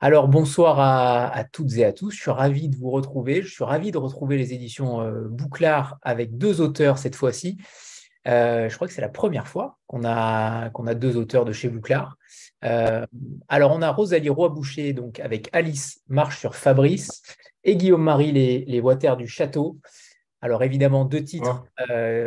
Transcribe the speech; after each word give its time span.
Alors 0.00 0.28
bonsoir 0.28 0.78
à, 0.78 1.42
toutes 1.42 1.76
et 1.76 1.84
à 1.84 1.92
tous, 1.92 2.12
je 2.12 2.20
suis 2.20 2.30
ravi 2.30 2.68
de 2.68 2.76
vous 2.76 2.90
retrouver, 2.90 3.42
je 3.42 3.52
suis 3.52 3.64
ravi 3.64 3.90
de 3.90 3.98
retrouver 3.98 4.36
les 4.36 4.54
éditions 4.54 5.00
euh, 5.00 5.26
Bouclard 5.28 5.98
avec 6.02 6.38
deux 6.38 6.60
auteurs 6.60 6.98
cette 6.98 7.16
fois-ci. 7.16 7.58
Euh, 8.28 8.68
je 8.68 8.74
crois 8.76 8.86
que 8.86 8.94
c'est 8.94 9.00
la 9.00 9.08
première 9.08 9.48
fois 9.48 9.76
qu'on 9.88 10.04
a, 10.04 10.70
qu'on 10.70 10.86
a 10.86 10.94
deux 10.94 11.16
auteurs 11.16 11.44
de 11.44 11.50
chez 11.50 11.68
Bouclard. 11.68 12.16
Euh, 12.64 13.04
alors 13.48 13.72
on 13.72 13.82
a 13.82 13.90
Rosalie 13.90 14.28
Roy-Boucher 14.28 14.92
donc 14.92 15.18
avec 15.18 15.48
Alice 15.52 16.00
Marche 16.06 16.38
sur 16.38 16.54
Fabrice 16.54 17.22
et 17.64 17.74
Guillaume-Marie 17.74 18.30
les, 18.30 18.64
les 18.66 18.80
Water 18.80 19.16
du 19.16 19.26
Château. 19.26 19.78
Alors 20.40 20.62
évidemment 20.62 21.06
deux 21.06 21.24
titres. 21.24 21.64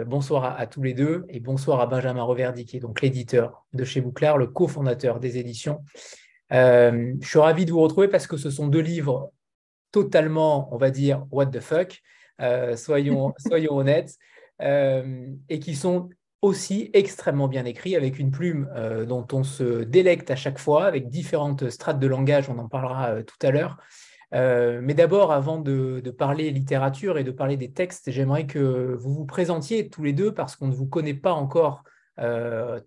bonsoir 0.08 0.60
à, 0.60 0.68
tous 0.68 0.84
les 0.84 0.94
deux 0.94 1.24
et 1.30 1.40
bonsoir 1.40 1.80
à 1.80 1.86
Benjamin 1.86 2.24
Reverdy 2.24 2.66
qui 2.66 2.76
est 2.76 2.82
donc 2.82 3.00
l'éditeur 3.02 3.66
de 3.72 3.86
chez 3.86 4.02
Bouclard, 4.02 4.38
le 4.38 4.48
cofondateur 4.48 5.22
des 5.22 5.38
éditions. 5.38 5.80
Euh, 6.52 7.14
je 7.22 7.28
suis 7.28 7.40
ravi 7.40 7.66
de 7.66 7.72
vous 7.72 7.82
retrouver 7.82 8.08
parce 8.08 8.28
que 8.28 8.38
ce 8.38 8.50
sont 8.50 8.68
deux 8.68 8.80
livres 8.82 9.32
totalement, 9.92 10.74
on 10.74 10.78
va 10.78 10.90
dire, 10.90 11.26
what 11.32 11.48
the 11.48 11.60
fuck, 11.60 12.02
euh, 12.42 12.76
soyons, 12.76 13.34
soyons 13.38 13.78
honnêtes, 13.78 14.16
euh, 14.62 15.28
et 15.50 15.60
qui 15.60 15.76
sont 15.76 16.10
aussi 16.42 16.90
extrêmement 16.94 17.48
bien 17.48 17.66
écrits, 17.66 17.96
avec 17.96 18.18
une 18.18 18.32
plume 18.32 18.68
dont 19.08 19.28
on 19.32 19.44
se 19.44 19.84
délecte 19.84 20.32
à 20.32 20.36
chaque 20.36 20.58
fois, 20.58 20.86
avec 20.86 21.08
différentes 21.08 21.70
strates 21.70 22.00
de 22.00 22.08
langage, 22.08 22.50
on 22.50 22.58
en 22.58 22.68
parlera 22.68 23.22
tout 23.22 23.38
à 23.44 23.52
l'heure. 23.52 23.78
mais 24.32 24.96
d'abord, 24.96 25.32
avant 25.32 25.60
de, 25.60 26.02
de, 26.04 26.10
parler 26.10 26.50
littérature 26.50 27.20
et 27.20 27.24
de 27.24 27.30
parler 27.30 27.58
des 27.58 27.72
textes, 27.72 28.10
j'aimerais 28.10 28.48
que 28.48 28.96
vous 28.98 29.14
vous 29.14 29.26
présentiez 29.26 29.88
tous 29.88 30.02
les 30.02 30.14
deux 30.14 30.34
parce 30.34 30.56
qu'on 30.56 30.68
ne 30.68 30.74
vous 30.74 30.88
connaît 30.88 31.14
pas 31.14 31.34
encore 31.34 31.84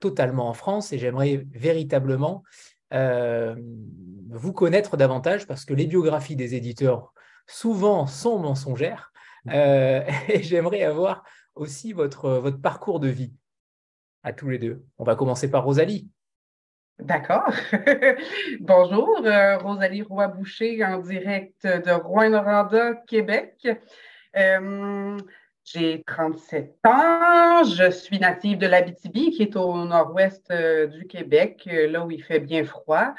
totalement 0.01 0.49
en 0.49 0.55
France 0.55 0.93
et 0.93 0.99
j'aimerais 0.99 1.47
véritablement 1.53 2.43
euh, 2.95 3.55
vous 4.31 4.53
connaître 4.53 4.97
davantage 4.97 5.47
parce 5.47 5.64
que 5.64 5.75
les 5.75 5.87
biographies 5.87 6.37
des 6.37 6.55
éditeurs 6.55 7.12
souvent 7.47 8.06
sont 8.06 8.39
mensongères. 8.39 9.12
Euh, 9.50 10.03
et 10.28 10.42
j'aimerais 10.42 10.83
avoir 10.83 11.25
aussi 11.55 11.92
votre, 11.92 12.31
votre 12.31 12.61
parcours 12.61 13.00
de 13.00 13.09
vie 13.09 13.33
à 14.22 14.33
tous 14.33 14.48
les 14.48 14.59
deux. 14.59 14.84
On 14.98 15.05
va 15.05 15.17
commencer 15.17 15.50
par 15.50 15.65
Rosalie. 15.65 16.09
D'accord. 16.98 17.50
Bonjour, 18.61 19.20
euh, 19.25 19.59
Rosalie 19.59 20.03
Roy-Boucher 20.03 20.84
en 20.84 20.98
direct 20.98 21.67
de 21.67 21.91
Rouen-Noranda, 21.91 22.95
Québec. 23.06 23.69
J'ai 25.65 26.05
37 26.07 26.77
ans. 26.87 27.65
Je 27.65 27.91
suis 27.91 28.19
native 28.19 28.59
de 28.59 28.67
l'Abitibi, 28.67 29.31
qui 29.31 29.45
est 29.45 29.57
au 29.57 29.84
nord-ouest 29.87 30.51
euh, 30.51 30.87
du 30.87 31.06
Québec, 31.06 31.67
euh, 31.73 31.89
là 31.91 32.05
où 32.05 32.11
il 32.11 32.23
fait 32.23 32.39
bien 32.39 32.65
froid. 32.65 33.15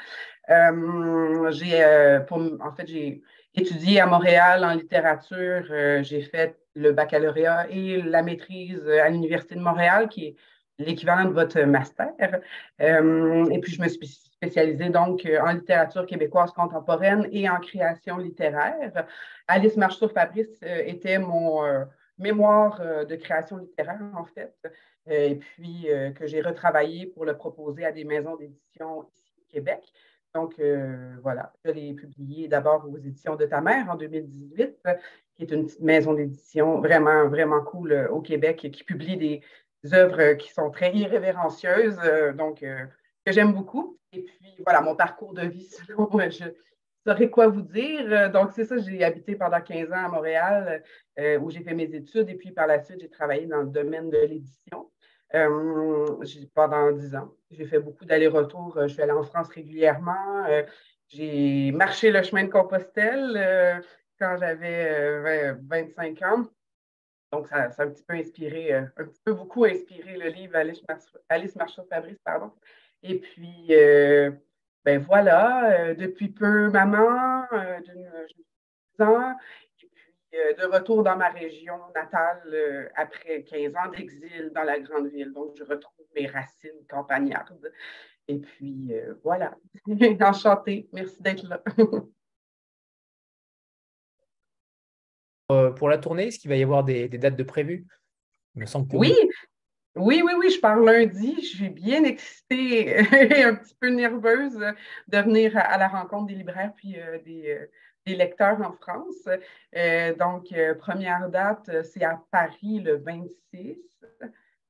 Euh, 0.48 1.50
j'ai, 1.50 1.84
en 1.84 2.72
fait, 2.72 2.86
j'ai 2.86 3.20
étudié 3.52 4.00
à 4.00 4.06
Montréal 4.06 4.64
en 4.64 4.74
littérature. 4.74 5.64
j'ai 6.04 6.22
fait 6.22 6.56
le 6.76 6.92
baccalauréat 6.92 7.66
et 7.70 8.00
la 8.00 8.22
maîtrise 8.22 8.86
à 8.88 9.08
l'Université 9.08 9.56
de 9.56 9.60
Montréal, 9.60 10.08
qui 10.08 10.26
est 10.26 10.36
l'équivalent 10.78 11.24
de 11.24 11.34
votre 11.34 11.60
master. 11.62 12.12
et 12.78 13.58
puis, 13.60 13.72
je 13.72 13.82
me 13.82 13.88
suis 13.88 14.06
spécialisée 14.06 14.90
donc 14.90 15.26
en 15.42 15.50
littérature 15.50 16.06
québécoise 16.06 16.52
contemporaine 16.52 17.28
et 17.32 17.50
en 17.50 17.58
création 17.58 18.18
littéraire. 18.18 19.04
Alice 19.48 19.76
Marchour-Fabrice 19.76 20.60
était 20.62 21.18
mon 21.18 21.86
mémoire 22.18 22.80
euh, 22.80 23.04
de 23.04 23.16
création 23.16 23.58
littéraire, 23.58 24.00
en 24.16 24.24
fait, 24.24 24.54
euh, 24.64 25.28
et 25.28 25.36
puis 25.36 25.86
euh, 25.90 26.10
que 26.10 26.26
j'ai 26.26 26.40
retravaillé 26.40 27.06
pour 27.06 27.24
le 27.24 27.36
proposer 27.36 27.84
à 27.84 27.92
des 27.92 28.04
maisons 28.04 28.36
d'édition 28.36 29.04
ici 29.04 29.32
au 29.38 29.52
Québec. 29.52 29.92
Donc, 30.34 30.60
voilà, 31.22 31.54
je 31.64 31.70
l'ai 31.70 31.94
publié 31.94 32.46
d'abord 32.46 32.86
aux 32.86 32.98
éditions 32.98 33.36
de 33.36 33.46
ta 33.46 33.62
mère 33.62 33.88
en 33.88 33.96
2018, 33.96 34.86
qui 35.34 35.42
est 35.42 35.50
une 35.50 35.64
petite 35.64 35.80
maison 35.80 36.12
d'édition 36.12 36.78
vraiment, 36.78 37.26
vraiment 37.26 37.62
cool 37.62 38.06
au 38.10 38.20
Québec, 38.20 38.68
qui 38.70 38.84
publie 38.84 39.16
des 39.16 39.40
œuvres 39.94 40.34
qui 40.34 40.52
sont 40.52 40.70
très 40.70 40.94
irrévérencieuses, 40.94 41.98
donc 42.34 42.58
que 42.60 43.32
j'aime 43.32 43.54
beaucoup. 43.54 43.98
Et 44.12 44.24
puis, 44.24 44.56
voilà, 44.62 44.82
mon 44.82 44.94
parcours 44.94 45.32
de 45.32 45.46
vie, 45.46 45.70
selon 45.86 46.10
je, 46.12 46.44
saurais 47.06 47.30
quoi 47.30 47.46
vous 47.46 47.62
dire? 47.62 48.12
Euh, 48.12 48.28
donc, 48.28 48.52
c'est 48.52 48.64
ça, 48.64 48.76
j'ai 48.78 49.02
habité 49.04 49.36
pendant 49.36 49.60
15 49.60 49.90
ans 49.92 50.06
à 50.06 50.08
Montréal, 50.08 50.82
euh, 51.18 51.38
où 51.38 51.50
j'ai 51.50 51.62
fait 51.62 51.74
mes 51.74 51.94
études, 51.94 52.28
et 52.28 52.34
puis 52.34 52.50
par 52.50 52.66
la 52.66 52.82
suite, 52.82 53.00
j'ai 53.00 53.08
travaillé 53.08 53.46
dans 53.46 53.62
le 53.62 53.68
domaine 53.68 54.10
de 54.10 54.18
l'édition 54.18 54.90
euh, 55.34 56.16
pendant 56.54 56.90
10 56.92 57.14
ans. 57.14 57.32
J'ai 57.50 57.66
fait 57.66 57.78
beaucoup 57.78 58.04
d'allers-retours. 58.04 58.78
Je 58.82 58.88
suis 58.88 59.02
allée 59.02 59.12
en 59.12 59.22
France 59.22 59.48
régulièrement. 59.48 60.46
j'ai 61.08 61.70
marché 61.72 62.10
le 62.10 62.22
chemin 62.22 62.44
de 62.44 62.50
Compostelle 62.50 63.82
quand 64.18 64.36
j'avais 64.38 65.54
25 65.68 66.22
ans. 66.22 66.44
Donc, 67.32 67.48
ça, 67.48 67.70
a 67.76 67.82
un 67.82 67.90
petit 67.90 68.04
peu 68.04 68.14
inspiré, 68.14 68.72
un 68.72 68.86
petit 68.96 69.20
peu 69.24 69.32
beaucoup 69.32 69.64
inspiré 69.64 70.16
le 70.16 70.28
livre 70.28 70.56
Alice, 71.28 71.56
Marchand-Fabrice, 71.56 72.18
pardon. 72.24 72.52
Et 73.02 73.18
puis, 73.18 73.72
ben 74.86 75.00
voilà, 75.00 75.88
euh, 75.88 75.94
depuis 75.94 76.28
peu 76.28 76.70
maman 76.70 77.44
euh, 77.52 77.80
d'une 77.80 78.08
ans, 79.04 79.36
et 79.82 79.88
puis 79.92 80.38
euh, 80.38 80.54
de 80.54 80.64
retour 80.72 81.02
dans 81.02 81.16
ma 81.16 81.28
région 81.28 81.74
natale 81.92 82.92
après 82.94 83.42
15 83.42 83.74
ans 83.74 83.90
d'exil 83.90 84.52
dans 84.54 84.62
la 84.62 84.78
grande 84.78 85.08
ville. 85.08 85.32
Donc, 85.32 85.56
je 85.58 85.64
retrouve 85.64 86.06
mes 86.14 86.28
racines 86.28 86.86
campagnardes. 86.88 87.72
Et 88.28 88.38
puis, 88.38 88.92
voilà, 89.24 89.56
enchantée. 90.22 90.88
Merci 90.92 91.20
d'être 91.20 91.48
là. 91.48 91.60
pour 95.74 95.88
la 95.88 95.98
tournée, 95.98 96.28
est-ce 96.28 96.38
qu'il 96.38 96.48
va 96.48 96.56
y 96.56 96.62
avoir 96.62 96.84
des, 96.84 97.08
dates 97.08 97.36
de 97.36 97.42
prévues? 97.42 97.88
Oui, 98.54 98.64
oui, 98.92 99.14
oui, 99.96 100.34
oui, 100.38 100.50
je 100.50 100.60
pars 100.60 100.78
lundi. 100.78 101.34
Je 101.40 101.56
suis 101.56 101.68
bien 101.70 102.04
excitée 102.04 103.00
et 103.38 103.44
un 103.44 103.54
petit 103.54 103.74
peu 103.74 103.88
nerveuse 103.88 104.58
de 105.08 105.18
venir 105.18 105.56
à, 105.56 105.78
la 105.78 105.88
rencontre 105.88 106.26
des 106.26 106.34
libraires 106.34 106.72
puis 106.76 106.98
euh, 106.98 107.18
euh, 107.26 107.66
des, 108.04 108.14
lecteurs 108.14 108.60
en 108.60 108.72
France. 108.72 109.28
Euh, 109.74 110.14
donc, 110.14 110.54
première 110.78 111.30
date, 111.30 111.70
c'est 111.84 112.04
à 112.04 112.22
Paris 112.30 112.80
le 112.80 112.96
26, 112.98 113.78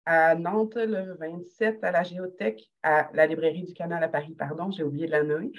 à 0.04 0.37
Nantes 0.37 0.76
le 0.76 1.14
27, 1.14 1.82
à 1.82 1.91
la 1.91 2.04
Géothèque, 2.04 2.70
à 2.82 3.10
la 3.12 3.26
librairie 3.26 3.64
du 3.64 3.75
Canal 3.75 4.03
à 4.04 4.08
Paris, 4.08 4.34
pardon, 4.38 4.70
j'ai 4.70 4.84
oublié 4.84 5.06
de 5.06 5.12
la 5.12 5.25
nommer. 5.25 5.50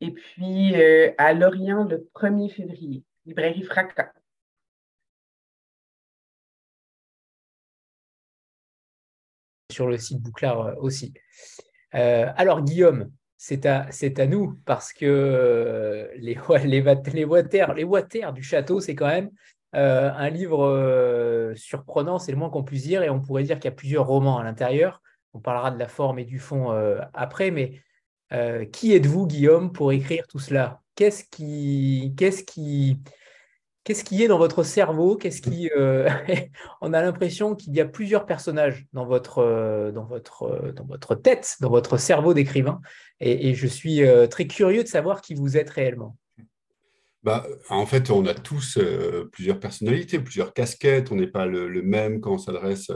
Et 0.00 0.10
puis 0.10 0.74
à 1.16 1.32
Lorient 1.32 1.84
le 1.84 2.08
1er 2.14 2.50
février, 2.50 3.02
librairie 3.24 3.62
Fracas. 3.62 4.12
Sur 9.74 9.88
le 9.88 9.98
site 9.98 10.20
Bouclard 10.20 10.60
euh, 10.60 10.74
aussi. 10.78 11.12
Euh, 11.94 12.30
alors, 12.36 12.62
Guillaume, 12.62 13.10
c'est 13.36 13.66
à, 13.66 13.88
à, 13.88 14.26
nous 14.26 14.58
parce 14.64 14.92
que 14.92 15.04
euh, 15.04 16.08
les, 16.16 16.38
les, 16.64 16.80
les, 17.12 17.24
water, 17.24 17.74
les 17.74 17.84
water 17.84 18.32
du 18.32 18.42
château, 18.42 18.80
c'est 18.80 18.94
quand 18.94 19.08
même 19.08 19.30
un 19.76 20.30
livre 20.30 21.52
surprenant, 21.56 22.20
c'est 22.20 22.30
le 22.30 22.38
moins 22.38 22.48
qu'on 22.48 22.62
puisse 22.62 22.84
dire, 22.84 23.02
et 23.02 23.10
on 23.10 23.20
pourrait 23.20 23.42
dire 23.42 23.56
qu'il 23.56 23.64
y 23.64 23.74
a 23.74 23.76
plusieurs 23.76 24.06
romans 24.06 24.38
à 24.38 24.44
l'intérieur. 24.44 25.02
On 25.32 25.40
parlera 25.40 25.72
de 25.72 25.80
la 25.80 25.88
forme 25.88 26.20
et 26.20 26.24
du 26.24 26.38
fond 26.38 26.70
après, 27.12 27.50
mais 27.50 27.80
qui 28.70 28.94
êtes-vous, 28.94 29.26
Guillaume, 29.26 29.72
pour 29.72 29.90
écrire 29.90 30.28
tout 30.28 30.38
cela? 30.38 30.80
Qu'est-ce 30.94 31.24
qui, 31.24 32.14
qu'est-ce 32.16 32.44
qui, 32.44 33.00
Qu'est-ce 33.84 34.02
qui 34.02 34.22
est 34.22 34.28
dans 34.28 34.38
votre 34.38 34.62
cerveau? 34.62 35.14
Qu'est-ce 35.14 35.42
qui 35.42 35.70
euh, 35.76 36.08
On 36.80 36.94
a 36.94 37.02
l'impression 37.02 37.54
qu'il 37.54 37.74
y 37.74 37.80
a 37.82 37.84
plusieurs 37.84 38.24
personnages 38.24 38.86
dans 38.94 39.04
votre, 39.04 39.40
euh, 39.40 39.92
dans 39.92 40.06
votre, 40.06 40.44
euh, 40.44 40.72
dans 40.72 40.86
votre 40.86 41.14
tête, 41.14 41.56
dans 41.60 41.68
votre 41.68 41.98
cerveau 41.98 42.32
d'écrivain, 42.32 42.80
et, 43.20 43.54
je 43.54 43.66
suis 43.66 44.02
très 44.30 44.46
curieux 44.46 44.82
de 44.82 44.88
savoir 44.88 45.20
qui 45.22 45.34
vous 45.34 45.56
êtes 45.56 45.70
réellement. 45.70 46.16
Bah, 47.22 47.46
en 47.70 47.86
fait, 47.86 48.10
on 48.10 48.26
a 48.26 48.34
tous 48.34 48.78
plusieurs 49.32 49.60
personnalités, 49.60 50.18
plusieurs 50.18 50.52
casquettes. 50.52 51.10
On 51.12 51.14
n'est 51.14 51.28
pas 51.28 51.46
le, 51.46 51.68
même 51.80 52.20
quand 52.20 52.32
on 52.32 52.38
s'adresse 52.38 52.90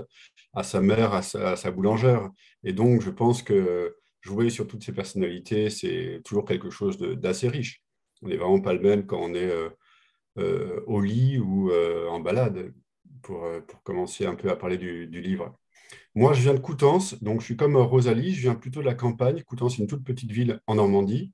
à 0.55 0.63
sa 0.65 0.81
mère, 0.81 1.15
à 1.15 1.23
sa, 1.23 1.53
à 1.53 1.57
sa, 1.57 1.71
boulangère. 1.71 2.29
Et 2.65 2.73
donc, 2.73 3.01
je 3.01 3.11
pense 3.11 3.43
que 3.43 3.97
jouer 4.21 4.51
sur 4.51 4.67
toutes 4.67 4.85
ces 4.85 4.93
personnalités, 4.93 5.71
c'est 5.71 6.21
toujours 6.25 6.45
quelque 6.45 6.69
chose 6.69 6.99
d'assez 6.99 7.49
riche. 7.49 7.83
On 8.21 8.29
n'est 8.29 8.37
vraiment 8.37 8.61
pas 8.61 8.75
le 8.75 8.81
même 8.81 9.07
quand 9.07 9.21
on 9.21 9.35
est 9.35 9.51
au 10.87 11.01
lit 11.01 11.39
ou 11.39 11.71
euh, 11.71 12.09
en 12.09 12.21
balade, 12.21 12.73
pour, 13.23 13.45
euh, 13.45 13.61
pour, 13.61 13.83
commencer 13.83 14.27
un 14.27 14.35
peu 14.35 14.51
à 14.51 14.57
parler 14.57 14.79
du, 14.79 15.07
livre. 15.07 15.59
Moi, 16.15 16.33
je 16.33 16.43
viens 16.43 16.55
de 16.55 16.61
Coutances, 16.61 17.23
donc 17.23 17.41
je 17.41 17.47
suis 17.47 17.57
comme 17.57 17.77
Rosalie, 17.77 18.35
je 18.35 18.43
viens 18.43 18.55
plutôt 18.55 18.81
de 18.81 18.87
la 18.87 18.95
campagne. 18.95 19.43
Coutances, 19.43 19.77
c'est 19.77 19.83
une 19.83 19.89
toute 19.89 20.05
petite 20.05 20.31
ville 20.31 20.61
en 20.67 20.77
Normandie. 20.77 21.33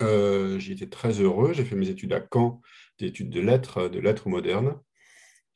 J'y 0.00 0.72
étais 0.72 0.88
très 0.88 1.20
heureux. 1.20 1.52
J'ai 1.52 1.64
fait 1.64 1.76
mes 1.76 1.88
études 1.88 2.12
à 2.12 2.20
Caen, 2.32 2.60
des 2.98 3.06
études 3.06 3.30
de 3.30 3.40
lettres, 3.40 3.88
de 3.88 3.98
lettres 3.98 4.28
modernes. 4.28 4.78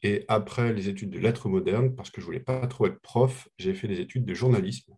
Et 0.03 0.25
après 0.29 0.73
les 0.73 0.89
études 0.89 1.11
de 1.11 1.19
lettres 1.19 1.49
modernes, 1.49 1.95
parce 1.95 2.11
que 2.11 2.21
je 2.21 2.27
ne 2.27 2.27
voulais 2.27 2.41
pas 2.41 2.67
trop 2.67 2.87
être 2.87 3.01
prof, 3.01 3.49
j'ai 3.59 3.75
fait 3.75 3.89
des 3.89 4.01
études 4.01 4.25
de 4.25 4.35
journalisme. 4.35 4.95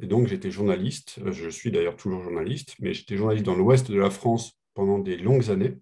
Et 0.00 0.06
donc, 0.06 0.28
j'étais 0.28 0.50
journaliste. 0.50 1.20
Je 1.30 1.48
suis 1.48 1.70
d'ailleurs 1.70 1.96
toujours 1.96 2.22
journaliste, 2.22 2.76
mais 2.80 2.92
j'étais 2.92 3.16
journaliste 3.16 3.46
dans 3.46 3.54
l'ouest 3.54 3.90
de 3.90 3.98
la 3.98 4.10
France 4.10 4.52
pendant 4.74 4.98
des 4.98 5.16
longues 5.16 5.50
années, 5.50 5.78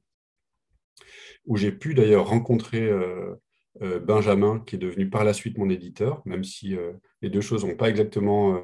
où 1.46 1.56
j'ai 1.56 1.72
pu 1.72 1.94
d'ailleurs 1.94 2.28
rencontrer 2.28 2.82
euh, 2.82 3.34
euh, 3.82 3.98
Benjamin, 3.98 4.62
qui 4.66 4.76
est 4.76 4.78
devenu 4.78 5.10
par 5.10 5.24
la 5.24 5.32
suite 5.32 5.58
mon 5.58 5.68
éditeur, 5.68 6.22
même 6.24 6.44
si 6.44 6.76
euh, 6.76 6.92
les 7.22 7.30
deux 7.30 7.40
choses 7.40 7.64
n'ont 7.64 7.76
pas 7.76 7.88
exactement 7.88 8.62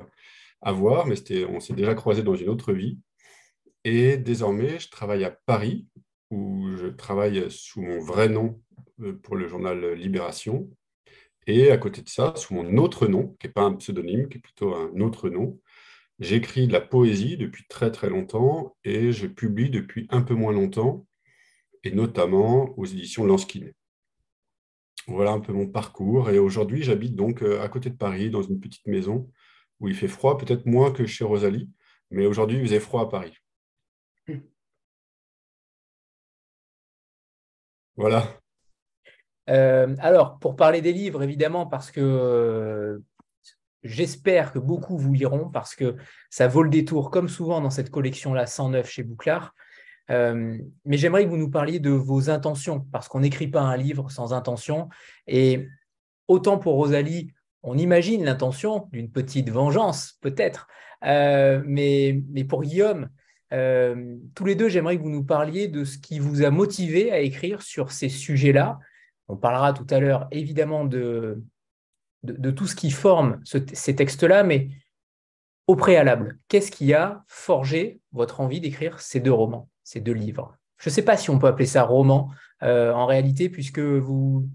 à 0.62 0.72
voir, 0.72 1.06
mais 1.06 1.16
on 1.46 1.60
s'est 1.60 1.74
déjà 1.74 1.94
croisés 1.94 2.22
dans 2.22 2.34
une 2.34 2.48
autre 2.48 2.72
vie. 2.72 2.98
Et 3.84 4.18
désormais, 4.18 4.78
je 4.78 4.90
travaille 4.90 5.24
à 5.24 5.36
Paris, 5.46 5.86
où 6.30 6.68
je 6.76 6.86
travaille 6.86 7.50
sous 7.50 7.80
mon 7.80 7.98
vrai 7.98 8.28
nom 8.28 8.60
pour 9.22 9.36
le 9.36 9.48
journal 9.48 9.94
Libération, 9.94 10.70
et 11.46 11.70
à 11.70 11.78
côté 11.78 12.02
de 12.02 12.08
ça, 12.08 12.34
sous 12.36 12.54
mon 12.54 12.76
autre 12.76 13.06
nom, 13.06 13.34
qui 13.40 13.46
n'est 13.46 13.52
pas 13.52 13.62
un 13.62 13.72
pseudonyme, 13.72 14.28
qui 14.28 14.38
est 14.38 14.40
plutôt 14.40 14.74
un 14.74 15.00
autre 15.00 15.30
nom, 15.30 15.58
j'écris 16.18 16.66
de 16.66 16.72
la 16.72 16.80
poésie 16.80 17.36
depuis 17.36 17.64
très 17.68 17.90
très 17.90 18.10
longtemps 18.10 18.76
et 18.84 19.12
je 19.12 19.26
publie 19.26 19.70
depuis 19.70 20.06
un 20.10 20.20
peu 20.20 20.34
moins 20.34 20.52
longtemps, 20.52 21.06
et 21.84 21.92
notamment 21.92 22.78
aux 22.78 22.84
éditions 22.84 23.24
Lanskinet. 23.24 23.74
Voilà 25.06 25.32
un 25.32 25.40
peu 25.40 25.52
mon 25.52 25.66
parcours. 25.66 26.30
Et 26.30 26.38
aujourd'hui, 26.38 26.82
j'habite 26.82 27.14
donc 27.14 27.42
euh, 27.42 27.62
à 27.62 27.68
côté 27.68 27.90
de 27.90 27.96
Paris, 27.96 28.30
dans 28.30 28.42
une 28.42 28.60
petite 28.60 28.86
maison 28.86 29.30
où 29.80 29.88
il 29.88 29.94
fait 29.94 30.08
froid, 30.08 30.38
peut-être 30.38 30.66
moins 30.66 30.92
que 30.92 31.06
chez 31.06 31.24
Rosalie, 31.24 31.70
mais 32.10 32.26
aujourd'hui, 32.26 32.58
il 32.58 32.64
faisait 32.64 32.80
froid 32.80 33.02
à 33.02 33.06
Paris. 33.06 33.34
Voilà. 37.96 38.40
Euh, 39.48 39.94
alors, 39.98 40.38
pour 40.38 40.56
parler 40.56 40.80
des 40.80 40.92
livres, 40.92 41.22
évidemment, 41.22 41.66
parce 41.66 41.90
que 41.90 42.00
euh, 42.00 42.98
j'espère 43.82 44.52
que 44.52 44.58
beaucoup 44.58 44.96
vous 44.96 45.12
liront, 45.12 45.50
parce 45.50 45.74
que 45.74 45.96
ça 46.30 46.46
vaut 46.48 46.62
le 46.62 46.70
détour, 46.70 47.10
comme 47.10 47.28
souvent 47.28 47.60
dans 47.60 47.70
cette 47.70 47.90
collection-là, 47.90 48.46
109 48.46 48.88
chez 48.88 49.02
Bouclard. 49.02 49.54
Euh, 50.10 50.58
mais 50.84 50.96
j'aimerais 50.96 51.24
que 51.24 51.30
vous 51.30 51.36
nous 51.36 51.50
parliez 51.50 51.78
de 51.78 51.90
vos 51.90 52.30
intentions, 52.30 52.86
parce 52.92 53.08
qu'on 53.08 53.20
n'écrit 53.20 53.48
pas 53.48 53.60
un 53.60 53.76
livre 53.76 54.10
sans 54.10 54.32
intention. 54.32 54.88
Et 55.26 55.68
autant 56.28 56.58
pour 56.58 56.74
Rosalie, 56.74 57.32
on 57.62 57.76
imagine 57.78 58.24
l'intention 58.24 58.88
d'une 58.92 59.10
petite 59.10 59.50
vengeance, 59.50 60.18
peut-être. 60.20 60.68
mais, 61.02 62.22
mais, 62.30 62.44
pour 62.44 62.62
Guillaume, 62.62 63.08
tous 63.50 64.44
les 64.44 64.54
deux, 64.54 64.68
j'aimerais 64.68 64.96
que 64.96 65.02
vous 65.02 65.10
nous 65.10 65.24
parliez 65.24 65.68
de 65.68 65.84
ce 65.84 65.98
qui 65.98 66.18
vous 66.18 66.42
a 66.42 66.50
motivé 66.50 67.12
à 67.12 67.20
écrire 67.20 67.62
sur 67.62 67.92
ces 67.92 68.08
sujets-là 68.08 68.78
on 69.30 69.36
parlera 69.36 69.72
tout 69.72 69.86
à 69.90 70.00
l'heure 70.00 70.26
évidemment 70.32 70.84
de, 70.84 71.42
de, 72.24 72.50
tout 72.50 72.66
ce 72.66 72.74
qui 72.74 72.90
forme 72.90 73.40
ces 73.44 73.94
textes-là, 73.94 74.42
mais 74.42 74.70
au 75.68 75.76
préalable, 75.76 76.40
qu'est-ce 76.48 76.72
qui 76.72 76.92
a 76.94 77.22
forgé 77.28 78.00
votre 78.10 78.40
envie 78.40 78.60
d'écrire 78.60 79.00
ces 79.00 79.20
deux 79.20 79.32
romans, 79.32 79.69
ces 79.90 80.00
deux 80.00 80.12
livres. 80.12 80.56
Je 80.78 80.88
ne 80.88 80.92
sais 80.92 81.02
pas 81.02 81.16
si 81.16 81.30
on 81.30 81.38
peut 81.38 81.48
appeler 81.48 81.66
ça 81.66 81.82
roman 81.82 82.30
euh, 82.62 82.92
en 82.92 83.06
réalité, 83.06 83.48
puisque 83.50 83.80
vous, 83.80 84.48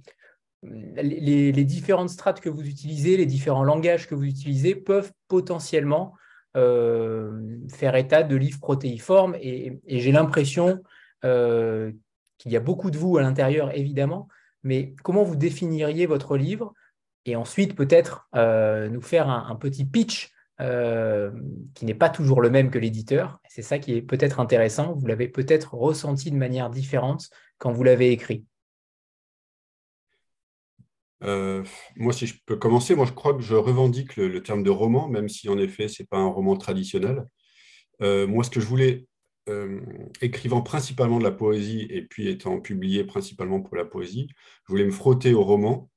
les, 0.63 1.51
différentes 1.65 2.09
strates 2.09 2.39
que 2.39 2.49
vous 2.49 2.65
utilisez, 2.65 3.17
les 3.17 3.25
différents 3.25 3.65
langages 3.65 4.07
que 4.07 4.15
vous 4.15 4.23
utilisez 4.23 4.75
peuvent 4.75 5.11
potentiellement 5.27 6.13
euh, 6.55 7.57
faire 7.69 7.97
état 7.97 8.23
de 8.23 8.35
livres 8.37 8.61
protéiformes, 8.61 9.35
et, 9.41 9.81
j'ai 9.87 10.13
l'impression 10.13 10.81
euh, 11.25 11.91
qu'il 12.37 12.53
y 12.53 12.55
a 12.55 12.61
beaucoup 12.61 12.89
de 12.89 12.97
vous 12.97 13.17
à 13.17 13.21
l'intérieur, 13.21 13.75
évidemment, 13.77 14.29
mais 14.63 14.95
comment 15.03 15.23
vous 15.23 15.35
définiriez 15.35 16.05
votre 16.05 16.37
livre? 16.37 16.73
Et 17.25 17.35
ensuite 17.35 17.75
peut-être 17.75 18.29
nous 18.33 19.01
faire 19.01 19.29
un, 19.29 19.55
petit 19.55 19.83
pitch 19.83 20.31
euh, 20.61 21.31
qui 21.73 21.85
n'est 21.85 21.93
pas 21.93 22.09
toujours 22.09 22.41
le 22.41 22.49
même 22.49 22.71
que 22.71 22.79
l'éditeur. 22.79 23.39
C'est 23.49 23.61
ça 23.61 23.79
qui 23.79 23.93
est 23.93 24.01
peut-être 24.01 24.39
intéressant. 24.39 24.93
Vous 24.93 25.07
l'avez 25.07 25.27
peut-être 25.27 25.73
ressenti 25.73 26.31
de 26.31 26.37
manière 26.37 26.69
différente 26.69 27.29
quand 27.57 27.71
vous 27.71 27.83
l'avez 27.83 28.11
écrit. 28.11 28.45
Euh, 31.23 31.63
moi, 31.95 32.13
si 32.13 32.27
je 32.27 32.35
peux 32.45 32.57
commencer, 32.57 32.95
moi 32.95 33.05
je 33.05 33.13
crois 33.13 33.33
que 33.33 33.41
je 33.41 33.55
revendique 33.55 34.15
le, 34.15 34.43
terme 34.43 34.63
de 34.63 34.69
roman, 34.69 35.07
même 35.07 35.29
si 35.29 35.49
en 35.49 35.57
effet, 35.57 35.87
ce 35.87 36.03
n'est 36.03 36.07
pas 36.07 36.17
un 36.17 36.27
roman 36.27 36.55
traditionnel. 36.57 37.25
moi, 37.99 38.43
ce 38.43 38.49
que 38.49 38.59
je 38.59 38.67
voulais 38.67 39.07
euh, 39.47 39.79
écrivant 40.21 40.63
principalement 40.63 41.19
de 41.19 41.23
la 41.23 41.31
poésie 41.31 41.85
et 41.91 42.01
puis 42.01 42.29
étant 42.29 42.59
publié 42.59 43.03
principalement 43.03 43.61
pour 43.61 43.75
la 43.75 43.85
poésie, 43.85 44.27
je 44.63 44.71
voulais 44.71 44.85
me 44.85 44.91
frotter 44.91 45.35
au 45.35 45.43
roman 45.43 45.87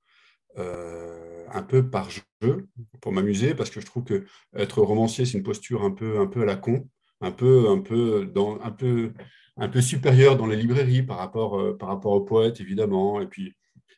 euh, 0.59 1.28
un 1.53 1.63
peu 1.63 1.89
par 1.89 2.09
jeu 2.11 2.69
pour 3.01 3.13
m'amuser 3.13 3.55
parce 3.55 3.71
que 3.71 3.81
je 3.81 3.87
trouve 3.87 4.05
que 4.05 4.27
être 4.55 4.83
romancier 4.83 5.25
c'est 5.27 5.39
une 5.39 5.45
posture 5.45 5.83
un 5.83 5.91
peu 5.91 6.21
un 6.21 6.27
peu 6.27 6.43
à 6.43 6.45
la 6.45 6.57
con, 6.57 6.89
un 7.21 7.33
peu 7.33 7.69
un 7.69 7.81
peu 7.81 8.27
dans 8.27 8.61
un 8.61 8.71
peu 8.71 9.13
un 9.57 9.69
peu 9.69 9.81
supérieure 9.81 10.37
dans 10.37 10.47
les 10.47 10.57
librairies 10.57 11.03
par 11.03 11.19
rapport 11.19 11.61
euh, 11.61 11.77
par 11.77 11.89
rapport 11.89 12.13
aux 12.13 12.23
poètes 12.25 12.61
évidemment 12.61 13.21
et 13.21 13.27
puis 13.27 13.55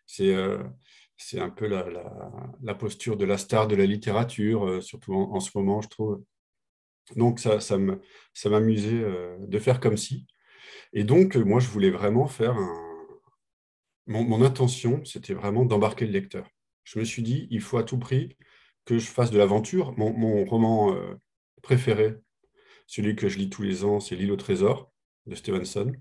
c'est 0.07 0.35
c'est 1.17 1.39
un 1.39 1.51
peu 1.51 1.67
la, 1.67 1.87
la, 2.63 2.75
posture 2.75 3.19
de 3.19 3.27
la 3.27 3.37
star 3.37 3.69
de 3.69 3.77
la 3.77 3.85
littérature, 3.85 4.83
surtout 4.83 5.13
en, 5.13 5.39
ce 5.39 5.51
moment, 5.55 5.83
je 5.83 5.89
trouve. 5.89 6.25
Donc, 7.17 7.41
ça, 7.41 7.61
ça 7.61 7.77
m'amusait 8.49 9.03
euh, 9.03 9.37
de 9.41 9.59
faire 9.59 9.81
comme 9.81 9.97
si. 9.97 10.27
Et 10.93 11.05
donc, 11.05 11.37
euh, 11.37 11.45
moi, 11.45 11.61
je 11.61 11.69
voulais 11.69 11.91
vraiment 11.91 12.27
faire 12.27 12.57
un... 12.57 12.87
Mon, 14.07 14.43
intention, 14.43 15.05
c'était 15.05 15.35
vraiment 15.35 15.65
d'embarquer 15.65 16.05
le 16.05 16.13
lecteur. 16.13 16.49
Je 16.85 16.99
me 16.99 17.05
suis 17.05 17.23
dit, 17.23 17.47
il 17.51 17.61
faut 17.61 17.79
à 17.79 17.85
tout 17.85 17.99
prix 17.99 18.37
que 18.85 18.99
je 18.99 19.07
fasse 19.07 19.31
de 19.31 19.39
l'aventure. 19.39 19.97
Mon, 19.97 20.45
roman 20.45 20.95
euh, 20.95 21.15
préféré, 21.63 22.17
celui 22.87 23.17
que 23.17 23.29
je 23.29 23.39
lis 23.39 23.51
tous 23.51 23.63
les 23.63 23.85
ans, 23.85 24.01
c'est 24.01 24.17
L'île 24.17 24.33
au 24.33 24.37
trésor 24.37 24.93
de 25.27 25.35
Stevenson. 25.35 25.93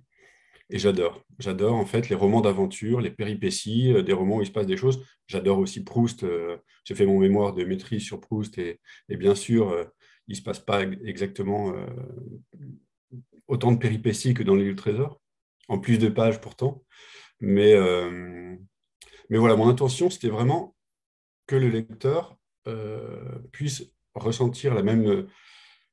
Et 0.72 0.78
j'adore. 0.78 1.24
J'adore 1.40 1.76
en 1.76 1.86
fait 1.86 2.10
les 2.10 2.16
romans 2.16 2.42
d'aventure, 2.42 3.02
les 3.02 3.10
péripéties, 3.10 3.92
des 4.04 4.14
romans 4.14 4.38
où 4.38 4.42
il 4.42 4.48
se 4.48 4.52
passe 4.52 4.68
des 4.68 4.78
choses. 4.78 5.04
J'adore 5.28 5.58
aussi 5.58 5.84
Proust. 5.84 6.26
J'ai 6.86 6.96
fait 6.96 7.08
mon 7.08 7.20
mémoire 7.20 7.54
de 7.54 7.64
maîtrise 7.64 8.04
sur 8.04 8.22
Proust 8.22 8.58
et, 8.60 8.80
bien 9.10 9.34
sûr, 9.34 9.92
il 10.30 10.34
ne 10.34 10.38
se 10.38 10.44
passe 10.44 10.60
pas 10.60 10.84
exactement 10.84 11.74
euh, 11.74 11.88
autant 13.48 13.72
de 13.72 13.80
péripéties 13.80 14.36
que 14.36 14.44
dans 14.44 14.56
les 14.56 14.76
trésor, 14.76 15.20
en 15.68 15.80
plus 15.80 15.98
de 15.98 16.08
pages 16.08 16.40
pourtant. 16.40 16.84
Mais, 17.40 17.74
euh, 17.74 18.56
mais 19.30 19.38
voilà, 19.38 19.56
mon 19.56 19.70
intention, 19.70 20.10
c'était 20.10 20.30
vraiment 20.30 20.76
que 21.48 21.56
le 21.56 21.70
lecteur 21.70 22.38
euh, 22.68 23.40
puisse 23.52 23.84
ressentir 24.16 24.74
la 24.74 24.84
même 24.84 25.28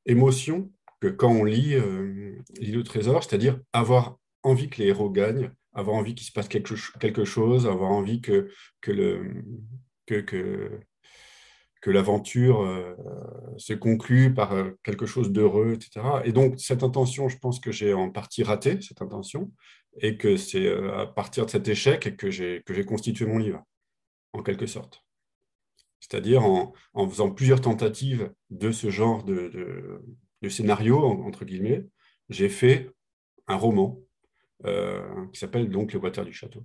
émotion 0.06 0.70
que 1.00 1.08
quand 1.08 1.30
on 1.30 1.44
lit 1.44 1.76
L'île 2.58 2.78
au 2.78 2.82
trésor, 2.82 3.22
c'est-à-dire 3.22 3.60
avoir 3.72 4.18
envie 4.42 4.68
que 4.68 4.78
les 4.78 4.88
héros 4.88 5.10
gagnent, 5.10 5.50
avoir 5.76 5.96
envie 5.96 6.14
qu'il 6.14 6.26
se 6.26 6.32
passe 6.32 6.48
quelque, 6.48 6.74
chose, 7.24 7.66
avoir 7.66 7.90
envie 7.90 8.20
que, 8.20 8.48
l'aventure 11.86 12.62
euh, 12.62 12.94
se 13.58 13.74
conclut 13.74 14.34
par 14.34 14.52
euh, 14.52 14.70
quelque 14.82 15.06
chose 15.06 15.30
d'heureux, 15.30 15.74
etc. 15.74 16.06
Et 16.24 16.32
donc, 16.32 16.58
cette 16.58 16.82
intention, 16.82 17.28
je 17.28 17.38
pense 17.38 17.60
que 17.60 17.70
j'ai 17.70 17.92
en 17.92 18.10
partie 18.10 18.42
raté, 18.42 18.80
cette 18.80 19.02
intention, 19.02 19.52
et 20.00 20.16
que 20.16 20.36
c'est 20.36 20.66
euh, 20.66 20.98
à 20.98 21.06
partir 21.06 21.46
de 21.46 21.50
cet 21.50 21.68
échec 21.68 22.16
que 22.16 22.30
j'ai 22.30 22.84
constitué 22.86 23.26
mon 23.26 23.38
livre, 23.38 23.62
en 24.32 24.42
quelque 24.42 24.66
sorte. 24.66 25.02
C'est-à-dire 26.00 26.44
en, 26.44 26.74
faisant 27.08 27.30
plusieurs 27.30 27.60
tentatives 27.60 28.32
de 28.50 28.70
ce 28.70 28.90
genre 28.90 29.24
de, 29.24 30.02
scénario, 30.48 30.98
entre 30.98 31.44
guillemets, 31.44 31.84
j'ai 32.28 32.48
fait 32.48 32.90
un 33.48 33.56
roman 33.56 33.98
qui 34.62 35.38
s'appelle 35.38 35.68
donc 35.68 35.92
Le 35.92 35.98
Water 35.98 36.24
du 36.24 36.32
Château. 36.32 36.64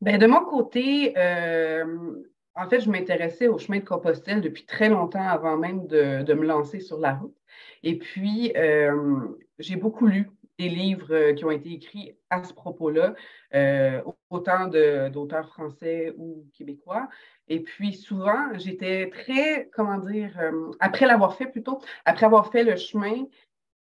Ben, 0.00 0.18
de 0.18 0.26
mon 0.26 0.42
côté, 0.44 1.12
euh, 1.18 2.22
en 2.54 2.68
fait, 2.68 2.80
je 2.80 2.90
m'intéressais 2.90 3.48
au 3.48 3.58
chemin 3.58 3.78
de 3.78 3.84
Compostelle 3.84 4.40
depuis 4.40 4.64
très 4.64 4.88
longtemps 4.88 5.26
avant 5.26 5.56
même 5.56 5.86
de, 5.86 6.32
me 6.34 6.46
lancer 6.46 6.80
sur 6.80 6.98
la 6.98 7.14
route. 7.14 7.36
Et 7.82 7.98
puis, 7.98 8.52
euh, 8.56 9.18
j'ai 9.58 9.76
beaucoup 9.76 10.06
lu 10.06 10.30
des 10.58 10.68
livres 10.68 11.32
qui 11.32 11.44
ont 11.44 11.50
été 11.50 11.72
écrits 11.72 12.14
à 12.28 12.44
ce 12.44 12.52
propos-là, 12.52 13.14
euh, 13.54 14.02
autant 14.28 14.66
d'auteurs 14.66 15.48
français 15.48 16.12
ou 16.18 16.46
québécois. 16.52 17.08
Et 17.48 17.60
puis, 17.60 17.94
souvent, 17.94 18.58
j'étais 18.58 19.08
très, 19.10 19.70
comment 19.72 19.98
dire, 19.98 20.38
après 20.80 21.06
l'avoir 21.06 21.36
fait 21.36 21.46
plutôt, 21.46 21.80
après 22.04 22.26
avoir 22.26 22.52
fait 22.52 22.62
le 22.62 22.76
chemin, 22.76 23.24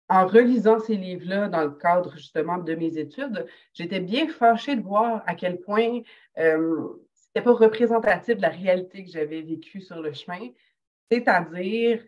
en 0.08 0.26
relisant 0.26 0.80
ces 0.80 0.96
livres-là 0.96 1.48
dans 1.48 1.64
le 1.64 1.70
cadre 1.70 2.12
justement 2.16 2.58
de 2.58 2.74
mes 2.74 2.98
études, 2.98 3.46
j'étais 3.74 4.00
bien 4.00 4.28
fâchée 4.28 4.76
de 4.76 4.82
voir 4.82 5.22
à 5.26 5.34
quel 5.34 5.60
point 5.60 6.00
euh, 6.38 6.88
ce 7.34 7.40
n'était 7.40 7.44
pas 7.44 7.52
représentatif 7.52 8.36
de 8.36 8.42
la 8.42 8.48
réalité 8.48 9.04
que 9.04 9.10
j'avais 9.10 9.42
vécue 9.42 9.80
sur 9.80 10.00
le 10.00 10.12
chemin, 10.12 10.48
c'est-à-dire 11.10 12.02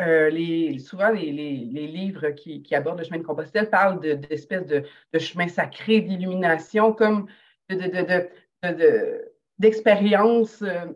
euh, 0.00 0.28
les, 0.28 0.78
souvent 0.80 1.10
les, 1.10 1.30
livres 1.30 2.30
qui, 2.30 2.62
abordent 2.74 2.98
le 2.98 3.04
chemin 3.04 3.18
de 3.18 3.22
Compostelle 3.22 3.70
parlent 3.70 4.00
d'espèces 4.00 4.66
de, 4.66 4.82
de, 5.12 5.18
chemin 5.18 5.46
sacré, 5.46 6.00
d'illumination, 6.00 6.92
comme 6.92 7.28
de, 7.68 9.32
d'expériences 9.58 10.62
euh, 10.62 10.86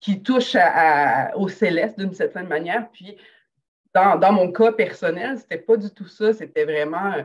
qui 0.00 0.22
touchent 0.22 0.58
au 1.36 1.48
céleste 1.48 1.98
d'une 1.98 2.12
certaine 2.12 2.48
manière. 2.48 2.90
Puis, 2.90 3.16
dans, 3.94 4.18
dans 4.18 4.32
mon 4.32 4.52
cas 4.52 4.72
personnel, 4.72 5.38
c'était 5.38 5.56
pas 5.56 5.78
du 5.78 5.90
tout 5.90 6.06
ça. 6.06 6.34
C'était 6.34 6.64
vraiment, 6.64 7.12
euh, 7.14 7.22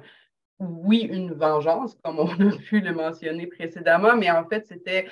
oui, 0.62 1.02
une 1.02 1.34
vengeance, 1.34 1.98
comme 2.04 2.20
on 2.20 2.30
a 2.30 2.58
pu 2.58 2.82
le 2.82 2.94
mentionner 2.94 3.48
précédemment, 3.48 4.16
mais 4.16 4.30
en 4.30 4.48
fait, 4.48 4.66
c'était 4.68 5.08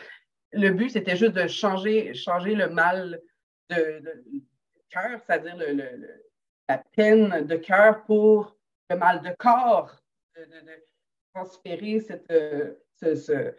le 0.51 0.69
but, 0.69 0.89
c'était 0.89 1.15
juste 1.15 1.33
de 1.33 1.47
changer, 1.47 2.13
changer 2.13 2.55
le 2.55 2.69
mal 2.69 3.19
de, 3.69 4.01
cœur, 4.89 5.19
c'est-à-dire 5.25 5.57
la 6.67 6.77
peine 6.95 7.45
de 7.45 7.55
cœur 7.55 8.03
pour 8.05 8.55
le 8.89 8.97
mal 8.97 9.21
de 9.21 9.29
corps, 9.37 9.95
de, 10.35 10.43
transférer 11.33 11.99
euh, 12.31 12.73
ce, 13.01 13.53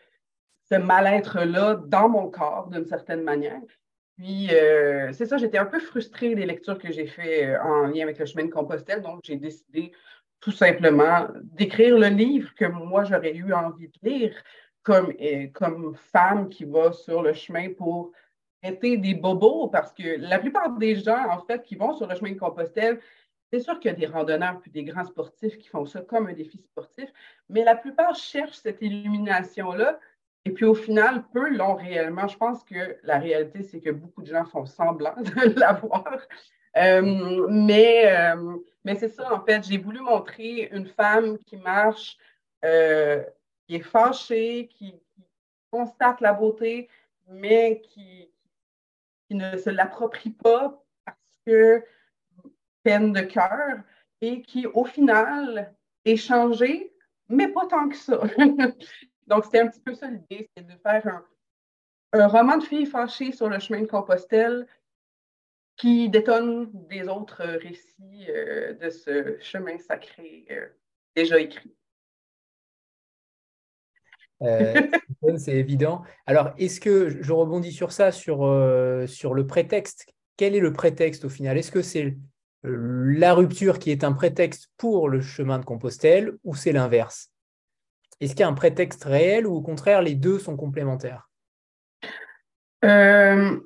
ce 0.70 0.74
mal-être-là 0.74 1.76
dans 1.86 2.08
mon 2.08 2.30
corps 2.30 2.68
d'une 2.68 2.86
certaine 2.86 3.22
manière. 3.22 3.60
Puis, 4.16 4.48
euh, 4.52 5.12
c'est 5.12 5.24
ça, 5.24 5.38
j'étais 5.38 5.56
un 5.56 5.64
peu 5.64 5.80
frustrée 5.80 6.34
des 6.34 6.44
lectures 6.44 6.78
que 6.78 6.92
j'ai 6.92 7.06
faites 7.06 7.48
euh, 7.48 7.62
en 7.62 7.86
lien 7.86 8.02
avec 8.02 8.18
le 8.18 8.26
chemin 8.26 8.44
de 8.44 8.50
Compostelle, 8.50 9.00
donc 9.00 9.20
j'ai 9.24 9.36
décidé 9.36 9.92
tout 10.40 10.52
simplement 10.52 11.28
d'écrire 11.42 11.98
le 11.98 12.08
livre 12.08 12.54
que 12.54 12.64
moi 12.64 13.04
j'aurais 13.04 13.34
eu 13.34 13.52
envie 13.52 13.88
de 13.88 14.08
lire 14.08 14.34
comme, 14.82 15.12
euh, 15.20 15.48
comme 15.52 15.94
femme 15.94 16.48
qui 16.48 16.64
va 16.64 16.92
sur 16.92 17.22
le 17.22 17.32
chemin 17.32 17.70
pour 17.76 18.12
traiter 18.62 18.96
des 18.96 19.14
bobos, 19.14 19.68
parce 19.68 19.92
que 19.92 20.18
la 20.18 20.38
plupart 20.38 20.76
des 20.76 20.96
gens, 20.96 21.28
en 21.30 21.44
fait, 21.44 21.62
qui 21.62 21.76
vont 21.76 21.94
sur 21.94 22.06
le 22.06 22.14
chemin 22.14 22.32
de 22.32 22.38
Compostelle, 22.38 23.00
c'est 23.52 23.60
sûr 23.60 23.78
qu'il 23.80 23.90
y 23.90 23.94
a 23.94 23.96
des 23.96 24.06
randonneurs 24.06 24.60
puis 24.60 24.70
des 24.70 24.84
grands 24.84 25.04
sportifs 25.04 25.58
qui 25.58 25.68
font 25.68 25.84
ça 25.84 26.02
comme 26.02 26.28
un 26.28 26.32
défi 26.32 26.58
sportif, 26.58 27.10
mais 27.48 27.64
la 27.64 27.74
plupart 27.74 28.14
cherchent 28.14 28.58
cette 28.58 28.80
illumination-là 28.80 29.98
et 30.44 30.52
puis 30.52 30.64
au 30.64 30.74
final, 30.74 31.24
peu 31.32 31.50
l'ont 31.50 31.74
réellement. 31.74 32.26
Je 32.26 32.36
pense 32.36 32.64
que 32.64 32.96
la 33.02 33.18
réalité, 33.18 33.62
c'est 33.62 33.80
que 33.80 33.90
beaucoup 33.90 34.22
de 34.22 34.28
gens 34.28 34.44
font 34.44 34.64
semblant 34.64 35.14
de 35.20 35.58
l'avoir. 35.58 36.04
Euh, 36.76 37.46
mais 37.48 38.04
euh, 38.06 38.56
mais 38.84 38.96
c'est 38.96 39.08
ça, 39.08 39.32
en 39.32 39.44
fait. 39.44 39.64
J'ai 39.64 39.78
voulu 39.78 40.00
montrer 40.00 40.68
une 40.72 40.86
femme 40.86 41.38
qui 41.38 41.56
marche, 41.56 42.16
euh, 42.64 43.22
qui 43.66 43.76
est 43.76 43.82
fâchée, 43.82 44.68
qui, 44.68 44.94
constate 45.72 46.20
la 46.20 46.32
beauté, 46.32 46.88
mais 47.28 47.80
qui, 47.80 48.28
qui 49.28 49.36
ne 49.36 49.56
se 49.56 49.70
l'approprie 49.70 50.30
pas 50.30 50.82
parce 51.04 51.16
que 51.46 51.84
peine 52.82 53.12
de 53.12 53.20
cœur 53.20 53.78
et 54.20 54.42
qui, 54.42 54.66
au 54.66 54.84
final, 54.84 55.72
est 56.04 56.16
changée, 56.16 56.92
mais 57.28 57.46
pas 57.46 57.66
tant 57.66 57.88
que 57.88 57.96
ça. 57.96 58.20
Donc, 59.28 59.44
c'était 59.44 59.60
un 59.60 59.68
petit 59.68 59.80
peu 59.80 59.94
ça 59.94 60.08
l'idée, 60.08 60.50
c'est 60.56 60.66
de 60.66 60.76
faire 60.82 61.22
un, 62.12 62.26
roman 62.26 62.56
de 62.56 62.64
filles 62.64 62.86
fâchées 62.86 63.30
sur 63.30 63.48
le 63.48 63.60
chemin 63.60 63.82
de 63.82 63.86
Compostelle 63.86 64.66
qui 65.80 66.10
détonne 66.10 66.70
des 66.88 67.08
autres 67.08 67.42
récits 67.42 68.26
euh, 68.28 68.74
de 68.74 68.90
ce 68.90 69.38
chemin 69.40 69.78
sacré 69.78 70.44
euh, 70.50 70.66
déjà 71.16 71.40
écrit. 71.40 71.74
Euh, 74.42 74.74
c'est 75.38 75.56
évident. 75.56 76.02
Alors, 76.26 76.52
est-ce 76.58 76.80
que 76.80 77.22
je 77.22 77.32
rebondis 77.32 77.72
sur 77.72 77.92
ça, 77.92 78.12
sur, 78.12 78.38
sur 79.06 79.34
le 79.34 79.46
prétexte? 79.46 80.12
Quel 80.36 80.54
est 80.54 80.60
le 80.60 80.72
prétexte 80.72 81.24
au 81.24 81.28
final? 81.30 81.56
Est-ce 81.56 81.72
que 81.72 81.82
c'est 81.82 82.16
la 82.62 83.34
rupture 83.34 83.78
qui 83.78 83.90
est 83.90 84.04
un 84.04 84.12
prétexte 84.12 84.70
pour 84.76 85.08
le 85.08 85.22
chemin 85.22 85.58
de 85.58 85.64
Compostelle 85.64 86.36
ou 86.44 86.54
c'est 86.54 86.72
l'inverse? 86.72 87.32
Est-ce 88.20 88.32
qu'il 88.32 88.40
y 88.40 88.44
a 88.44 88.48
un 88.48 88.54
prétexte 88.54 89.04
réel 89.04 89.46
ou 89.46 89.54
au 89.54 89.62
contraire, 89.62 90.02
les 90.02 90.14
deux 90.14 90.38
sont 90.38 90.56
complémentaires? 90.56 91.30
Euh, 92.84 93.60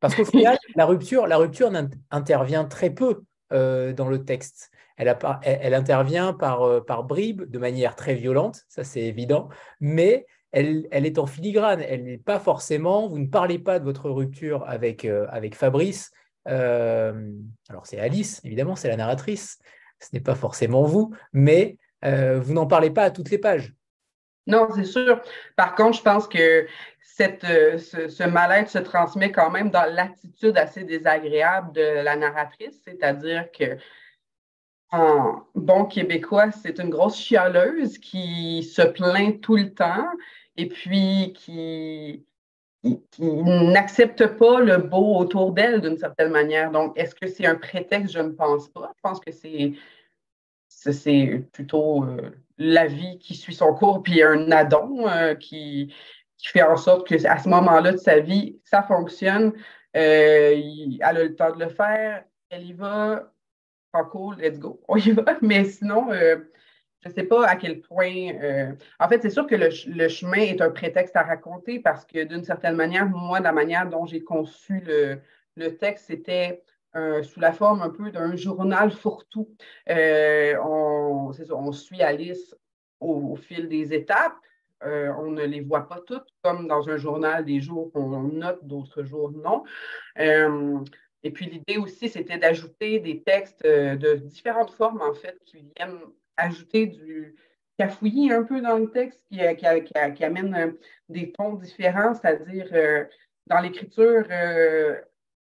Parce 0.00 0.14
qu'au 0.14 0.24
final, 0.24 0.58
la 0.74 0.86
rupture, 0.86 1.26
la 1.26 1.36
rupture 1.36 1.70
intervient 2.10 2.64
très 2.64 2.90
peu 2.90 3.22
euh, 3.52 3.92
dans 3.92 4.08
le 4.08 4.24
texte. 4.24 4.70
Elle, 4.96 5.74
intervient 5.74 6.34
par, 6.34 6.62
euh, 6.62 6.80
bribes, 7.02 7.44
de 7.44 7.58
manière 7.58 7.96
très 7.96 8.14
violente, 8.14 8.64
ça 8.68 8.84
c'est 8.84 9.00
évident, 9.00 9.48
mais 9.80 10.26
elle, 10.52 10.86
est 10.92 11.18
en 11.18 11.26
filigrane. 11.26 11.80
Elle 11.80 12.04
n'est 12.04 12.18
pas 12.18 12.38
forcément, 12.38 13.08
vous 13.08 13.18
ne 13.18 13.28
parlez 13.28 13.58
pas 13.58 13.78
de 13.78 13.84
votre 13.84 14.10
rupture 14.10 14.64
avec, 14.66 15.04
avec 15.04 15.54
Fabrice. 15.54 16.10
alors 16.44 17.14
c'est 17.84 17.98
Alice, 17.98 18.40
évidemment, 18.44 18.76
c'est 18.76 18.88
la 18.88 18.96
narratrice, 18.96 19.58
ce 20.00 20.08
n'est 20.12 20.20
pas 20.20 20.34
forcément 20.34 20.82
vous, 20.82 21.14
mais 21.32 21.78
vous 22.02 22.52
n'en 22.52 22.66
parlez 22.66 22.90
pas 22.90 23.04
à 23.04 23.10
toutes 23.10 23.30
les 23.30 23.38
pages. 23.38 23.74
Non, 24.46 24.68
c'est 24.74 24.84
sûr. 24.84 25.20
Par 25.56 25.74
contre, 25.74 25.98
je 25.98 26.02
pense 26.02 26.26
que 26.26 26.66
cette, 27.14 27.44
euh, 27.44 27.78
ce, 27.78 28.24
mal-être 28.24 28.70
se 28.70 28.78
transmet 28.78 29.32
quand 29.32 29.50
même 29.50 29.70
dans 29.70 29.84
l'attitude 29.92 30.56
assez 30.56 30.84
désagréable 30.84 31.72
de 31.72 32.02
la 32.02 32.16
narratrice, 32.16 32.80
c'est-à-dire 32.84 33.50
que 33.52 33.76
en 34.92 35.42
bon 35.54 35.84
québécois, 35.84 36.50
c'est 36.50 36.78
une 36.78 36.90
grosse 36.90 37.16
chialeuse 37.16 37.98
qui 37.98 38.64
se 38.64 38.82
plaint 38.82 39.40
tout 39.40 39.56
le 39.56 39.72
temps 39.72 40.06
et 40.56 40.66
puis 40.66 41.32
qui, 41.36 42.26
qui 42.82 43.22
n'accepte 43.22 44.26
pas 44.26 44.60
le 44.60 44.78
beau 44.78 45.16
autour 45.16 45.52
d'elle 45.52 45.80
d'une 45.80 45.96
certaine 45.96 46.30
manière. 46.30 46.72
Donc, 46.72 46.98
est-ce 46.98 47.14
que 47.14 47.28
c'est 47.28 47.46
un 47.46 47.54
prétexte? 47.54 48.14
Je 48.14 48.18
ne 48.18 48.30
pense 48.30 48.68
pas. 48.68 48.90
Je 48.96 49.00
pense 49.00 49.20
que 49.20 49.30
c'est 49.30 49.74
c'est 50.70 51.44
plutôt 51.52 52.04
euh, 52.04 52.30
la 52.56 52.86
vie 52.86 53.18
qui 53.18 53.34
suit 53.34 53.54
son 53.54 53.74
cours, 53.74 54.02
puis 54.02 54.22
un 54.22 54.50
addon 54.50 55.06
euh, 55.08 55.34
qui, 55.34 55.92
fait 56.48 56.62
en 56.62 56.76
sorte 56.76 57.06
que 57.06 57.26
à 57.26 57.38
ce 57.38 57.48
moment-là 57.48 57.92
de 57.92 57.96
sa 57.96 58.20
vie, 58.20 58.60
ça 58.64 58.82
fonctionne. 58.82 59.52
Euh, 59.96 60.52
elle 60.54 60.98
a 61.00 61.12
le 61.12 61.34
temps 61.34 61.54
de 61.54 61.64
le 61.64 61.70
faire, 61.70 62.24
elle 62.48 62.64
y 62.64 62.72
va, 62.72 63.32
pas 63.92 64.04
cool, 64.04 64.36
let's 64.38 64.58
go, 64.58 64.80
on 64.88 64.96
y 64.96 65.10
va. 65.10 65.36
Mais 65.42 65.64
sinon, 65.64 66.12
je 66.12 67.08
ne 67.08 67.12
sais 67.12 67.24
pas 67.24 67.46
à 67.46 67.56
quel 67.56 67.80
point. 67.80 68.32
en 68.98 69.08
fait, 69.08 69.22
c'est 69.22 69.30
sûr 69.30 69.46
que 69.46 69.56
le, 69.56 70.08
chemin 70.08 70.42
est 70.42 70.60
un 70.60 70.70
prétexte 70.70 71.16
à 71.16 71.22
raconter 71.22 71.80
parce 71.80 72.04
que 72.04 72.24
d'une 72.24 72.44
certaine 72.44 72.76
manière, 72.76 73.06
moi, 73.06 73.40
la 73.40 73.52
manière 73.52 73.88
dont 73.88 74.06
j'ai 74.06 74.22
conçu 74.22 74.80
le, 74.86 75.20
le 75.56 75.76
texte, 75.76 76.06
c'était 76.06 76.62
euh, 76.96 77.22
sous 77.22 77.38
la 77.38 77.52
forme 77.52 77.82
un 77.82 77.90
peu 77.90 78.10
d'un 78.10 78.34
journal 78.34 78.90
fourre-tout. 78.90 79.48
Euh, 79.88 80.56
on, 80.60 81.72
suit 81.72 82.02
Alice 82.02 82.56
au, 82.98 83.36
fil 83.36 83.68
des 83.68 83.94
étapes. 83.94 84.34
Euh, 84.84 85.12
on 85.18 85.30
ne 85.30 85.44
les 85.44 85.60
voit 85.60 85.88
pas 85.88 86.00
toutes, 86.06 86.28
comme 86.42 86.66
dans 86.66 86.88
un 86.88 86.96
journal 86.96 87.44
des 87.44 87.60
jours 87.60 87.92
qu'on 87.92 88.22
note, 88.22 88.64
d'autres 88.64 89.02
jours 89.04 89.30
non. 89.30 89.64
et 90.16 91.30
puis 91.30 91.46
l'idée 91.46 91.76
aussi, 91.76 92.08
c'était 92.08 92.38
d'ajouter 92.38 92.98
des 92.98 93.22
textes 93.22 93.62
de 93.62 94.14
différentes 94.14 94.70
formes, 94.70 95.02
en 95.02 95.12
fait, 95.12 95.38
qui 95.44 95.66
viennent 95.76 96.00
ajouter 96.36 96.86
du 96.86 97.36
cafouillis 97.78 98.32
un 98.32 98.44
peu 98.44 98.60
dans 98.62 98.78
le 98.78 98.90
texte, 98.90 99.22
qui 99.30 100.24
amène 100.24 100.76
des 101.08 101.32
tons 101.32 101.54
différents, 101.54 102.14
c'est-à-dire 102.14 103.06
dans 103.46 103.60
l'écriture, 103.60 104.24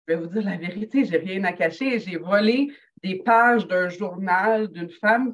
je 0.07 0.13
vais 0.13 0.19
vous 0.19 0.27
dire 0.27 0.43
la 0.43 0.57
vérité, 0.57 1.05
j'ai 1.05 1.17
rien 1.17 1.43
à 1.45 1.53
cacher. 1.53 1.99
J'ai 1.99 2.17
volé 2.17 2.73
des 3.01 3.15
pages 3.15 3.67
d'un 3.67 3.89
journal 3.89 4.67
d'une 4.67 4.89
femme 4.89 5.33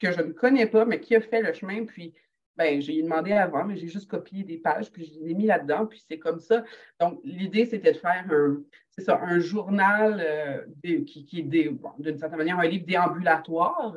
que 0.00 0.12
je 0.12 0.20
ne 0.20 0.32
connais 0.32 0.66
pas, 0.66 0.84
mais 0.84 1.00
qui 1.00 1.14
a 1.14 1.20
fait 1.20 1.40
le 1.40 1.52
chemin. 1.52 1.84
Puis, 1.84 2.14
ben, 2.58 2.80
j'ai 2.82 3.00
demandé 3.00 3.32
avant, 3.32 3.64
mais 3.64 3.76
j'ai 3.76 3.86
juste 3.86 4.10
copié 4.10 4.42
des 4.42 4.58
pages, 4.58 4.90
puis 4.90 5.04
je 5.04 5.20
les 5.20 5.30
ai 5.30 5.34
mis 5.34 5.46
là-dedans, 5.46 5.86
puis 5.86 6.02
c'est 6.08 6.18
comme 6.18 6.40
ça. 6.40 6.64
Donc, 6.98 7.20
l'idée, 7.22 7.64
c'était 7.66 7.92
de 7.92 7.98
faire 7.98 8.24
un, 8.30 8.60
c'est 8.90 9.02
ça, 9.02 9.20
un 9.22 9.38
journal 9.38 10.20
euh, 10.20 10.64
qui, 11.04 11.28
est, 11.38 11.42
d'une 11.42 12.18
certaine 12.18 12.38
manière, 12.38 12.58
un 12.58 12.66
livre 12.66 12.84
déambulatoire, 12.84 13.94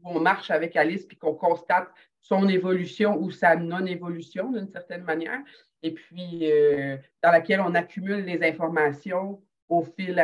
où 0.00 0.10
on 0.10 0.20
marche 0.20 0.52
avec 0.52 0.76
Alice, 0.76 1.04
puis 1.04 1.16
qu'on 1.16 1.34
constate 1.34 1.88
son 2.20 2.48
évolution 2.48 3.20
ou 3.20 3.32
sa 3.32 3.56
non-évolution, 3.56 4.52
d'une 4.52 4.68
certaine 4.68 5.02
manière, 5.02 5.40
et 5.82 5.90
puis 5.90 6.50
euh, 6.50 6.96
dans 7.20 7.32
laquelle 7.32 7.60
on 7.60 7.74
accumule 7.74 8.24
les 8.24 8.42
informations 8.48 9.42
au 9.68 9.82
fil, 9.82 10.22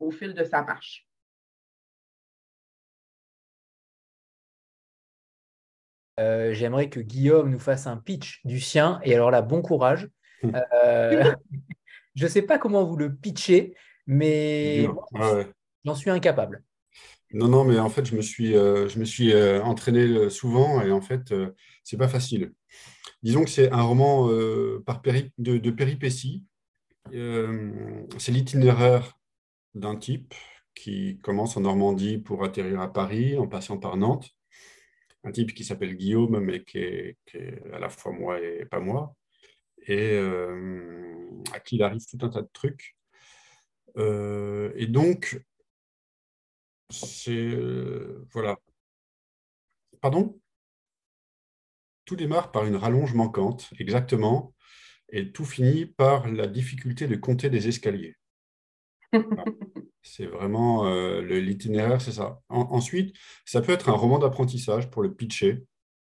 au 0.00 0.10
fil, 0.10 0.32
de 0.32 0.44
sa 0.44 0.62
marche. 0.62 1.06
Euh, 6.18 6.54
j'aimerais 6.54 6.88
que 6.88 7.00
Guillaume 7.00 7.50
nous 7.50 7.58
fasse 7.58 7.86
un 7.86 7.96
pitch 7.96 8.40
du 8.44 8.60
sien. 8.60 9.00
Et 9.04 9.14
alors 9.14 9.30
là, 9.30 9.42
bon 9.42 9.62
courage. 9.62 10.08
Euh, 10.44 11.34
je 12.14 12.24
ne 12.24 12.28
sais 12.28 12.42
pas 12.42 12.58
comment 12.58 12.84
vous 12.84 12.96
le 12.96 13.14
pitchez, 13.14 13.74
mais 14.06 14.88
j'en 15.84 15.94
suis 15.94 16.10
incapable. 16.10 16.62
Non, 17.32 17.48
non, 17.48 17.64
mais 17.64 17.78
en 17.78 17.90
fait, 17.90 18.06
je 18.06 18.14
me 18.14 18.22
suis, 18.22 18.56
euh, 18.56 18.88
je 18.88 18.98
me 18.98 19.04
suis 19.04 19.34
entraîné 19.34 20.30
souvent 20.30 20.80
et 20.80 20.92
en 20.92 21.00
fait, 21.00 21.34
c'est 21.82 21.96
pas 21.96 22.08
facile. 22.08 22.52
Disons 23.22 23.44
que 23.44 23.50
c'est 23.50 23.72
un 23.72 23.82
roman 23.82 24.28
par 24.86 25.02
de, 25.02 25.58
de, 25.58 25.70
péripéties 25.70 26.44
c'est 28.18 28.32
l'itinéraire 28.32 29.18
d'un 29.74 29.96
type 29.96 30.34
qui 30.74 31.18
commence 31.22 31.56
en 31.56 31.60
Normandie 31.60 32.18
pour 32.18 32.44
atterrir 32.44 32.80
à 32.80 32.92
Paris 32.92 33.38
en 33.38 33.46
passant 33.46 33.78
par 33.78 33.96
Nantes. 33.96 34.35
Un 35.26 35.32
type 35.32 35.54
qui 35.54 35.64
s'appelle 35.64 35.96
Guillaume, 35.96 36.38
mais 36.38 36.62
qui 36.64 36.78
est, 36.78 37.16
à 37.72 37.80
la 37.80 37.88
fois 37.88 38.12
moi 38.12 38.40
et 38.40 38.64
pas 38.64 38.80
moi. 38.80 39.14
et 39.86 40.18
à 41.52 41.60
qui 41.60 41.76
il 41.76 41.82
arrive 41.82 42.04
tout 42.06 42.18
un 42.24 42.28
tas 42.30 42.42
de 42.42 42.50
trucs. 42.52 42.96
et 43.96 44.86
donc, 44.86 45.40
c'est. 46.90 47.56
voilà. 48.32 48.56
Pardon? 50.00 50.40
Tout 52.04 52.16
démarre 52.16 52.52
par 52.52 52.66
une 52.66 52.76
rallonge 52.76 53.14
manquante, 53.14 53.68
exactement, 53.80 54.54
et 55.08 55.32
tout 55.32 55.44
finit 55.44 55.86
par 55.86 56.28
la 56.28 56.46
difficulté 56.46 57.08
de 57.08 57.16
compter 57.16 57.50
des 57.50 57.66
escaliers. 57.66 58.14
C'est 60.06 60.26
vraiment 60.26 60.86
euh, 60.86 61.20
l'itinéraire, 61.20 62.00
c'est 62.00 62.12
ça. 62.12 62.40
ensuite, 62.48 63.14
ça 63.44 63.60
peut 63.60 63.72
être 63.72 63.88
un 63.88 63.92
roman 63.92 64.18
d'apprentissage 64.18 64.88
pour 64.88 65.02
le 65.02 65.12
pitcher. 65.12 65.64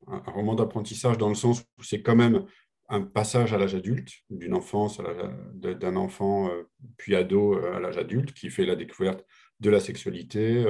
Un, 0.08 0.20
roman 0.32 0.54
d'apprentissage 0.54 1.18
dans 1.18 1.30
le 1.30 1.36
sens 1.36 1.62
où 1.80 1.84
c'est 1.84 2.02
quand 2.02 2.16
même 2.16 2.46
un 2.90 3.02
passage 3.02 3.54
à 3.54 3.58
l'âge 3.58 3.74
adulte, 3.74 4.12
d'une 4.30 4.54
enfance, 4.54 5.02
d'un 5.56 5.96
enfant 5.96 6.50
euh, 6.50 6.64
puis 6.98 7.16
ado 7.16 7.56
euh, 7.56 7.78
à 7.78 7.80
l'âge 7.80 7.98
adulte, 7.98 8.34
qui 8.34 8.50
fait 8.50 8.66
la 8.66 8.76
découverte 8.76 9.26
de 9.62 9.70
la 9.70 9.80
sexualité, 9.80 10.66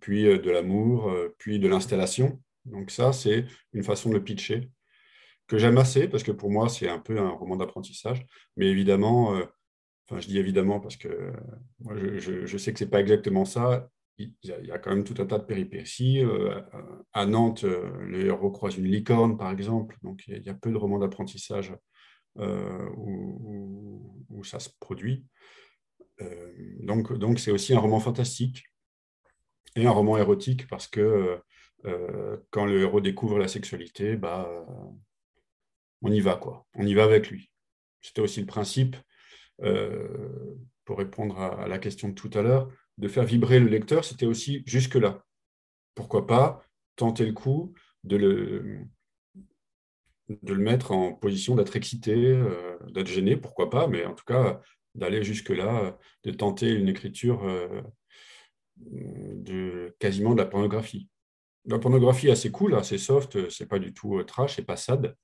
puis 0.00 0.24
de 0.24 0.50
l'amour, 0.50 1.14
puis 1.36 1.58
de 1.58 1.68
l'installation. 1.68 2.40
Donc 2.64 2.90
ça, 2.90 3.12
c'est 3.12 3.44
une 3.74 3.84
façon 3.84 4.08
de 4.08 4.18
pitcher 4.18 4.70
que 5.46 5.58
j'aime 5.58 5.76
assez, 5.76 6.08
parce 6.08 6.22
que 6.22 6.32
pour 6.32 6.50
moi, 6.50 6.70
c'est 6.70 6.88
un 6.88 6.98
peu 6.98 7.18
un 7.18 7.28
roman 7.28 7.56
d'apprentissage. 7.56 8.24
Mais 8.56 8.68
évidemment, 8.68 9.38
Je 10.18 10.26
dis 10.26 10.38
évidemment 10.38 10.80
parce 10.80 10.96
que 10.96 11.32
moi, 11.80 11.94
je, 11.96 12.56
sais 12.56 12.72
que 12.72 12.78
ce 12.78 12.84
n'est 12.84 12.90
pas 12.90 13.00
exactement 13.00 13.44
ça. 13.44 13.88
Il 14.18 14.34
y, 14.42 14.70
a, 14.70 14.78
quand 14.78 14.90
même 14.90 15.04
tout 15.04 15.14
un 15.22 15.26
tas 15.26 15.38
de 15.38 15.44
péripéties. 15.44 16.22
Euh, 16.22 16.60
à 17.14 17.24
Nantes, 17.24 17.64
euh, 17.64 17.90
le 18.02 18.26
héros 18.26 18.50
croise 18.50 18.76
une 18.76 18.86
licorne, 18.86 19.38
par 19.38 19.50
exemple. 19.50 19.96
Donc, 20.02 20.24
il 20.26 20.42
y, 20.42 20.50
a 20.50 20.54
peu 20.54 20.70
de 20.70 20.76
romans 20.76 20.98
d'apprentissage 20.98 21.74
euh, 22.38 22.88
où, 22.96 24.44
ça 24.44 24.58
se 24.58 24.70
produit. 24.80 25.26
donc, 26.80 27.12
donc, 27.12 27.38
c'est 27.38 27.50
aussi 27.50 27.74
un 27.74 27.78
roman 27.78 28.00
fantastique 28.00 28.64
et 29.76 29.86
un 29.86 29.90
roman 29.90 30.16
érotique 30.16 30.66
parce 30.66 30.86
que 30.86 31.38
quand 32.50 32.64
le 32.64 32.80
héros 32.80 33.00
découvre 33.00 33.38
la 33.38 33.48
sexualité, 33.48 34.16
bah, 34.16 34.48
on 36.02 36.10
y 36.10 36.20
va, 36.20 36.36
quoi. 36.36 36.66
On 36.74 36.86
y 36.86 36.94
va 36.94 37.04
avec 37.04 37.30
lui. 37.30 37.50
C'était 38.00 38.22
aussi 38.22 38.40
le 38.40 38.46
principe 38.46 38.96
pour 40.84 40.98
répondre 40.98 41.38
à, 41.38 41.68
la 41.68 41.78
question 41.78 42.08
de 42.08 42.14
tout 42.14 42.30
à 42.34 42.42
l'heure, 42.42 42.70
de 42.98 43.08
faire 43.08 43.24
vibrer 43.24 43.60
le 43.60 43.68
lecteur, 43.68 44.04
c'était 44.04 44.26
aussi 44.26 44.62
jusque-là. 44.66 45.24
Pourquoi 45.94 46.26
pas 46.26 46.64
tenter 46.96 47.24
le 47.26 47.32
coup 47.32 47.74
de 48.04 48.16
le, 48.16 48.80
de 50.42 50.52
le 50.52 50.62
mettre 50.62 50.92
en 50.92 51.12
position 51.12 51.54
d'être 51.54 51.76
excité, 51.76 52.14
euh, 52.14 52.76
d'être 52.90 53.08
gêné, 53.08 53.36
pourquoi 53.36 53.70
pas, 53.70 53.86
mais 53.86 54.04
en 54.04 54.14
tout 54.14 54.24
cas 54.24 54.60
d'aller 54.94 55.22
jusque-là, 55.22 55.96
de 56.24 56.30
tenter 56.32 56.70
une 56.72 56.88
écriture 56.88 57.44
euh, 57.44 57.82
de 58.76 59.94
quasiment 59.98 60.32
de 60.32 60.38
la 60.38 60.46
pornographie. 60.46 61.08
La 61.66 61.78
pornographie 61.78 62.30
assez 62.30 62.50
cool, 62.50 62.74
assez 62.74 62.98
soft, 62.98 63.48
c'est 63.50 63.68
pas 63.68 63.78
du 63.78 63.92
tout 63.92 64.22
trash, 64.24 64.56
c'est 64.56 64.64
pas 64.64 64.76
sad, 64.76 65.14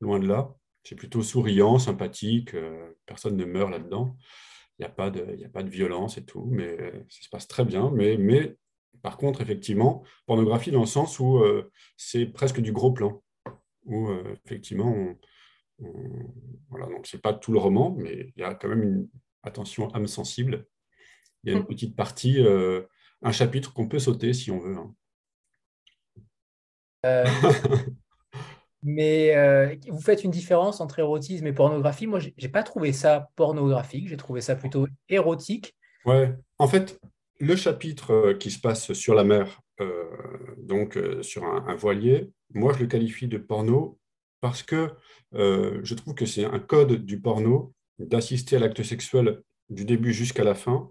loin 0.00 0.18
de 0.20 0.26
là. 0.26 0.54
C'est 0.88 0.94
plutôt 0.94 1.22
souriant, 1.22 1.78
sympathique, 1.78 2.54
euh, 2.54 2.94
personne 3.04 3.36
ne 3.36 3.44
meurt 3.44 3.70
là-dedans. 3.70 4.16
Il 4.78 4.82
n'y 4.82 4.86
a, 4.86 4.88
pas 4.88 5.10
de, 5.10 5.44
a 5.44 5.48
pas 5.50 5.62
de 5.62 5.68
violence 5.68 6.16
et 6.16 6.24
tout, 6.24 6.46
mais 6.50 6.78
ça 7.10 7.22
se 7.24 7.28
passe 7.28 7.46
très 7.46 7.66
bien. 7.66 7.90
Mais, 7.90 8.16
mais 8.16 8.56
par 9.02 9.18
contre, 9.18 9.42
effectivement, 9.42 10.02
pornographie 10.24 10.70
dans 10.70 10.80
le 10.80 10.86
sens 10.86 11.20
où 11.20 11.40
euh, 11.40 11.70
c'est 11.98 12.24
presque 12.24 12.62
du 12.62 12.72
gros 12.72 12.90
plan, 12.90 13.22
où 13.84 14.08
euh, 14.08 14.34
effectivement, 14.46 15.14
voilà, 16.70 16.86
donc 16.86 17.06
c'est 17.06 17.20
pas 17.20 17.34
tout 17.34 17.52
le 17.52 17.58
roman, 17.58 17.94
mais 17.98 18.32
il 18.34 18.40
y 18.40 18.44
a 18.44 18.54
quand 18.54 18.68
même 18.68 18.82
une 18.82 19.08
attention 19.42 19.92
âme 19.94 20.06
sensible. 20.06 20.66
Il 21.44 21.50
y 21.50 21.52
a 21.52 21.58
une 21.58 21.64
mm. 21.64 21.66
petite 21.66 21.96
partie, 21.96 22.38
un 23.20 23.32
chapitre 23.32 23.74
qu'on 23.74 23.88
peut 23.88 23.98
sauter 23.98 24.32
si 24.32 24.50
on 24.50 24.58
veut. 24.58 24.76
Hein. 24.78 24.94
Mais 28.82 29.36
euh, 29.36 29.74
vous 29.88 30.00
faites 30.00 30.22
une 30.24 30.30
différence 30.30 30.80
entre 30.80 31.00
érotisme 31.00 31.46
et 31.46 31.52
pornographie. 31.52 32.06
Moi, 32.06 32.20
je 32.20 32.30
n'ai 32.40 32.48
pas 32.48 32.62
trouvé 32.62 32.92
ça 32.92 33.28
pornographique, 33.36 34.08
j'ai 34.08 34.16
trouvé 34.16 34.40
ça 34.40 34.54
plutôt 34.54 34.86
érotique. 35.08 35.74
Ouais, 36.04 36.34
en 36.58 36.68
fait, 36.68 37.00
le 37.40 37.56
chapitre 37.56 38.12
euh, 38.12 38.34
qui 38.34 38.50
se 38.50 38.60
passe 38.60 38.92
sur 38.92 39.14
la 39.14 39.24
mer, 39.24 39.60
euh, 39.80 40.04
donc 40.58 40.98
sur 41.22 41.44
un, 41.44 41.74
voilier, 41.74 42.30
moi, 42.54 42.72
je 42.72 42.80
le 42.80 42.86
qualifie 42.86 43.28
de 43.28 43.38
porno 43.38 43.98
parce 44.40 44.62
que 44.62 44.90
je 45.32 45.94
trouve 45.94 46.14
que 46.14 46.26
c'est 46.26 46.44
un 46.44 46.60
code 46.60 47.04
du 47.04 47.20
porno 47.20 47.74
d'assister 47.98 48.56
à 48.56 48.60
l'acte 48.60 48.82
sexuel 48.82 49.42
du 49.68 49.84
début 49.84 50.12
jusqu'à 50.12 50.44
la 50.44 50.54
fin 50.54 50.90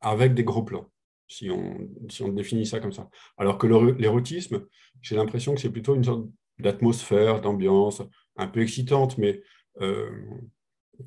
avec 0.00 0.34
des 0.34 0.44
gros 0.44 0.62
plans. 0.62 0.90
Si 1.26 1.50
on, 1.50 1.88
si 2.10 2.22
on 2.22 2.28
définit 2.28 2.66
ça 2.66 2.80
comme 2.80 2.92
ça. 2.92 3.08
Alors 3.38 3.56
que 3.56 3.66
l'érotisme, 3.66 4.66
j'ai 5.00 5.16
l'impression 5.16 5.54
que 5.54 5.60
c'est 5.60 5.70
plutôt 5.70 5.94
une 5.94 6.04
sorte 6.04 6.26
d'atmosphère, 6.58 7.40
d'ambiance, 7.40 8.02
un 8.36 8.48
peu 8.48 8.62
excitante, 8.62 9.18
mais 9.18 9.42
euh, 9.80 10.10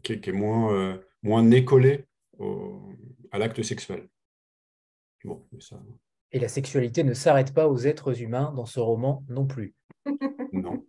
qui, 0.03 0.13
est, 0.13 0.31
moins, 0.31 0.73
euh, 0.73 0.97
moins 1.23 1.49
à 3.31 3.37
l'acte 3.37 3.61
sexuel. 3.63 4.07
Et 6.31 6.39
la 6.39 6.47
sexualité 6.47 7.03
ne 7.03 7.13
s'arrête 7.13 7.53
pas 7.53 7.67
aux 7.67 7.79
êtres 7.79 8.21
humains 8.21 8.53
dans 8.55 8.65
ce 8.65 8.79
roman 8.79 9.23
non 9.29 9.45
plus. 9.45 9.75
Non. 10.53 10.85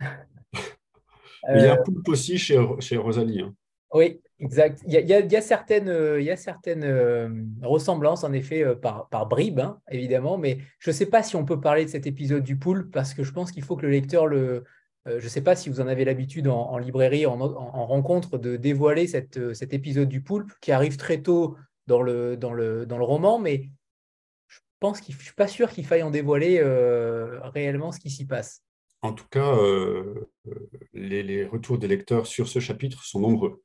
il 0.00 1.60
y 1.60 1.66
a 1.66 1.74
un 1.74 1.82
poupe 1.82 2.08
aussi 2.08 2.38
chez, 2.38 2.58
chez 2.80 2.96
Rosalie. 2.96 3.42
Hein. 3.42 3.54
Oui, 3.92 4.20
exact. 4.40 4.82
Il 4.86 4.92
y 4.92 5.36
a, 5.36 5.40
certaines, 5.40 5.88
euh, 5.88 7.28
ressemblances, 7.62 8.24
en 8.24 8.32
effet, 8.32 8.62
euh, 8.62 8.74
par, 8.74 9.08
par 9.08 9.26
bribes, 9.26 9.60
hein, 9.60 9.80
évidemment, 9.90 10.38
mais 10.38 10.58
je 10.78 10.90
ne 10.90 10.94
sais 10.94 11.06
pas 11.06 11.22
si 11.22 11.36
on 11.36 11.44
peut 11.44 11.60
parler 11.60 11.84
de 11.84 11.90
cet 11.90 12.06
épisode 12.06 12.42
du 12.42 12.56
poule, 12.56 12.90
parce 12.90 13.14
que 13.14 13.22
je 13.22 13.32
pense 13.32 13.52
qu'il 13.52 13.62
faut 13.62 13.76
que 13.76 13.82
le 13.82 13.92
lecteur 13.92 14.26
le... 14.26 14.64
Euh, 15.08 15.20
je 15.20 15.24
ne 15.24 15.28
sais 15.28 15.40
pas 15.40 15.54
si 15.54 15.68
vous 15.68 15.80
en 15.80 15.86
avez 15.86 16.04
l'habitude 16.04 16.48
en, 16.48 16.78
librairie, 16.78 17.26
en, 17.26 17.36
rencontre, 17.36 18.38
de 18.38 18.56
dévoiler 18.56 19.06
cette, 19.06 19.54
cet 19.54 19.72
épisode 19.72 20.08
du 20.08 20.20
poulpe 20.20 20.52
qui 20.60 20.72
arrive 20.72 20.96
très 20.96 21.22
tôt 21.22 21.56
dans 21.86 22.02
le, 22.02 22.86
roman, 22.90 23.38
mais 23.38 23.70
je 24.48 24.58
pense 24.80 25.00
qu'il, 25.00 25.14
suis 25.14 25.34
pas 25.34 25.46
sûr 25.46 25.70
qu'il 25.70 25.86
faille 25.86 26.02
en 26.02 26.10
dévoiler 26.10 26.60
réellement 27.54 27.92
ce 27.92 28.00
qui 28.00 28.10
s'y 28.10 28.26
passe. 28.26 28.64
En 29.02 29.12
tout 29.12 29.28
cas, 29.30 29.56
les 30.92 31.46
retours 31.46 31.78
des 31.78 31.86
lecteurs 31.86 32.26
sur 32.26 32.48
ce 32.48 32.58
chapitre 32.58 33.04
sont 33.04 33.20
nombreux. 33.20 33.62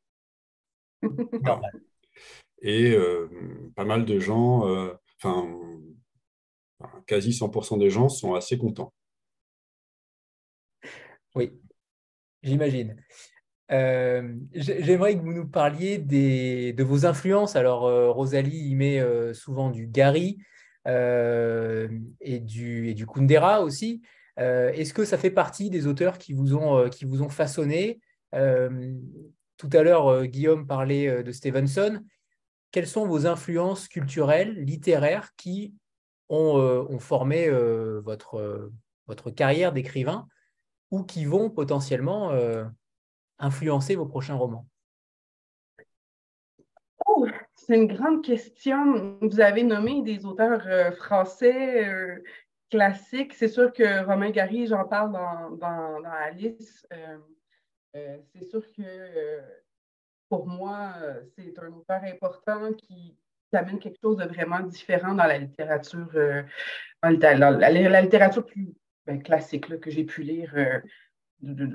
Et 2.62 2.92
euh, 2.92 3.28
pas 3.76 3.86
mal 3.86 4.06
de 4.06 4.20
gens, 4.20 4.68
euh, 4.68 4.94
enfin, 5.18 5.50
quasi 7.08 7.32
100% 7.32 7.78
des 7.80 7.90
gens 7.90 8.08
sont 8.08 8.36
assez 8.36 8.58
contents. 8.58 8.94
Oui, 11.34 11.52
j'imagine. 12.44 12.96
Euh, 13.72 14.36
j'aimerais 14.54 15.16
que 15.16 15.22
vous 15.22 15.34
nous 15.34 15.48
parliez 15.48 15.98
des, 15.98 16.74
de 16.74 16.84
vos 16.84 17.06
influences. 17.06 17.56
Alors, 17.56 18.14
Rosalie 18.14 18.70
y 18.70 18.76
met 18.76 19.02
souvent 19.34 19.72
du 19.72 19.88
Gary 19.88 20.38
et, 20.86 22.40
du, 22.40 22.90
et 22.90 22.94
du 22.94 23.08
Kundera 23.08 23.62
aussi. 23.62 24.02
Est-ce 24.38 24.94
que 24.94 25.06
ça 25.06 25.18
fait 25.18 25.32
partie 25.32 25.70
des 25.70 25.88
auteurs 25.88 26.18
qui 26.18 26.34
vous 26.34 26.54
ont, 26.54 26.90
qui 26.90 27.06
vous 27.06 27.22
ont 27.24 27.30
façonné? 27.30 28.02
Tout 29.62 29.70
à 29.74 29.84
l'heure, 29.84 30.08
euh, 30.08 30.26
Guillaume 30.26 30.66
parlait 30.66 31.08
euh, 31.08 31.22
de 31.22 31.32
Stevenson. 31.32 32.04
Quelles 32.72 32.88
sont 32.88 33.06
vos 33.06 33.28
influences 33.28 33.88
culturelles, 33.88 34.56
littéraires 34.56 35.36
qui 35.38 35.76
ont, 36.30 36.58
euh, 36.58 36.98
formé 36.98 37.48
votre, 37.52 38.72
votre 39.06 39.30
carrière 39.30 39.72
d'écrivain 39.72 40.28
ou 40.90 41.04
qui 41.04 41.26
vont 41.26 41.50
potentiellement 41.50 42.32
influencer 43.38 43.96
vos 43.96 44.06
prochains 44.06 44.36
romans? 44.36 44.66
Oh, 47.06 47.28
C'est 47.54 47.76
une 47.76 47.94
grande 47.94 48.24
question. 48.24 49.18
Vous 49.22 49.42
avez 49.42 49.64
nommé 49.64 50.02
des 50.02 50.26
auteurs 50.26 50.96
français 50.96 51.86
classiques. 52.70 53.34
C'est 53.34 53.50
sûr 53.50 53.74
que 53.74 54.06
Romain 54.06 54.32
Gary, 54.32 54.66
j'en 54.68 54.86
parle 54.86 55.12
dans, 55.12 56.04
Alice. 56.06 56.88
Euh, 57.96 58.18
c'est 58.34 58.50
sûr 58.50 58.62
que 58.74 58.82
euh, 58.82 59.42
pour 60.30 60.48
moi, 60.48 60.94
euh, 61.02 61.22
c'est 61.36 61.58
un 61.60 61.74
auteur 61.74 62.02
important 62.04 62.74
qui, 62.74 63.18
amène 63.54 63.80
quelque 63.80 64.00
chose 64.02 64.16
de 64.16 64.24
vraiment 64.24 64.62
différent 64.62 65.14
dans 65.14 65.26
la 65.26 65.38
littérature, 65.38 66.10
dans 67.04 67.60
la, 67.60 68.02
littérature 68.02 68.46
plus 68.46 68.74
ben, 69.06 69.22
classique 69.22 69.78
que 69.82 69.92
j'ai 69.92 70.06
pu 70.06 70.24
lire 70.24 70.56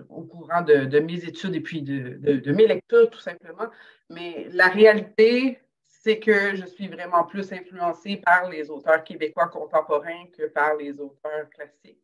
au 0.08 0.22
courant 0.22 0.62
de, 0.62 0.98
mes 1.00 1.22
études 1.26 1.54
et 1.54 1.60
puis 1.60 1.82
de, 1.82 2.50
mes 2.52 2.66
lectures, 2.66 3.10
tout 3.10 3.18
simplement. 3.18 3.68
Mais 4.08 4.48
la 4.52 4.68
réalité, 4.68 5.60
c'est 5.82 6.18
que 6.18 6.56
je 6.56 6.64
suis 6.64 6.88
vraiment 6.88 7.24
plus 7.24 7.52
influencée 7.52 8.16
par 8.24 8.48
les 8.48 8.70
auteurs 8.70 9.04
québécois 9.04 9.48
contemporains 9.48 10.28
que 10.34 10.46
par 10.46 10.76
les 10.76 10.92
auteurs 10.92 11.50
classiques. 11.50 12.00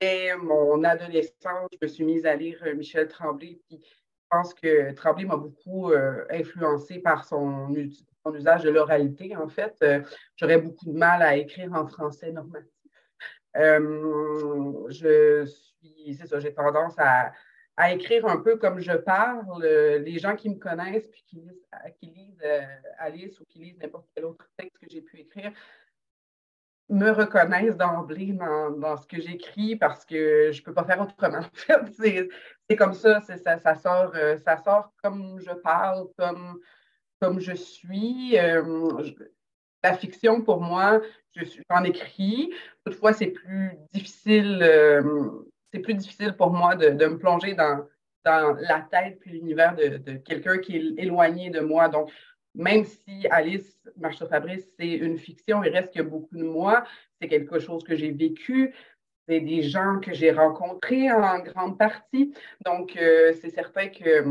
Dès 0.00 0.34
mon 0.36 0.82
adolescence, 0.82 1.68
je 1.72 1.78
me 1.82 1.88
suis 1.88 2.04
mise 2.04 2.24
à 2.24 2.34
lire 2.36 2.62
Michel 2.76 3.06
Tremblay. 3.08 3.60
Puis 3.68 3.80
je 3.82 3.88
pense 4.30 4.54
que 4.54 4.92
Tremblay 4.92 5.26
m'a 5.26 5.36
beaucoup 5.36 5.92
influencé 6.30 7.00
par 7.00 7.24
son, 7.26 7.74
usage 8.34 8.62
de 8.62 8.70
l'oralité. 8.70 9.36
En 9.36 9.48
fait, 9.48 9.84
j'aurais 10.36 10.58
beaucoup 10.58 10.86
de 10.86 10.96
mal 10.96 11.20
à 11.22 11.36
écrire 11.36 11.72
en 11.74 11.86
français 11.86 12.32
normatif. 12.32 12.70
je 13.54 15.44
suis, 15.44 16.14
c'est 16.14 16.26
ça, 16.26 16.40
j'ai 16.40 16.54
tendance 16.54 16.94
à, 16.96 17.32
à 17.76 17.92
écrire 17.92 18.26
un 18.26 18.38
peu 18.38 18.56
comme 18.56 18.80
je 18.80 18.92
parle. 18.92 19.62
les 19.62 20.18
gens 20.18 20.36
qui 20.36 20.48
me 20.48 20.58
connaissent 20.58 21.08
puis 21.08 21.24
qui 21.26 21.36
lisent, 21.36 21.66
qui 21.98 22.06
lisent 22.06 22.42
Alice 22.98 23.38
ou 23.40 23.44
qui 23.44 23.58
lisent 23.58 23.78
n'importe 23.78 24.08
quel 24.14 24.24
autre 24.24 24.48
texte 24.56 24.78
que 24.78 24.86
j'ai 24.88 25.02
pu 25.02 25.20
écrire 25.20 25.52
me 26.90 27.10
reconnaissent 27.10 27.76
d'emblée 27.76 28.32
dans, 28.32 28.96
ce 28.96 29.06
que 29.06 29.20
j'écris 29.20 29.76
parce 29.76 30.04
que 30.04 30.50
je 30.52 30.60
ne 30.60 30.64
peux 30.64 30.74
pas 30.74 30.84
faire 30.84 31.00
autrement. 31.00 31.46
c'est 32.68 32.76
comme 32.76 32.94
ça, 32.94 33.20
ça, 33.20 33.58
ça, 33.58 33.74
sort, 33.76 34.12
euh, 34.16 34.36
ça 34.44 34.56
sort 34.58 34.92
comme 35.02 35.40
je 35.40 35.52
parle, 35.62 36.08
comme, 36.18 36.60
comme 37.20 37.40
je 37.40 37.54
suis. 37.54 38.36
Euh, 38.36 39.02
la 39.82 39.94
fiction, 39.94 40.42
pour 40.42 40.60
moi, 40.60 41.00
je 41.34 41.44
suis 41.44 41.62
en 41.70 41.84
écrit. 41.84 42.52
Toutefois, 42.84 43.12
c'est 43.12 43.28
plus 43.28 43.78
difficile, 43.92 44.58
euh, 44.62 45.30
c'est 45.72 45.80
plus 45.80 45.94
difficile 45.94 46.34
pour 46.36 46.50
moi 46.50 46.74
de, 46.74 46.90
me 47.06 47.18
plonger 47.18 47.54
dans, 47.54 47.86
dans 48.24 48.56
la 48.60 48.80
tête 48.80 49.20
puis 49.20 49.30
l'univers 49.30 49.76
de, 49.76 49.96
de 49.96 50.12
quelqu'un 50.14 50.58
qui 50.58 50.76
est 50.76 51.02
éloigné 51.02 51.50
de 51.50 51.60
moi. 51.60 51.88
Donc, 51.88 52.10
même 52.54 52.84
si 52.84 53.26
Alice 53.30 53.78
marche 53.96 54.16
sur 54.16 54.28
Fabrice, 54.28 54.66
c'est 54.78 54.88
une 54.88 55.18
fiction, 55.18 55.62
il 55.62 55.70
reste 55.70 55.94
que 55.94 56.02
beaucoup 56.02 56.36
de 56.36 56.44
moi. 56.44 56.84
C'est 57.20 57.28
quelque 57.28 57.58
chose 57.58 57.84
que 57.84 57.94
j'ai 57.94 58.10
vécu. 58.10 58.74
C'est 59.28 59.40
des 59.40 59.62
gens 59.62 60.00
que 60.00 60.12
j'ai 60.12 60.32
rencontrés 60.32 61.10
en 61.12 61.38
grande 61.40 61.78
partie. 61.78 62.34
Donc, 62.64 62.96
euh, 62.96 63.32
c'est 63.40 63.50
certain 63.50 63.88
que, 63.88 64.24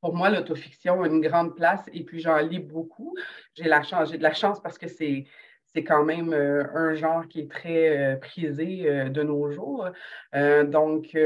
pour 0.00 0.14
moi, 0.14 0.30
l'autofiction 0.30 1.02
a 1.02 1.06
une 1.06 1.20
grande 1.20 1.54
place 1.54 1.84
et 1.92 2.02
puis 2.02 2.20
j'en 2.20 2.38
lis 2.38 2.58
beaucoup. 2.58 3.14
J'ai 3.54 3.64
de 3.64 4.22
la 4.22 4.32
chance 4.32 4.60
parce 4.60 4.78
que 4.78 4.88
c'est 4.88 5.26
c'est 5.72 5.84
quand 5.84 6.04
même 6.04 6.32
euh, 6.32 6.64
un 6.74 6.94
genre 6.94 7.28
qui 7.28 7.42
est 7.42 7.48
très 7.48 7.96
euh, 7.96 8.16
prisé 8.16 9.08
de 9.08 9.22
nos 9.22 9.52
jours. 9.52 9.88
donc, 10.32 11.16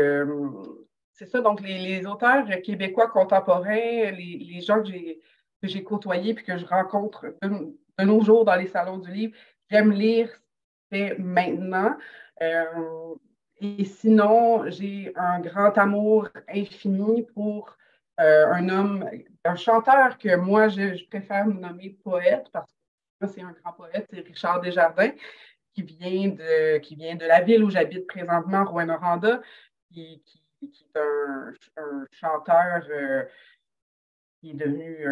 c'est 1.14 1.26
ça, 1.26 1.40
donc 1.40 1.60
les, 1.60 2.04
auteurs 2.06 2.44
québécois 2.62 3.08
contemporains, 3.08 4.10
les, 4.10 4.60
gens 4.60 4.82
que 4.82 5.68
j'ai, 5.68 5.84
côtoyés 5.84 6.32
et 6.32 6.34
que 6.34 6.58
je 6.58 6.66
rencontre 6.66 7.36
de, 7.40 8.04
nos 8.04 8.20
jours 8.22 8.44
dans 8.44 8.56
les 8.56 8.66
salons 8.66 8.98
du 8.98 9.10
livre, 9.12 9.36
j'aime 9.70 9.92
lire 9.92 10.28
c'est 10.90 11.16
maintenant. 11.18 11.96
Euh, 12.42 13.14
et 13.60 13.84
sinon, 13.84 14.68
j'ai 14.70 15.12
un 15.16 15.40
grand 15.40 15.78
amour 15.78 16.28
infini 16.48 17.22
pour 17.34 17.76
euh, 18.20 18.46
un 18.52 18.68
homme, 18.68 19.08
un 19.44 19.56
chanteur 19.56 20.18
que 20.18 20.36
moi, 20.36 20.68
je, 20.68 21.04
préfère 21.06 21.46
me 21.46 21.60
nommer 21.60 21.90
poète 22.02 22.48
parce 22.52 22.70
que 23.20 23.28
c'est 23.28 23.42
un 23.42 23.54
grand 23.62 23.72
poète, 23.72 24.06
c'est 24.10 24.20
Richard 24.20 24.60
Desjardins, 24.60 25.12
qui 25.74 25.82
vient 25.82 26.28
de, 26.28 26.78
qui 26.78 26.96
vient 26.96 27.14
de 27.14 27.24
la 27.24 27.40
ville 27.40 27.62
où 27.62 27.70
j'habite 27.70 28.06
présentement, 28.06 28.64
Rouen-Noranda, 28.64 29.40
qui 29.92 30.22
qui 30.24 30.43
est 30.72 30.98
un, 30.98 31.52
chanteur 32.10 32.82
euh, 32.90 33.24
qui 34.40 34.50
est 34.50 34.54
devenu 34.54 35.06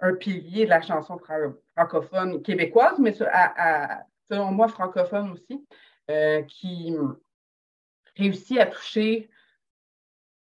un, 0.00 0.14
pilier 0.14 0.64
de 0.64 0.70
la 0.70 0.80
chanson 0.80 1.18
francophone 1.18 2.42
québécoise, 2.42 2.98
mais 2.98 3.12
selon 3.12 4.52
moi 4.52 4.68
francophone 4.68 5.32
aussi, 5.32 5.66
euh, 6.10 6.42
qui 6.42 6.96
réussit 8.16 8.58
à 8.58 8.66
toucher 8.66 9.30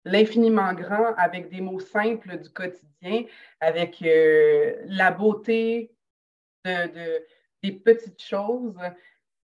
l'infiniment 0.05 0.73
grand 0.75 1.15
avec 1.17 1.49
des 1.49 1.61
mots 1.61 1.81
simples 1.81 2.39
du 2.39 2.51
quotidien, 2.51 3.25
avec 3.61 4.03
euh, 4.03 4.83
la 4.87 5.11
beauté 5.11 5.95
de, 6.65 7.25
des 7.63 7.73
petites 7.73 8.23
choses. 8.23 8.77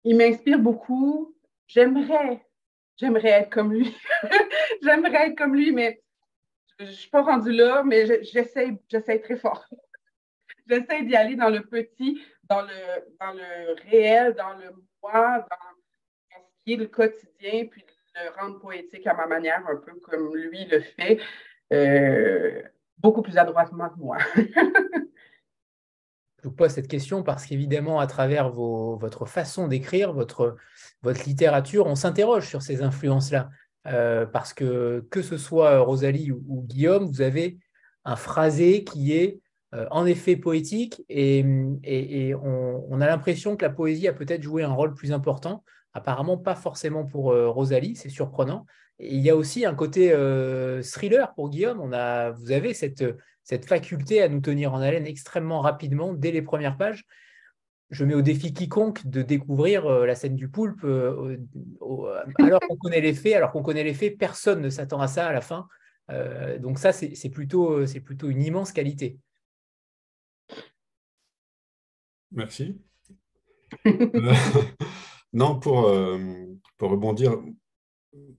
Il 0.04 0.16
m'inspire 0.16 0.58
beaucoup. 0.58 1.34
J'aimerais 1.66 2.46
j'aimerais 2.96 3.30
être 3.30 3.50
comme 3.50 3.72
lui. 3.72 3.96
j'aimerais 4.82 5.28
être 5.28 5.36
comme 5.36 5.54
lui, 5.54 5.72
mais 5.72 6.02
je 6.78 6.84
ne 6.84 6.90
suis 6.90 7.10
pas 7.10 7.22
rendue 7.22 7.52
là, 7.52 7.82
mais 7.84 8.06
j'essaie, 8.24 8.78
j'essaie 8.88 9.20
très 9.20 9.36
fort. 9.36 9.66
j'essaie 10.66 11.02
d'y 11.02 11.16
aller 11.16 11.36
dans 11.36 11.50
le 11.50 11.62
petit, 11.62 12.22
dans 12.44 12.62
le, 12.62 13.16
dans 13.20 13.32
le 13.32 13.74
réel, 13.90 14.34
dans 14.34 14.54
le 14.54 14.70
moi, 15.02 15.46
dans, 15.50 16.36
ce 16.38 16.64
qui 16.64 16.74
est 16.74 16.76
le 16.76 16.86
quotidien, 16.86 17.66
puis 17.66 17.82
de 17.82 18.20
le 18.24 18.40
rendre 18.40 18.58
poétique 18.58 19.06
à 19.06 19.14
ma 19.14 19.26
manière, 19.26 19.66
un 19.68 19.76
peu 19.76 19.94
comme 20.00 20.34
lui 20.34 20.64
le 20.66 20.80
fait, 20.80 21.20
euh, 21.72 22.62
beaucoup 22.98 23.22
plus 23.22 23.38
adroitement 23.38 23.88
que 23.88 23.98
moi. 23.98 24.18
vous 26.48 26.54
pose 26.54 26.70
cette 26.70 26.88
question 26.88 27.22
parce 27.22 27.46
qu'évidemment, 27.46 28.00
à 28.00 28.06
travers 28.06 28.50
votre 28.50 29.26
façon 29.26 29.68
d'écrire, 29.68 30.12
votre, 30.12 30.56
votre 31.02 31.24
littérature, 31.24 31.86
on 31.86 31.94
s'interroge 31.94 32.48
sur 32.48 32.62
ces 32.62 32.82
influences-là. 32.82 33.50
Euh, 33.86 34.26
parce 34.26 34.52
que 34.52 35.06
que 35.10 35.22
ce 35.22 35.36
soit 35.36 35.78
Rosalie 35.78 36.32
ou, 36.32 36.64
Guillaume, 36.66 37.06
vous 37.06 37.20
avez 37.20 37.58
un 38.04 38.16
phrasé 38.16 38.82
qui 38.82 39.12
est 39.12 39.40
euh, 39.74 39.86
en 39.92 40.06
effet 40.06 40.36
poétique 40.36 41.04
et, 41.08 41.44
on, 42.34 43.00
a 43.00 43.06
l'impression 43.06 43.56
que 43.56 43.64
la 43.64 43.70
poésie 43.70 44.08
a 44.08 44.12
peut-être 44.12 44.42
joué 44.42 44.64
un 44.64 44.72
rôle 44.72 44.94
plus 44.94 45.12
important. 45.12 45.62
Apparemment, 45.96 46.36
pas 46.36 46.54
forcément 46.54 47.04
pour 47.04 47.32
euh, 47.32 47.48
Rosalie, 47.48 47.96
c'est 47.96 48.08
surprenant. 48.08 48.66
Et 48.98 49.14
il 49.14 49.20
y 49.20 49.30
a 49.30 49.36
aussi 49.36 49.64
un 49.66 49.74
côté 49.74 50.10
thriller 50.82 51.34
pour 51.34 51.50
Guillaume. 51.50 51.80
On 51.80 51.92
a, 51.92 52.30
vous 52.30 52.50
avez 52.50 52.72
cette, 52.72 53.04
cette 53.46 53.64
faculté 53.64 54.20
à 54.22 54.28
nous 54.28 54.40
tenir 54.40 54.74
en 54.74 54.80
haleine 54.80 55.06
extrêmement 55.06 55.60
rapidement 55.60 56.12
dès 56.12 56.32
les 56.32 56.42
premières 56.42 56.76
pages. 56.76 57.04
Je 57.90 58.04
mets 58.04 58.14
au 58.14 58.22
défi 58.22 58.52
quiconque 58.52 59.06
de 59.06 59.22
découvrir 59.22 59.86
euh, 59.86 60.04
la 60.04 60.16
scène 60.16 60.34
du 60.34 60.48
poulpe 60.48 60.82
euh, 60.82 61.38
alors 62.40 62.58
qu'on 62.60 62.76
connaît 62.76 63.00
les 63.00 63.14
faits. 63.14 63.34
Alors 63.34 63.52
qu'on 63.52 63.62
connaît 63.62 63.84
les 63.84 63.94
faits, 63.94 64.18
personne 64.18 64.60
ne 64.60 64.68
s'attend 64.68 65.00
à 65.00 65.06
ça 65.06 65.28
à 65.28 65.32
la 65.32 65.40
fin. 65.40 65.68
Euh, 66.10 66.58
donc 66.58 66.80
ça, 66.80 66.92
c'est 66.92 67.30
plutôt, 67.30 67.84
plutôt 68.04 68.28
une 68.28 68.42
immense 68.42 68.72
qualité. 68.72 69.16
Merci. 72.32 72.80
non, 75.36 75.58
pour, 75.58 75.92
pour 76.78 76.90
rebondir, 76.90 77.36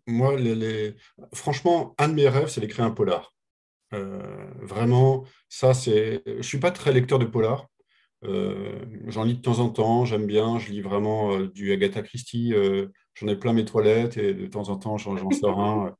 moi, 0.07 0.35
les, 0.37 0.95
franchement, 1.33 1.95
un 1.97 2.09
de 2.09 2.13
mes 2.13 2.29
rêves, 2.29 2.47
c'est 2.47 2.61
d'écrire 2.61 2.85
un 2.85 2.91
polar. 2.91 3.33
Euh, 3.93 4.19
vraiment, 4.61 5.25
ça, 5.49 5.73
c'est. 5.73 6.23
Je 6.25 6.41
suis 6.41 6.59
pas 6.59 6.71
très 6.71 6.93
lecteur 6.93 7.19
de 7.19 7.25
polar. 7.25 7.67
Euh, 8.23 8.83
j'en 9.07 9.23
lis 9.23 9.35
de 9.35 9.41
temps 9.41 9.59
en 9.59 9.69
temps, 9.69 10.05
j'aime 10.05 10.25
bien. 10.25 10.59
Je 10.59 10.71
lis 10.71 10.81
vraiment 10.81 11.33
euh, 11.33 11.47
du 11.49 11.71
Agatha 11.71 12.01
Christie. 12.01 12.53
j'en 13.15 13.27
ai 13.27 13.35
plein 13.35 13.53
mes 13.53 13.65
toilettes 13.65 14.17
et 14.17 14.33
de 14.33 14.47
temps 14.47 14.69
en 14.69 14.77
temps, 14.77 14.97
j'en 14.97 15.31
sors 15.31 15.59
un. 15.59 15.95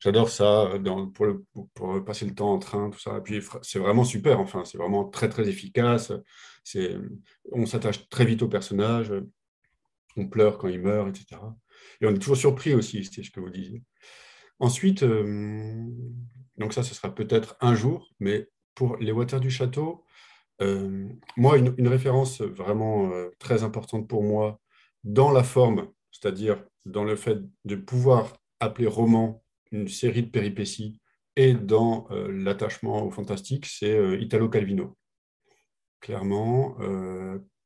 J'adore 0.00 0.28
ça 0.28 0.70
pour, 1.14 1.26
pour, 1.74 2.04
passer 2.04 2.26
le 2.26 2.34
temps 2.34 2.52
en 2.52 2.58
train, 2.58 2.90
tout 2.90 3.00
ça. 3.00 3.18
Et 3.18 3.20
puis, 3.20 3.40
c'est 3.62 3.78
vraiment 3.78 4.04
super. 4.04 4.40
Enfin, 4.40 4.64
c'est 4.64 4.78
vraiment 4.78 5.04
très, 5.04 5.28
très 5.28 5.48
efficace. 5.48 6.12
On 7.52 7.66
s'attache 7.66 8.08
très 8.08 8.24
vite 8.24 8.42
au 8.42 8.48
personnage. 8.48 9.12
On 10.16 10.28
pleure 10.28 10.58
quand 10.58 10.68
il 10.68 10.80
meurt, 10.80 11.08
etc. 11.08 11.40
Et 12.00 12.06
on 12.06 12.14
est 12.14 12.18
toujours 12.18 12.36
surpris 12.36 12.74
aussi, 12.74 13.04
c'est 13.04 13.22
ce 13.22 13.30
que 13.30 13.40
vous 13.40 13.50
disiez. 13.50 13.82
Ensuite, 14.60 15.04
donc 16.56 16.72
ça, 16.72 16.82
ce 16.82 16.94
sera 16.94 17.14
peut-être 17.14 17.56
un 17.60 17.74
jour, 17.74 18.08
mais 18.20 18.48
pour 18.74 18.96
les 18.98 19.12
Waters 19.12 19.40
du 19.40 19.50
Château, 19.50 20.04
euh, 20.62 21.08
moi, 21.36 21.58
une, 21.58 21.88
référence 21.88 22.40
vraiment 22.40 23.10
euh, 23.10 23.30
très 23.38 23.64
importante 23.64 24.08
pour 24.08 24.22
moi 24.22 24.60
dans 25.02 25.30
la 25.32 25.42
forme, 25.42 25.88
c'est-à-dire 26.10 26.64
dans 26.84 27.04
le 27.04 27.16
fait 27.16 27.38
de 27.64 27.76
pouvoir 27.76 28.36
appeler 28.60 28.86
roman 28.86 29.42
une 29.72 29.88
série 29.88 30.22
de 30.22 30.30
péripéties 30.30 31.00
et 31.36 31.54
dans 31.54 32.06
euh, 32.10 32.30
l'attachement 32.30 33.04
au 33.04 33.10
fantastique, 33.10 33.66
c'est 33.66 34.20
Italo 34.20 34.48
Calvino. 34.48 34.96
Clairement, 36.00 36.76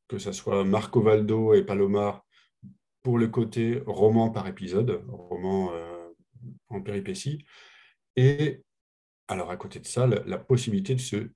que 0.07 0.19
ce 0.19 0.31
soit 0.31 0.63
Marco 0.65 1.03
Valdo 1.03 1.55
et 1.55 1.65
Palomar 1.65 2.25
pour 3.09 3.17
le 3.17 3.29
côté 3.29 3.83
roman 3.87 4.29
par 4.29 4.47
épisode, 4.49 5.03
roman 5.09 5.73
en 6.69 6.83
péripéties, 6.83 7.47
et 8.17 8.63
alors, 9.29 9.51
à 9.51 9.57
côté 9.59 9.79
de 9.79 9.87
ça, 9.87 10.07
la, 10.07 10.39
possibilité 10.39 10.95
de 10.95 11.01
se, 11.01 11.31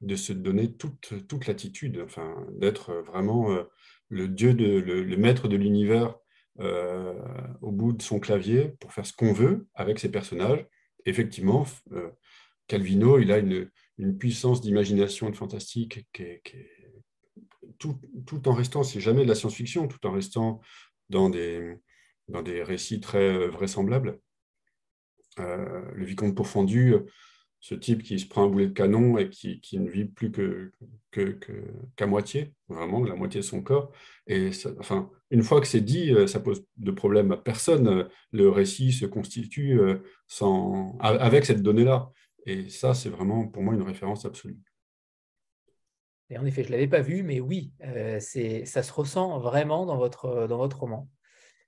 de 0.00 0.16
se 0.16 0.32
donner 0.32 0.72
toute, 0.72 1.26
toute 1.28 1.46
latitude, 1.46 2.02
enfin, 2.02 2.34
d'être 2.52 2.94
vraiment 2.94 3.52
euh, 3.52 3.64
le 4.08 4.26
dieu, 4.26 4.54
de, 4.54 4.64
le, 4.64 5.16
maître 5.18 5.46
de 5.46 5.56
l'univers 5.56 6.16
euh, 6.60 7.14
au 7.60 7.70
bout 7.70 7.92
de 7.92 8.02
son 8.02 8.18
clavier 8.18 8.74
pour 8.80 8.94
faire 8.94 9.04
ce 9.04 9.12
qu'on 9.12 9.34
veut 9.34 9.68
avec 9.74 9.98
ses 9.98 10.10
personnages. 10.10 10.66
Effectivement, 11.04 11.66
euh, 11.92 12.10
Calvino, 12.66 13.18
il 13.18 13.30
a 13.32 13.38
une, 13.38 13.70
puissance 14.18 14.62
d'imagination 14.62 15.28
de 15.28 15.36
fantastique 15.36 16.08
qui 16.14 16.22
est, 16.22 16.42
tout, 17.78 18.00
tout, 18.26 18.48
en 18.48 18.54
restant, 18.54 18.82
c'est 18.82 19.00
jamais 19.00 19.24
de 19.24 19.28
la 19.28 19.34
science-fiction, 19.34 19.88
tout 19.88 20.06
en 20.06 20.10
restant 20.10 20.60
dans 21.10 21.30
des, 21.30 21.76
dans 22.28 22.42
des 22.42 22.62
récits 22.62 23.00
très 23.00 23.48
vraisemblables. 23.48 24.18
le 25.38 26.04
vicomte 26.04 26.34
pourfendu, 26.34 26.94
ce 27.60 27.74
type 27.74 28.02
qui 28.02 28.18
se 28.18 28.26
prend 28.26 28.44
un 28.44 28.48
boulet 28.48 28.68
de 28.68 28.72
canon 28.72 29.18
et 29.18 29.28
qui, 29.28 29.60
qui 29.60 29.78
ne 29.78 29.88
vit 29.88 30.06
plus 30.06 30.32
que, 30.32 30.72
qu'à 31.94 32.06
moitié, 32.06 32.54
vraiment, 32.68 33.04
la 33.04 33.14
moitié 33.14 33.40
de 33.40 33.44
son 33.44 33.62
corps. 33.62 33.92
Et 34.26 34.50
enfin, 34.78 35.10
une 35.30 35.42
fois 35.42 35.60
que 35.60 35.66
c'est 35.66 35.82
dit, 35.82 36.10
euh, 36.10 36.26
ça 36.26 36.40
pose 36.40 36.64
de 36.78 36.90
problème 36.90 37.32
à 37.32 37.36
personne. 37.36 38.08
Le 38.32 38.48
récit 38.48 38.92
se 38.92 39.04
constitue 39.04 39.78
euh, 39.78 39.98
sans, 40.26 40.96
avec 41.00 41.44
cette 41.44 41.62
donnée-là. 41.62 42.10
Et 42.46 42.70
ça, 42.70 42.94
c'est 42.94 43.10
vraiment 43.10 43.46
pour 43.46 43.62
moi 43.62 43.74
une 43.74 43.82
référence 43.82 44.24
absolue. 44.24 44.58
Et 46.30 46.38
en 46.38 46.44
effet, 46.44 46.62
je 46.62 46.68
ne 46.68 46.72
l'avais 46.72 46.88
pas 46.88 47.00
vu, 47.00 47.22
mais 47.22 47.40
oui, 47.40 47.72
euh, 47.84 48.20
ça 48.20 48.82
se 48.82 48.92
ressent 48.92 49.40
vraiment 49.40 49.84
dans 49.84 49.96
votre, 49.96 50.46
dans 50.46 50.58
votre 50.58 50.80
roman. 50.80 51.08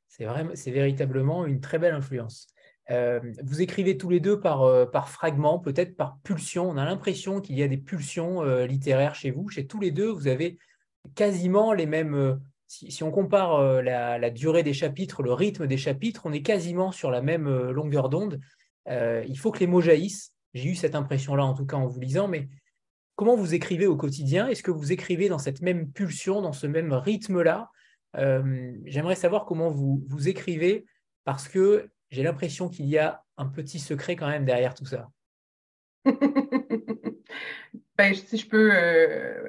C'est 0.08 0.70
véritablement 0.70 1.46
une 1.46 1.60
très 1.60 1.78
belle 1.78 1.94
influence. 1.94 2.46
Euh, 2.90 3.20
vous 3.42 3.62
écrivez 3.62 3.96
tous 3.96 4.10
les 4.10 4.20
deux 4.20 4.40
par, 4.40 4.62
euh, 4.62 4.84
par 4.84 5.08
fragments, 5.08 5.58
peut-être 5.58 5.96
par 5.96 6.18
pulsion. 6.22 6.68
On 6.68 6.76
a 6.76 6.84
l'impression 6.84 7.40
qu'il 7.40 7.56
y 7.56 7.62
a 7.62 7.68
des 7.68 7.76
pulsions 7.78 8.42
euh, 8.42 8.66
littéraires 8.66 9.14
chez 9.14 9.30
vous. 9.30 9.48
Chez 9.48 9.66
tous 9.66 9.80
les 9.80 9.90
deux, 9.90 10.10
vous 10.10 10.26
avez 10.26 10.58
quasiment 11.14 11.72
les 11.72 11.86
mêmes. 11.86 12.40
Si, 12.66 13.02
on 13.02 13.10
compare 13.10 13.82
la, 13.82 14.30
durée 14.30 14.62
des 14.62 14.72
chapitres, 14.72 15.22
le 15.22 15.34
rythme 15.34 15.66
des 15.66 15.76
chapitres, 15.76 16.22
on 16.24 16.32
est 16.32 16.40
quasiment 16.40 16.90
sur 16.90 17.10
la 17.10 17.20
même 17.20 17.46
longueur 17.68 18.08
d'onde. 18.08 18.40
il 18.88 19.36
faut 19.38 19.50
que 19.50 19.58
les 19.58 19.66
mots 19.66 19.82
jaillissent. 19.82 20.32
J'ai 20.54 20.70
eu 20.70 20.74
cette 20.74 20.94
impression-là, 20.94 21.44
en 21.44 21.52
tout 21.52 21.66
cas, 21.66 21.76
en 21.76 21.86
vous 21.86 22.00
lisant. 22.00 22.28
Mais 22.28 22.48
comment 23.22 23.36
vous 23.36 23.54
écrivez 23.54 23.86
au 23.86 23.96
quotidien? 23.96 24.48
Est-ce 24.48 24.64
que 24.64 24.72
vous 24.72 24.90
écrivez 24.90 25.28
dans 25.28 25.38
cette 25.38 25.62
même 25.62 25.92
pulsion, 25.92 26.42
dans 26.42 26.52
ce 26.52 26.66
même 26.66 26.92
rythme-là? 26.92 27.70
J'aimerais 28.16 29.14
savoir 29.14 29.44
comment 29.44 29.70
vous, 29.70 30.02
vous 30.08 30.28
écrivez 30.28 30.84
parce 31.22 31.46
que 31.46 31.88
j'ai 32.10 32.24
l'impression 32.24 32.68
qu'il 32.68 32.86
y 32.86 32.98
a 32.98 33.22
un 33.36 33.46
petit 33.46 33.78
secret 33.78 34.16
quand 34.16 34.26
même 34.26 34.44
derrière 34.44 34.74
tout 34.74 34.86
ça. 34.86 35.08
ben, 36.04 36.12
si 38.12 38.38
je 38.38 38.48
peux 38.48 38.72
euh, 38.74 39.48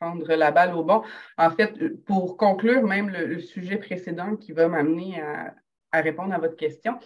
prendre 0.00 0.26
la 0.34 0.50
balle 0.50 0.74
au 0.74 0.82
bon, 0.82 1.04
en 1.38 1.50
fait, 1.52 1.72
pour 2.06 2.36
conclure 2.36 2.82
même 2.82 3.10
le, 3.10 3.38
sujet 3.38 3.76
précédent 3.76 4.34
qui 4.34 4.50
va 4.50 4.66
m'amener 4.66 5.20
à, 5.20 5.54
répondre 6.00 6.34
à 6.34 6.38
votre 6.38 6.56
question, 6.56 6.98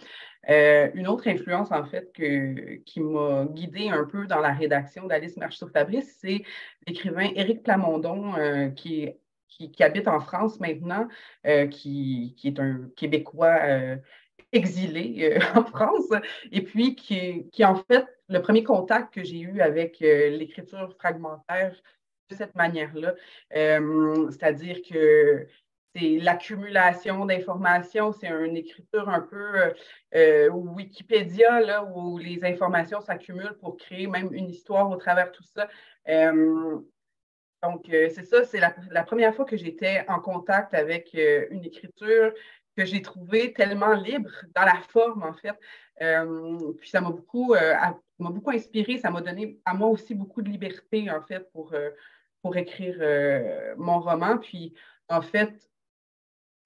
euh, 0.49 0.89
une 0.93 1.07
autre 1.07 1.27
influence, 1.27 1.71
en 1.71 1.85
fait, 1.85 2.11
qui 2.85 2.99
m'a 3.01 3.45
guidée 3.45 3.89
un 3.89 4.05
peu 4.05 4.27
dans 4.27 4.39
la 4.39 4.53
rédaction 4.53 5.07
d'Alice 5.07 5.37
Marche 5.37 5.57
sur 5.57 5.69
Fabrice, 5.71 6.17
c'est 6.21 6.43
l'écrivain 6.87 7.29
Éric 7.35 7.63
Plamondon, 7.63 8.35
euh, 8.35 8.69
qui, 8.69 9.09
habite 9.79 10.07
en 10.07 10.19
France 10.21 10.59
maintenant, 10.59 11.07
qui, 11.71 12.33
qui, 12.37 12.47
est 12.47 12.59
un 12.59 12.89
Québécois 12.95 13.97
exilé 14.51 15.37
euh, 15.37 15.39
en 15.55 15.63
France, 15.65 16.09
et 16.51 16.61
puis 16.63 16.95
qui, 16.95 17.49
qui, 17.51 17.65
en 17.65 17.75
fait, 17.75 18.05
le 18.27 18.41
premier 18.41 18.63
contact 18.63 19.13
que 19.13 19.23
j'ai 19.23 19.39
eu 19.39 19.61
avec 19.61 20.01
euh, 20.01 20.29
l'écriture 20.29 20.93
fragmentaire 20.97 21.75
de 22.29 22.35
cette 22.35 22.55
manière-là, 22.55 23.15
euh, 23.55 24.29
c'est-à-dire 24.31 24.81
que 24.87 25.47
c'est 25.95 26.17
l'accumulation 26.19 27.25
d'informations, 27.25 28.11
c'est 28.11 28.27
une 28.27 28.57
écriture 28.57 29.09
un 29.09 29.21
peu 29.21 29.73
Wikipédia, 30.51 31.59
là, 31.61 31.83
où 31.83 32.17
les 32.17 32.43
informations 32.43 33.01
s'accumulent 33.01 33.57
pour 33.59 33.77
créer 33.77 34.07
même 34.07 34.33
une 34.33 34.49
histoire 34.49 34.89
au 34.89 34.97
travers 34.97 35.31
de 35.31 35.31
tout 35.31 35.43
ça. 35.43 35.67
donc, 37.63 37.85
c'est 37.87 38.23
ça, 38.23 38.43
c'est 38.43 38.59
la, 38.59 39.03
première 39.03 39.33
fois 39.33 39.45
que 39.45 39.57
j'étais 39.57 40.05
en 40.07 40.19
contact 40.19 40.73
avec 40.73 41.15
une 41.15 41.63
écriture 41.63 42.33
que 42.79 42.85
j'ai 42.85 43.01
trouvé 43.01 43.51
tellement 43.53 43.93
libre 43.93 44.31
dans 44.55 44.63
la 44.63 44.79
forme, 44.89 45.23
en 45.23 45.33
fait. 45.33 45.57
Euh, 46.01 46.73
puis 46.79 46.89
ça 46.89 47.01
m'a 47.01 47.09
beaucoup, 47.09 47.53
euh, 47.53 47.73
m'a 48.19 48.29
beaucoup 48.29 48.51
inspiré, 48.51 48.97
ça 48.97 49.11
m'a 49.11 49.21
donné 49.21 49.59
à 49.65 49.73
moi 49.73 49.89
aussi 49.89 50.15
beaucoup 50.15 50.41
de 50.41 50.49
liberté, 50.49 51.11
en 51.11 51.21
fait, 51.21 51.51
pour, 51.51 51.73
euh, 51.73 51.89
pour 52.41 52.55
écrire 52.55 52.95
mon 53.77 53.99
roman. 53.99 54.37
Puis, 54.37 54.73
en 55.09 55.21
fait, 55.21 55.68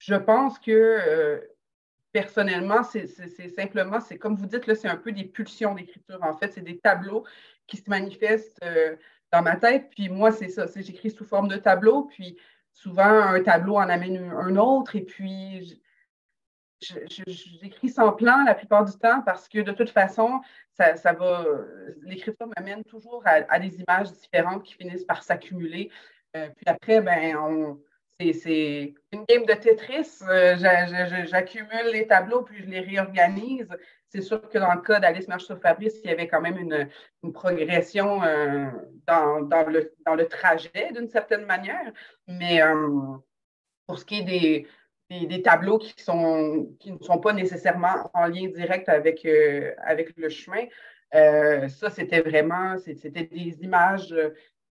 je 0.06 0.14
pense 0.14 0.58
que 0.58 1.48
personnellement, 2.12 2.82
c'est 2.84 3.06
simplement, 3.48 4.00
c'est 4.00 4.18
comme 4.18 4.36
vous 4.36 4.46
dites, 4.46 4.72
c'est 4.74 4.88
un 4.88 4.96
peu 4.96 5.12
des 5.12 5.24
pulsions 5.24 5.74
d'écriture. 5.74 6.18
En 6.22 6.36
fait, 6.36 6.52
c'est 6.52 6.60
des 6.60 6.78
tableaux 6.78 7.24
qui 7.66 7.78
se 7.78 7.88
manifestent 7.88 8.60
dans 9.32 9.42
ma 9.42 9.56
tête. 9.56 9.90
Puis 9.90 10.08
moi, 10.08 10.30
c'est 10.30 10.48
ça, 10.48 10.66
j'écris 10.76 11.10
sous 11.10 11.24
forme 11.24 11.48
de 11.48 11.56
tableau. 11.56 12.04
Puis 12.04 12.38
souvent, 12.72 13.02
un 13.04 13.42
tableau 13.42 13.76
en 13.76 13.88
amène 13.88 14.30
un 14.30 14.56
autre. 14.56 14.94
Et 14.94 15.02
puis, 15.04 15.80
j'écris 16.80 17.88
sans 17.88 18.12
plan 18.12 18.44
la 18.44 18.54
plupart 18.54 18.84
du 18.84 18.96
temps 18.98 19.22
parce 19.22 19.48
que 19.48 19.60
de 19.60 19.72
toute 19.72 19.90
façon, 19.90 20.40
ça, 20.76 21.12
va, 21.14 21.46
l'écriture 22.02 22.46
m'amène 22.56 22.84
toujours 22.84 23.22
à, 23.24 23.58
des 23.58 23.80
images 23.80 24.12
différentes 24.12 24.64
qui 24.64 24.74
finissent 24.74 25.04
par 25.04 25.22
s'accumuler. 25.22 25.90
Euh, 26.36 26.48
puis 26.48 26.64
après, 26.66 27.00
ben, 27.00 27.78
c'est, 28.32 28.94
une 29.12 29.24
game 29.28 29.44
de 29.44 29.54
Tetris. 29.54 30.20
Euh, 30.28 30.56
j'accumule 31.26 31.90
les 31.92 32.06
tableaux 32.06 32.42
puis 32.42 32.62
je 32.62 32.70
les 32.70 32.80
réorganise. 32.80 33.68
C'est 34.08 34.22
sûr 34.22 34.48
que 34.48 34.58
dans 34.58 34.74
le 34.74 34.80
cas 34.80 35.00
d'Alice 35.00 35.28
Marche 35.28 35.44
sur 35.44 35.60
Fabrice, 35.60 36.00
il 36.04 36.10
y 36.10 36.12
avait 36.12 36.28
quand 36.28 36.40
même 36.40 36.58
une, 36.58 36.88
progression 37.32 38.22
euh, 38.22 38.66
dans, 39.06 39.42
dans, 39.42 39.68
le, 39.68 39.92
dans 40.06 40.14
le 40.14 40.26
trajet 40.26 40.92
d'une 40.94 41.08
certaine 41.08 41.44
manière. 41.46 41.92
Mais 42.28 42.60
pour 43.86 43.98
ce 43.98 44.04
qui 44.04 44.20
est 44.20 44.22
des, 44.22 44.66
des, 45.10 45.42
tableaux 45.42 45.78
qui, 45.78 45.94
sont, 46.02 46.74
qui 46.80 46.92
ne 46.92 46.98
sont 46.98 47.18
pas 47.18 47.32
nécessairement 47.32 48.10
en 48.14 48.26
lien 48.26 48.48
direct 48.48 48.88
avec, 48.88 49.24
euh, 49.24 49.74
avec 49.78 50.16
le 50.16 50.28
chemin. 50.28 50.64
Euh, 51.14 51.68
ça, 51.68 51.90
c'était 51.90 52.22
vraiment, 52.22 52.76
c'était 52.78 53.24
des 53.24 53.62
images 53.62 54.12
euh, 54.12 54.30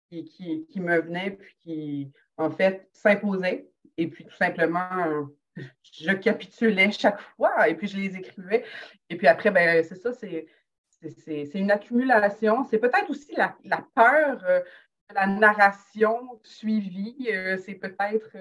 qui, 0.09 0.25
qui, 0.25 0.67
qui, 0.67 0.81
me 0.81 1.01
venaient, 1.01 1.33
puis 1.33 1.55
qui, 1.63 2.13
en 2.37 2.51
fait, 2.51 2.89
s'imposaient. 2.93 3.69
Et 3.97 4.09
puis, 4.09 4.25
tout 4.25 4.37
simplement, 4.37 5.29
je 5.57 6.13
capitulais 6.13 6.91
chaque 6.93 7.21
fois, 7.21 7.69
et 7.69 7.75
puis 7.75 7.89
je 7.89 7.97
les 7.97 8.17
écrivais. 8.17 8.65
Et 9.11 9.17
puis 9.17 9.27
après, 9.27 9.51
ben, 9.51 9.85
c'est 9.85 9.97
ça, 9.97 10.13
c'est, 10.13 10.47
c'est, 10.89 11.51
une 11.55 11.71
accumulation. 11.71 12.65
C'est 12.71 12.79
peut-être 12.79 13.11
aussi 13.11 13.35
la, 13.37 13.57
peur 13.95 14.39
de 14.39 15.15
la 15.15 15.27
narration 15.27 16.41
suivie. 16.43 17.29
c'est 17.65 17.75
peut-être 17.75 18.37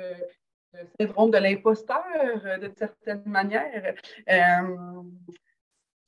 le 0.73 0.87
syndrome 0.99 1.31
de 1.31 1.37
l'imposteur, 1.37 2.05
euh, 2.45 2.57
d'une 2.57 2.75
certaine 2.75 3.23
manière. 3.25 3.95
Euh, 4.29 5.03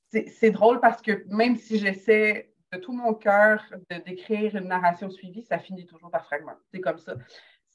c'est 0.10 0.52
drôle 0.52 0.80
parce 0.80 1.02
que 1.02 1.24
même 1.28 1.58
si 1.58 1.80
j'essaie 1.80 2.54
de 2.72 2.78
tout 2.78 2.93
mon 2.93 3.15
cœur 3.15 3.63
de 3.89 3.98
décrire 3.98 4.56
une 4.56 4.67
narration 4.67 5.10
suivie, 5.10 5.41
ça 5.41 5.58
finit 5.58 5.88
toujours 5.88 6.12
par 6.12 6.26
fragment. 6.26 6.54
C'est 6.72 6.82
comme 6.82 7.00
ça. 7.00 7.15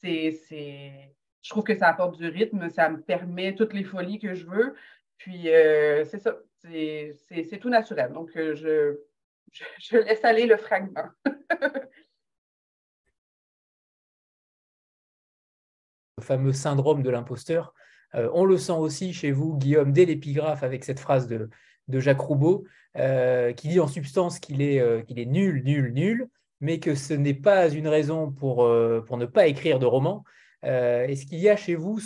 C'est, 0.03 1.13
je 1.43 1.51
trouve 1.51 1.65
que 1.65 1.77
ça 1.77 1.89
apporte 1.89 2.17
du 2.17 2.29
rythme, 2.29 2.71
ça 2.71 2.89
me 2.89 3.01
permet 3.01 3.55
toutes 3.55 3.73
les 3.75 3.85
folies 3.85 4.19
que 4.19 4.35
je 4.35 4.47
veux. 4.47 4.75
Puis 5.17 5.49
euh, 5.49 6.05
c'est 6.05 6.19
ça, 6.19 6.37
c'est 6.63 7.59
tout 7.61 7.71
naturel. 7.71 8.13
Donc 8.13 8.31
je, 8.35 8.99
je 9.53 9.97
laisse 9.97 10.25
aller 10.25 10.47
le 10.47 10.57
fragment. 10.57 11.11
fameux 16.21 16.53
syndrome 16.53 17.03
de 17.03 17.11
l'imposteur. 17.11 17.75
Euh, 18.15 18.31
on 18.33 18.45
le 18.45 18.59
sent 18.59 18.73
aussi 18.73 19.13
chez 19.13 19.33
vous, 19.33 19.57
Guillaume, 19.57 19.93
dès 19.93 20.05
l'épigraphe 20.05 20.63
avec 20.63 20.85
cette 20.85 21.01
phrase 21.01 21.27
de, 21.27 21.49
Jacques 21.89 22.21
Roubaud, 22.21 22.65
euh, 22.97 23.53
qui 23.53 23.69
dit 23.69 23.81
en 23.81 23.89
substance 23.89 24.39
qu'il 24.39 24.63
est, 24.63 24.81
euh, 24.81 25.03
qu'il 25.03 25.19
est 25.19 25.27
nul, 25.27 25.63
nul, 25.65 25.93
nul, 25.93 26.29
mais 26.61 26.79
que 26.79 26.95
ce 26.95 27.15
n'est 27.15 27.35
pas 27.35 27.69
une 27.69 27.89
raison 27.89 28.31
pour, 28.31 28.69
pour 29.07 29.17
ne 29.17 29.27
pas 29.27 29.47
écrire 29.47 29.79
de 29.79 29.87
roman. 29.87 30.25
Est-ce 30.63 31.27
qu'il 31.27 31.39
y 31.39 31.49
a 31.49 31.57
chez 31.57 31.77
vous 31.77 32.01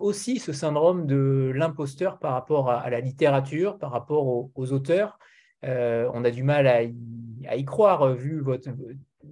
aussi 0.00 0.38
ce 0.38 0.52
syndrome 0.52 1.06
de 1.06 1.52
l'imposteur 1.54 2.18
par 2.18 2.32
rapport 2.32 2.70
à, 2.70 2.90
la 2.90 3.00
littérature, 3.00 3.78
par 3.78 3.92
rapport 3.92 4.26
aux, 4.26 4.72
auteurs? 4.72 5.18
On 5.62 6.24
a 6.24 6.30
du 6.30 6.42
mal 6.42 6.66
à 6.66 6.82
y, 6.82 7.64
croire, 7.64 8.14
vu 8.14 8.40
votre, 8.40 8.70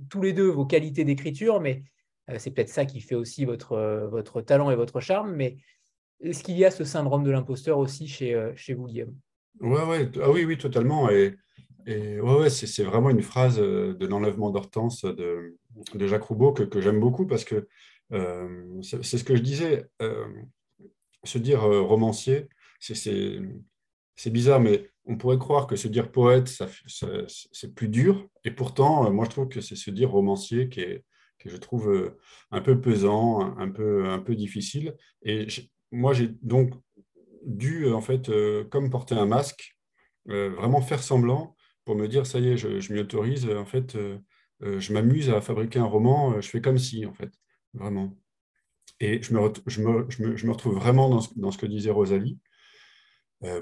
tous 0.09 0.23
les 0.23 0.33
deux 0.33 0.49
vos 0.49 0.67
qualités 0.67 1.05
d'écriture, 1.05 1.61
mais 1.61 1.83
euh, 2.31 2.37
c'est 2.39 2.51
peut-être 2.51 2.69
ça 2.69 2.85
qui 2.85 3.01
fait 3.01 3.15
aussi 3.15 3.45
votre, 3.45 3.73
euh, 3.73 4.09
votre 4.09 4.41
talent 4.41 4.71
et 4.71 4.77
votre 4.77 5.01
charme, 5.01 5.35
mais 5.35 5.59
est-ce 6.21 6.43
qu'il 6.43 6.57
y 6.57 6.65
a 6.65 6.71
ce 6.71 6.85
syndrome 6.85 7.25
de 7.25 7.31
l'imposteur 7.31 7.79
aussi 7.79 8.09
chez, 8.09 8.35
euh, 8.35 8.53
chez 8.57 8.75
vous, 8.75 8.87
Guillaume? 8.87 9.15
Ouais, 9.61 9.85
ouais. 9.85 10.11
Ah 10.21 10.31
oui, 10.31 10.45
oui, 10.45 10.59
totalement. 10.59 11.11
Et, 11.11 11.37
et 11.87 12.21
ouais, 12.21 12.51
c'est 12.51 12.83
vraiment 12.83 13.11
une 13.11 13.23
phrase 13.23 13.59
de 13.59 14.07
l'enlèvement 14.07 14.51
d'Hortense 14.51 15.05
de, 15.05 15.57
Jacques 16.07 16.25
Roubaud 16.25 16.53
que, 16.53 16.81
j'aime 16.81 17.01
beaucoup 17.01 17.27
parce 17.27 17.45
que 17.45 17.69
c'est 18.83 19.19
ce 19.19 19.25
que 19.25 19.37
je 19.37 19.43
disais. 19.43 19.87
se 21.25 21.39
dire 21.39 21.63
romancier, 21.63 22.49
c'est 22.81 24.31
bizarre, 24.31 24.61
mais 24.61 24.91
on 25.05 25.17
pourrait 25.17 25.39
croire 25.39 25.67
que 25.69 25.77
se 25.77 25.87
dire 25.87 26.11
poète, 26.11 26.49
ça, 26.49 26.67
c'est 27.53 27.75
plus 27.75 27.89
dur. 27.89 28.27
Et 28.45 28.51
pourtant, 28.51 29.11
moi, 29.13 29.25
je 29.25 29.31
trouve 29.31 29.49
que 29.49 29.61
c'est 29.61 29.77
se 29.77 29.91
dire 29.91 30.11
romancier 30.11 30.69
qui 30.69 30.81
est, 30.81 31.05
que 31.39 31.49
je 31.49 31.57
trouve 31.57 31.91
euh, 31.93 32.19
un 32.51 32.61
peu 32.61 32.81
pesant, 32.81 33.57
un 33.59 33.71
peu, 33.71 34.09
un 34.09 34.19
peu 34.19 34.35
difficile. 34.35 34.97
Et 35.23 35.47
moi, 35.93 36.13
j'ai 36.13 36.29
donc 36.43 36.73
dû, 37.45 37.93
en 37.93 38.01
fait, 38.01 38.31
comme 38.71 38.91
porter 38.91 39.15
un 39.15 39.27
masque, 39.27 39.79
vraiment 40.27 40.81
faire 40.81 41.03
semblant 41.03 41.56
pour 41.87 41.97
me 41.97 42.07
dire, 42.09 42.27
ça 42.27 42.39
y 42.39 42.49
est, 42.49 42.57
je, 42.59 42.93
m'y 42.93 43.01
autorise, 43.01 43.49
en 43.49 43.65
fait, 43.65 43.97
je 44.61 44.93
m'amuse 44.93 45.31
à 45.31 45.41
fabriquer 45.41 45.79
un 45.79 45.87
roman, 45.87 46.39
je 46.41 46.49
fais 46.49 46.61
comme 46.61 46.79
si, 46.79 47.07
en 47.07 47.15
fait, 47.15 47.33
vraiment. 47.73 48.15
Et 49.01 49.23
je 49.23 49.33
me, 49.35 49.53
je 49.67 49.81
me, 49.81 50.07
je 50.11 50.23
me, 50.23 50.37
je 50.37 50.47
me 50.47 50.53
retrouve 50.53 50.75
vraiment 50.75 51.09
dans 51.09 51.21
ce, 51.21 51.31
dans 51.37 51.51
ce, 51.51 51.59
que 51.59 51.67
disait 51.67 51.91
Rosalie. 51.91 52.39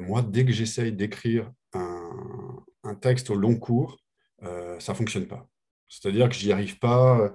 moi, 0.00 0.22
dès 0.22 0.44
que 0.44 0.52
j'essaye 0.52 0.92
d'écrire 0.92 1.52
un, 1.74 2.64
un, 2.82 2.94
texte 2.96 3.30
au 3.30 3.36
long 3.36 3.56
cours, 3.56 3.98
ça 4.42 4.92
ne 4.92 4.96
fonctionne 4.96 5.26
pas. 5.26 5.48
C'est-à-dire 5.88 6.28
que 6.28 6.34
j'y 6.34 6.52
arrive 6.52 6.78
pas. 6.78 7.34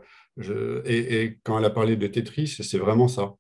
Et, 0.86 1.40
quand 1.44 1.58
elle 1.58 1.66
a 1.66 1.70
parlé 1.70 1.96
de 1.96 2.08
Tetris, 2.08 2.48
c'est 2.48 2.78
vraiment 2.78 3.08
ça. 3.08 3.36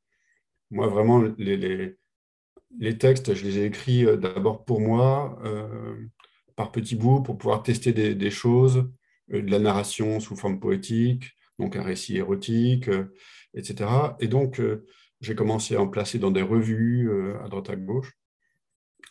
Moi, 0.72 0.88
vraiment, 0.88 1.22
les, 1.38 1.58
les, 1.58 1.96
les, 2.78 2.98
textes, 2.98 3.34
je 3.34 3.44
les 3.46 3.60
ai 3.60 3.66
écrits 3.66 4.06
euh, 4.06 4.18
d'abord 4.18 4.66
pour 4.66 4.82
moi, 4.82 5.40
euh, 5.44 5.96
par 6.60 6.72
petits 6.72 6.96
bouts, 6.96 7.22
pour 7.22 7.38
pouvoir 7.38 7.64
tester 7.64 7.94
des, 7.94 8.32
choses, 8.32 8.90
euh, 9.34 9.42
de 9.42 9.52
la 9.52 9.60
narration 9.60 10.20
sous 10.20 10.36
forme 10.36 10.60
poétique, 10.60 11.32
donc 11.58 11.76
un 11.76 11.84
récit 11.84 12.18
érotique, 12.18 12.90
etc. 13.54 13.90
Et 14.20 14.28
donc, 14.28 14.62
j'ai 15.20 15.36
commencé 15.36 15.76
à 15.76 15.82
en 15.82 15.88
placer 15.88 16.20
dans 16.20 16.32
des 16.32 16.42
revues 16.42 17.12
à 17.44 17.50
droite 17.50 17.70
à 17.70 17.76
gauche 17.76 18.14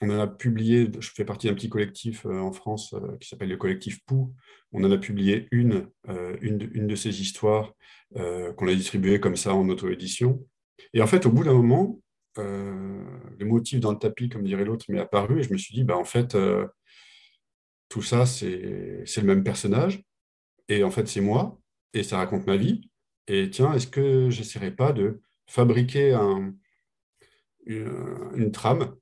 on 0.01 0.11
en 0.11 0.21
a 0.21 0.27
publié, 0.27 0.91
je 0.99 1.11
fais 1.11 1.25
partie 1.25 1.49
d'un 1.49 1.55
petit 1.55 1.69
collectif 1.69 2.25
euh, 2.27 2.39
en 2.39 2.53
France 2.53 2.95
euh, 2.95 3.17
qui 3.19 3.29
s'appelle 3.29 3.49
le 3.49 3.57
collectif 3.57 4.05
POU. 4.05 4.33
On 4.73 4.85
en 4.85 4.93
a 4.93 4.99
publié 4.99 5.49
une, 5.51 5.89
euh, 6.09 6.37
une, 6.41 6.59
de, 6.59 6.95
ces 6.95 7.21
histoires 7.21 7.73
qu'on 8.15 8.69
a 8.69 8.75
distribuées 8.75 9.21
comme 9.21 9.37
ça 9.37 9.55
en 9.55 9.69
auto-édition. 9.69 10.43
Et 10.95 11.03
en 11.03 11.07
fait, 11.07 11.27
au 11.27 11.31
bout 11.31 11.45
d'un 11.45 11.53
moment, 11.53 12.01
le 12.37 13.45
motif 13.45 13.81
dans 13.81 13.93
le 13.93 13.99
tapis, 13.99 14.31
comme 14.31 14.45
dirait 14.45 14.65
l'autre, 14.65 14.87
m'est 14.89 14.99
apparu 14.99 15.41
et 15.41 15.43
je 15.43 15.53
me 15.53 15.59
suis 15.59 15.75
dit, 15.75 15.85
bah, 15.85 15.97
en 15.97 16.05
fait, 16.05 16.35
tout 17.89 18.03
ça, 18.03 18.27
c'est 18.27 18.51
le 18.51 19.23
même 19.23 19.45
personnage. 19.45 20.03
Et 20.69 20.85
en 20.85 20.91
fait, 20.91 21.09
c'est 21.09 21.21
moi 21.21 21.59
et 21.95 22.03
ça 22.03 22.19
raconte 22.19 22.47
ma 22.47 22.57
vie. 22.57 22.91
Et 23.27 23.51
tiens, 23.51 23.73
est-ce 23.73 23.87
que 23.87 24.31
j'essaierais 24.31 24.75
pas 24.75 24.93
de 24.93 25.21
fabriquer 25.47 26.13
un, 26.13 26.55
une 27.67 28.51
trame 28.53 28.95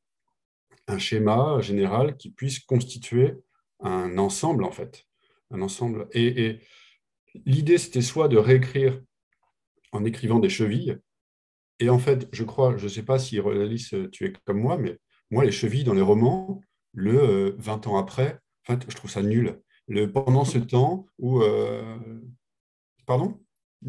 un 0.89 0.99
schéma 0.99 1.61
général 1.61 2.17
qui 2.17 2.31
puisse 2.31 2.61
constituer 2.61 3.35
un 3.81 4.19
ensemble, 4.19 4.65
en 4.65 4.71
fait. 4.71 5.05
Un 5.51 5.61
ensemble. 5.63 6.09
Et, 6.13 6.61
l'idée, 7.45 7.79
c'était 7.79 8.03
soit 8.03 8.29
de 8.29 8.39
réécrire 8.39 9.01
en 9.93 10.05
écrivant 10.05 10.39
des 10.39 10.49
chevilles. 10.49 10.97
Et 11.79 11.91
en 11.91 11.99
fait, 11.99 12.29
je 12.33 12.45
crois, 12.45 12.77
je 12.77 12.85
ne 12.85 12.89
sais 12.89 13.03
pas 13.03 13.19
si 13.19 13.39
Alice, 13.39 13.95
tu 14.13 14.25
es 14.25 14.33
comme 14.45 14.61
moi, 14.61 14.79
mais 14.79 14.99
moi, 15.31 15.45
les 15.45 15.53
chevilles 15.53 15.85
dans 15.85 15.93
les 15.93 16.03
romans, 16.03 16.63
le 16.93 17.55
20 17.59 17.87
euh, 17.87 17.91
ans 17.91 17.99
après, 17.99 18.39
en 18.69 18.73
fait, 18.73 18.85
je 18.89 18.97
trouve 18.97 19.11
ça 19.11 19.23
nul. 19.23 19.61
Le, 19.89 20.11
pendant 20.11 20.45
ce 20.45 20.59
temps 20.75 21.07
où. 21.19 21.43
Euh, 21.43 21.99
pardon? 23.07 23.41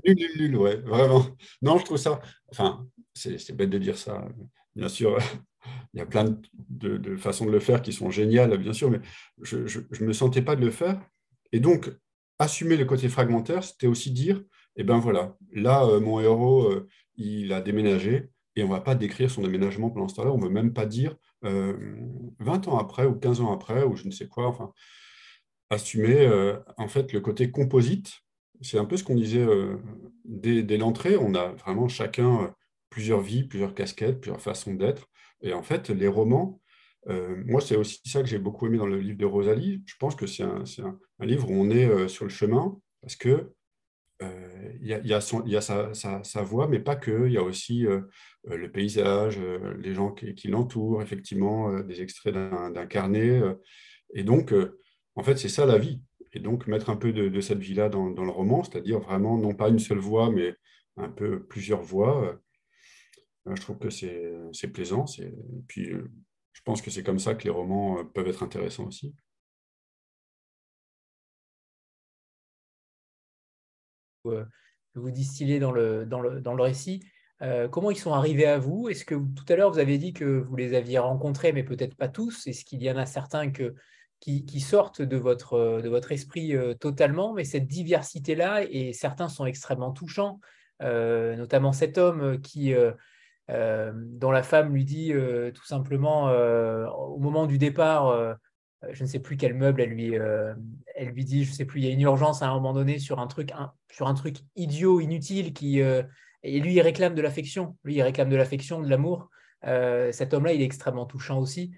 Nul, 0.06 0.16
nul, 0.16 0.32
nul, 0.38 0.58
ouais, 0.58 0.78
vraiment. 0.78 1.26
Non, 1.62 1.78
je 1.78 1.86
trouve 1.86 1.98
ça. 1.98 2.20
Enfin, 2.52 2.88
c'est 3.14 3.56
bête 3.56 3.70
de 3.70 3.78
dire 3.78 3.98
ça. 3.98 4.28
Bien 4.76 4.90
sûr, 4.90 5.18
il 5.94 6.00
y 6.00 6.02
a 6.02 6.06
plein 6.06 6.38
de, 6.70 7.16
façons 7.16 7.46
de 7.46 7.52
le 7.52 7.60
faire 7.60 7.82
qui 7.82 7.94
sont 7.94 8.12
géniales, 8.12 8.56
bien 8.58 8.74
sûr, 8.74 8.92
mais 8.92 9.02
je 9.42 9.58
ne 9.58 10.06
me 10.06 10.14
sentais 10.14 10.42
pas 10.42 10.56
de 10.56 10.64
le 10.64 10.72
faire. 10.72 11.02
Et 11.52 11.60
donc, 11.60 11.92
assumer 12.38 12.78
le 12.78 12.86
côté 12.86 13.10
fragmentaire, 13.10 13.64
c'était 13.64 13.88
aussi 13.88 14.12
dire, 14.12 14.44
eh 14.76 14.84
ben 14.84 15.00
voilà, 15.00 15.36
là, 15.54 15.86
euh, 15.86 16.00
mon 16.00 16.20
héros, 16.20 16.70
euh, 16.70 16.88
il 17.16 17.52
a 17.54 17.62
déménagé, 17.62 18.30
et 18.56 18.64
on 18.64 18.68
ne 18.68 18.74
va 18.74 18.82
pas 18.82 18.94
décrire 18.94 19.32
son 19.32 19.42
déménagement 19.42 19.90
pendant 19.90 20.08
ce 20.08 20.16
temps-là, 20.16 20.32
on 20.32 20.38
ne 20.38 20.44
veut 20.44 20.52
même 20.52 20.74
pas 20.74 20.86
dire 20.86 21.16
20 21.42 21.50
euh, 21.50 22.70
ans 22.70 22.78
après 22.78 23.06
ou 23.06 23.16
15 23.16 23.42
ans 23.42 23.52
après, 23.54 23.84
ou 23.84 23.96
je 23.96 24.06
ne 24.06 24.12
sais 24.12 24.28
quoi, 24.28 24.48
enfin, 24.48 24.72
assumer 25.70 26.30
en 26.78 26.88
fait 26.88 27.12
le 27.14 27.20
côté 27.20 27.52
composite. 27.52 28.12
C'est 28.62 28.80
un 28.80 28.86
peu 28.86 28.98
ce 28.98 29.04
qu'on 29.04 29.16
disait 29.16 29.46
dès, 30.26 30.64
dès 30.64 30.78
l'entrée, 30.78 31.18
on 31.18 31.36
a 31.36 31.50
vraiment 31.50 31.88
chacun 31.88 32.54
plusieurs 32.90 33.22
vies, 33.22 33.44
plusieurs 33.44 33.76
casquettes, 33.76 34.22
plusieurs 34.22 34.42
façons 34.42 34.74
d'être. 34.74 35.10
Et 35.42 35.54
en 35.54 35.64
fait, 35.64 35.90
les 35.90 36.08
romans, 36.08 36.62
euh, 37.10 37.42
moi, 37.46 37.62
c'est 37.62 37.76
aussi 37.76 38.02
ça 38.06 38.22
que 38.22 38.28
j'ai 38.28 38.40
beaucoup 38.40 38.68
aimé 38.68 38.78
dans 38.78 38.88
le 38.88 39.00
livre 39.00 39.18
de 39.18 39.26
Rosalie. 39.26 39.84
Je 39.86 39.96
pense 40.00 40.16
que 40.16 40.28
c'est 40.28 40.44
un, 40.44 40.64
un, 41.20 41.26
livre 41.26 41.50
où 41.50 41.54
on 41.54 41.70
est 41.70 41.86
euh, 41.86 42.08
sur 42.08 42.26
le 42.26 42.30
chemin 42.30 42.78
parce 43.02 43.16
que 43.16 43.30
euh, 43.30 43.57
il 44.22 44.88
y, 44.88 45.14
a, 45.14 45.22
sa, 45.22 46.42
voix, 46.44 46.68
mais 46.68 46.80
pas 46.80 46.96
que. 46.96 47.28
Il 47.28 47.34
y 47.34 47.38
a 47.38 47.44
aussi 47.44 47.86
le 48.46 48.72
paysage, 48.72 49.40
les 49.80 49.94
gens 49.94 50.12
qui, 50.12 50.48
l'entourent, 50.48 51.02
effectivement, 51.02 51.80
des 51.82 52.02
extraits 52.02 52.34
d'un 52.34 52.86
carnet. 52.88 53.42
et 54.14 54.24
donc, 54.24 54.54
en 55.16 55.24
fait, 55.24 55.38
c'est 55.38 55.50
ça 55.50 55.66
la 55.66 55.78
vie. 55.78 56.02
Et 56.34 56.40
donc, 56.40 56.68
mettre 56.68 56.90
un 56.90 56.96
peu 56.96 57.14
de, 57.14 57.42
cette 57.42 57.60
vie-là 57.60 57.90
dans, 57.90 58.10
le 58.10 58.32
roman, 58.32 58.64
c'est-à-dire 58.64 59.00
vraiment 59.00 59.38
non 59.38 59.54
pas 59.54 59.70
une 59.70 59.80
seule 59.80 60.00
voix, 60.00 60.32
mais 60.32 60.56
un 60.98 61.10
peu 61.10 61.44
plusieurs 61.44 61.82
voix, 61.82 62.40
euh, 63.48 63.56
je 63.56 63.62
trouve 63.62 63.78
que 63.78 63.90
c'est 63.90 64.68
plaisant. 64.74 65.06
Puis, 65.68 65.92
euh, 65.92 66.10
je 66.54 66.62
pense 66.64 66.82
que 66.82 66.92
c'est 66.92 67.04
comme 67.04 67.20
ça 67.20 67.36
que 67.36 67.44
les 67.44 67.50
romans 67.50 68.00
euh, 68.00 68.04
peuvent 68.04 68.28
être 68.28 68.44
intéressants 68.44 68.88
aussi. 68.88 69.14
Vous 74.96 75.12
distiller 75.12 75.60
dans 75.60 75.72
le, 75.72 76.06
dans 76.06 76.20
le, 76.20 76.42
dans 76.42 76.54
le 76.54 76.64
récit. 76.64 77.04
comment 77.72 77.92
ils 77.92 77.98
sont 77.98 78.14
arrivés 78.14 78.48
à 78.48 78.58
vous? 78.58 78.90
Est-ce 78.90 79.06
que 79.06 79.16
tout 79.16 79.46
à 79.50 79.56
l'heure, 79.56 79.72
vous 79.72 79.80
avez 79.80 79.98
dit 79.98 80.14
que 80.14 80.26
vous 80.26 80.56
les 80.56 80.74
aviez 80.74 81.00
rencontrés, 81.00 81.52
mais 81.54 81.64
peut-être 81.64 81.96
pas 81.96 82.08
tous? 82.08 82.48
Est-ce 82.48 82.66
qu'il 82.66 82.82
y 82.82 82.92
en 82.92 82.98
a 82.98 83.06
certains 83.06 83.52
que, 83.52 83.76
qui, 84.20 84.60
sortent 84.60 85.02
de 85.02 85.18
votre, 85.18 85.82
de 85.82 85.90
votre 85.90 86.12
esprit 86.12 86.56
totalement 86.80 87.34
Mais 87.34 87.44
cette 87.44 87.68
diversité-là, 87.68 88.64
et 88.70 88.94
certains 88.94 89.30
sont 89.30 89.46
extrêmement 89.46 89.92
touchants, 89.92 90.40
notamment 90.82 91.74
cet 91.74 91.98
homme 91.98 92.42
qui 92.42 92.74
euh, 93.50 93.94
dont 93.96 94.32
la 94.32 94.44
femme 94.44 94.74
lui 94.74 94.84
dit 94.84 95.14
euh, 95.14 95.52
tout 95.52 95.64
simplement 95.64 96.28
euh, 96.28 96.86
au 96.88 97.18
moment 97.18 97.46
du 97.46 97.58
départ, 97.58 98.36
je 98.92 99.04
ne 99.04 99.08
sais 99.08 99.20
plus 99.20 99.38
quel 99.38 99.54
meuble, 99.54 99.82
elle 99.82 99.90
lui, 99.90 100.14
elle 100.14 101.10
lui 101.10 101.26
dit, 101.26 101.44
je 101.44 101.52
ne 101.52 101.56
sais 101.56 101.66
plus, 101.66 101.82
il 101.82 101.86
y 101.86 101.90
a 101.90 101.94
une 101.94 102.02
urgence 102.02 102.42
à 102.42 102.48
un 102.48 102.54
moment 102.54 102.74
donné 102.74 103.00
sur 103.00 103.20
un 103.20 103.28
truc, 103.28 103.52
sur 103.92 104.08
un 104.08 104.14
truc 104.14 104.38
idiot, 104.56 105.00
inutile, 105.00 105.54
qui, 105.54 105.80
et 105.80 106.60
lui, 106.60 106.76
il 106.76 106.82
réclame 106.82 107.16
de 107.16 107.22
l'affection, 107.22 107.78
lui, 107.84 107.96
il 107.96 108.02
réclame 108.02 108.30
de 108.30 108.36
l'affection, 108.36 108.82
de 108.82 108.90
l'amour. 108.90 109.30
cet 109.64 110.34
homme-là, 110.34 110.54
il 110.54 110.62
est 110.62 110.66
extrêmement 110.66 111.06
touchant 111.06 111.40
aussi. 111.40 111.74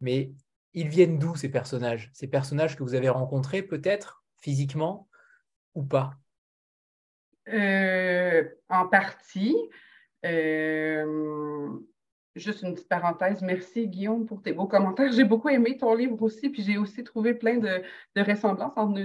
Mais 0.00 0.32
ils 0.74 0.88
viennent 0.88 1.18
d'où 1.18 1.36
ces 1.36 1.48
personnages? 1.48 2.10
Ces 2.14 2.28
personnages 2.28 2.76
que 2.76 2.82
vous 2.82 2.94
avez 2.94 3.08
rencontrés, 3.08 3.62
peut-être 3.62 4.24
physiquement 4.40 5.08
ou 5.74 5.82
pas? 5.82 6.14
En 8.68 8.86
partie. 8.88 9.56
Euh, 12.36 12.40
juste 12.40 12.62
une 12.62 12.74
petite 12.74 12.88
parenthèse. 12.88 13.42
Merci, 13.42 13.88
Guillaume, 13.88 14.26
pour 14.26 14.42
tes 14.42 14.52
beaux 14.52 14.66
commentaires. 14.66 15.12
J'ai 15.12 15.24
beaucoup 15.24 15.48
aimé 15.48 15.76
ton 15.76 15.94
livre 15.94 16.20
aussi, 16.22 16.48
puis 16.50 16.62
j'ai 16.62 16.78
aussi 16.78 17.04
trouvé 17.04 17.34
plein 17.34 17.58
de, 17.58 17.82
ressemblances 18.16 18.72
entre 18.76 19.00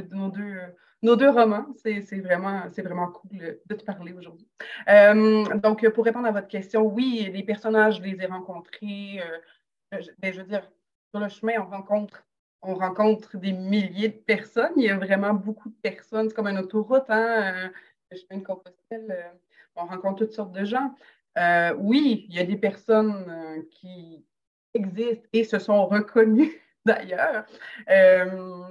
nos, 1.02 1.16
deux, 1.16 1.30
romans. 1.30 1.66
C'est 1.76 2.00
vraiment, 2.20 3.08
cool 3.12 3.60
de 3.66 3.76
te 3.76 3.84
parler 3.84 4.14
aujourd'hui. 4.14 4.48
Euh, 4.90 5.44
donc, 5.56 5.88
pour 5.90 6.06
répondre 6.06 6.28
à 6.28 6.32
votre 6.32 6.48
question, 6.48 6.84
oui, 6.84 7.30
les 7.34 7.44
personnages, 7.44 7.98
je 7.98 8.04
les 8.04 8.22
ai 8.22 8.26
rencontrés. 8.26 9.22
Euh, 9.22 10.02
ben, 10.20 10.34
je, 10.34 10.42
veux 10.42 10.48
dire, 10.48 10.70
sur 11.12 11.20
le 11.20 11.30
chemin, 11.30 11.54
on 11.60 11.70
rencontre 11.70 12.26
on 12.66 12.76
rencontre 12.76 13.36
des 13.38 13.52
milliers 13.52 14.08
de 14.08 14.14
personnes. 14.14 14.72
Il 14.78 14.84
y 14.84 14.90
a 14.90 14.96
vraiment 14.96 15.34
beaucoup 15.34 15.68
de 15.68 15.76
personnes. 15.82 16.30
C'est 16.30 16.34
comme 16.34 16.48
une 16.48 16.60
autoroute, 16.60 17.04
hein? 17.10 17.70
Le 18.10 18.18
chemin 18.18 18.40
de 18.40 18.46
Compostelle 18.46 19.34
on 19.76 19.86
rencontre 19.86 20.26
toutes 20.26 20.34
sortes 20.34 20.52
de 20.52 20.66
gens. 20.66 20.94
Euh, 21.38 21.74
oui, 21.78 22.26
il 22.30 22.36
y 22.36 22.40
a 22.40 22.44
des 22.44 22.58
personnes 22.58 23.26
euh, 23.28 23.62
qui 23.72 24.26
existent 24.74 25.28
et 25.34 25.44
se 25.44 25.60
sont 25.60 25.86
reconnues 25.88 26.62
d'ailleurs. 26.86 27.46
Euh, 27.90 28.64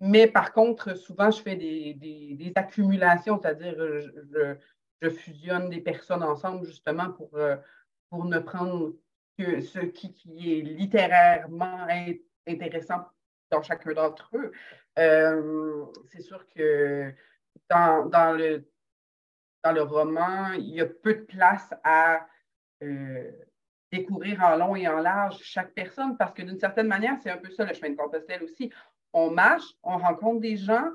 mais 0.00 0.26
par 0.26 0.52
contre, 0.52 0.94
souvent, 0.96 1.30
je 1.30 1.42
fais 1.42 1.56
des, 1.56 2.52
accumulations, 2.54 3.40
c'est-à-dire 3.40 3.76
je, 3.80 5.10
fusionne 5.10 5.70
des 5.70 5.80
personnes 5.80 6.22
ensemble 6.22 6.66
justement 6.66 7.10
pour, 7.12 7.30
pour 8.10 8.24
ne 8.24 8.38
prendre 8.40 8.92
que 9.38 9.60
ce 9.60 9.78
qui, 9.78 10.12
est 10.58 10.62
littérairement 10.62 11.86
intéressant 12.46 13.06
dans 13.50 13.62
chacun 13.62 13.92
d'entre 13.92 14.30
eux. 14.34 14.52
C'est 14.96 16.22
sûr 16.22 16.44
que 16.48 17.12
dans, 17.70 18.06
dans 18.06 18.36
le 18.36 18.66
dans 19.66 19.72
le 19.72 19.82
roman, 19.82 20.52
il 20.52 20.74
y 20.76 20.80
a 20.80 20.86
peu 20.86 21.14
de 21.14 21.22
place 21.22 21.74
à 21.82 22.24
euh, 22.84 23.30
découvrir 23.90 24.40
en 24.44 24.54
long 24.54 24.76
et 24.76 24.86
en 24.86 25.00
large 25.00 25.38
chaque 25.42 25.72
personne 25.74 26.16
parce 26.16 26.32
que 26.32 26.42
d'une 26.42 26.60
certaine 26.60 26.86
manière, 26.86 27.16
c'est 27.20 27.30
un 27.30 27.36
peu 27.36 27.50
ça 27.50 27.64
le 27.64 27.74
chemin 27.74 27.90
de 27.90 27.96
Compostelle 27.96 28.44
aussi. 28.44 28.70
On 29.12 29.30
marche, 29.30 29.64
on 29.82 29.98
rencontre 29.98 30.40
des 30.40 30.56
gens, 30.56 30.88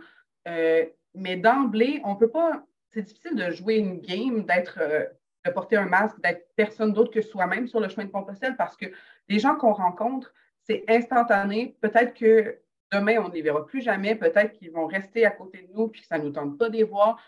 euh, 0.48 0.86
mais 1.14 1.36
d'emblée, 1.36 2.02
on 2.06 2.16
peut 2.16 2.30
pas. 2.30 2.64
C'est 2.92 3.02
difficile 3.02 3.36
de 3.36 3.52
jouer 3.52 3.76
une 3.76 4.00
game, 4.00 4.46
d'être 4.46 4.80
euh, 4.80 5.06
de 5.46 5.52
porter 5.52 5.76
un 5.76 5.88
masque, 5.88 6.22
d'être 6.22 6.48
personne 6.56 6.94
d'autre 6.94 7.12
que 7.12 7.22
soi-même 7.22 7.68
sur 7.68 7.82
le 7.82 7.90
chemin 7.90 8.06
de 8.06 8.12
Compostelle 8.12 8.56
parce 8.56 8.78
que 8.78 8.86
les 9.28 9.40
gens 9.40 9.56
qu'on 9.56 9.74
rencontre, 9.74 10.34
c'est 10.62 10.86
instantané. 10.88 11.76
Peut-être 11.82 12.14
que 12.14 12.60
demain, 12.94 13.18
on 13.20 13.28
ne 13.28 13.34
les 13.34 13.42
verra 13.42 13.66
plus 13.66 13.82
jamais. 13.82 14.16
Peut-être 14.16 14.54
qu'ils 14.54 14.72
vont 14.72 14.86
rester 14.86 15.26
à 15.26 15.32
côté 15.32 15.68
de 15.68 15.74
nous 15.74 15.90
puis 15.90 16.02
que 16.02 16.08
ça 16.08 16.20
ne 16.20 16.24
nous 16.24 16.32
tente 16.32 16.58
pas 16.58 16.70
de 16.70 16.78
les 16.78 16.84
voir. 16.84 17.20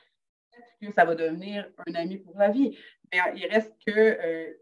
Que 0.82 0.92
ça 0.92 1.06
va 1.06 1.16
devenir 1.16 1.70
un 1.88 1.96
ami 1.96 2.18
pour 2.18 2.38
la 2.38 2.50
vie. 2.50 2.78
Mais 3.12 3.20
il 3.36 3.48
reste 3.48 3.74
que, 3.86 3.92
euh, 3.92 4.54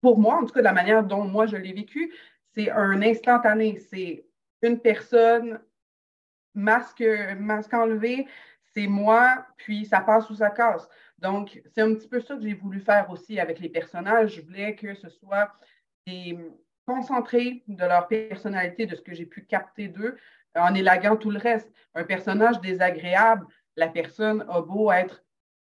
pour 0.00 0.18
moi, 0.18 0.36
en 0.36 0.46
tout 0.46 0.52
cas, 0.52 0.60
de 0.60 0.64
la 0.64 0.72
manière 0.72 1.02
dont 1.02 1.24
moi 1.24 1.46
je 1.46 1.56
l'ai 1.56 1.72
vécu, 1.72 2.12
c'est 2.54 2.70
un 2.70 3.02
instantané. 3.02 3.78
C'est 3.78 4.24
une 4.62 4.80
personne, 4.80 5.60
masque, 6.54 7.04
masque 7.38 7.74
enlevé, 7.74 8.26
c'est 8.74 8.86
moi, 8.86 9.46
puis 9.56 9.84
ça 9.84 10.00
passe 10.00 10.30
ou 10.30 10.34
ça 10.34 10.50
casse. 10.50 10.88
Donc, 11.18 11.60
c'est 11.74 11.82
un 11.82 11.94
petit 11.94 12.08
peu 12.08 12.20
ça 12.20 12.36
que 12.36 12.42
j'ai 12.42 12.54
voulu 12.54 12.80
faire 12.80 13.10
aussi 13.10 13.40
avec 13.40 13.60
les 13.60 13.68
personnages. 13.68 14.36
Je 14.36 14.42
voulais 14.42 14.74
que 14.74 14.94
ce 14.94 15.08
soit 15.08 15.52
des, 16.06 16.38
concentrés 16.86 17.62
de 17.66 17.84
leur 17.84 18.08
personnalité, 18.08 18.86
de 18.86 18.94
ce 18.94 19.02
que 19.02 19.14
j'ai 19.14 19.26
pu 19.26 19.44
capter 19.44 19.88
d'eux, 19.88 20.16
en 20.54 20.74
élaguant 20.74 21.16
tout 21.16 21.30
le 21.30 21.38
reste. 21.38 21.70
Un 21.94 22.04
personnage 22.04 22.60
désagréable, 22.60 23.46
la 23.76 23.88
personne 23.88 24.44
a 24.48 24.60
beau 24.60 24.90
être 24.92 25.24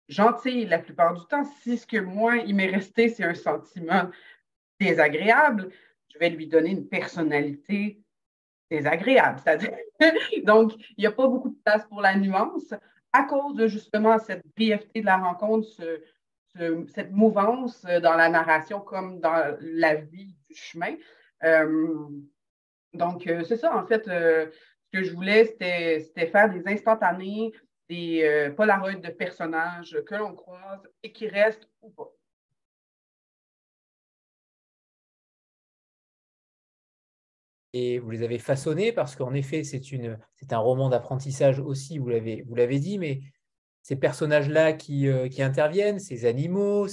gentille 0.09 0.67
la 0.67 0.79
plupart 0.79 1.15
du 1.15 1.25
temps, 1.27 1.45
si 1.63 1.79
ce 1.79 1.87
que 1.87 1.99
moi, 1.99 2.37
il 2.37 2.55
m'est 2.55 2.71
resté, 2.71 3.09
c'est 3.09 3.25
un 3.25 3.35
sentiment 3.35 4.11
désagréable, 4.79 5.71
je 6.13 6.19
vais 6.19 6.31
lui 6.31 6.47
donner 6.47 6.71
une 6.71 6.89
personnalité 6.89 8.03
désagréable. 8.71 9.41
Donc, 10.45 10.73
il 10.97 11.01
n'y 11.01 11.07
a 11.07 11.13
pas 11.13 11.29
beaucoup 11.29 11.51
de 11.51 11.59
place 11.65 11.85
pour 11.87 12.01
la 12.01 12.17
nuance 12.17 12.75
à 13.13 13.25
cause 13.25 13.55
de 13.57 13.67
justement 13.67 14.19
cette 14.19 14.45
brièveté 14.57 15.01
de 15.01 15.07
la 15.07 15.19
rencontre, 15.19 15.69
cette 16.89 17.11
mouvance 17.13 17.83
dans 17.83 18.15
la 18.15 18.29
narration 18.29 18.81
comme 18.81 19.21
dans 19.21 19.57
la 19.61 19.95
vie 19.95 20.35
du 20.49 20.55
chemin. 20.55 20.97
Euh, 21.45 22.09
donc, 22.93 23.27
euh, 23.27 23.45
c'est 23.45 23.57
ça, 23.57 23.77
en 23.77 23.87
fait, 23.87 24.07
euh, 24.09 24.51
ce 24.93 24.99
que 24.99 25.05
je 25.05 25.15
voulais, 25.15 25.45
c'était 25.45 26.27
faire 26.27 26.51
des 26.51 26.67
instantanés, 26.67 27.53
des 27.91 28.53
polaroids 28.57 28.95
de 28.95 29.11
personnages 29.11 29.99
que 30.07 30.15
l'on 30.15 30.35
croise 30.35 30.89
et 31.03 31.13
qui 31.13 31.29
restent 31.29 31.69
ou 31.83 31.91
pas. 31.91 32.13
et 37.73 37.99
vous 37.99 38.11
les 38.11 38.23
avez 38.23 38.39
façonnés 38.39 38.93
parce 38.93 39.17
qu'en 39.17 39.35
effet, 39.35 39.63
c'est 39.65 40.53
un 40.53 40.59
roman 40.59 40.89
d'apprentissage 40.89 41.61
aussi, 41.61 41.99
vous 41.99 42.09
l'avez 42.09 42.79
dit, 42.79 42.99
mais 42.99 43.21
ces 43.83 43.97
personnages-là 43.97 44.73
qui, 44.73 45.09
euh, 45.09 45.29
qui, 45.29 45.43
interviennent, 45.43 45.99
ces 45.99 46.27
animaux, 46.27 46.87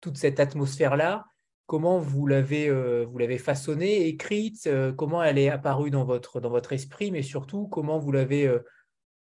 toute 0.00 0.16
cette 0.16 0.40
atmosphère-là, 0.40 1.24
comment 1.66 1.98
vous 1.98 2.26
l'avez 2.26 2.68
euh, 2.68 3.38
façonnée, 3.38 4.06
écrite, 4.06 4.66
euh, 4.66 4.92
comment 4.92 5.22
elle 5.22 5.38
est 5.38 5.50
apparue 5.50 5.90
dans 5.90 6.04
votre, 6.04 6.40
dans 6.40 6.50
votre 6.50 6.72
esprit, 6.72 7.10
mais 7.10 7.22
surtout 7.22 7.66
comment 7.68 7.98
vous 7.98 8.12
l'avez... 8.12 8.50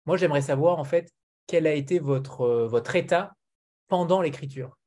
Moi, 0.08 0.18
j'aimerais 0.18 0.41
savoir 0.41 0.80
en 0.80 0.86
fait 0.86 1.12
quel 1.45 1.68
a 1.68 1.74
été 1.74 1.99
votre, 1.99 2.66
votre 2.66 2.95
état 2.95 3.34
pendant 3.88 4.22
l'écriture. 4.22 4.78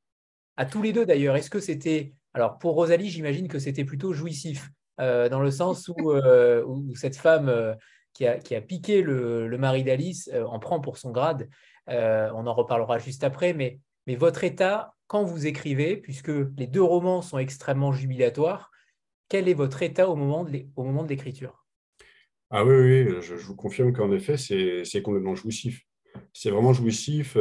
À 0.56 0.66
tous 0.66 0.82
les 0.82 0.92
deux 0.92 1.06
d'ailleurs, 1.06 1.36
est-ce 1.36 1.50
que 1.50 1.60
c'était... 1.60 2.14
Alors 2.34 2.58
pour 2.58 2.74
Rosalie, 2.74 3.08
j'imagine 3.08 3.46
que 3.46 3.58
c'était 3.58 3.84
plutôt 3.84 4.12
jouissif 4.12 4.70
euh, 5.00 5.28
dans 5.28 5.40
le 5.40 5.50
sens 5.50 5.88
où, 5.88 6.10
euh, 6.10 6.64
cette 6.94 7.16
femme 7.16 7.48
euh, 7.48 7.74
qui 8.12 8.26
a, 8.26 8.60
piqué 8.60 9.02
le, 9.02 9.56
mari 9.56 9.84
d'Alice 9.84 10.30
en 10.46 10.58
prend 10.58 10.80
pour 10.80 10.98
son 10.98 11.10
grade. 11.10 11.48
on 11.86 12.46
en 12.46 12.54
reparlera 12.54 12.98
juste 12.98 13.24
après, 13.24 13.52
mais, 13.54 13.80
votre 14.16 14.42
état, 14.42 14.94
quand 15.06 15.22
vous 15.22 15.46
écrivez, 15.46 15.96
puisque 15.96 16.32
les 16.56 16.66
deux 16.66 16.82
romans 16.82 17.22
sont 17.22 17.38
extrêmement 17.38 17.92
jubilatoires, 17.92 18.72
quel 19.28 19.48
est 19.48 19.54
votre 19.54 19.82
état 19.82 20.08
au 20.08 20.16
moment 20.16 20.44
de 20.44 21.08
l'écriture? 21.08 21.59
Ah 22.50 22.64
oui, 22.64 22.74
oui, 22.74 23.22
je, 23.22 23.34
vous 23.34 23.56
confirme 23.56 23.92
qu'en 23.92 24.10
effet, 24.12 24.36
c'est 24.36 25.02
complètement 25.02 25.34
jouissif. 25.34 25.82
C'est 26.32 26.50
vraiment 26.50 26.72
jouissif 26.72 27.36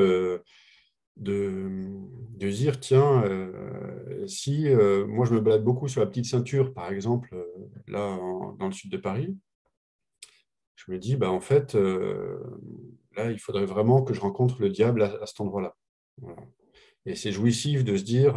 de, 1.20 1.99
de 2.38 2.49
dire, 2.49 2.80
tiens, 2.80 3.24
euh, 3.24 4.26
si 4.28 4.68
euh, 4.68 5.05
moi 5.05 5.26
je 5.26 5.34
me 5.34 5.41
balade 5.41 5.64
beaucoup 5.64 5.88
sur 5.88 6.01
la 6.01 6.07
petite 6.07 6.26
ceinture, 6.26 6.74
par 6.74 6.91
exemple, 6.91 7.30
euh, 7.34 7.45
là, 7.88 8.18
dans 8.57 8.66
le 8.66 8.72
sud 8.72 8.91
de 8.91 8.97
Paris, 8.97 9.38
je 10.76 10.91
me 10.91 10.97
dis, 10.97 11.18
bah, 11.18 11.30
en 11.30 11.41
fait, 11.41 11.74
là, 11.74 13.32
il 13.32 13.39
faudrait 13.39 13.66
vraiment 13.66 14.01
que 14.01 14.14
je 14.14 14.22
rencontre 14.22 14.62
le 14.62 14.70
diable 14.70 15.03
à, 15.03 15.26
cet 15.26 15.41
endroit-là. 15.41 15.76
Et 17.05 17.16
c'est 17.16 17.34
jouissif 17.34 17.84
de 17.84 17.97
se 17.97 18.03
dire, 18.03 18.36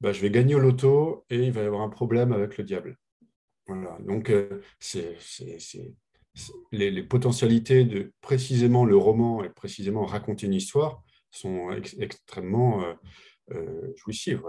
bah, 0.00 0.12
je 0.12 0.20
vais 0.20 0.30
gagner 0.30 0.56
au 0.56 0.58
loto 0.58 1.24
et 1.30 1.44
il 1.46 1.52
va 1.52 1.62
y 1.62 1.66
avoir 1.66 1.82
un 1.82 1.88
problème 1.88 2.32
avec 2.32 2.58
le 2.58 2.64
diable. 2.64 2.98
Voilà. 3.66 3.98
Donc, 4.00 4.32
c'est 4.78 5.16
les, 6.72 7.02
potentialités 7.02 7.84
de 7.84 8.12
précisément 8.20 8.84
le 8.84 8.96
roman 8.96 9.44
et 9.44 9.50
précisément 9.50 10.04
raconter 10.04 10.46
une 10.46 10.54
histoire 10.54 11.02
sont 11.30 11.70
extrêmement 11.98 12.82
euh, 12.82 12.94
euh, 13.52 13.92
jouissives. 13.96 14.42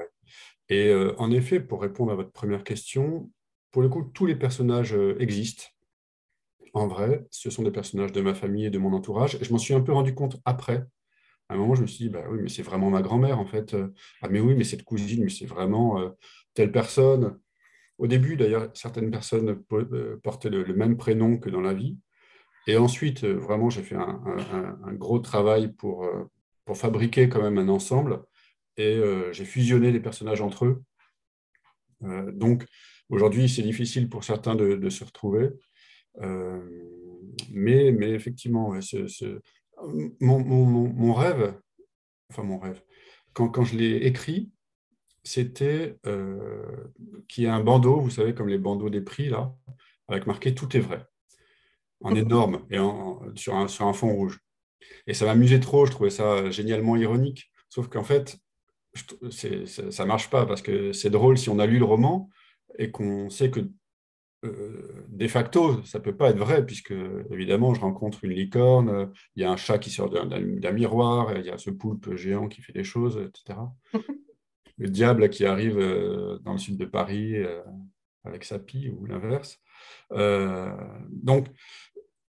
Et 0.70 0.88
euh, 0.89 1.13
en 1.18 1.32
effet, 1.32 1.59
pour 1.59 1.82
répondre 1.82 2.11
à 2.11 2.16
votre 2.16 2.32
première 2.32 2.63
question, 2.63 3.32
pour 3.72 3.82
le 3.82 3.89
coup, 3.89 4.03
tous 4.03 4.26
les 4.26 4.36
personnages 4.36 4.95
existent. 5.20 5.66
En 6.74 6.88
vrai, 6.88 7.26
ce 7.30 7.49
sont 7.49 7.63
des 7.63 7.72
personnages 7.72 8.11
de 8.11 8.22
ma 8.22 8.34
famille 8.34 8.66
et 8.66 8.70
de 8.70 8.78
mon 8.78 8.93
entourage. 8.93 9.38
Je 9.41 9.51
m'en 9.51 9.57
suis 9.57 9.74
un 9.74 9.82
peu 9.82 9.91
rendu 9.91 10.13
compte 10.13 10.38
après. 10.45 10.86
À 11.49 11.53
un 11.53 11.57
moment, 11.57 11.76
je 11.76 11.82
me 11.82 11.88
suis 11.88 12.05
dit, 12.05 12.09
bah 12.09 12.24
oui, 12.30 12.39
mais 12.41 12.49
c'est 12.49 12.63
vraiment 12.63 12.89
ma 12.89 13.01
grand-mère, 13.01 13.39
en 13.39 13.45
fait. 13.45 13.76
Ah, 14.22 14.30
mais 14.30 14.39
oui, 14.39 14.55
mais 14.55 14.63
cette 14.63 14.84
cousine, 14.84 15.24
mais 15.24 15.30
c'est 15.30 15.45
vraiment 15.45 16.01
telle 16.53 16.72
personne. 16.72 17.38
Au 17.98 18.08
début, 18.08 18.36
d'ailleurs, 18.36 18.70
certaines 18.74 19.12
personnes 19.12 19.62
portaient 20.24 20.50
le, 20.50 20.74
même 20.76 20.98
prénom 20.98 21.38
que 21.38 21.50
dans 21.50 21.62
la 21.62 21.74
vie. 21.74 21.98
Et 22.68 22.78
ensuite, 22.78 23.24
vraiment, 23.24 23.70
j'ai 23.70 23.84
fait 23.84 23.96
un, 23.96 24.93
gros 24.93 25.20
travail 25.20 25.72
pour, 25.72 26.10
pour 26.66 26.78
fabriquer 26.78 27.30
quand 27.30 27.41
même 27.41 27.58
un 27.58 27.70
ensemble. 27.70 28.22
Et 28.78 28.96
euh, 28.96 29.32
j'ai 29.32 29.46
fusionné 29.46 29.91
les 29.91 30.00
personnages 30.00 30.41
entre 30.41 30.66
eux. 30.66 30.84
Euh, 32.04 32.32
donc 32.32 32.66
aujourd'hui, 33.10 33.48
c'est 33.48 33.62
difficile 33.62 34.10
pour 34.10 34.24
certains 34.24 34.56
de, 34.56 34.89
se 34.89 35.04
retrouver. 35.04 35.50
Euh, 36.22 36.62
mais, 37.52 37.91
mais 37.91 38.12
effectivement, 38.12 38.74
mon, 40.20 41.14
rêve, 41.14 41.54
enfin 42.32 42.43
mon 42.43 42.60
rêve, 42.60 42.82
quand 43.34 43.64
je 43.64 43.78
l'ai 43.78 43.98
écrit, 44.08 44.52
c'était 45.26 45.97
qu'il 47.28 47.43
y 47.43 47.47
ait 47.47 47.49
un 47.49 47.63
bandeau, 47.63 47.99
vous 47.99 48.11
savez, 48.11 48.34
comme 48.34 48.47
les 48.47 48.59
bandeaux 48.59 48.89
des 48.89 49.01
prix, 49.01 49.30
là, 49.30 49.53
avec 50.07 50.28
marqué 50.28 50.55
Tout 50.55 50.78
est 50.78 50.80
vrai, 50.80 51.05
en 52.01 52.15
énorme 52.15 52.65
et 52.69 52.78
sur, 53.36 53.55
un, 53.55 53.67
sur 53.67 53.86
un 53.86 53.93
fond 53.93 54.13
rouge. 54.13 54.39
Et 55.07 55.13
ça 55.13 55.26
m'amusait 55.26 55.59
trop, 55.59 55.86
je 55.86 55.91
trouvais 55.91 56.09
ça 56.09 56.49
génialement 56.51 56.95
ironique. 56.95 57.51
Sauf 57.69 57.88
qu'en 57.88 58.03
fait, 58.03 58.38
ça 59.32 60.03
ne 60.03 60.07
marche 60.07 60.30
pas 60.30 60.45
parce 60.45 60.61
que 60.61 60.93
c'est 60.93 61.09
drôle 61.09 61.38
si 61.38 61.49
on 61.49 61.59
a 61.59 61.65
lu 61.65 61.80
le 61.80 61.86
roman 61.86 62.30
et 62.78 62.91
qu'on 62.91 63.30
sait 63.30 63.49
que 63.49 63.61
euh, 64.45 65.05
de 65.07 65.28
facto, 65.28 65.84
ça 65.84 65.97
ne 65.97 66.03
peut 66.03 66.15
pas 66.15 66.30
être 66.30 66.38
vrai, 66.38 66.65
puisque 66.65 66.93
évidemment, 67.32 67.73
je 67.73 67.82
rencontre 67.82 68.23
une 68.23 68.32
licorne, 68.32 69.11
il 69.36 69.41
y 69.41 69.45
a 69.45 69.51
un 69.51 69.57
chat 69.57 69.80
qui 69.80 69.89
sort 69.89 70.09
d'un 70.09 70.71
miroir, 70.71 71.36
il 71.38 71.45
y 71.45 71.49
a 71.49 71.57
ce 71.57 71.71
poulpe 71.71 72.15
géant 72.15 72.47
qui 72.47 72.61
fait 72.61 72.73
des 72.73 72.84
choses, 72.84 73.17
etc. 73.17 73.59
le 74.78 74.89
diable 74.89 75.30
qui 75.30 75.45
arrive 75.45 75.78
euh, 75.80 76.39
dans 76.39 76.53
le 76.53 76.57
sud 76.57 76.78
de 76.78 76.86
Paris 76.86 77.36
euh, 77.36 77.61
avec 78.23 78.43
sa 78.43 78.59
pie 78.59 78.89
ou 78.89 79.05
l'inverse. 79.05 79.61
donc, 80.11 81.47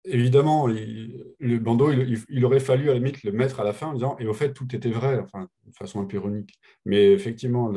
évidemment, 0.04 0.68
le 0.68 1.58
bandeau, 1.60 1.92
il, 1.92 2.46
aurait 2.46 2.60
fallu 2.60 2.90
à 2.90 2.94
la 2.94 3.00
limite 3.00 3.24
le 3.24 3.32
mettre 3.32 3.60
à 3.60 3.64
la 3.64 3.74
fin 3.74 3.88
en 3.88 3.94
disant, 3.94 4.18
et 4.20 4.28
au 4.28 4.34
fait, 4.34 4.54
tout 4.54 4.76
était 4.76 4.92
vrai, 4.92 5.20
enfin, 5.20 5.48
de 5.66 5.76
façon 5.76 6.02
un 6.02 6.06
peu 6.06 6.18
ironique. 6.18 6.60
Mais 6.86 7.12
effectivement, 7.12 7.72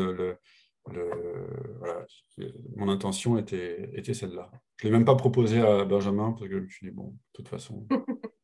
mon 2.77 2.89
intention 2.89 3.39
était, 3.39 3.91
était 3.95 4.15
celle-là. 4.15 4.51
Je 4.77 4.87
ne 4.87 4.93
l'ai 4.93 4.99
même 4.99 5.05
pas 5.07 5.17
proposé 5.17 5.61
à 5.61 5.85
Benjamin 5.85 6.33
parce 6.33 6.49
que 6.49 6.57
je 6.57 6.61
me 6.61 6.69
suis 6.69 6.89
dit, 6.89 6.93
bon, 6.93 7.11
de 7.11 7.17
toute 7.33 7.49
façon. 7.49 7.87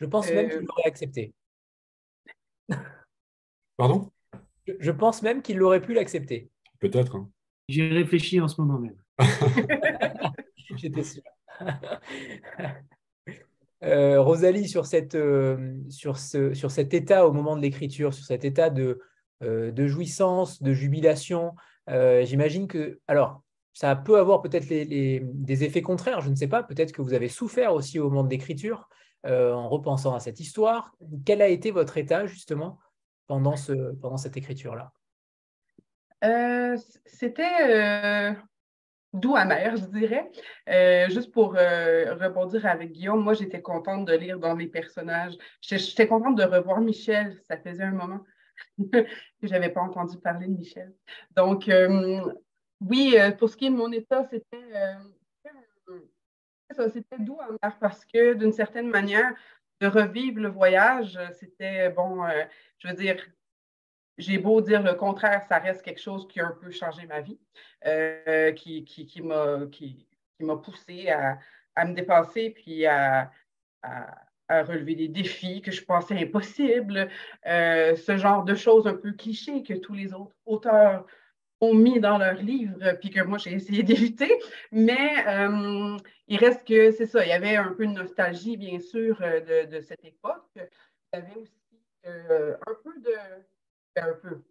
Je 0.00 0.06
pense 0.06 0.30
même 0.30 0.48
qu'il 0.48 0.60
l'aurait 0.60 0.86
accepté. 0.86 1.34
Pardon? 3.78 4.10
Je, 4.80 4.90
pense 4.90 5.22
même 5.22 5.40
qu'il 5.40 5.62
aurait 5.62 5.80
pu 5.80 5.94
l'accepter. 5.94 6.50
Peut-être. 6.80 7.14
Hein. 7.14 7.30
J'y 7.68 7.88
réfléchis 7.88 8.40
en 8.40 8.48
ce 8.48 8.60
moment 8.60 8.80
même. 8.80 8.96
J'étais 10.76 11.04
sûr. 11.04 11.22
Euh, 13.84 14.20
Rosalie, 14.20 14.68
sur, 14.68 14.86
cette, 14.86 15.14
euh, 15.14 15.76
sur, 15.88 16.18
ce, 16.18 16.52
sur 16.52 16.72
cet 16.72 16.94
état 16.94 17.28
au 17.28 17.32
moment 17.32 17.54
de 17.54 17.62
l'écriture, 17.62 18.12
sur 18.12 18.24
cet 18.24 18.44
état 18.44 18.70
de, 18.70 19.00
euh, 19.44 19.70
de 19.70 19.86
jouissance, 19.86 20.60
de 20.60 20.72
jubilation, 20.72 21.54
j'imagine 21.86 22.66
que, 22.66 22.98
alors, 23.06 23.44
ça 23.74 23.94
peut 23.94 24.18
avoir 24.18 24.42
peut-être 24.42 24.68
les, 24.68 25.22
des 25.22 25.62
effets 25.62 25.80
contraires, 25.80 26.22
je 26.22 26.28
ne 26.28 26.34
sais 26.34 26.48
pas, 26.48 26.64
peut-être 26.64 26.90
que 26.90 27.02
vous 27.02 27.14
avez 27.14 27.28
souffert 27.28 27.72
aussi 27.72 28.00
au 28.00 28.10
moment 28.10 28.24
de 28.24 28.30
l'écriture. 28.30 28.88
en 29.24 29.68
repensant 29.68 30.12
à 30.12 30.18
cette 30.18 30.40
histoire. 30.40 30.96
Quel 31.24 31.40
a 31.40 31.46
été 31.46 31.70
votre 31.70 31.98
état 31.98 32.26
justement? 32.26 32.80
Pendant, 33.28 33.56
ce, 33.56 33.94
pendant 33.94 34.16
cette 34.16 34.36
écriture-là 34.36 34.92
C'était 37.06 38.34
doux 39.12 39.36
amer, 39.36 39.76
je 39.76 39.86
dirais. 39.86 40.28
juste 41.10 41.30
pour 41.32 41.52
rebondir 41.52 42.66
avec 42.66 42.90
Guillaume, 42.90 43.22
moi, 43.22 43.34
j'étais 43.34 43.62
contente 43.62 44.04
de 44.06 44.14
lire 44.14 44.40
dans 44.40 44.56
les 44.56 44.66
personnages. 44.66 45.38
J'étais 45.60 46.08
contente 46.08 46.36
de 46.36 46.42
revoir 46.42 46.80
Michel. 46.80 47.40
Ça 47.46 47.56
faisait 47.56 47.84
un 47.84 47.92
moment 47.92 48.24
que 48.92 49.06
je 49.42 49.48
n'avais 49.48 49.70
pas 49.70 49.82
entendu 49.82 50.18
parler 50.18 50.48
de 50.48 50.54
Michel. 50.54 50.92
Donc, 51.36 51.70
oui, 52.80 53.16
pour 53.38 53.48
ce 53.48 53.56
qui 53.56 53.66
est 53.66 53.70
de 53.70 53.76
mon 53.76 53.92
état, 53.92 54.24
c'était 54.24 54.74
c'était 56.92 57.18
doux 57.18 57.38
amer 57.40 57.78
parce 57.80 58.04
que 58.04 58.34
d'une 58.34 58.52
certaine 58.52 58.88
manière, 58.88 59.32
de 59.80 59.86
revivre 59.86 60.40
le 60.40 60.48
voyage, 60.48 61.18
c'était 61.32 61.90
bon, 61.90 62.26
je 62.78 62.88
veux 62.88 62.94
dire, 62.94 63.16
j'ai 64.18 64.38
beau 64.38 64.60
dire 64.60 64.82
le 64.82 64.94
contraire, 64.94 65.44
ça 65.48 65.58
reste 65.58 65.82
quelque 65.82 66.00
chose 66.00 66.26
qui 66.28 66.40
a 66.40 66.46
un 66.46 66.56
peu 66.60 66.70
changé 66.70 67.06
ma 67.06 67.20
vie, 67.20 67.38
euh, 67.86 68.52
qui, 68.52 68.84
qui, 68.84 69.06
qui 69.06 69.22
m'a 69.22 70.56
poussé 70.56 71.08
à, 71.08 71.38
à, 71.76 71.84
me 71.84 71.94
dépasser 71.94 72.50
puis 72.50 72.84
à, 72.84 73.30
à, 73.82 74.24
relever 74.64 74.96
des 74.96 75.08
défis 75.08 75.62
que 75.62 75.70
je 75.70 75.84
pensais 75.84 76.20
impossibles, 76.20 77.08
euh, 77.46 77.94
ce 77.96 78.16
genre 78.16 78.44
de 78.44 78.54
choses 78.54 78.86
un 78.86 78.94
peu 78.94 79.12
clichés 79.12 79.62
que 79.62 79.74
tous 79.74 79.94
les 79.94 80.12
autres 80.12 80.34
auteurs 80.46 81.06
ont 81.60 81.74
mis 81.74 82.00
dans 82.00 82.18
leurs 82.18 82.40
livres, 82.40 82.96
puis 83.00 83.10
que 83.10 83.22
moi 83.22 83.38
j'ai 83.38 83.52
essayé 83.52 83.82
d'éviter. 83.84 84.32
Mais 84.72 85.26
euh, 85.26 85.96
il 86.28 86.38
reste 86.38 86.66
que 86.66 86.90
c'est 86.92 87.06
ça, 87.06 87.24
il 87.24 87.28
y 87.28 87.32
avait 87.32 87.56
un 87.56 87.72
peu 87.72 87.86
de 87.86 87.92
nostalgie, 87.92 88.56
bien 88.56 88.80
sûr, 88.80 89.18
de, 89.20 89.66
de 89.66 89.80
cette 89.80 90.04
époque. 90.04 90.50
Il 90.56 90.62
y 91.14 91.16
avait 91.16 91.34
aussi 91.36 91.52
un 92.04 92.74
peu 92.84 93.00
de 93.00 93.12
un 94.00 94.12
peu. 94.14 94.42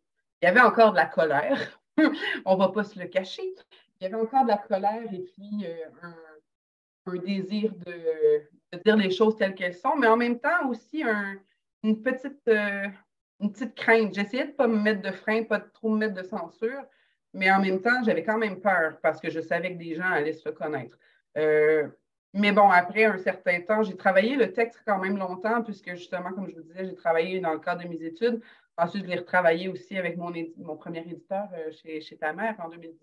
Il 0.41 0.45
y 0.45 0.47
avait 0.47 0.61
encore 0.61 0.91
de 0.91 0.97
la 0.97 1.05
colère, 1.05 1.81
on 2.45 2.53
ne 2.53 2.59
va 2.59 2.69
pas 2.69 2.83
se 2.83 2.99
le 2.99 3.07
cacher. 3.07 3.43
Il 3.99 4.03
y 4.03 4.05
avait 4.05 4.21
encore 4.21 4.43
de 4.43 4.49
la 4.49 4.57
colère 4.57 5.11
et 5.11 5.23
puis 5.23 5.65
euh, 5.65 5.85
un, 6.03 7.15
désir 7.15 7.73
de, 7.85 8.77
dire 8.83 8.97
les 8.97 9.09
choses 9.09 9.35
telles 9.37 9.55
qu'elles 9.55 9.73
sont, 9.73 9.95
mais 9.95 10.07
en 10.07 10.17
même 10.17 10.39
temps 10.39 10.69
aussi 10.69 11.03
une, 11.83 12.03
petite, 12.03 12.47
euh, 12.47 12.87
une 13.39 13.51
petite 13.51 13.75
crainte. 13.75 14.13
J'essayais 14.13 14.43
de 14.43 14.51
ne 14.51 14.55
pas 14.55 14.67
me 14.67 14.77
mettre 14.77 15.01
de 15.01 15.11
frein, 15.11 15.43
pas 15.43 15.59
de 15.59 15.69
trop 15.69 15.89
me 15.89 15.97
mettre 15.97 16.15
de 16.15 16.23
censure, 16.23 16.83
mais 17.37 17.51
en 17.51 17.61
même 17.61 17.81
temps, 17.81 18.03
j'avais 18.03 18.23
quand 18.23 18.37
même 18.37 18.59
peur 18.59 18.99
parce 19.01 19.21
que 19.21 19.29
je 19.29 19.39
savais 19.39 19.73
que 19.73 19.77
des 19.77 19.93
gens 19.93 20.09
allaient 20.09 20.33
se 20.33 20.49
reconnaître. 20.49 20.97
Euh, 21.37 21.87
mais 22.33 22.51
bon, 22.51 22.67
après 22.69 23.05
un 23.05 23.17
certain 23.19 23.61
temps, 23.61 23.83
j'ai 23.83 23.95
travaillé 23.95 24.35
le 24.35 24.51
texte 24.53 24.81
quand 24.85 24.97
même 24.97 25.17
longtemps, 25.17 25.63
puisque 25.63 25.91
justement, 25.91 26.31
comme 26.33 26.49
je 26.49 26.55
vous 26.55 26.63
disais, 26.63 26.85
j'ai 26.85 26.95
travaillé 26.95 27.39
dans 27.39 27.53
le 27.53 27.59
cadre 27.59 27.83
de 27.83 27.87
mes 27.87 28.03
études. 28.03 28.41
Ensuite, 28.75 29.05
je 29.05 29.09
l'ai 29.09 29.17
retravaillé 29.17 29.69
aussi 29.69 29.97
avec 29.97 30.17
mon, 30.17 30.33
mon 30.57 30.75
premier 30.75 31.01
éditeur 31.01 31.47
euh, 31.53 31.71
chez, 31.71 32.01
chez, 32.01 32.17
ta 32.17 32.33
mère 32.33 32.55
en 32.59 32.69
2010. 32.69 32.99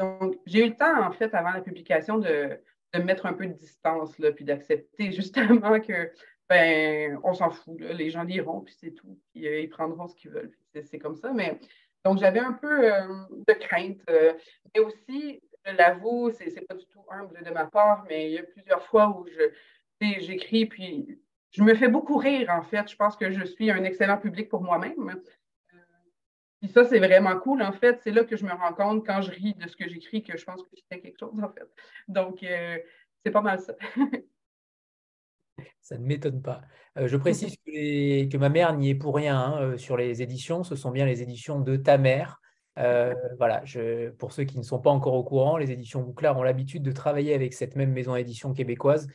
Donc, 0.00 0.38
j'ai 0.46 0.64
eu 0.64 0.70
le 0.70 0.76
temps, 0.76 1.02
en 1.06 1.12
fait, 1.12 1.34
avant 1.34 1.52
la 1.52 1.60
publication, 1.60 2.18
de, 2.18 2.58
de 2.94 3.02
mettre 3.02 3.26
un 3.26 3.34
peu 3.34 3.46
de 3.46 3.52
distance, 3.52 4.18
là, 4.18 4.32
puis 4.32 4.46
d'accepter 4.46 5.12
justement 5.12 5.78
que, 5.80 6.10
ben, 6.48 7.20
on 7.22 7.34
s'en 7.34 7.50
fout, 7.50 7.78
les 7.78 8.08
gens 8.08 8.22
liront, 8.22 8.62
puis 8.62 8.74
c'est 8.78 8.92
tout, 8.92 9.18
puis 9.30 9.46
euh, 9.46 9.60
ils 9.60 9.68
prendront 9.68 10.08
ce 10.08 10.16
qu'ils 10.16 10.30
veulent. 10.30 10.52
C'est 10.82 10.98
comme 10.98 11.16
ça. 11.16 11.32
Mais 11.34 11.58
donc, 12.04 12.18
j'avais 12.18 12.40
un 12.40 12.52
peu 12.52 12.92
euh, 12.92 13.06
de 13.46 13.52
crainte. 13.54 14.00
mais 14.08 14.80
aussi, 14.80 15.40
je 15.64 15.76
l'avoue, 15.76 16.30
c'est 16.30 16.66
pas 16.66 16.74
du 16.74 16.86
tout 16.86 17.04
humble 17.10 17.42
de 17.44 17.50
ma 17.50 17.66
part, 17.66 18.04
mais 18.08 18.30
il 18.30 18.34
y 18.34 18.38
a 18.38 18.42
plusieurs 18.42 18.82
fois 18.86 19.08
où 19.08 19.26
j'écris, 20.00 20.66
puis 20.66 21.18
je 21.50 21.62
me 21.62 21.74
fais 21.74 21.88
beaucoup 21.88 22.16
rire, 22.16 22.50
en 22.50 22.62
fait. 22.62 22.88
Je 22.90 22.96
pense 22.96 23.16
que 23.16 23.30
je 23.30 23.44
suis 23.44 23.70
un 23.70 23.84
excellent 23.84 24.18
public 24.18 24.48
pour 24.48 24.62
moi-même. 24.62 25.20
Euh, 25.74 25.76
puis 26.60 26.70
ça, 26.70 26.84
c'est 26.84 26.98
vraiment 26.98 27.38
cool, 27.38 27.62
en 27.62 27.72
fait. 27.72 28.00
C'est 28.02 28.10
là 28.10 28.24
que 28.24 28.36
je 28.36 28.44
me 28.44 28.52
rends 28.52 28.74
compte, 28.74 29.06
quand 29.06 29.22
je 29.22 29.30
ris 29.30 29.54
de 29.54 29.68
ce 29.68 29.76
que 29.76 29.88
j'écris, 29.88 30.22
que 30.22 30.36
je 30.36 30.44
pense 30.44 30.62
que 30.62 30.68
c'était 30.74 31.00
quelque 31.00 31.18
chose, 31.18 31.40
en 31.42 31.48
fait. 31.48 31.68
Donc, 32.06 32.42
euh, 32.42 32.78
c'est 33.24 33.32
pas 33.32 33.42
mal 33.42 33.60
ça. 33.60 33.74
ça 35.80 35.98
ne 35.98 36.04
m'étonne 36.04 36.42
pas. 36.42 36.62
Euh, 36.96 37.08
je 37.08 37.16
précise 37.16 37.56
que, 37.66 38.36
ma 38.36 38.48
mère 38.48 38.76
n'y 38.76 38.90
est 38.90 38.94
pour 38.94 39.14
rien 39.14 39.38
hein, 39.38 39.76
sur 39.76 39.96
les 39.96 40.22
éditions. 40.22 40.64
Ce 40.64 40.76
sont 40.76 40.90
bien 40.90 41.06
les 41.06 41.22
éditions 41.22 41.60
de 41.60 41.76
ta 41.76 41.98
mère. 41.98 42.40
voilà, 42.76 43.62
je, 43.64 44.10
pour 44.10 44.32
ceux 44.32 44.44
qui 44.44 44.58
ne 44.58 44.62
sont 44.62 44.78
pas 44.78 44.90
encore 44.90 45.14
au 45.14 45.24
courant, 45.24 45.56
les 45.56 45.72
éditions 45.72 46.02
Bouclard 46.02 46.38
ont 46.38 46.42
l'habitude 46.42 46.82
de 46.82 46.92
travailler 46.92 47.34
avec 47.34 47.52
cette 47.54 47.76
même 47.76 47.92
maison 47.92 48.14
d'édition 48.14 48.52
québécoise 48.52 49.08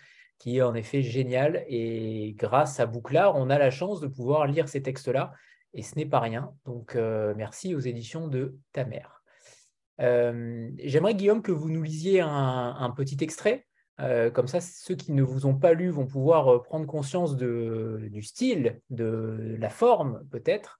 qui 0.43 0.57
est 0.57 0.61
en 0.61 0.75
effet 0.75 1.01
génial. 1.01 1.63
Et 1.67 2.35
grâce 2.37 2.79
à 2.81 2.85
Bouclard, 2.85 3.35
on 3.37 3.49
a 3.49 3.57
la 3.57 3.71
chance 3.71 4.01
de 4.01 4.07
pouvoir 4.07 4.45
lire 4.45 4.67
ces 4.67 4.81
textes-là. 4.81 5.31
Et 5.73 5.81
ce 5.81 5.95
n'est 5.95 6.05
pas 6.05 6.19
rien. 6.19 6.53
Donc, 6.65 6.95
euh, 6.95 7.33
merci 7.37 7.73
aux 7.75 7.79
éditions 7.79 8.27
de 8.27 8.57
Ta 8.73 8.83
mère. 8.83 9.23
Euh, 10.01 10.69
j'aimerais, 10.83 11.15
Guillaume, 11.15 11.41
que 11.41 11.51
vous 11.51 11.69
nous 11.69 11.81
lisiez 11.81 12.19
un, 12.21 12.93
petit 12.95 13.17
extrait. 13.21 13.65
Comme 13.97 14.47
ça, 14.47 14.59
ceux 14.59 14.95
qui 14.95 15.13
ne 15.13 15.23
vous 15.23 15.45
ont 15.45 15.55
pas 15.55 15.73
lu 15.73 15.89
vont 15.89 16.05
pouvoir 16.05 16.63
prendre 16.63 16.85
conscience 16.85 17.37
du 17.37 18.21
style, 18.21 18.81
de 18.89 19.55
la 19.59 19.69
forme, 19.69 20.27
peut-être. 20.29 20.79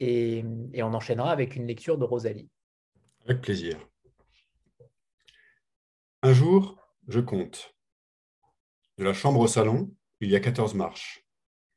Et, 0.00 0.44
et 0.72 0.82
on 0.82 0.94
enchaînera 0.94 1.30
avec 1.30 1.54
une 1.56 1.66
lecture 1.66 1.98
de 1.98 2.04
Rosalie. 2.04 2.48
Avec 3.26 3.42
plaisir. 3.42 3.76
Un 6.22 6.32
jour, 6.32 6.78
je 7.08 7.20
compte. 7.20 7.74
De 8.98 9.04
la 9.04 9.12
chambre 9.12 9.40
au 9.40 9.46
salon, 9.46 9.90
il 10.20 10.30
y 10.30 10.36
a 10.36 10.40
14 10.40 10.74
marches. 10.74 11.24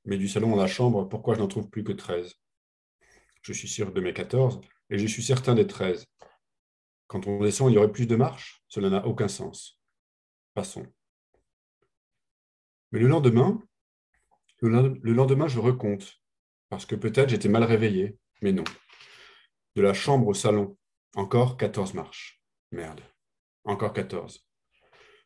Mais 0.06 0.18
du 0.18 0.28
salon 0.28 0.54
à 0.54 0.58
la 0.58 0.68
chambre, 0.68 1.08
pourquoi 1.08 1.36
je 1.36 1.40
n'en 1.40 1.48
trouve 1.48 1.70
plus 1.70 1.84
que 1.84 1.94
13 1.94 2.36
Je 3.42 3.54
suis 3.54 3.68
sûr 3.68 3.94
de 3.94 4.02
mes 4.02 4.14
14 4.14 4.60
et 4.90 4.98
je 4.98 5.08
suis 5.08 5.24
certain 5.24 5.56
des 5.56 5.66
13. 5.66 6.06
Quand 7.08 7.28
on 7.28 7.40
descend, 7.42 7.72
il 7.72 7.76
y 7.76 7.78
aurait 7.78 7.92
plus 7.92 8.08
de 8.08 8.16
marches? 8.16 8.64
Cela 8.68 8.90
n'a 8.90 9.06
aucun 9.06 9.28
sens. 9.28 9.80
Passons. 10.54 10.86
Mais 12.92 13.00
le 13.00 13.08
lendemain, 13.08 13.62
le 14.62 15.14
lendemain, 15.14 15.48
je 15.48 15.60
recompte, 15.60 16.22
parce 16.70 16.86
que 16.86 16.96
peut-être 16.96 17.30
j'étais 17.30 17.50
mal 17.50 17.64
réveillé, 17.64 18.18
mais 18.42 18.52
non. 18.52 18.64
De 19.76 19.82
la 19.82 19.94
chambre 19.94 20.28
au 20.28 20.34
salon, 20.34 20.78
encore 21.16 21.58
14 21.58 21.96
marches. 21.96 22.42
Merde, 22.72 23.02
encore 23.64 23.94
14. 23.94 24.48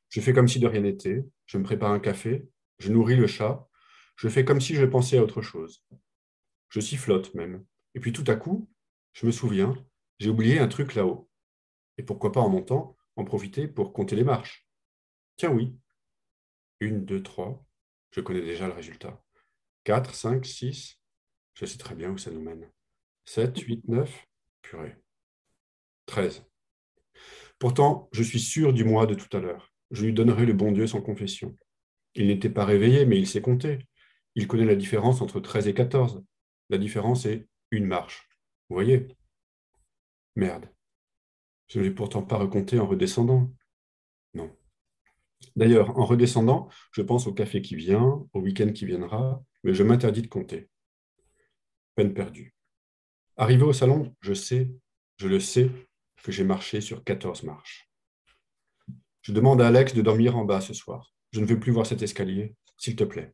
Je 0.09 0.21
fais 0.21 0.33
comme 0.33 0.47
si 0.47 0.59
de 0.59 0.67
rien 0.67 0.81
n'était, 0.81 1.25
je 1.45 1.57
me 1.57 1.63
prépare 1.63 1.91
un 1.91 1.99
café, 1.99 2.47
je 2.79 2.91
nourris 2.91 3.17
le 3.17 3.27
chat, 3.27 3.67
je 4.15 4.29
fais 4.29 4.45
comme 4.45 4.61
si 4.61 4.75
je 4.75 4.85
pensais 4.85 5.17
à 5.17 5.23
autre 5.23 5.41
chose. 5.41 5.85
Je 6.69 6.79
sifflote 6.79 7.33
même. 7.35 7.65
Et 7.95 7.99
puis 7.99 8.13
tout 8.13 8.23
à 8.27 8.35
coup, 8.35 8.69
je 9.13 9.25
me 9.25 9.31
souviens, 9.31 9.75
j'ai 10.19 10.29
oublié 10.29 10.59
un 10.59 10.67
truc 10.67 10.95
là-haut. 10.95 11.29
Et 11.97 12.03
pourquoi 12.03 12.31
pas 12.31 12.41
en 12.41 12.49
montant, 12.49 12.95
en 13.15 13.25
profiter 13.25 13.67
pour 13.67 13.91
compter 13.91 14.15
les 14.15 14.23
marches 14.23 14.66
Tiens 15.37 15.51
oui. 15.51 15.75
Une, 16.79 17.05
deux, 17.05 17.23
trois. 17.23 17.63
Je 18.11 18.21
connais 18.21 18.41
déjà 18.41 18.67
le 18.67 18.73
résultat. 18.73 19.23
Quatre, 19.83 20.13
cinq, 20.13 20.45
six. 20.45 20.99
Je 21.53 21.65
sais 21.65 21.77
très 21.77 21.95
bien 21.95 22.11
où 22.11 22.17
ça 22.17 22.31
nous 22.31 22.41
mène. 22.41 22.69
Sept, 23.25 23.57
huit, 23.59 23.87
neuf. 23.87 24.25
Purée. 24.61 24.95
Treize. 26.05 26.43
Pourtant, 27.59 28.09
je 28.11 28.23
suis 28.23 28.39
sûr 28.39 28.73
du 28.73 28.83
mois 28.83 29.07
de 29.07 29.15
tout 29.15 29.35
à 29.35 29.39
l'heure 29.39 29.71
je 29.91 30.05
lui 30.05 30.13
donnerai 30.13 30.45
le 30.45 30.53
bon 30.53 30.71
Dieu 30.71 30.87
sans 30.87 31.01
confession. 31.01 31.57
Il 32.15 32.27
n'était 32.27 32.49
pas 32.49 32.65
réveillé, 32.65 33.05
mais 33.05 33.17
il 33.17 33.27
sait 33.27 33.41
compter. 33.41 33.79
Il 34.35 34.47
connaît 34.47 34.65
la 34.65 34.75
différence 34.75 35.21
entre 35.21 35.39
13 35.39 35.67
et 35.67 35.73
14. 35.73 36.23
La 36.69 36.77
différence 36.77 37.25
est 37.25 37.47
une 37.71 37.85
marche. 37.85 38.27
Vous 38.69 38.75
voyez? 38.75 39.07
Merde. 40.35 40.65
Je 41.67 41.79
ne 41.79 41.83
l'ai 41.85 41.91
pourtant 41.91 42.21
pas 42.21 42.37
recompté 42.37 42.79
en 42.79 42.87
redescendant. 42.87 43.51
D'ailleurs, 45.55 45.97
en 45.97 46.05
redescendant, 46.05 46.69
je 46.91 47.01
pense 47.01 47.27
au 47.27 47.33
café 47.33 47.61
qui 47.61 47.75
vient, 47.75 48.27
au 48.33 48.39
week-end 48.39 48.71
qui 48.71 48.85
viendra, 48.85 49.43
mais 49.63 49.73
je 49.73 49.83
m'interdis 49.83 50.21
de 50.21 50.27
compter. 50.27 50.69
Peine 51.95 52.13
perdue. 52.13 52.53
Arrivé 53.37 53.63
au 53.63 53.73
salon, 53.73 54.15
je 54.21 54.33
sais, 54.33 54.71
je 55.17 55.27
le 55.27 55.39
sais, 55.39 55.69
que 56.23 56.31
j'ai 56.31 56.43
marché 56.43 56.81
sur 56.81 57.03
14 57.03 57.43
marches. 57.43 57.89
Je 59.21 59.31
demande 59.31 59.61
à 59.61 59.67
Alex 59.67 59.93
de 59.93 60.01
dormir 60.01 60.37
en 60.37 60.45
bas 60.45 60.61
ce 60.61 60.73
soir. 60.73 61.13
Je 61.31 61.39
ne 61.39 61.45
veux 61.45 61.59
plus 61.59 61.71
voir 61.71 61.85
cet 61.85 62.01
escalier, 62.01 62.55
s'il 62.77 62.95
te 62.95 63.03
plaît. 63.03 63.33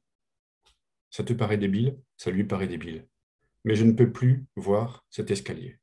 Ça 1.09 1.23
te 1.23 1.33
paraît 1.33 1.57
débile, 1.57 1.99
ça 2.17 2.31
lui 2.31 2.43
paraît 2.43 2.67
débile. 2.67 3.07
Mais 3.63 3.75
je 3.75 3.83
ne 3.83 3.93
peux 3.93 4.11
plus 4.11 4.45
voir 4.55 5.05
cet 5.09 5.31
escalier. 5.31 5.79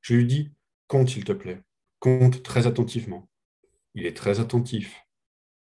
Je 0.00 0.14
lui 0.14 0.26
dis, 0.26 0.52
compte 0.86 1.08
s'il 1.08 1.24
te 1.24 1.32
plaît, 1.32 1.62
compte 1.98 2.42
très 2.42 2.66
attentivement. 2.66 3.28
Il 3.94 4.06
est 4.06 4.16
très 4.16 4.40
attentif. 4.40 4.98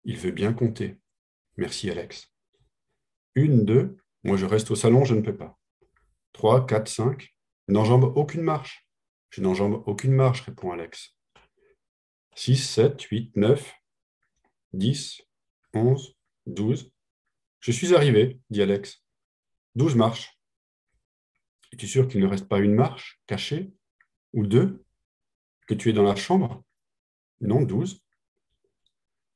Il 0.07 0.15
veut 0.15 0.31
bien 0.31 0.53
compter. 0.53 0.97
Merci 1.57 1.89
Alex. 1.89 2.33
Une, 3.35 3.65
deux, 3.65 3.97
moi 4.23 4.37
je 4.37 4.45
reste 4.45 4.71
au 4.71 4.75
salon, 4.75 5.03
je 5.03 5.13
ne 5.13 5.19
peux 5.19 5.35
pas. 5.35 5.59
Trois, 6.31 6.65
quatre, 6.65 6.87
cinq, 6.87 7.35
n'enjambe 7.67 8.05
aucune 8.15 8.41
marche. 8.41 8.87
Je 9.31 9.41
n'enjambe 9.41 9.83
aucune 9.85 10.13
marche, 10.13 10.41
répond 10.41 10.71
Alex. 10.71 11.13
6, 12.35 12.55
7, 12.55 13.01
8, 13.01 13.35
9, 13.35 13.73
10, 14.71 15.23
11, 15.73 16.15
12. 16.45 16.89
Je 17.59 17.71
suis 17.73 17.93
arrivé, 17.93 18.39
dit 18.49 18.61
Alex. 18.61 19.03
Douze 19.75 19.95
marches. 19.95 20.39
Es-tu 21.73 21.85
sûr 21.85 22.07
qu'il 22.07 22.21
ne 22.21 22.27
reste 22.27 22.47
pas 22.47 22.59
une 22.59 22.75
marche 22.75 23.19
cachée? 23.27 23.73
Ou 24.31 24.47
deux? 24.47 24.85
Que 25.67 25.73
tu 25.73 25.89
es 25.89 25.93
dans 25.93 26.03
la 26.03 26.15
chambre? 26.15 26.63
Non, 27.41 27.63
douze. 27.63 28.01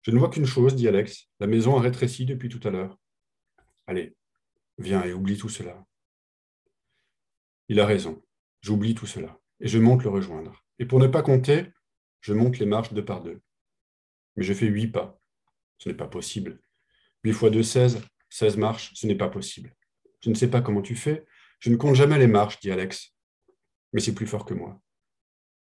Je 0.02 0.12
ne 0.12 0.18
vois 0.18 0.30
qu'une 0.30 0.46
chose, 0.46 0.76
dit 0.76 0.88
Alex. 0.88 1.30
La 1.40 1.48
maison 1.48 1.78
a 1.78 1.82
rétréci 1.82 2.26
depuis 2.26 2.50
tout 2.50 2.66
à 2.68 2.72
l'heure. 2.72 3.00
Allez, 3.88 4.16
viens 4.78 5.04
et 5.04 5.14
oublie 5.14 5.38
tout 5.38 5.50
cela. 5.50 5.86
Il 7.68 7.80
a 7.80 7.86
raison. 7.86 8.24
J'oublie 8.62 8.96
tout 8.96 9.06
cela. 9.06 9.40
Et 9.60 9.68
je 9.68 9.78
monte 9.78 10.04
le 10.04 10.10
rejoindre. 10.10 10.66
Et 10.80 10.86
pour 10.86 11.00
ne 11.00 11.08
pas 11.08 11.22
compter, 11.22 11.68
je 12.22 12.34
monte 12.34 12.58
les 12.58 12.66
marches 12.66 12.94
deux 12.94 13.06
par 13.06 13.22
deux. 13.22 13.42
Mais 14.36 14.44
je 14.44 14.54
fais 14.54 14.68
huit 14.68 14.88
pas. 14.88 15.20
Ce 15.78 15.90
n'est 15.90 15.96
pas 15.96 16.08
possible. 16.08 16.60
Huit 17.24 17.34
fois 17.34 17.50
deux, 17.50 17.64
seize. 17.64 18.02
Seize 18.30 18.58
marches, 18.58 18.92
ce 18.96 19.06
n'est 19.08 19.16
pas 19.16 19.30
possible. 19.30 19.76
Je 20.22 20.30
ne 20.30 20.36
sais 20.36 20.50
pas 20.50 20.62
comment 20.62 20.82
tu 20.82 20.96
fais. 20.96 21.26
Je 21.60 21.70
ne 21.70 21.76
compte 21.76 21.96
jamais 21.96 22.18
les 22.18 22.28
marches, 22.28 22.60
dit 22.60 22.72
Alex. 22.72 23.14
Mais 23.94 24.00
c'est 24.00 24.16
plus 24.16 24.28
fort 24.28 24.46
que 24.46 24.54
moi. 24.54 24.82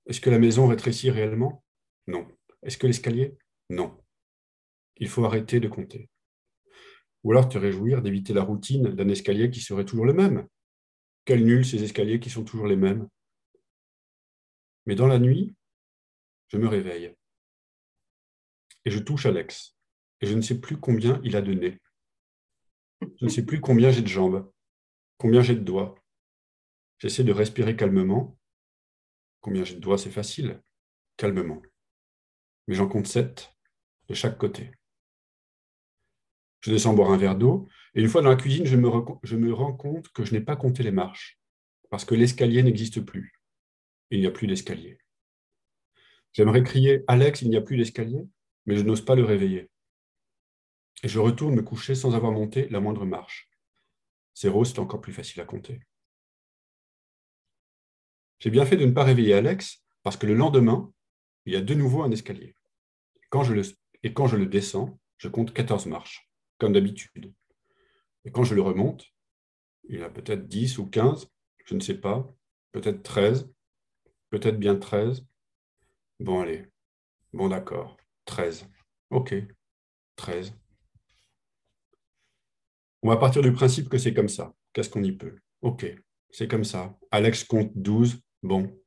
Est-ce 0.08 0.22
que 0.22 0.30
la 0.30 0.40
maison 0.40 0.68
rétrécit 0.68 1.12
réellement? 1.12 1.64
Non. 2.08 2.28
Est-ce 2.64 2.78
que 2.78 2.88
l'escalier? 2.88 3.38
Non. 3.70 4.01
Il 4.98 5.10
faut 5.10 5.26
arrêter 5.26 5.60
de 5.60 5.68
compter. 5.68 6.10
Ou 7.24 7.32
alors 7.32 7.50
te 7.50 7.58
réjouir 7.58 8.02
d'éviter 8.02 8.34
la 8.34 8.44
routine 8.44 8.90
d'un 8.90 9.10
escalier 9.10 9.50
qui 9.50 9.62
serait 9.62 9.86
toujours 9.86 10.06
le 10.06 10.14
même. 10.14 10.48
Quel 11.26 11.46
nul 11.46 11.66
ces 11.66 11.84
escaliers 11.84 12.20
qui 12.20 12.30
sont 12.30 12.44
toujours 12.44 12.68
les 12.68 12.76
mêmes. 12.76 13.08
Mais 14.86 14.96
dans 14.96 15.08
la 15.08 15.20
nuit, 15.20 15.56
je 16.48 16.58
me 16.58 16.68
réveille. 16.68 17.14
Et 18.86 18.92
je 18.92 19.00
touche 19.00 19.26
Alex. 19.26 19.78
Et 20.22 20.28
je 20.28 20.36
ne 20.36 20.42
sais 20.42 20.60
plus 20.60 20.78
combien 20.78 21.22
il 21.24 21.36
a 21.36 21.42
de 21.42 21.54
nez. 21.54 21.80
Je 23.02 23.26
ne 23.26 23.30
sais 23.30 23.46
plus 23.46 23.60
combien 23.62 23.92
j'ai 23.92 24.02
de 24.02 24.08
jambes, 24.08 24.52
combien 25.18 25.42
j'ai 25.42 25.56
de 25.56 25.62
doigts. 25.62 25.96
J'essaie 27.00 27.24
de 27.24 27.32
respirer 27.32 27.76
calmement. 27.76 28.38
Combien 29.42 29.64
j'ai 29.64 29.76
de 29.76 29.80
doigts, 29.80 29.98
c'est 29.98 30.12
facile. 30.12 30.62
Calmement. 31.18 31.62
Mais 32.68 32.76
j'en 32.76 32.88
compte 32.88 33.08
sept 33.08 33.56
de 34.08 34.14
chaque 34.14 34.38
côté. 34.38 34.72
Je 36.62 36.72
descends 36.72 36.94
boire 36.94 37.12
un 37.12 37.18
verre 37.18 37.36
d'eau, 37.36 37.68
et 37.96 38.02
une 38.02 38.08
fois 38.08 38.22
dans 38.22 38.30
la 38.30 38.36
cuisine, 38.36 38.66
je 38.66 38.76
me, 38.76 38.88
rends 38.88 39.74
compte 39.74 40.10
que 40.10 40.24
je 40.24 40.34
n'ai 40.34 40.42
pas 40.42 40.56
compté 40.56 40.84
les 40.84 40.92
marches, 40.92 41.40
parce 41.90 42.06
que 42.06 42.14
l'escalier 42.14 42.62
n'existe 42.62 43.02
plus. 43.02 43.34
Il 44.12 44.20
n'y 44.20 44.28
a 44.28 44.32
plus 44.32 44.48
d'escalier. 44.48 45.00
J'aimerais 46.34 46.64
crier 46.64 47.04
Alex, 47.08 47.42
il 47.42 47.50
n'y 47.50 47.58
a 47.58 47.62
plus 47.62 47.78
d'escalier, 47.78 48.24
mais 48.66 48.76
je 48.78 48.84
n'ose 48.84 49.04
pas 49.04 49.16
le 49.16 49.26
réveiller. 49.26 49.70
Et 51.04 51.08
je 51.08 51.20
retourne 51.20 51.56
me 51.56 51.64
coucher 51.64 51.96
sans 51.96 52.14
avoir 52.16 52.32
monté 52.32 52.70
la 52.70 52.80
moindre 52.80 53.06
marche. 53.06 53.50
Zéro, 54.36 54.64
c'est 54.64 54.80
encore 54.80 55.02
plus 55.02 55.14
facile 55.14 55.42
à 55.42 55.46
compter. 55.46 55.82
J'ai 58.40 58.52
bien 58.52 58.66
fait 58.66 58.78
de 58.78 58.86
ne 58.86 58.92
pas 58.92 59.04
réveiller 59.04 59.34
Alex, 59.34 59.84
parce 60.04 60.16
que 60.16 60.28
le 60.28 60.36
lendemain, 60.36 60.92
il 61.46 61.54
y 61.54 61.56
a 61.56 61.62
de 61.62 61.74
nouveau 61.74 62.04
un 62.04 62.12
escalier. 62.12 62.56
Et 64.04 64.14
quand 64.14 64.28
je 64.28 64.36
le 64.36 64.46
descends, 64.46 65.00
je 65.18 65.28
compte 65.28 65.54
14 65.54 65.88
marches 65.88 66.31
d'habitude. 66.70 67.34
Et 68.26 68.32
quand 68.32 68.44
je 68.44 68.56
le 68.56 68.62
remonte, 68.62 69.06
il 69.90 70.04
a 70.04 70.10
peut-être 70.10 70.48
10 70.48 70.78
ou 70.78 70.86
15, 70.88 71.28
je 71.66 71.76
ne 71.76 71.80
sais 71.80 72.00
pas, 72.00 72.32
peut-être 72.72 73.04
13, 73.04 73.52
peut-être 74.30 74.60
bien 74.60 74.76
13. 74.76 75.26
Bon, 76.20 76.42
allez, 76.42 76.68
bon 77.34 77.50
d'accord, 77.50 77.98
13. 78.26 78.68
OK, 79.10 79.34
13. 80.16 80.54
On 83.04 83.10
va 83.10 83.18
partir 83.18 83.42
du 83.42 83.52
principe 83.52 83.90
que 83.90 83.98
c'est 83.98 84.14
comme 84.14 84.30
ça. 84.30 84.54
Qu'est-ce 84.74 84.90
qu'on 84.90 85.04
y 85.04 85.12
peut? 85.12 85.36
OK, 85.62 85.86
c'est 86.30 86.48
comme 86.48 86.64
ça. 86.64 86.98
Alex 87.10 87.44
compte 87.44 87.72
12, 87.76 88.22
bon. 88.44 88.80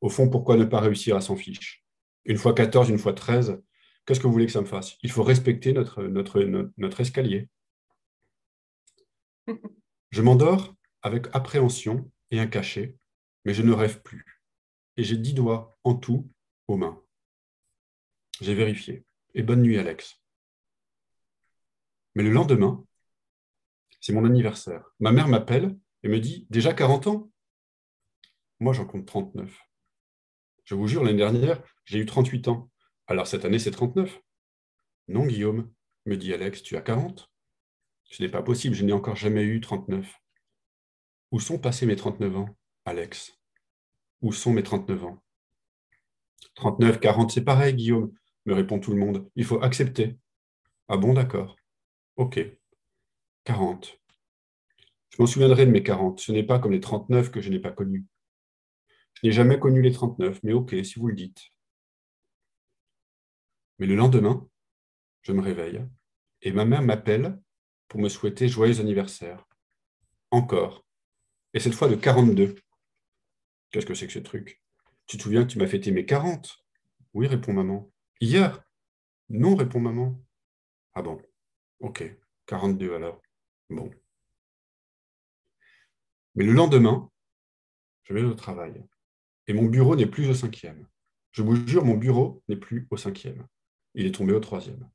Au 0.00 0.08
fond, 0.08 0.30
pourquoi 0.30 0.56
ne 0.56 0.64
pas 0.64 0.80
réussir 0.80 1.16
à 1.16 1.20
s'en 1.20 1.36
fiche? 1.36 1.84
Une 2.24 2.38
fois 2.38 2.54
14, 2.54 2.88
une 2.88 2.98
fois 2.98 3.12
13, 3.12 3.60
Qu'est-ce 4.08 4.20
que 4.20 4.26
vous 4.26 4.32
voulez 4.32 4.46
que 4.46 4.52
ça 4.52 4.62
me 4.62 4.66
fasse? 4.66 4.96
Il 5.02 5.10
faut 5.10 5.22
respecter 5.22 5.74
notre, 5.74 6.02
notre, 6.04 6.40
notre, 6.78 7.00
escalier. 7.02 7.50
Je 10.10 10.22
m'endors 10.22 10.74
avec 11.02 11.26
appréhension 11.34 12.10
et 12.30 12.40
un 12.40 12.46
cachet, 12.46 12.96
mais 13.44 13.52
je 13.52 13.62
ne 13.62 13.72
rêve 13.72 14.00
plus. 14.00 14.24
Et 14.96 15.04
j'ai 15.04 15.18
dix 15.18 15.34
doigts 15.34 15.78
en 15.84 15.94
tout 15.94 16.26
aux 16.68 16.78
mains. 16.78 17.02
J'ai 18.40 18.54
vérifié. 18.54 19.04
Et 19.34 19.42
bonne 19.42 19.60
nuit, 19.60 19.76
Alex. 19.76 20.22
Mais 22.14 22.22
le 22.22 22.30
lendemain, 22.30 22.82
c'est 24.00 24.14
mon 24.14 24.24
anniversaire. 24.24 24.90
Ma 25.00 25.12
mère 25.12 25.28
m'appelle 25.28 25.78
et 26.02 26.08
me 26.08 26.18
dit 26.18 26.46
Déjà 26.48 26.72
40 26.72 27.08
ans? 27.08 27.30
Moi, 28.58 28.72
j'en 28.72 28.86
compte 28.86 29.04
39. 29.04 29.54
Je 30.64 30.74
vous 30.74 30.86
jure, 30.86 31.04
l'année 31.04 31.18
dernière, 31.18 31.62
j'ai 31.84 31.98
eu 31.98 32.06
38 32.06 32.48
ans. 32.48 32.70
Alors 33.08 33.26
cette 33.26 33.46
année, 33.46 33.58
c'est 33.58 33.70
39. 33.70 34.20
Non, 35.08 35.24
Guillaume, 35.24 35.72
me 36.04 36.16
dit 36.16 36.34
Alex, 36.34 36.62
tu 36.62 36.76
as 36.76 36.82
40 36.82 37.32
Ce 38.04 38.22
n'est 38.22 38.28
pas 38.28 38.42
possible, 38.42 38.74
je 38.74 38.84
n'ai 38.84 38.92
encore 38.92 39.16
jamais 39.16 39.42
eu 39.42 39.60
39. 39.62 40.14
Où 41.30 41.40
sont 41.40 41.58
passés 41.58 41.86
mes 41.86 41.96
39 41.96 42.36
ans, 42.36 42.48
Alex? 42.84 43.38
Où 44.20 44.30
sont 44.32 44.52
mes 44.52 44.62
39 44.62 45.04
ans? 45.04 45.22
39, 46.56 47.00
40, 47.00 47.30
c'est 47.30 47.44
pareil, 47.44 47.74
Guillaume, 47.74 48.12
me 48.44 48.52
répond 48.52 48.78
tout 48.78 48.92
le 48.92 48.98
monde. 48.98 49.30
Il 49.36 49.44
faut 49.46 49.62
accepter. 49.62 50.18
Ah 50.88 50.98
bon, 50.98 51.14
d'accord. 51.14 51.56
Ok. 52.16 52.38
40. 53.44 53.98
Je 55.10 55.16
m'en 55.22 55.26
souviendrai 55.26 55.64
de 55.64 55.70
mes 55.70 55.82
40. 55.82 56.20
Ce 56.20 56.30
n'est 56.30 56.42
pas 56.42 56.58
comme 56.58 56.72
les 56.72 56.80
39 56.80 57.30
que 57.30 57.40
je 57.40 57.48
n'ai 57.48 57.58
pas 57.58 57.72
connus. 57.72 58.04
Je 59.14 59.26
n'ai 59.26 59.32
jamais 59.32 59.58
connu 59.58 59.80
les 59.80 59.92
39, 59.92 60.40
mais 60.42 60.52
ok, 60.52 60.76
si 60.84 60.98
vous 60.98 61.08
le 61.08 61.14
dites. 61.14 61.50
Mais 63.78 63.86
le 63.86 63.94
lendemain, 63.94 64.48
je 65.22 65.32
me 65.32 65.40
réveille 65.40 65.86
et 66.42 66.52
ma 66.52 66.64
mère 66.64 66.82
m'appelle 66.82 67.40
pour 67.88 68.00
me 68.00 68.08
souhaiter 68.08 68.48
joyeux 68.48 68.80
anniversaire. 68.80 69.46
Encore. 70.30 70.84
Et 71.54 71.60
cette 71.60 71.74
fois 71.74 71.88
de 71.88 71.94
42. 71.94 72.56
Qu'est-ce 73.70 73.86
que 73.86 73.94
c'est 73.94 74.06
que 74.06 74.12
ce 74.12 74.18
truc? 74.18 74.62
Tu 75.06 75.16
te 75.16 75.22
souviens 75.22 75.44
que 75.44 75.52
tu 75.52 75.58
m'as 75.58 75.66
fêté 75.66 75.90
mes 75.90 76.04
40 76.04 76.64
Oui, 77.14 77.26
répond 77.26 77.52
maman. 77.52 77.90
Hier? 78.20 78.62
Non, 79.28 79.54
répond 79.54 79.80
maman. 79.80 80.20
Ah 80.94 81.02
bon, 81.02 81.20
ok. 81.80 82.04
42 82.46 82.94
alors. 82.94 83.22
Bon. 83.70 83.90
Mais 86.34 86.44
le 86.44 86.52
lendemain, 86.52 87.10
je 88.04 88.14
vais 88.14 88.22
au 88.22 88.34
travail. 88.34 88.84
Et 89.46 89.52
mon 89.52 89.66
bureau 89.66 89.96
n'est 89.96 90.06
plus 90.06 90.28
au 90.28 90.34
cinquième. 90.34 90.86
Je 91.32 91.42
vous 91.42 91.56
jure, 91.66 91.84
mon 91.84 91.96
bureau 91.96 92.42
n'est 92.48 92.56
plus 92.56 92.86
au 92.90 92.96
cinquième 92.96 93.46
il 93.98 94.06
est 94.06 94.14
tombé 94.14 94.32
au 94.32 94.38
troisième. 94.38 94.88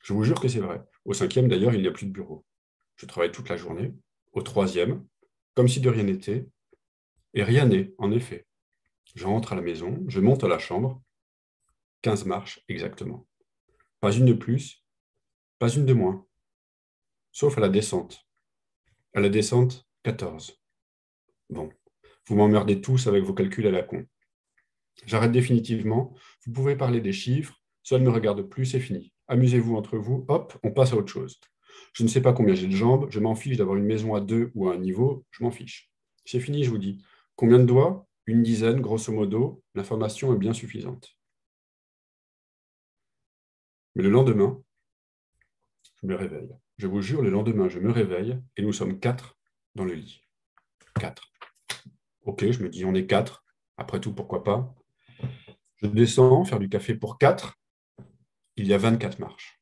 Je 0.00 0.12
vous 0.12 0.22
jure 0.22 0.38
que 0.38 0.46
c'est 0.46 0.60
vrai. 0.60 0.84
Au 1.06 1.14
cinquième, 1.14 1.48
d'ailleurs, 1.48 1.72
il 1.72 1.80
n'y 1.80 1.88
a 1.88 1.90
plus 1.90 2.04
de 2.04 2.12
bureau. 2.12 2.44
Je 2.96 3.06
travaille 3.06 3.32
toute 3.32 3.48
la 3.48 3.56
journée. 3.56 3.94
Au 4.32 4.42
troisième, 4.42 5.06
comme 5.54 5.68
si 5.68 5.80
de 5.80 5.88
rien 5.88 6.02
n'était. 6.02 6.46
Et 7.32 7.42
rien 7.42 7.64
n'est, 7.64 7.94
en 7.96 8.12
effet. 8.12 8.46
Je 9.14 9.24
rentre 9.24 9.54
à 9.54 9.56
la 9.56 9.62
maison, 9.62 10.04
je 10.06 10.20
monte 10.20 10.44
à 10.44 10.48
la 10.48 10.58
chambre. 10.58 11.02
15 12.02 12.26
marches 12.26 12.60
exactement. 12.68 13.26
Pas 14.00 14.12
une 14.12 14.26
de 14.26 14.34
plus, 14.34 14.84
pas 15.58 15.70
une 15.70 15.86
de 15.86 15.94
moins. 15.94 16.26
Sauf 17.32 17.56
à 17.56 17.62
la 17.62 17.70
descente. 17.70 18.28
À 19.14 19.20
la 19.20 19.30
descente, 19.30 19.88
14. 20.02 20.60
Bon, 21.48 21.70
vous 22.26 22.36
m'emmerdez 22.36 22.82
tous 22.82 23.06
avec 23.06 23.24
vos 23.24 23.32
calculs 23.32 23.66
à 23.66 23.70
la 23.70 23.82
con. 23.82 24.06
J'arrête 25.06 25.32
définitivement. 25.32 26.14
Vous 26.44 26.52
pouvez 26.52 26.76
parler 26.76 27.00
des 27.00 27.12
chiffres, 27.12 27.62
ça 27.86 28.00
ne 28.00 28.04
me 28.04 28.10
regarde 28.10 28.42
plus, 28.42 28.66
c'est 28.66 28.80
fini. 28.80 29.12
Amusez-vous 29.28 29.76
entre 29.76 29.96
vous, 29.96 30.24
hop, 30.26 30.58
on 30.64 30.72
passe 30.72 30.92
à 30.92 30.96
autre 30.96 31.12
chose. 31.12 31.38
Je 31.92 32.02
ne 32.02 32.08
sais 32.08 32.20
pas 32.20 32.32
combien 32.32 32.52
j'ai 32.52 32.66
de 32.66 32.74
jambes, 32.74 33.06
je 33.10 33.20
m'en 33.20 33.36
fiche 33.36 33.56
d'avoir 33.56 33.76
une 33.76 33.84
maison 33.84 34.16
à 34.16 34.20
deux 34.20 34.50
ou 34.56 34.68
à 34.68 34.74
un 34.74 34.78
niveau, 34.78 35.24
je 35.30 35.44
m'en 35.44 35.52
fiche. 35.52 35.88
C'est 36.24 36.40
fini, 36.40 36.64
je 36.64 36.70
vous 36.70 36.78
dis. 36.78 37.04
Combien 37.36 37.60
de 37.60 37.64
doigts? 37.64 38.08
Une 38.26 38.42
dizaine, 38.42 38.80
grosso 38.80 39.12
modo. 39.12 39.62
L'information 39.76 40.34
est 40.34 40.36
bien 40.36 40.52
suffisante. 40.52 41.16
Mais 43.94 44.02
le 44.02 44.10
lendemain, 44.10 44.60
je 46.02 46.08
me 46.08 46.16
réveille. 46.16 46.50
Je 46.78 46.88
vous 46.88 47.02
jure, 47.02 47.22
le 47.22 47.30
lendemain, 47.30 47.68
je 47.68 47.78
me 47.78 47.92
réveille 47.92 48.36
et 48.56 48.62
nous 48.62 48.72
sommes 48.72 48.98
quatre 48.98 49.38
dans 49.76 49.84
le 49.84 49.94
lit. 49.94 50.24
Quatre. 50.98 51.30
Ok, 52.22 52.50
je 52.50 52.64
me 52.64 52.68
dis, 52.68 52.84
on 52.84 52.96
est 52.96 53.06
quatre. 53.06 53.44
Après 53.76 54.00
tout, 54.00 54.12
pourquoi 54.12 54.42
pas? 54.42 54.74
Je 55.76 55.86
descends 55.86 56.44
faire 56.44 56.58
du 56.58 56.68
café 56.68 56.96
pour 56.96 57.16
quatre 57.16 57.60
il 58.56 58.66
y 58.66 58.74
a 58.74 58.78
24 58.78 59.18
marches. 59.18 59.60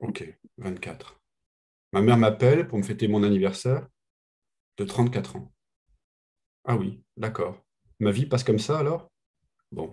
Ok, 0.00 0.38
24. 0.58 1.20
Ma 1.92 2.02
mère 2.02 2.18
m'appelle 2.18 2.68
pour 2.68 2.78
me 2.78 2.82
fêter 2.82 3.08
mon 3.08 3.22
anniversaire 3.22 3.88
de 4.76 4.84
34 4.84 5.36
ans. 5.36 5.52
Ah 6.64 6.76
oui, 6.76 7.02
d'accord. 7.16 7.64
Ma 7.98 8.12
vie 8.12 8.26
passe 8.26 8.44
comme 8.44 8.58
ça 8.58 8.78
alors? 8.78 9.10
Bon, 9.72 9.90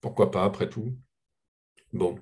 pourquoi 0.00 0.30
pas 0.30 0.44
après 0.44 0.68
tout? 0.68 0.96
Bon. 1.92 2.18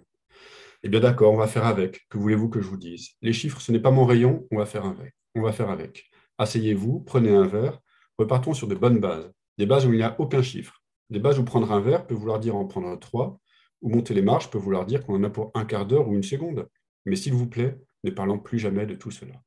Eh 0.82 0.88
bien 0.88 1.00
d'accord, 1.00 1.32
on 1.32 1.36
va 1.36 1.48
faire 1.48 1.66
avec. 1.66 2.06
Que 2.08 2.18
voulez-vous 2.18 2.48
que 2.48 2.60
je 2.60 2.68
vous 2.68 2.76
dise? 2.76 3.12
Les 3.22 3.32
chiffres, 3.32 3.60
ce 3.60 3.72
n'est 3.72 3.80
pas 3.80 3.90
mon 3.90 4.04
rayon, 4.04 4.46
on 4.50 4.58
va 4.58 4.66
faire 4.66 4.84
avec. 4.84 5.14
On 5.34 5.42
va 5.42 5.52
faire 5.52 5.70
avec. 5.70 6.10
Asseyez-vous, 6.38 7.00
prenez 7.00 7.34
un 7.34 7.46
verre, 7.46 7.80
repartons 8.18 8.54
sur 8.54 8.68
de 8.68 8.74
bonnes 8.74 9.00
bases. 9.00 9.32
Des 9.58 9.66
bases 9.66 9.86
où 9.86 9.92
il 9.92 9.96
n'y 9.96 10.02
a 10.02 10.20
aucun 10.20 10.42
chiffre. 10.42 10.82
Des 11.08 11.18
bases 11.18 11.38
où 11.38 11.44
prendre 11.44 11.72
un 11.72 11.80
verre 11.80 12.06
peut 12.06 12.14
vouloir 12.14 12.38
dire 12.38 12.54
en 12.54 12.66
prendre 12.66 12.94
trois, 12.98 13.40
ou 13.86 13.88
monter 13.88 14.14
les 14.14 14.22
marches 14.22 14.50
peut 14.50 14.58
vouloir 14.58 14.84
dire 14.84 15.06
qu'on 15.06 15.14
en 15.14 15.22
a 15.22 15.30
pour 15.30 15.52
un 15.54 15.64
quart 15.64 15.86
d'heure 15.86 16.08
ou 16.08 16.14
une 16.16 16.24
seconde. 16.24 16.68
Mais 17.04 17.14
s'il 17.14 17.34
vous 17.34 17.46
plaît, 17.46 17.78
ne 18.02 18.10
parlons 18.10 18.36
plus 18.36 18.58
jamais 18.58 18.84
de 18.84 18.96
tout 18.96 19.12
cela. 19.12 19.40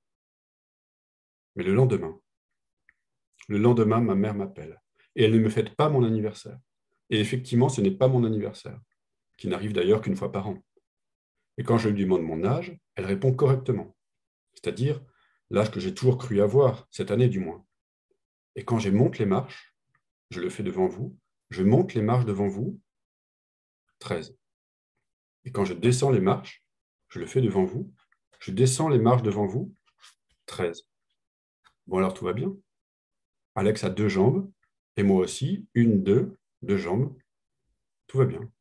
Mais 1.57 1.63
le 1.65 1.73
lendemain, 1.73 2.17
le 3.49 3.57
lendemain, 3.57 3.99
ma 3.99 4.15
mère 4.15 4.35
m'appelle. 4.35 4.81
Et 5.17 5.25
elle 5.25 5.33
ne 5.33 5.39
me 5.39 5.49
fête 5.49 5.75
pas 5.75 5.89
mon 5.89 6.05
anniversaire. 6.05 6.57
Et 7.09 7.19
effectivement, 7.19 7.67
ce 7.67 7.81
n'est 7.81 7.91
pas 7.91 8.07
mon 8.07 8.23
anniversaire, 8.23 8.79
qui 9.35 9.49
n'arrive 9.49 9.73
d'ailleurs 9.73 9.99
qu'une 9.99 10.15
fois 10.15 10.31
par 10.31 10.47
an. 10.47 10.63
Et 11.57 11.63
quand 11.63 11.77
je 11.77 11.89
lui 11.89 12.03
demande 12.05 12.23
mon 12.23 12.45
âge, 12.45 12.79
elle 12.95 13.07
répond 13.07 13.33
correctement, 13.33 13.93
c'est-à-dire 14.53 15.03
l'âge 15.49 15.69
que 15.69 15.81
j'ai 15.81 15.93
toujours 15.93 16.17
cru 16.17 16.39
avoir, 16.39 16.87
cette 16.91 17.11
année 17.11 17.27
du 17.27 17.39
moins. 17.39 17.65
Et 18.55 18.63
quand 18.63 18.79
je 18.79 18.89
monte 18.89 19.17
les 19.17 19.25
marches, 19.25 19.75
je 20.29 20.39
le 20.39 20.49
fais 20.49 20.63
devant 20.63 20.87
vous, 20.87 21.17
je 21.49 21.61
monte 21.61 21.93
les 21.93 22.01
marches 22.01 22.23
devant 22.23 22.47
vous, 22.47 22.79
13. 23.99 24.37
Et 25.45 25.51
quand 25.51 25.65
je 25.65 25.73
descends 25.73 26.11
les 26.11 26.19
marches, 26.19 26.63
je 27.09 27.19
le 27.19 27.25
fais 27.25 27.41
devant 27.41 27.63
vous, 27.63 27.93
je 28.39 28.51
descends 28.51 28.89
les 28.89 28.99
marches 28.99 29.23
devant 29.23 29.45
vous, 29.45 29.73
13. 30.45 30.87
Bon 31.87 31.97
alors 31.97 32.13
tout 32.13 32.25
va 32.25 32.33
bien. 32.33 32.55
Alex 33.55 33.83
a 33.83 33.89
deux 33.89 34.09
jambes, 34.09 34.49
et 34.95 35.03
moi 35.03 35.21
aussi, 35.21 35.67
une, 35.73 36.03
deux, 36.03 36.37
deux 36.61 36.77
jambes, 36.77 37.17
tout 38.07 38.17
va 38.17 38.25
bien. 38.25 38.51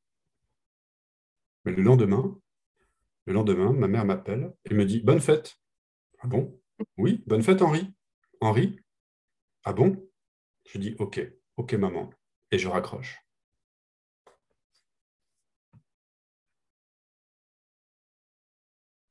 Mais 1.65 1.73
le 1.73 1.83
lendemain, 1.83 2.39
le 3.27 3.33
lendemain, 3.35 3.73
ma 3.73 3.89
mère 3.89 4.05
m'appelle 4.05 4.55
et 4.65 4.75
me 4.75 4.85
dit 4.85 5.01
Bonne 5.01 5.21
fête. 5.21 5.61
Ah 6.21 6.27
bon? 6.27 6.59
Oui, 6.97 7.23
bonne 7.27 7.43
fête, 7.43 7.61
Henri. 7.61 7.93
Henri? 8.41 8.81
Ah 9.65 9.73
bon? 9.73 10.09
Je 10.67 10.79
dis 10.79 10.97
Ok, 10.99 11.21
ok, 11.57 11.75
maman. 11.75 12.11
Et 12.51 12.59
je 12.59 12.69
raccroche. 12.69 13.19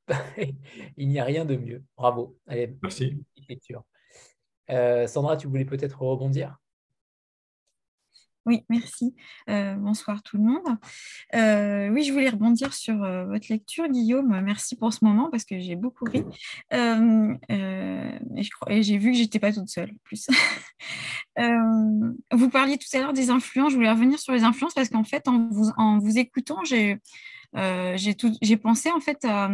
Il 0.96 1.08
n'y 1.08 1.18
a 1.18 1.24
rien 1.24 1.44
de 1.44 1.56
mieux. 1.56 1.84
Bravo. 1.96 2.36
Allez, 2.46 2.76
Merci. 2.82 3.18
Euh, 4.70 5.06
Sandra, 5.06 5.36
tu 5.36 5.46
voulais 5.46 5.64
peut-être 5.64 6.02
rebondir? 6.02 6.58
Oui, 8.48 8.64
merci. 8.70 9.14
Euh, 9.50 9.74
bonsoir 9.74 10.22
tout 10.22 10.38
le 10.38 10.42
monde. 10.42 10.78
Euh, 11.34 11.90
oui, 11.90 12.02
je 12.02 12.14
voulais 12.14 12.30
rebondir 12.30 12.72
sur 12.72 13.02
euh, 13.02 13.26
votre 13.26 13.48
lecture, 13.50 13.86
Guillaume. 13.88 14.40
Merci 14.40 14.74
pour 14.74 14.94
ce 14.94 15.04
moment 15.04 15.28
parce 15.30 15.44
que 15.44 15.60
j'ai 15.60 15.76
beaucoup 15.76 16.06
ri. 16.06 16.24
et 16.72 18.82
j'ai 18.82 18.96
vu 18.96 19.12
que 19.12 19.18
j'étais 19.18 19.38
pas 19.38 19.52
toute 19.52 19.68
seule. 19.68 19.92
Plus. 20.02 20.28
vous 22.32 22.48
parliez 22.48 22.78
tout 22.78 22.88
à 22.96 23.00
l'heure 23.00 23.12
des 23.12 23.28
influences. 23.28 23.72
Je 23.72 23.76
voulais 23.76 23.90
revenir 23.90 24.18
sur 24.18 24.32
les 24.32 24.44
influences 24.44 24.72
parce 24.72 24.88
qu'en 24.88 25.04
fait, 25.04 25.28
en 25.28 25.50
vous, 25.50 25.70
en 25.76 25.98
vous 25.98 26.16
écoutant, 26.16 26.64
j'ai 26.64 26.96
pensé 27.52 28.90
en 28.90 29.00
fait 29.00 29.24
à, 29.24 29.50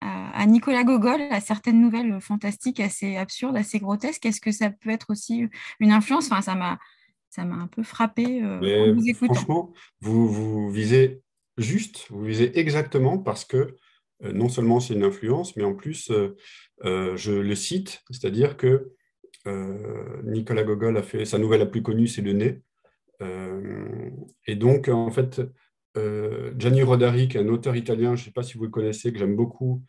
à, 0.00 0.46
Nicolas 0.46 0.84
Gogol, 0.84 1.20
à 1.30 1.40
certaines 1.40 1.80
nouvelles 1.80 2.20
fantastiques, 2.20 2.80
assez 2.80 3.16
absurdes, 3.16 3.56
assez 3.56 3.78
grotesques. 3.78 4.26
Est-ce 4.26 4.40
que 4.40 4.52
ça 4.52 4.70
peut 4.70 4.90
être 4.90 5.10
aussi 5.10 5.48
une 5.80 5.92
influence? 5.92 6.26
Enfin, 6.26 6.42
ça 6.42 6.54
m'a 6.54 6.78
ça 7.34 7.44
m'a 7.44 7.56
un 7.56 7.66
peu 7.66 7.82
frappé 7.82 8.42
euh, 8.44 8.90
en 8.90 8.94
vous 8.94 9.08
écoutant. 9.08 9.34
Franchement, 9.34 9.72
vous, 10.00 10.28
vous 10.28 10.70
visez 10.70 11.22
juste, 11.58 12.06
vous 12.10 12.22
visez 12.22 12.56
exactement 12.58 13.18
parce 13.18 13.44
que 13.44 13.76
euh, 14.22 14.32
non 14.32 14.48
seulement 14.48 14.78
c'est 14.78 14.94
une 14.94 15.02
influence, 15.02 15.56
mais 15.56 15.64
en 15.64 15.74
plus, 15.74 16.12
euh, 16.12 17.16
je 17.16 17.32
le 17.32 17.54
cite, 17.56 18.02
c'est-à-dire 18.10 18.56
que 18.56 18.92
Nicolas 20.22 20.62
Gogol 20.62 20.96
a 20.96 21.02
fait 21.02 21.26
sa 21.26 21.36
nouvelle 21.38 21.58
la 21.58 21.66
plus 21.66 21.82
connue, 21.82 22.06
c'est 22.06 22.22
Le 22.22 22.32
Nez. 22.32 22.62
et 24.46 24.54
donc, 24.54 24.88
en 24.88 25.10
fait, 25.10 25.42
Gianni 26.56 26.82
Rodari, 26.82 27.28
qui 27.28 27.36
est 27.36 27.40
un 27.40 27.48
auteur 27.48 27.76
italien, 27.76 28.16
je 28.16 28.22
ne 28.22 28.24
sais 28.26 28.32
pas 28.32 28.42
si 28.42 28.58
vous 28.58 28.64
le 28.64 28.70
connaissez, 28.70 29.12
que 29.12 29.18
j'aime 29.18 29.36
beaucoup, 29.36 29.82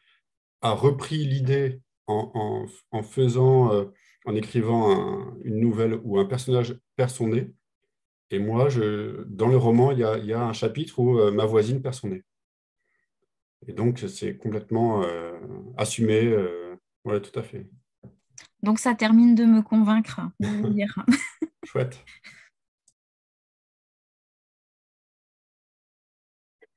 a 0.62 0.72
repris 0.72 1.26
l'idée 1.26 1.82
en, 2.08 2.68
en, 2.92 3.04
faisant 3.04 3.72
en 4.26 4.36
écrivant 4.36 5.36
une 5.44 5.60
nouvelle 5.60 6.00
où 6.04 6.20
un 6.20 6.26
personnage 6.26 6.78
perd 6.96 7.10
son 7.10 7.30
nez. 7.30 7.54
Et 8.32 8.40
moi, 8.40 8.70
je, 8.70 9.24
dans 9.28 9.48
le 9.48 9.58
roman, 9.58 9.92
il 9.92 10.00
y 10.00 10.34
a, 10.34 10.42
un 10.42 10.54
chapitre 10.54 11.00
où 11.00 11.20
euh, 11.20 11.32
ma 11.32 11.46
voisine 11.46 11.82
perd 11.82 11.94
son 11.94 12.10
nez. 12.10 12.24
Et 13.68 13.74
donc, 13.74 14.04
c'est 14.08 14.38
complètement 14.38 15.04
euh, 15.04 15.34
assumé. 15.78 16.26
Euh, 16.26 16.76
oui, 17.06 17.22
tout 17.22 17.38
à 17.40 17.44
fait. 17.44 17.68
Donc, 18.64 18.80
ça 18.80 18.96
termine 18.96 19.36
de 19.36 19.46
me 19.46 19.62
convaincre. 19.62 20.22
Chouette. 21.64 22.04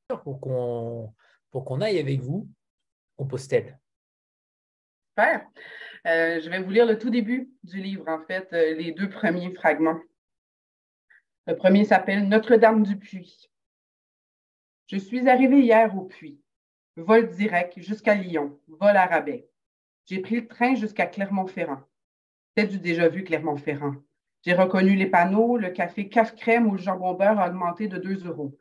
Pour 0.08 0.40
qu'on 0.40 1.80
aille 1.80 1.98
avec 1.98 2.20
vous, 2.20 2.48
Compostelle. 3.16 3.78
Super. 5.10 5.46
Euh, 6.06 6.40
je 6.40 6.48
vais 6.48 6.60
vous 6.60 6.70
lire 6.70 6.86
le 6.86 6.98
tout 6.98 7.10
début 7.10 7.50
du 7.62 7.80
livre, 7.82 8.08
en 8.08 8.20
fait, 8.24 8.48
euh, 8.52 8.74
les 8.74 8.92
deux 8.92 9.10
premiers 9.10 9.52
fragments. 9.52 10.00
Le 11.46 11.56
premier 11.56 11.84
s'appelle 11.84 12.28
Notre-Dame 12.28 12.84
du 12.84 12.96
Puy. 12.96 13.50
Je 14.86 14.96
suis 14.96 15.28
arrivée 15.28 15.60
hier 15.60 15.94
au 15.96 16.02
Puy. 16.02 16.40
Vol 16.96 17.30
direct 17.30 17.78
jusqu'à 17.78 18.14
Lyon, 18.14 18.58
vol 18.66 18.96
à 18.96 19.06
rabais. 19.06 19.48
J'ai 20.06 20.20
pris 20.20 20.36
le 20.36 20.48
train 20.48 20.74
jusqu'à 20.74 21.06
Clermont-Ferrand. 21.06 21.82
C'est 22.56 22.66
du 22.66 22.78
déjà 22.78 23.08
vu 23.08 23.24
Clermont-Ferrand. 23.24 23.94
J'ai 24.44 24.54
reconnu 24.54 24.94
les 24.94 25.06
panneaux, 25.06 25.58
le 25.58 25.70
café 25.70 26.08
caf 26.08 26.34
crème 26.34 26.66
ou 26.66 26.72
le 26.72 26.78
jambon 26.78 27.14
beurre 27.14 27.38
a 27.38 27.48
augmenté 27.48 27.88
de 27.88 27.98
2 27.98 28.26
euros. 28.26 28.56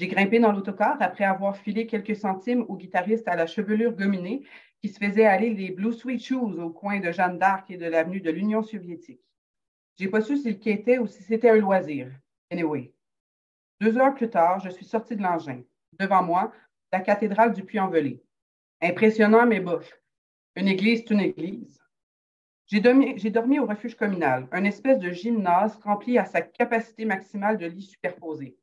J'ai 0.00 0.08
grimpé 0.08 0.38
dans 0.38 0.50
l'autocar 0.50 0.96
après 1.00 1.24
avoir 1.24 1.58
filé 1.58 1.86
quelques 1.86 2.16
centimes 2.16 2.64
au 2.68 2.76
guitariste 2.78 3.28
à 3.28 3.36
la 3.36 3.46
chevelure 3.46 3.92
gominée 3.92 4.46
qui 4.80 4.88
se 4.88 4.98
faisait 4.98 5.26
aller 5.26 5.52
les 5.52 5.72
Blue 5.72 5.92
Sweet 5.92 6.24
Shoes 6.24 6.58
au 6.58 6.70
coin 6.70 7.00
de 7.00 7.12
Jeanne 7.12 7.38
d'Arc 7.38 7.70
et 7.70 7.76
de 7.76 7.84
l'avenue 7.84 8.22
de 8.22 8.30
l'Union 8.30 8.62
soviétique. 8.62 9.20
J'ai 9.98 10.08
pas 10.08 10.22
su 10.22 10.38
s'il 10.38 10.58
quittait 10.58 10.96
ou 10.96 11.06
si 11.06 11.22
c'était 11.22 11.50
un 11.50 11.56
loisir. 11.56 12.10
Anyway. 12.50 12.94
Deux 13.82 13.98
heures 13.98 14.14
plus 14.14 14.30
tard, 14.30 14.58
je 14.60 14.70
suis 14.70 14.86
sortie 14.86 15.16
de 15.16 15.22
l'engin. 15.22 15.60
Devant 15.98 16.22
moi, 16.22 16.50
la 16.94 17.00
cathédrale 17.00 17.52
du 17.52 17.62
Puy-en-Velay. 17.62 18.22
Impressionnant, 18.80 19.44
mais 19.44 19.60
bof. 19.60 20.00
Une 20.56 20.68
église, 20.68 21.00
c'est 21.00 21.12
une 21.12 21.20
église. 21.20 21.78
J'ai 22.68 22.80
dormi, 22.80 23.16
dormi, 23.30 23.58
au 23.58 23.66
refuge 23.66 23.96
communal, 23.96 24.48
un 24.50 24.64
espèce 24.64 24.98
de 24.98 25.10
gymnase 25.10 25.78
rempli 25.84 26.16
à 26.16 26.24
sa 26.24 26.40
capacité 26.40 27.04
maximale 27.04 27.58
de 27.58 27.66
lits 27.66 27.82
superposés. 27.82 28.56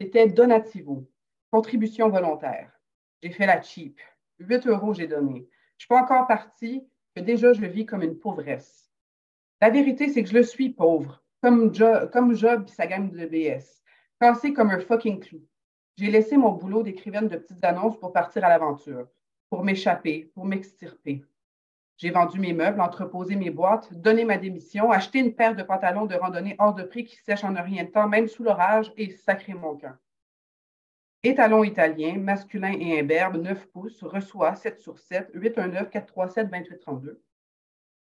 C'était 0.00 0.28
donativo, 0.28 1.10
contribution 1.50 2.10
volontaire. 2.10 2.70
J'ai 3.22 3.30
fait 3.30 3.46
la 3.46 3.62
cheap. 3.62 3.98
8 4.38 4.66
euros 4.66 4.92
j'ai 4.92 5.06
donné. 5.06 5.38
Je 5.38 5.40
ne 5.40 5.78
suis 5.78 5.88
pas 5.88 6.02
encore 6.02 6.26
partie, 6.26 6.86
que 7.14 7.22
déjà 7.22 7.54
je 7.54 7.64
vis 7.64 7.86
comme 7.86 8.02
une 8.02 8.18
pauvresse. 8.18 8.90
La 9.62 9.70
vérité, 9.70 10.10
c'est 10.10 10.22
que 10.22 10.28
je 10.28 10.34
le 10.34 10.42
suis 10.42 10.68
pauvre, 10.68 11.24
comme, 11.40 11.72
comme 12.12 12.34
Job 12.34 12.64
et 12.68 12.70
sa 12.70 12.86
gamme 12.86 13.10
de 13.10 13.24
BS, 13.26 13.82
cassé 14.20 14.52
comme 14.52 14.70
un 14.70 14.80
fucking 14.80 15.20
clou. 15.20 15.40
J'ai 15.96 16.10
laissé 16.10 16.36
mon 16.36 16.52
boulot 16.52 16.82
d'écrivaine 16.82 17.28
de 17.28 17.38
petites 17.38 17.64
annonces 17.64 17.98
pour 17.98 18.12
partir 18.12 18.44
à 18.44 18.50
l'aventure, 18.50 19.08
pour 19.48 19.64
m'échapper, 19.64 20.30
pour 20.34 20.44
m'extirper. 20.44 21.24
J'ai 21.98 22.10
vendu 22.10 22.38
mes 22.38 22.52
meubles, 22.52 22.80
entreposé 22.80 23.36
mes 23.36 23.48
boîtes, 23.48 23.92
donné 23.94 24.24
ma 24.26 24.36
démission, 24.36 24.90
acheté 24.90 25.18
une 25.18 25.34
paire 25.34 25.56
de 25.56 25.62
pantalons 25.62 26.04
de 26.04 26.14
randonnée 26.14 26.54
hors 26.58 26.74
de 26.74 26.82
prix 26.82 27.04
qui 27.04 27.16
sèchent 27.16 27.44
en 27.44 27.54
rien 27.54 27.84
de 27.84 27.88
temps, 27.88 28.06
même 28.06 28.28
sous 28.28 28.42
l'orage, 28.42 28.92
et 28.98 29.10
sacré 29.10 29.54
mon 29.54 29.78
camp. 29.78 29.96
Étalon 31.22 31.64
italien, 31.64 32.18
masculin 32.18 32.72
et 32.78 33.00
imberbe, 33.00 33.36
9 33.36 33.66
pouces, 33.68 34.02
reçoit 34.02 34.54
7 34.54 34.78
sur 34.78 34.98
7, 34.98 35.30
819 35.32 35.90
437 35.90 36.50
2832. 36.50 37.22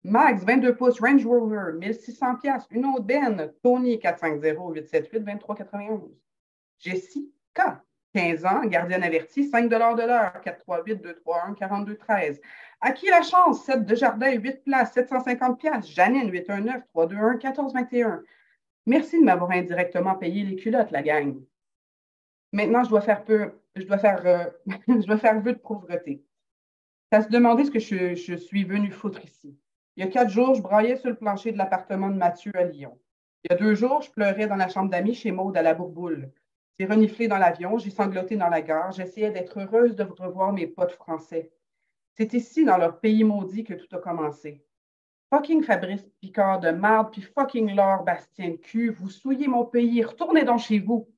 Max, 0.03 0.45
22 0.45 0.75
pouces, 0.75 1.01
Range 1.01 1.25
Rover, 1.25 1.73
1600 1.79 2.37
pièces, 2.37 2.67
une 2.71 2.87
Ben, 3.01 3.53
Tony, 3.63 4.01
450 4.01 4.75
878 4.75 5.21
2391. 5.21 6.11
Jessie, 6.79 7.33
K, 7.55 7.63
15 8.15 8.45
ans, 8.47 8.65
gardienne 8.65 9.03
avertie, 9.03 9.45
5 9.45 9.69
de 9.69 9.77
l'heure, 9.77 10.41
438 10.41 11.03
231 11.03 11.55
4213. 11.55 12.41
À 12.81 12.93
qui 12.93 13.07
la 13.07 13.23
chance? 13.23 13.65
7 13.65 13.85
de 13.85 13.95
jardin, 13.95 14.33
8 14.33 14.65
places, 14.65 14.93
750 14.93 15.59
pièces. 15.59 15.89
Janine, 15.91 16.31
819 16.31 16.83
321 16.89 17.33
1421. 17.35 18.23
Merci 18.87 19.19
de 19.19 19.25
m'avoir 19.25 19.51
indirectement 19.51 20.15
payé 20.15 20.45
les 20.45 20.57
culottes, 20.57 20.91
la 20.91 21.03
gang. 21.03 21.37
Maintenant, 22.53 22.85
je 22.85 22.89
dois 22.89 23.03
faire 23.03 23.25
peu, 23.25 23.53
je 23.77 23.85
dois 23.85 23.99
faire, 23.99 24.25
euh, 24.25 24.45
je 24.89 25.07
dois 25.07 25.19
faire 25.19 25.41
vœu 25.41 25.53
de 25.53 25.59
pauvreté. 25.59 26.25
Ça 27.13 27.23
se 27.23 27.29
demandait 27.29 27.65
ce 27.65 27.71
que 27.71 27.79
je, 27.79 28.37
suis 28.37 28.65
venu 28.65 28.91
foutre 28.91 29.25
ici. 29.25 29.59
Il 29.97 30.05
y 30.05 30.07
a 30.07 30.11
quatre 30.11 30.31
jours, 30.31 30.55
je 30.55 30.63
braillais 30.63 30.97
sur 30.97 31.11
le 31.11 31.17
plancher 31.17 31.53
de 31.53 31.59
l'appartement 31.59 32.09
de 32.09 32.17
Mathieu 32.17 32.53
à 32.55 32.65
Lyon. 32.65 32.99
Il 33.45 33.53
y 33.53 33.55
a 33.55 33.59
deux 33.59 33.75
jours, 33.75 34.03
je 34.03 34.11
pleurais 34.11 34.47
dans 34.47 34.57
la 34.57 34.69
chambre 34.69 34.91
d'amis 34.91 35.15
chez 35.15 35.33
Maude 35.33 35.57
à 35.57 35.63
la 35.63 35.75
Bourboule. 35.75 36.31
J'ai 36.79 36.87
reniflé 36.87 37.27
dans 37.27 37.39
l'avion, 37.39 37.79
j'ai 37.79 37.91
sangloté 37.91 38.37
dans 38.37 38.49
la 38.49 38.63
gare, 38.63 38.93
j'essayais 38.93 39.33
d'être 39.33 39.59
heureuse 39.59 39.97
de 39.97 40.05
revoir 40.05 40.53
mes 40.53 40.69
potes 40.69 40.93
français. 40.93 41.51
C'est 42.15 42.35
ici, 42.35 42.65
dans 42.65 42.77
leur 42.77 43.01
pays 43.01 43.25
maudit, 43.25 43.65
que 43.65 43.75
tout 43.75 43.97
a 43.97 43.99
commencé. 43.99 44.65
Fucking 45.31 45.63
Fabrice 45.65 46.09
Picard 46.21 46.61
de 46.61 46.71
marde, 46.71 47.13
puis 47.13 47.23
fucking 47.23 47.75
Laure 47.75 48.05
Bastien 48.05 48.51
de 48.51 48.57
cul, 48.57 48.91
vous 48.91 49.11
souillez 49.11 49.49
mon 49.49 49.65
pays, 49.65 50.05
retournez 50.05 50.45
donc 50.45 50.61
chez 50.61 50.79
vous. 50.79 51.09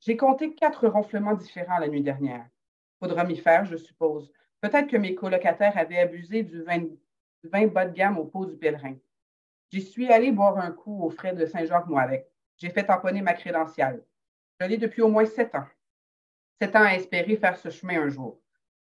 J'ai 0.00 0.16
compté 0.16 0.54
quatre 0.54 0.86
ronflements 0.88 1.34
différents 1.34 1.78
la 1.78 1.88
nuit 1.88 2.02
dernière. 2.02 2.46
Faudra 2.98 3.24
m'y 3.24 3.36
faire, 3.36 3.64
je 3.64 3.76
suppose. 3.76 4.30
Peut-être 4.60 4.88
que 4.88 4.96
mes 4.96 5.14
colocataires 5.14 5.76
avaient 5.76 5.98
abusé 5.98 6.42
du 6.42 6.62
vin, 6.62 7.66
bas 7.66 7.86
de 7.86 7.94
gamme 7.94 8.18
au 8.18 8.26
pot 8.26 8.44
du 8.44 8.56
pèlerin. 8.56 8.94
J'y 9.70 9.80
suis 9.80 10.12
allée 10.12 10.32
boire 10.32 10.58
un 10.58 10.70
coup 10.70 11.02
aux 11.02 11.10
frais 11.10 11.34
de 11.34 11.46
Saint-Jacques, 11.46 11.86
moi, 11.86 12.02
avec. 12.02 12.30
J'ai 12.58 12.68
fait 12.68 12.84
tamponner 12.84 13.22
ma 13.22 13.32
crédentiale. 13.32 14.04
Je 14.60 14.66
l'ai 14.66 14.76
depuis 14.76 15.00
au 15.00 15.08
moins 15.08 15.24
sept 15.24 15.54
ans. 15.54 15.66
Sept 16.60 16.76
ans 16.76 16.84
à 16.84 16.94
espérer 16.94 17.36
faire 17.36 17.56
ce 17.56 17.70
chemin 17.70 18.02
un 18.02 18.10
jour. 18.10 18.38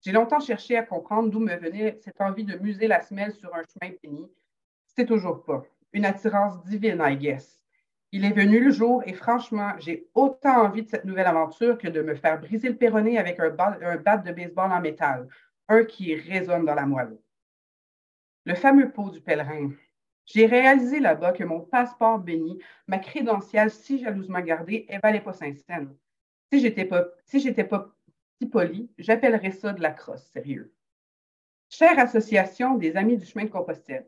J'ai 0.01 0.13
longtemps 0.13 0.41
cherché 0.41 0.77
à 0.77 0.83
comprendre 0.83 1.29
d'où 1.29 1.41
me 1.41 1.55
venait 1.57 1.99
cette 2.03 2.21
envie 2.21 2.45
de 2.45 2.57
muser 2.57 2.87
la 2.87 3.03
semelle 3.03 3.35
sur 3.35 3.55
un 3.55 3.63
chemin 3.65 3.95
béni. 4.03 4.27
C'était 4.87 5.05
toujours 5.05 5.45
pas. 5.45 5.63
Une 5.93 6.07
attirance 6.07 6.63
divine, 6.65 7.03
I 7.05 7.17
guess. 7.17 7.63
Il 8.13 8.25
est 8.25 8.33
venu 8.33 8.65
le 8.65 8.71
jour 8.71 9.03
et 9.05 9.13
franchement, 9.13 9.75
j'ai 9.79 10.09
autant 10.15 10.65
envie 10.65 10.85
de 10.85 10.89
cette 10.89 11.05
nouvelle 11.05 11.27
aventure 11.27 11.77
que 11.77 11.89
de 11.89 12.01
me 12.01 12.15
faire 12.15 12.41
briser 12.41 12.71
le 12.71 12.77
péroné 12.77 13.19
avec 13.19 13.39
un, 13.39 13.55
un 13.83 13.97
bat 13.97 14.17
de 14.17 14.33
baseball 14.33 14.73
en 14.73 14.81
métal, 14.81 15.29
un 15.69 15.85
qui 15.85 16.15
résonne 16.15 16.65
dans 16.65 16.75
la 16.75 16.87
moelle. 16.87 17.19
Le 18.47 18.55
fameux 18.55 18.91
pot 18.91 19.11
du 19.11 19.21
pèlerin. 19.21 19.73
J'ai 20.29 20.45
réalisé 20.45 21.01
là-bas 21.01 21.33
que 21.33 21.43
mon 21.43 21.61
passeport 21.61 22.19
béni, 22.19 22.59
ma 22.87 22.99
crédentiale 22.99 23.71
si 23.71 23.99
jalousement 23.99 24.41
gardée, 24.41 24.85
elle 24.89 25.01
valait 25.01 25.23
pas 25.23 25.33
cinq. 25.33 25.57
Si 26.53 26.61
j'étais 26.61 26.85
pas, 26.85 27.07
si 27.25 27.53
pas 27.65 27.95
si 28.39 28.47
poli, 28.47 28.91
j'appellerais 28.99 29.53
ça 29.53 29.73
de 29.73 29.81
la 29.81 29.91
crosse, 29.91 30.25
sérieux. 30.25 30.75
Chère 31.71 31.99
association 31.99 32.75
des 32.77 32.97
Amis 32.97 33.17
du 33.17 33.25
chemin 33.25 33.47
de 33.47 33.51
Compostelle, 33.51 34.07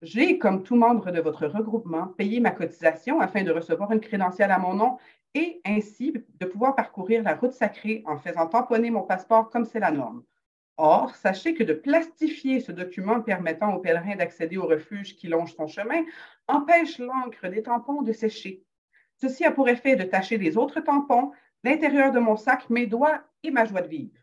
j'ai, 0.00 0.38
comme 0.38 0.62
tout 0.62 0.76
membre 0.76 1.10
de 1.10 1.20
votre 1.20 1.48
regroupement, 1.48 2.06
payé 2.06 2.38
ma 2.38 2.52
cotisation 2.52 3.20
afin 3.20 3.42
de 3.42 3.50
recevoir 3.50 3.90
une 3.90 4.00
crédentiale 4.00 4.52
à 4.52 4.58
mon 4.60 4.74
nom 4.74 4.98
et 5.34 5.60
ainsi 5.64 6.12
de 6.12 6.46
pouvoir 6.46 6.76
parcourir 6.76 7.24
la 7.24 7.34
route 7.34 7.52
sacrée 7.52 8.04
en 8.06 8.16
faisant 8.16 8.46
tamponner 8.46 8.90
mon 8.90 9.02
passeport 9.02 9.50
comme 9.50 9.64
c'est 9.64 9.80
la 9.80 9.90
norme. 9.90 10.22
Or, 10.80 11.16
sachez 11.16 11.54
que 11.54 11.64
de 11.64 11.74
plastifier 11.74 12.60
ce 12.60 12.70
document 12.70 13.20
permettant 13.20 13.74
aux 13.74 13.80
pèlerins 13.80 14.14
d'accéder 14.14 14.58
au 14.58 14.66
refuge 14.66 15.16
qui 15.16 15.26
longe 15.26 15.52
son 15.56 15.66
chemin 15.66 16.04
empêche 16.46 17.00
l'encre 17.00 17.48
des 17.48 17.64
tampons 17.64 18.02
de 18.02 18.12
sécher. 18.12 18.62
Ceci 19.16 19.44
a 19.44 19.50
pour 19.50 19.68
effet 19.68 19.96
de 19.96 20.04
tacher 20.04 20.38
les 20.38 20.56
autres 20.56 20.78
tampons, 20.78 21.32
l'intérieur 21.64 22.12
de 22.12 22.20
mon 22.20 22.36
sac, 22.36 22.70
mes 22.70 22.86
doigts 22.86 23.24
et 23.42 23.50
ma 23.50 23.64
joie 23.64 23.82
de 23.82 23.88
vivre. 23.88 24.16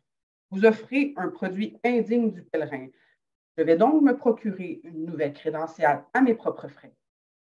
Vous 0.49 0.65
offrez 0.65 1.13
un 1.17 1.27
produit 1.27 1.77
indigne 1.83 2.31
du 2.31 2.41
pèlerin. 2.43 2.87
Je 3.57 3.63
vais 3.63 3.75
donc 3.75 4.01
me 4.01 4.15
procurer 4.15 4.79
une 4.85 5.05
nouvelle 5.05 5.33
crédentiale 5.33 6.05
à 6.13 6.21
mes 6.21 6.35
propres 6.35 6.69
frais. 6.69 6.93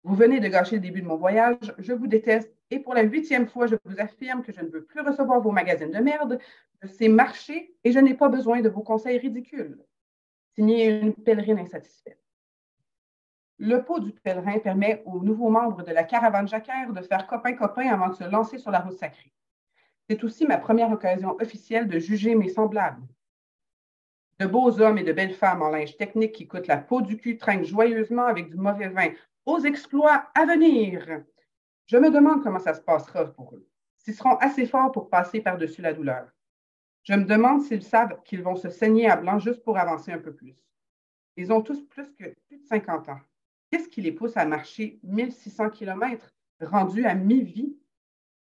Vous 0.04 0.16
venez 0.16 0.40
de 0.40 0.48
gâcher 0.48 0.78
le 0.78 0.82
début 0.82 1.02
de 1.02 1.08
mon 1.08 1.18
voyage, 1.18 1.74
je 1.78 1.94
vous 1.94 2.08
déteste 2.08 2.52
et 2.72 2.80
pour 2.80 2.94
la 2.96 3.04
huitième 3.04 3.48
fois, 3.48 3.68
je 3.68 3.76
vous 3.86 4.00
affirme 4.00 4.42
que 4.42 4.52
je 4.52 4.62
ne 4.62 4.70
veux 4.70 4.84
plus 4.84 5.02
recevoir 5.02 5.42
vos 5.42 5.52
magazines 5.52 5.92
de 5.92 6.00
merde, 6.00 6.40
je 6.82 6.88
sais 6.88 7.08
marcher 7.08 7.76
et 7.84 7.92
je 7.92 8.00
n'ai 8.00 8.16
pas 8.16 8.30
besoin 8.30 8.62
de 8.62 8.70
vos 8.70 8.82
conseils 8.82 9.20
ridicules. 9.20 9.78
Signé 10.56 10.90
une 10.90 11.14
pèlerine 11.14 11.60
insatisfaite. 11.60 12.20
Le 13.60 13.84
pot 13.84 14.00
du 14.00 14.12
pèlerin 14.12 14.58
permet 14.58 15.04
aux 15.06 15.22
nouveaux 15.22 15.50
membres 15.50 15.84
de 15.84 15.92
la 15.92 16.04
caravane 16.04 16.48
jacquère 16.48 16.94
de 16.94 17.02
faire 17.02 17.28
copain-copain 17.28 17.90
avant 17.90 18.10
de 18.10 18.16
se 18.16 18.24
lancer 18.24 18.58
sur 18.58 18.72
la 18.72 18.80
route 18.80 18.98
sacrée. 18.98 19.32
C'est 20.10 20.24
aussi 20.24 20.48
ma 20.48 20.58
première 20.58 20.92
occasion 20.92 21.38
officielle 21.40 21.88
de 21.88 22.00
juger 22.00 22.34
mes 22.34 22.50
semblables. 22.50 23.06
De 24.40 24.48
beaux 24.48 24.82
hommes 24.82 24.98
et 24.98 25.04
de 25.04 25.14
belles 25.14 25.36
femmes 25.36 25.62
en 25.62 25.70
linge 25.70 25.96
technique 25.96 26.32
qui 26.32 26.48
coûtent 26.48 26.66
la 26.66 26.78
peau 26.78 27.02
du 27.02 27.18
cul 27.18 27.38
trinquent 27.38 27.66
joyeusement 27.66 28.26
avec 28.26 28.50
du 28.50 28.58
mauvais 28.58 28.90
vin 28.90 29.10
aux 29.46 29.60
exploits 29.60 30.30
à 30.36 30.46
venir. 30.46 31.24
Je 31.86 31.98
me 31.98 32.10
demande 32.10 32.44
comment 32.44 32.60
ça 32.60 32.74
se 32.74 32.82
passera 32.82 33.26
pour 33.26 33.56
eux, 33.56 33.68
s'ils 33.98 34.16
seront 34.16 34.36
assez 34.38 34.66
forts 34.66 34.92
pour 34.92 35.10
passer 35.10 35.42
par-dessus 35.42 35.82
la 35.82 35.94
douleur. 35.94 36.28
Je 37.04 37.14
me 37.14 37.26
demande 37.26 37.62
s'ils 37.62 37.84
savent 37.84 38.22
qu'ils 38.24 38.44
vont 38.44 38.56
se 38.56 38.70
saigner 38.70 39.10
à 39.10 39.16
blanc 39.16 39.40
juste 39.40 39.64
pour 39.64 39.78
avancer 39.78 40.12
un 40.12 40.20
peu 40.20 40.34
plus. 40.34 40.56
Ils 41.36 41.52
ont 41.52 41.62
tous 41.62 41.82
plus 41.88 42.14
que 42.14 42.36
plus 42.48 42.58
de 42.58 42.66
50 42.66 43.10
ans. 43.10 43.20
Qu'est-ce 43.72 43.90
qui 43.90 44.02
les 44.02 44.12
pousse 44.12 44.38
à 44.38 44.46
marcher 44.46 45.00
1600 45.04 45.70
km 45.70 46.34
rendus 46.60 47.06
à 47.06 47.16
mi-vie? 47.16 47.78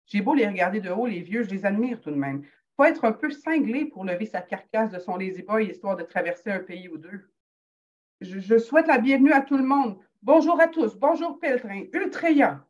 J'ai 0.07 0.21
beau 0.21 0.35
les 0.35 0.47
regarder 0.47 0.81
de 0.81 0.91
haut, 0.91 1.07
les 1.07 1.21
vieux, 1.21 1.45
je 1.45 1.51
les 1.51 1.65
admire 1.65 2.01
tout 2.01 2.11
de 2.11 2.17
même. 2.17 2.45
Faut 2.77 2.85
être 2.85 3.05
un 3.05 3.13
peu 3.13 3.31
cinglé 3.31 3.85
pour 3.85 4.05
lever 4.05 4.27
sa 4.27 4.43
carcasse 4.43 4.91
de 4.91 4.99
son 4.99 5.17
lazy 5.17 5.43
boy 5.43 5.67
histoire 5.67 5.97
de 5.97 6.03
traverser 6.03 6.51
un 6.51 6.59
pays 6.59 6.89
ou 6.89 6.99
deux. 6.99 7.31
Je, 8.21 8.59
souhaite 8.59 8.89
la 8.89 8.99
bienvenue 8.99 9.33
à 9.33 9.41
tout 9.41 9.57
le 9.57 9.65
monde. 9.65 9.99
Bonjour 10.23 10.61
à 10.61 10.69
tous. 10.69 10.95
Bonjour, 10.97 11.39
pèlerin. 11.39 11.85
Ultreya. 11.95 12.63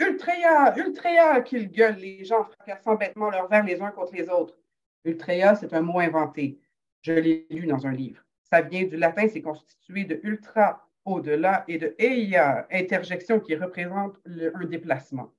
Ultreya, 0.00 0.74
Ultreya, 0.78 1.42
qu'ils 1.42 1.70
gueulent 1.70 1.96
les 1.98 2.24
gens 2.24 2.44
fracassant 2.44 2.94
bêtement 2.94 3.28
leurs 3.28 3.46
verres 3.48 3.66
les 3.66 3.82
uns 3.82 3.90
contre 3.90 4.14
les 4.14 4.30
autres. 4.30 4.56
Ultreya, 5.04 5.54
c'est 5.54 5.74
un 5.74 5.82
mot 5.82 5.98
inventé. 5.98 6.58
Je 7.02 7.12
l'ai 7.12 7.46
lu 7.50 7.66
dans 7.66 7.86
un 7.86 7.92
livre. 7.92 8.24
Ça 8.44 8.62
vient 8.62 8.84
du 8.84 8.96
latin, 8.96 9.28
c'est 9.28 9.42
constitué 9.42 10.04
de 10.04 10.18
ultra, 10.22 10.88
au-delà, 11.04 11.64
et 11.68 11.76
de 11.76 11.94
eia, 11.98 12.66
interjection 12.72 13.38
qui 13.38 13.54
représente 13.54 14.18
un 14.26 14.64
déplacement. 14.64 15.30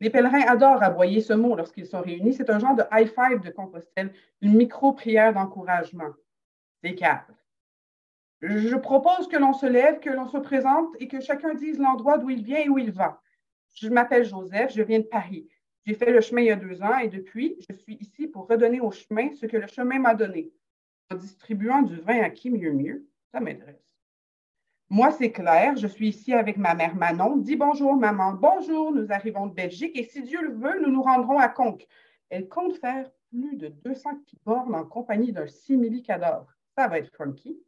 Les 0.00 0.08
pèlerins 0.08 0.46
adorent 0.46 0.82
aboyer 0.82 1.20
ce 1.20 1.34
mot 1.34 1.54
lorsqu'ils 1.54 1.86
sont 1.86 2.00
réunis. 2.00 2.32
C'est 2.32 2.48
un 2.48 2.60
genre 2.60 2.76
de 2.76 2.84
high 2.90 3.08
five 3.08 3.40
de 3.42 3.50
Compostelle, 3.50 4.14
une 4.40 4.54
micro-prière 4.54 5.34
d'encouragement. 5.34 6.14
C'est 6.82 6.94
calme. 6.94 7.34
Je 8.40 8.76
propose 8.76 9.26
que 9.28 9.36
l'on 9.36 9.52
se 9.52 9.66
lève, 9.66 9.98
que 9.98 10.10
l'on 10.10 10.28
se 10.28 10.38
présente 10.38 10.94
et 11.00 11.08
que 11.08 11.20
chacun 11.20 11.54
dise 11.54 11.78
l'endroit 11.78 12.18
d'où 12.18 12.30
il 12.30 12.44
vient 12.44 12.60
et 12.60 12.68
où 12.68 12.78
il 12.78 12.92
va. 12.92 13.20
Je 13.74 13.88
m'appelle 13.88 14.24
Joseph, 14.24 14.72
je 14.74 14.82
viens 14.82 15.00
de 15.00 15.04
Paris. 15.04 15.48
J'ai 15.84 15.94
fait 15.94 16.12
le 16.12 16.20
chemin 16.20 16.42
il 16.42 16.46
y 16.46 16.50
a 16.50 16.56
deux 16.56 16.82
ans 16.82 16.98
et 16.98 17.08
depuis, 17.08 17.56
je 17.68 17.74
suis 17.74 17.96
ici 17.96 18.28
pour 18.28 18.46
redonner 18.46 18.80
au 18.80 18.90
chemin 18.90 19.32
ce 19.32 19.46
que 19.46 19.56
le 19.56 19.66
chemin 19.66 19.98
m'a 19.98 20.14
donné. 20.14 20.52
En 21.10 21.16
distribuant 21.16 21.82
du 21.82 21.96
vin 21.96 22.20
à 22.20 22.30
qui 22.30 22.50
mieux 22.50 22.72
mieux, 22.72 23.06
ça 23.32 23.40
m'intéresse. 23.40 23.88
Moi, 24.90 25.10
c'est 25.10 25.32
Claire. 25.32 25.76
Je 25.76 25.86
suis 25.86 26.08
ici 26.08 26.32
avec 26.32 26.56
ma 26.56 26.74
mère 26.74 26.94
Manon. 26.94 27.36
Dis 27.36 27.56
bonjour, 27.56 27.94
maman. 27.94 28.32
Bonjour, 28.34 28.92
nous 28.92 29.10
arrivons 29.12 29.46
de 29.46 29.54
Belgique 29.54 29.98
et 29.98 30.04
si 30.04 30.22
Dieu 30.22 30.40
le 30.42 30.54
veut, 30.54 30.80
nous 30.80 30.90
nous 30.90 31.02
rendrons 31.02 31.38
à 31.38 31.48
Conques. 31.48 31.86
Elle 32.30 32.48
compte 32.48 32.76
faire 32.76 33.10
plus 33.30 33.56
de 33.56 33.68
200 33.68 34.10
bornes 34.44 34.74
en 34.74 34.84
compagnie 34.84 35.32
d'un 35.32 35.46
simili-cadavre. 35.46 36.46
Ça 36.74 36.88
va 36.88 36.98
être 36.98 37.14
funky. 37.14 37.58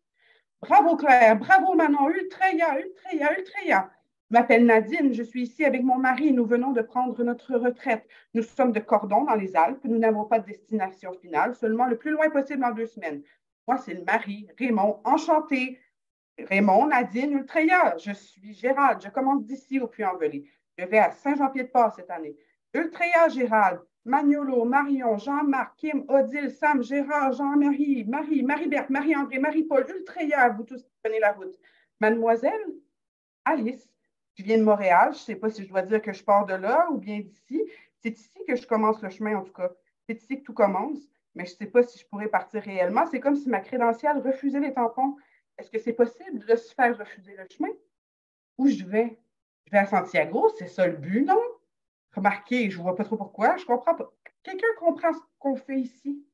Bravo, 0.62 0.96
Claire. 0.96 1.36
Bravo, 1.36 1.74
Manon. 1.74 2.08
Ultreya, 2.08 2.78
Ultreya, 2.78 3.38
Ultreya. 3.38 3.90
Je 4.30 4.36
m'appelle 4.36 4.66
Nadine. 4.66 5.12
Je 5.12 5.22
suis 5.22 5.42
ici 5.42 5.64
avec 5.64 5.82
mon 5.82 5.96
mari. 5.96 6.32
Nous 6.32 6.46
venons 6.46 6.72
de 6.72 6.82
prendre 6.82 7.22
notre 7.24 7.56
retraite. 7.56 8.06
Nous 8.34 8.42
sommes 8.42 8.72
de 8.72 8.80
Cordon 8.80 9.24
dans 9.24 9.34
les 9.34 9.56
Alpes. 9.56 9.84
Nous 9.84 9.98
n'avons 9.98 10.24
pas 10.24 10.38
de 10.38 10.46
destination 10.46 11.12
finale, 11.14 11.54
seulement 11.54 11.86
le 11.86 11.96
plus 11.96 12.10
loin 12.10 12.30
possible 12.30 12.64
en 12.64 12.72
deux 12.72 12.86
semaines. 12.86 13.22
Moi, 13.66 13.78
c'est 13.78 13.94
le 13.94 14.04
mari, 14.04 14.48
Raymond. 14.58 15.00
Enchanté. 15.04 15.78
Raymond, 16.48 16.86
Nadine, 16.86 17.32
Ultreya, 17.32 17.96
je 17.98 18.12
suis 18.12 18.54
Gérald, 18.54 19.00
je 19.02 19.08
commence 19.10 19.44
d'ici 19.44 19.80
au 19.80 19.86
Puy-en-Velay. 19.86 20.44
Je 20.78 20.84
vais 20.84 20.98
à 20.98 21.10
Saint-Jean-Pied-de-Port 21.10 21.92
cette 21.94 22.10
année. 22.10 22.36
Ultreya, 22.72 23.28
Gérald, 23.28 23.80
Magnolo, 24.04 24.64
Marion, 24.64 25.18
Jean-Marc, 25.18 25.76
Kim, 25.76 26.04
Odile, 26.08 26.50
Sam, 26.50 26.82
Gérard, 26.82 27.32
Jean-Marie, 27.32 28.04
Marie, 28.04 28.42
Marie-Berthe, 28.42 28.90
Marie-André, 28.90 29.38
Marie-Paul, 29.38 29.86
Ultreya, 29.88 30.48
vous 30.50 30.64
tous 30.64 30.84
prenez 31.02 31.20
la 31.20 31.32
route. 31.32 31.54
Mademoiselle, 32.00 32.64
Alice, 33.44 33.88
je 34.34 34.42
viens 34.42 34.58
de 34.58 34.64
Montréal, 34.64 35.10
je 35.12 35.18
ne 35.18 35.24
sais 35.24 35.36
pas 35.36 35.50
si 35.50 35.64
je 35.64 35.68
dois 35.68 35.82
dire 35.82 36.00
que 36.00 36.12
je 36.12 36.24
pars 36.24 36.46
de 36.46 36.54
là 36.54 36.88
ou 36.90 36.96
bien 36.96 37.20
d'ici. 37.20 37.62
C'est 37.98 38.18
ici 38.18 38.38
que 38.48 38.56
je 38.56 38.66
commence 38.66 39.02
le 39.02 39.10
chemin, 39.10 39.36
en 39.36 39.42
tout 39.42 39.52
cas. 39.52 39.70
C'est 40.06 40.22
ici 40.22 40.38
que 40.38 40.44
tout 40.44 40.54
commence, 40.54 40.98
mais 41.34 41.44
je 41.44 41.52
ne 41.52 41.56
sais 41.56 41.66
pas 41.66 41.82
si 41.82 41.98
je 41.98 42.06
pourrais 42.06 42.28
partir 42.28 42.62
réellement. 42.62 43.06
C'est 43.06 43.20
comme 43.20 43.36
si 43.36 43.50
ma 43.50 43.60
crédentiale 43.60 44.18
refusait 44.20 44.60
les 44.60 44.72
tampons. 44.72 45.16
Est-ce 45.58 45.70
que 45.70 45.78
c'est 45.78 45.92
possible 45.92 46.46
de 46.46 46.56
se 46.56 46.74
faire 46.74 46.96
refuser 46.96 47.36
le 47.36 47.44
chemin? 47.54 47.72
Où 48.56 48.68
je 48.68 48.84
vais? 48.84 49.18
Je 49.66 49.72
vais 49.72 49.78
à 49.78 49.86
Santiago, 49.86 50.50
c'est 50.58 50.68
ça 50.68 50.86
le 50.86 50.96
but, 50.96 51.22
non? 51.22 51.40
Remarquez, 52.12 52.70
je 52.70 52.78
ne 52.78 52.82
vois 52.82 52.96
pas 52.96 53.04
trop 53.04 53.16
pourquoi, 53.16 53.56
je 53.56 53.64
comprends 53.64 53.94
pas. 53.94 54.12
Quelqu'un 54.42 54.66
comprend 54.78 55.12
ce 55.12 55.20
qu'on 55.38 55.56
fait 55.56 55.78
ici? 55.78 56.24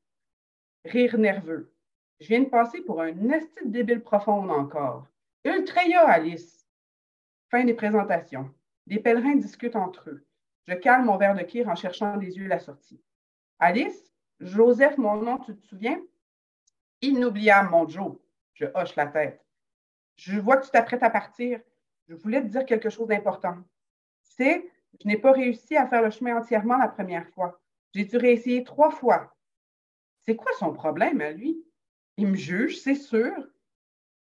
Rire 0.85 1.17
nerveux. 1.17 1.73
Je 2.19 2.27
viens 2.27 2.41
de 2.41 2.49
passer 2.49 2.81
pour 2.81 3.01
un 3.01 3.29
esti 3.29 3.65
débile 3.65 4.01
profonde 4.01 4.49
encore. 4.49 5.07
Ultreya, 5.43 6.07
Alice. 6.07 6.67
Fin 7.49 7.63
des 7.63 7.73
présentations. 7.73 8.53
Des 8.87 8.99
pèlerins 8.99 9.35
discutent 9.35 9.75
entre 9.75 10.09
eux. 10.09 10.25
Je 10.67 10.73
calme 10.73 11.05
mon 11.05 11.17
verre 11.17 11.35
de 11.35 11.43
kir 11.43 11.69
en 11.69 11.75
cherchant 11.75 12.17
des 12.17 12.37
yeux 12.37 12.47
la 12.47 12.59
sortie. 12.59 13.01
Alice, 13.59 14.13
Joseph, 14.39 14.97
mon 14.97 15.17
nom, 15.17 15.37
tu 15.37 15.55
te 15.55 15.67
souviens? 15.67 16.01
Inoubliable, 17.01 17.69
mon 17.69 17.87
Joe. 17.87 18.17
Je 18.53 18.65
hoche 18.73 18.95
la 18.95 19.07
tête. 19.07 19.45
Je 20.15 20.39
vois 20.39 20.57
que 20.57 20.65
tu 20.65 20.71
t'apprêtes 20.71 21.03
à 21.03 21.09
partir. 21.09 21.59
Je 22.07 22.15
voulais 22.15 22.41
te 22.41 22.47
dire 22.47 22.65
quelque 22.65 22.89
chose 22.89 23.07
d'important. 23.07 23.57
Sais, 24.23 24.69
Je 25.01 25.07
n'ai 25.07 25.17
pas 25.17 25.31
réussi 25.31 25.75
à 25.75 25.87
faire 25.87 26.01
le 26.01 26.09
chemin 26.09 26.37
entièrement 26.37 26.77
la 26.77 26.87
première 26.87 27.27
fois. 27.29 27.61
J'ai 27.93 28.05
dû 28.05 28.17
réessayer 28.17 28.63
trois 28.63 28.91
fois. 28.91 29.35
C'est 30.21 30.35
quoi 30.35 30.51
son 30.59 30.73
problème 30.73 31.21
à 31.21 31.31
lui? 31.31 31.63
Il 32.17 32.27
me 32.27 32.35
juge, 32.35 32.79
c'est 32.79 32.95
sûr. 32.95 33.31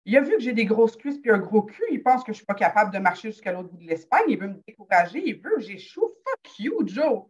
Il 0.04 0.16
a 0.16 0.20
vu 0.20 0.32
que 0.32 0.40
j'ai 0.40 0.52
des 0.52 0.64
grosses 0.64 0.96
cuisses 0.96 1.20
et 1.24 1.30
un 1.30 1.38
gros 1.38 1.62
cul. 1.62 1.84
Il 1.90 2.02
pense 2.02 2.22
que 2.22 2.28
je 2.28 2.32
ne 2.32 2.36
suis 2.36 2.46
pas 2.46 2.54
capable 2.54 2.92
de 2.92 2.98
marcher 2.98 3.30
jusqu'à 3.30 3.52
l'autre 3.52 3.68
bout 3.68 3.76
de 3.76 3.86
l'Espagne. 3.86 4.24
Il 4.28 4.38
veut 4.38 4.48
me 4.48 4.62
décourager. 4.66 5.22
Il 5.24 5.40
veut 5.40 5.58
j'échoue. 5.58 6.08
Fuck 6.24 6.58
you, 6.58 6.86
Joe. 6.86 7.24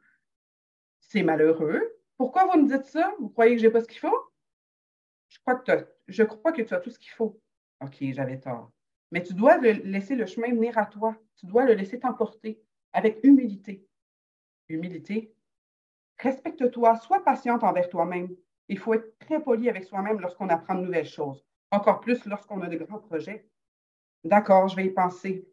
C'est 1.01 1.23
malheureux. 1.23 1.83
Pourquoi 2.17 2.47
vous 2.47 2.63
me 2.63 2.69
dites 2.69 2.87
ça? 2.87 3.15
Vous 3.19 3.29
croyez 3.29 3.57
que 3.57 3.63
je 3.63 3.67
n'ai 3.67 3.73
pas 3.73 3.81
ce 3.81 3.89
qu'il 3.89 4.01
faut? 4.01 4.31
Je 5.29 5.39
crois, 5.41 5.57
que 5.57 5.87
je 6.07 6.23
crois 6.23 6.53
que 6.53 6.63
tu 6.63 6.73
as 6.73 6.81
tout 6.81 6.91
ce 6.91 6.99
qu'il 6.99 7.13
faut. 7.13 7.41
OK, 7.81 7.97
j'avais 8.13 8.41
tort. 8.41 8.71
Mais 9.11 9.23
tu 9.23 9.35
dois 9.35 9.59
laisser 9.59 10.15
le 10.15 10.27
chemin 10.27 10.49
venir 10.49 10.77
à 10.79 10.87
toi. 10.87 11.17
Tu 11.37 11.47
dois 11.47 11.65
le 11.65 11.75
laisser 11.75 11.99
t'emporter 11.99 12.61
avec 12.93 13.19
humilité. 13.23 13.87
Humilité. 14.69 15.35
Respecte-toi, 16.19 16.97
sois 16.97 17.25
patiente 17.25 17.65
envers 17.65 17.89
toi-même. 17.89 18.35
Il 18.69 18.79
faut 18.79 18.95
être 18.95 19.19
très 19.19 19.41
poli 19.41 19.69
avec 19.69 19.85
soi-même 19.85 20.21
lorsqu'on 20.21 20.49
apprend 20.49 20.75
de 20.75 20.85
nouvelles 20.85 21.09
choses, 21.09 21.45
encore 21.71 22.01
plus 22.01 22.25
lorsqu'on 22.27 22.61
a 22.61 22.67
de 22.69 22.77
grands 22.77 22.99
projets. 22.99 23.49
D'accord, 24.25 24.69
je 24.69 24.77
vais 24.77 24.87
y 24.87 24.91
penser. 24.91 25.49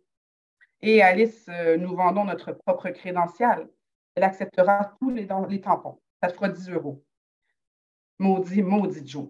Et 0.81 1.01
Alice, 1.01 1.45
euh, 1.49 1.77
nous 1.77 1.95
vendons 1.95 2.25
notre 2.25 2.51
propre 2.51 2.89
crédential. 2.89 3.69
Elle 4.15 4.23
acceptera 4.23 4.95
tous 4.99 5.09
les, 5.09 5.27
tampons. 5.27 5.99
Ça 6.21 6.29
te 6.29 6.33
fera 6.33 6.49
10 6.49 6.69
euros. 6.69 7.03
Maudit, 8.19 8.61
maudit 8.61 9.07
Joe. 9.07 9.29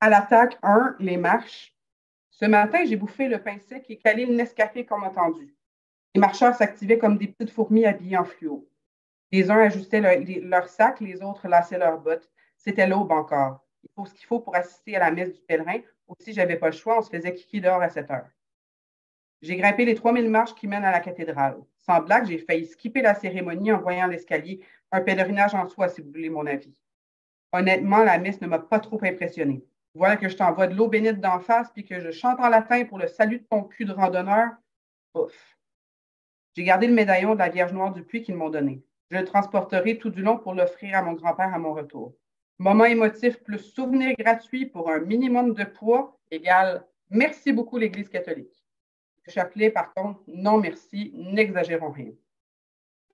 À 0.00 0.08
l'attaque 0.08 0.58
1, 0.62 0.96
les 1.00 1.16
marches. 1.16 1.74
Ce 2.30 2.44
matin, 2.44 2.84
j'ai 2.84 2.96
bouffé 2.96 3.28
le 3.28 3.42
pain 3.42 3.58
sec 3.58 3.86
et 3.88 3.98
calé 3.98 4.26
le 4.26 4.34
Nescafé 4.34 4.84
comme 4.84 5.04
attendu. 5.04 5.54
Les 6.14 6.20
marcheurs 6.20 6.54
s'activaient 6.54 6.98
comme 6.98 7.18
des 7.18 7.26
petites 7.26 7.52
fourmis 7.52 7.86
habillées 7.86 8.16
en 8.16 8.24
fluo. 8.24 8.68
Les 9.32 9.50
uns 9.50 9.58
ajustaient 9.58 10.00
leur, 10.00 10.68
sac, 10.68 11.00
les 11.00 11.20
autres 11.22 11.48
lassaient 11.48 11.78
leurs 11.78 11.98
bottes. 11.98 12.30
C'était 12.56 12.86
l'aube 12.86 13.10
encore. 13.10 13.66
Il 13.82 13.90
faut 13.96 14.06
ce 14.06 14.14
qu'il 14.14 14.26
faut 14.26 14.38
pour 14.38 14.54
assister 14.54 14.94
à 14.94 15.00
la 15.00 15.10
messe 15.10 15.32
du 15.32 15.40
pèlerin. 15.40 15.80
Aussi, 16.06 16.32
je 16.32 16.40
n'avais 16.40 16.56
pas 16.56 16.66
le 16.66 16.72
choix, 16.72 16.98
on 16.98 17.02
se 17.02 17.10
faisait 17.10 17.34
kiki 17.34 17.60
dehors 17.60 17.82
à 17.82 17.88
7 17.88 18.10
heures. 18.12 18.28
J'ai 19.42 19.56
grimpé 19.56 19.84
les 19.84 19.96
3000 19.96 20.30
marches 20.30 20.54
qui 20.54 20.68
mènent 20.68 20.84
à 20.84 20.92
la 20.92 21.00
cathédrale. 21.00 21.58
Sans 21.78 22.00
blague, 22.00 22.26
j'ai 22.26 22.38
failli 22.38 22.66
skipper 22.66 23.02
la 23.02 23.14
cérémonie 23.14 23.72
en 23.72 23.80
voyant 23.80 24.06
l'escalier. 24.06 24.60
Un 24.92 25.00
pèlerinage 25.00 25.54
en 25.54 25.66
soi, 25.66 25.88
si 25.88 26.00
vous 26.00 26.12
voulez 26.12 26.30
mon 26.30 26.46
avis. 26.46 26.74
Honnêtement, 27.52 28.04
la 28.04 28.18
messe 28.18 28.40
ne 28.40 28.46
m'a 28.46 28.60
pas 28.60 28.78
trop 28.78 29.02
impressionné. 29.02 29.66
Voilà 29.94 30.16
que 30.16 30.28
je 30.28 30.36
t'envoie 30.36 30.68
de 30.68 30.74
l'eau 30.74 30.88
bénite 30.88 31.20
d'en 31.20 31.40
face 31.40 31.70
puis 31.72 31.84
que 31.84 32.00
je 32.00 32.10
chante 32.10 32.38
en 32.40 32.48
latin 32.48 32.84
pour 32.84 32.98
le 32.98 33.08
salut 33.08 33.40
de 33.40 33.44
ton 33.44 33.64
cul 33.64 33.84
de 33.84 33.92
randonneur? 33.92 34.50
Ouf. 35.14 35.56
J'ai 36.56 36.62
gardé 36.62 36.86
le 36.86 36.94
médaillon 36.94 37.34
de 37.34 37.40
la 37.40 37.48
Vierge 37.48 37.72
Noire 37.72 37.92
du 37.92 38.04
Puy 38.04 38.22
qu'ils 38.22 38.36
m'ont 38.36 38.48
donné. 38.48 38.82
Je 39.10 39.16
le 39.16 39.24
transporterai 39.24 39.98
tout 39.98 40.10
du 40.10 40.22
long 40.22 40.38
pour 40.38 40.54
l'offrir 40.54 40.96
à 40.96 41.02
mon 41.02 41.14
grand-père 41.14 41.52
à 41.52 41.58
mon 41.58 41.74
retour. 41.74 42.14
Moment 42.58 42.84
émotif 42.84 43.42
plus 43.42 43.58
souvenir 43.58 44.14
gratuit 44.16 44.66
pour 44.66 44.88
un 44.88 45.00
minimum 45.00 45.54
de 45.54 45.64
poids 45.64 46.16
égale 46.30 46.86
merci 47.10 47.52
beaucoup 47.52 47.76
l'Église 47.76 48.08
catholique. 48.08 48.64
Chapelet, 49.26 49.70
par 49.70 49.92
contre, 49.94 50.20
non 50.28 50.58
merci, 50.58 51.12
n'exagérons 51.14 51.90
rien. 51.90 52.12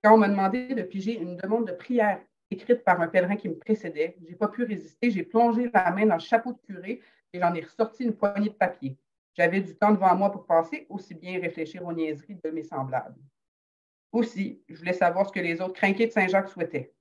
Quand 0.03 0.13
on 0.13 0.17
m'a 0.17 0.27
demandé 0.27 0.75
de 0.75 0.81
piger 0.83 1.17
une 1.19 1.37
demande 1.37 1.67
de 1.67 1.73
prière 1.73 2.19
écrite 2.51 2.83
par 2.83 3.01
un 3.01 3.07
pèlerin 3.07 3.37
qui 3.37 3.49
me 3.49 3.55
précédait, 3.55 4.17
je 4.21 4.29
n'ai 4.29 4.35
pas 4.35 4.49
pu 4.49 4.63
résister, 4.63 5.09
j'ai 5.09 5.23
plongé 5.23 5.71
la 5.73 5.89
main 5.91 6.05
dans 6.05 6.15
le 6.15 6.21
chapeau 6.21 6.51
de 6.53 6.59
curé 6.59 7.01
et 7.33 7.39
j'en 7.39 7.53
ai 7.55 7.61
ressorti 7.61 8.03
une 8.03 8.13
poignée 8.13 8.49
de 8.49 8.53
papier. 8.53 8.97
J'avais 9.33 9.61
du 9.61 9.75
temps 9.75 9.91
devant 9.91 10.15
moi 10.15 10.31
pour 10.31 10.45
penser, 10.45 10.85
aussi 10.89 11.13
bien 11.15 11.39
réfléchir 11.39 11.85
aux 11.85 11.93
niaiseries 11.93 12.39
de 12.43 12.49
mes 12.49 12.63
semblables. 12.63 13.19
Aussi, 14.11 14.61
je 14.67 14.77
voulais 14.77 14.93
savoir 14.93 15.27
ce 15.27 15.31
que 15.31 15.39
les 15.39 15.61
autres 15.61 15.73
crinqués 15.73 16.07
de 16.07 16.11
Saint-Jacques 16.11 16.49
souhaitaient. 16.49 16.93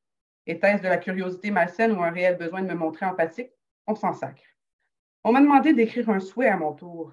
Était-ce 0.47 0.83
de 0.83 0.89
la 0.89 0.97
curiosité 0.97 1.51
malsaine 1.51 1.93
ou 1.93 2.03
un 2.03 2.11
réel 2.11 2.37
besoin 2.37 2.63
de 2.63 2.69
me 2.69 2.75
montrer 2.75 3.07
empathique? 3.07 3.51
On 3.87 3.95
s'en 3.95 4.13
sacre. 4.13 4.43
On 5.25 5.33
m'a 5.33 5.41
demandé 5.41 5.73
d'écrire 5.73 6.09
un 6.09 6.21
souhait 6.21 6.49
à 6.49 6.57
mon 6.57 6.73
tour. 6.73 7.13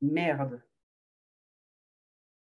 Merde. 0.00 0.60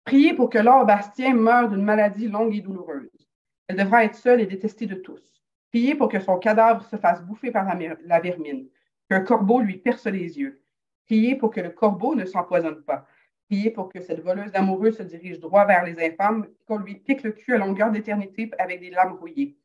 Priez 0.04 0.34
pour 0.34 0.49
que 0.49 0.58
Laure 0.58 0.86
Bastien 0.86 1.34
meure 1.36 1.70
d'une 1.70 1.84
maladie 1.84 2.28
longue 2.28 2.56
et 2.56 2.62
douloureuse. 2.62 3.30
Elle 3.68 3.78
devra 3.78 4.04
être 4.04 4.16
seule 4.16 4.41
et 4.41 4.47
détestée 4.47 4.88
de 4.88 4.95
tous. 4.95 5.41
Priez 5.70 5.95
pour 5.95 6.10
que 6.10 6.20
son 6.20 6.39
cadavre 6.39 6.84
se 6.84 6.97
fasse 6.97 7.22
bouffer 7.22 7.52
par 7.52 7.64
la, 7.66 7.95
la 8.04 8.20
vermine, 8.20 8.68
qu'un 9.08 9.22
corbeau 9.22 9.62
lui 9.62 9.78
perce 9.78 10.08
les 10.08 10.39
yeux. 10.39 10.62
Priez 11.06 11.36
pour 11.36 11.52
que 11.52 11.62
le 11.62 11.70
corbeau 11.70 12.16
ne 12.16 12.26
s'empoisonne 12.26 12.84
pas. 12.84 13.08
Priez 13.47 13.72
pour 13.72 13.89
que 13.89 14.02
cette 14.02 14.22
voleuse 14.22 14.52
d'amoureux 14.52 14.91
se 14.91 15.04
dirige 15.04 15.39
droit 15.39 15.66
vers 15.66 15.84
les 15.84 15.99
infâmes, 16.06 16.47
qu'on 16.66 16.78
lui 16.78 16.95
pique 16.95 17.24
le 17.24 17.32
cul 17.32 17.54
à 17.54 17.58
longueur 17.58 17.91
d'éternité 17.91 18.49
avec 18.58 18.80
des 18.80 18.89
lames 18.89 19.14
rouillées. 19.14 19.58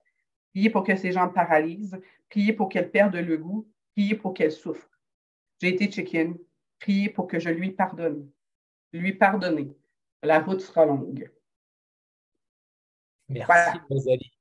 Priez 0.51 0.71
pour 0.71 0.85
que 0.85 0.97
ses 0.97 1.13
jambes 1.13 1.35
paralysent. 1.35 2.01
Priez 2.29 2.53
pour 2.53 2.69
qu'elle 2.69 2.91
perde 2.91 3.15
le 3.15 3.37
goût. 3.37 3.69
Priez 3.95 4.15
pour 4.15 4.35
qu'elle 4.35 4.53
souffre. 4.53 4.89
J'ai 5.61 5.69
été 5.69 5.91
chicken. 5.91 6.37
Priez 6.81 7.09
pour 7.09 7.27
que 7.27 7.39
je 7.39 7.51
lui 7.51 7.71
pardonne. 7.71 8.29
Lui 8.93 9.13
pardonner. 9.13 9.77
La 10.23 10.41
route 10.41 10.61
sera 10.61 10.85
longue. 10.85 11.31
Merci, 13.29 13.79
Rosalie. 13.91 14.33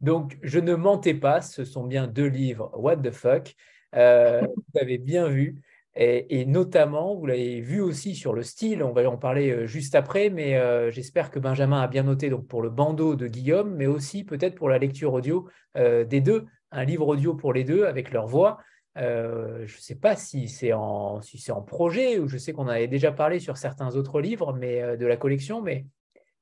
Donc, 0.00 0.36
je 0.42 0.58
ne 0.58 0.74
mentais 0.74 1.14
pas, 1.14 1.42
ce 1.42 1.64
sont 1.64 1.84
bien 1.84 2.06
deux 2.06 2.26
livres, 2.26 2.70
What 2.74 2.96
the 2.96 3.10
fuck? 3.10 3.54
Euh, 3.94 4.40
vous 4.40 4.80
avez 4.80 4.98
bien 4.98 5.28
vu. 5.28 5.62
Et, 5.94 6.46
notamment, 6.46 7.14
vous 7.14 7.26
l'avez 7.26 7.60
vu 7.60 7.82
aussi 7.82 8.14
sur 8.14 8.32
le 8.32 8.42
style, 8.42 8.82
on 8.82 8.92
va 8.92 9.08
en 9.10 9.18
parler 9.18 9.50
euh, 9.50 9.66
juste 9.66 9.94
après, 9.94 10.30
mais 10.30 10.56
euh, 10.56 10.90
j'espère 10.90 11.30
que 11.30 11.38
Benjamin 11.38 11.82
a 11.82 11.86
bien 11.86 12.04
noté 12.04 12.30
donc 12.30 12.46
pour 12.46 12.62
le 12.62 12.70
bandeau 12.70 13.14
de 13.14 13.26
Guillaume, 13.26 13.74
mais 13.74 13.86
aussi 13.86 14.24
peut-être 14.24 14.54
pour 14.54 14.70
la 14.70 14.78
lecture 14.78 15.12
audio 15.12 15.50
euh, 15.76 16.04
des 16.04 16.22
deux, 16.22 16.46
un 16.70 16.84
livre 16.84 17.06
audio 17.06 17.34
pour 17.34 17.52
les 17.52 17.64
deux 17.64 17.84
avec 17.84 18.10
leur 18.10 18.26
voix. 18.26 18.58
je 18.96 19.62
ne 19.62 19.80
sais 19.80 19.96
pas 19.96 20.16
si 20.16 20.48
c'est 20.48 20.72
en, 20.72 21.20
si 21.20 21.52
en 21.52 21.60
projet, 21.60 22.18
ou 22.18 22.26
je 22.26 22.38
sais 22.38 22.54
qu'on 22.54 22.68
avait 22.68 22.88
déjà 22.88 23.12
parlé 23.12 23.38
sur 23.38 23.58
certains 23.58 23.94
autres 23.94 24.20
livres 24.22 24.54
mais, 24.54 24.96
de 24.96 25.06
la 25.06 25.18
collection, 25.18 25.60
mais 25.60 25.84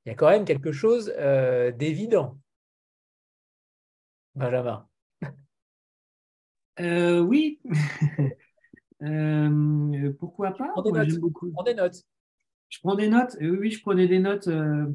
il 0.06 0.10
y 0.10 0.12
a 0.12 0.14
quand 0.14 0.30
même 0.30 0.44
quelque 0.44 0.72
chose 0.72 1.12
d'évident. 1.76 2.38
Benjamin. 4.34 4.86
oui. 6.78 7.60
Euh, 9.02 10.12
pourquoi 10.18 10.52
pas? 10.52 10.68
Prends 10.68 10.82
des, 10.82 10.92
notes. 10.92 11.20
Prends 11.52 11.62
des 11.62 11.74
notes. 11.74 12.04
Je 12.68 12.78
prends 12.80 12.94
des 12.94 13.08
notes? 13.08 13.36
Oui, 13.40 13.56
oui, 13.60 13.70
je 13.70 13.80
prenais 13.80 14.06
des 14.06 14.18
notes 14.18 14.48
euh, 14.48 14.86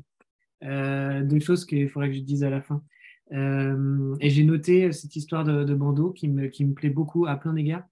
euh, 0.63 1.23
de 1.23 1.39
choses 1.39 1.65
qu'il 1.65 1.89
faudrait 1.89 2.09
que 2.09 2.15
je 2.15 2.21
dise 2.21 2.43
à 2.43 2.49
la 2.49 2.61
fin. 2.61 2.83
et 3.31 4.29
j'ai 4.29 4.43
noté 4.43 4.91
cette 4.91 5.15
histoire 5.15 5.43
de, 5.43 5.73
bandeau 5.73 6.11
qui 6.11 6.27
me, 6.27 6.47
qui 6.47 6.65
me 6.65 6.73
plaît 6.73 6.89
beaucoup 6.89 7.25
à 7.25 7.35
plein 7.35 7.53
d'égards. 7.53 7.85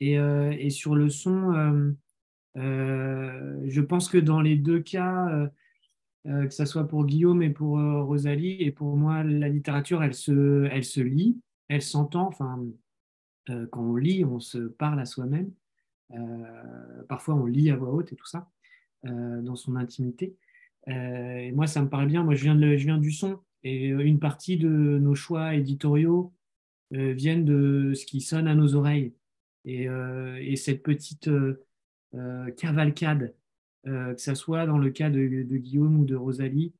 Et, 0.00 0.14
et, 0.14 0.70
sur 0.70 0.96
le 0.96 1.08
son, 1.08 1.94
je 2.56 3.80
pense 3.80 4.08
que 4.08 4.18
dans 4.18 4.40
les 4.40 4.56
deux 4.56 4.80
cas, 4.80 5.48
que 6.24 6.50
ce 6.50 6.64
soit 6.64 6.88
pour 6.88 7.06
Guillaume 7.06 7.42
et 7.42 7.50
pour 7.50 7.78
Rosalie, 7.78 8.60
et 8.60 8.72
pour 8.72 8.96
moi, 8.96 9.22
la 9.22 9.48
littérature, 9.48 10.02
elle 10.02 10.14
se, 10.14 10.64
elle 10.72 10.84
se 10.84 11.00
lit, 11.00 11.40
elle 11.68 11.82
s'entend. 11.82 12.26
Enfin, 12.26 12.58
euh, 13.50 13.66
quand 13.70 13.82
on 13.82 13.96
lit, 13.96 14.24
on 14.24 14.40
se 14.40 14.58
parle 14.58 15.00
à 15.00 15.04
soi-même. 15.04 15.50
Euh, 16.12 17.02
parfois, 17.08 17.34
on 17.34 17.46
lit 17.46 17.70
à 17.70 17.76
voix 17.76 17.90
haute 17.90 18.12
et 18.12 18.16
tout 18.16 18.26
ça, 18.26 18.50
euh, 19.06 19.40
dans 19.42 19.56
son 19.56 19.76
intimité. 19.76 20.36
moi, 20.86 21.66
ça 21.66 21.82
me 21.82 21.88
paraît 21.88 22.06
bien. 22.06 22.22
Moi, 22.22 22.34
je 22.34 22.44
viens, 22.44 22.54
de, 22.54 22.76
je 22.76 22.84
viens 22.84 22.98
du 22.98 23.12
son. 23.12 23.40
Et 23.64 23.86
une 23.86 24.18
partie 24.18 24.56
de 24.56 24.68
nos 24.68 25.14
choix 25.14 25.54
éditoriaux 25.54 26.32
viennent 26.90 27.44
de 27.44 27.94
ce 27.94 28.04
qui 28.04 28.20
sonne 28.20 28.48
à 28.48 28.54
nos 28.54 28.74
oreilles. 28.74 29.14
Et, 29.64 29.84
et 29.84 30.56
cette 30.56 30.82
petite 30.82 31.30
cavalcade, 32.56 33.34
que 33.84 34.14
ce 34.18 34.34
soit 34.34 34.66
dans 34.66 34.78
le 34.78 34.90
cas 34.90 35.10
de, 35.10 35.44
de 35.44 35.56
Guillaume 35.56 36.00
ou 36.00 36.04
de 36.04 36.16
Rosalie, 36.16 36.74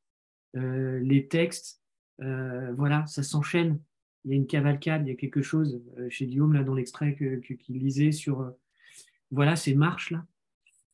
les 0.55 1.29
textes, 1.29 1.81
voilà, 2.19 3.07
ça 3.07 3.23
s'enchaîne 3.23 3.79
il 4.25 4.31
y 4.31 4.35
a 4.35 4.37
une 4.37 4.47
cavalcade, 4.47 5.07
il 5.07 5.11
y 5.11 5.13
a 5.13 5.17
quelque 5.17 5.43
chose 5.43 5.83
euh, 5.99 6.09
chez 6.11 6.27
Guillaume, 6.27 6.53
là, 6.53 6.63
dans 6.63 6.75
l'extrait 6.75 7.17
qu'il 7.17 7.79
lisait 7.79 8.13
sur 8.13 8.43
euh, 8.43 8.51
voilà 9.31 9.57
ces 9.57 9.75
marches-là. 9.75 10.25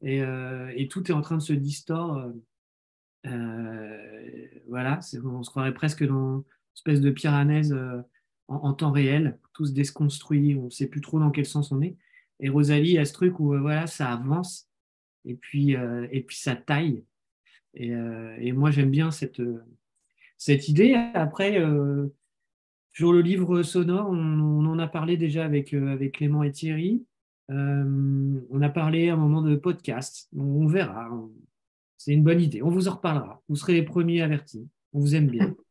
Et, 0.01 0.23
euh, 0.23 0.73
et, 0.77 0.89
tout 0.89 1.11
est 1.11 1.15
en 1.15 1.21
train 1.21 1.37
de 1.37 1.43
se 1.43 1.53
distordre. 1.53 2.33
voilà, 4.69 5.01
on 5.25 5.43
se 5.43 5.51
croirait 5.51 5.75
presque 5.75 6.05
dans 6.07 6.39
une 6.39 6.45
espèce 6.77 7.01
de 7.01 7.11
piranèse 7.11 7.77
en, 8.47 8.73
temps 8.75 8.93
réel. 8.93 9.39
Tout 9.55 9.67
se 9.67 9.73
déconstruit, 9.73 10.55
on 10.55 10.67
ne 10.67 10.71
sait 10.71 10.87
plus 10.87 11.01
trop 11.01 11.19
dans 11.19 11.31
quel 11.31 11.47
sens 11.47 11.73
on 11.73 11.83
est. 11.83 11.97
Et 12.39 12.49
Rosalie 12.49 12.97
a 12.97 13.05
ce 13.05 13.13
truc 13.13 13.41
où 13.41 13.59
voilà, 13.59 13.89
ça 13.89 14.13
avance 14.13 14.69
et 15.25 15.35
puis, 15.35 15.73
et 15.73 16.21
puis 16.23 16.37
ça 16.37 16.55
taille. 16.55 17.03
Et, 17.75 17.89
et 17.89 18.53
moi, 18.53 18.71
j'aime 18.71 18.91
bien 18.91 19.11
cette, 19.11 19.43
cette 20.37 20.69
idée. 20.69 20.95
Après, 21.15 21.61
sur 22.99 23.13
le 23.13 23.21
livre 23.21 23.63
sonore, 23.63 24.09
on, 24.11 24.67
en 24.67 24.77
a 24.81 24.89
parlé 24.89 25.17
déjà 25.17 25.45
avec, 25.45 25.73
euh, 25.73 25.93
avec 25.93 26.17
Clément 26.17 26.43
et 26.43 26.51
Thierry. 26.51 27.07
Euh, 27.49 28.41
on 28.51 28.61
a 28.61 28.69
parlé 28.69 29.09
à 29.09 29.13
un 29.13 29.17
moment 29.17 29.41
de 29.41 29.55
podcast. 29.55 30.29
On, 30.37 30.67
verra. 30.67 31.09
C'est 31.97 32.13
une 32.13 32.25
bonne 32.25 32.41
idée. 32.41 32.61
On 32.61 32.71
vous 32.71 32.89
en 32.89 32.97
reparlera. 32.97 33.41
Vous 33.49 33.55
serez 33.55 33.75
les 33.75 33.85
premiers 33.85 34.21
avertis. 34.23 34.69
On 34.93 34.99
vous 34.99 35.15
aime 35.15 35.29
bien. 35.29 35.55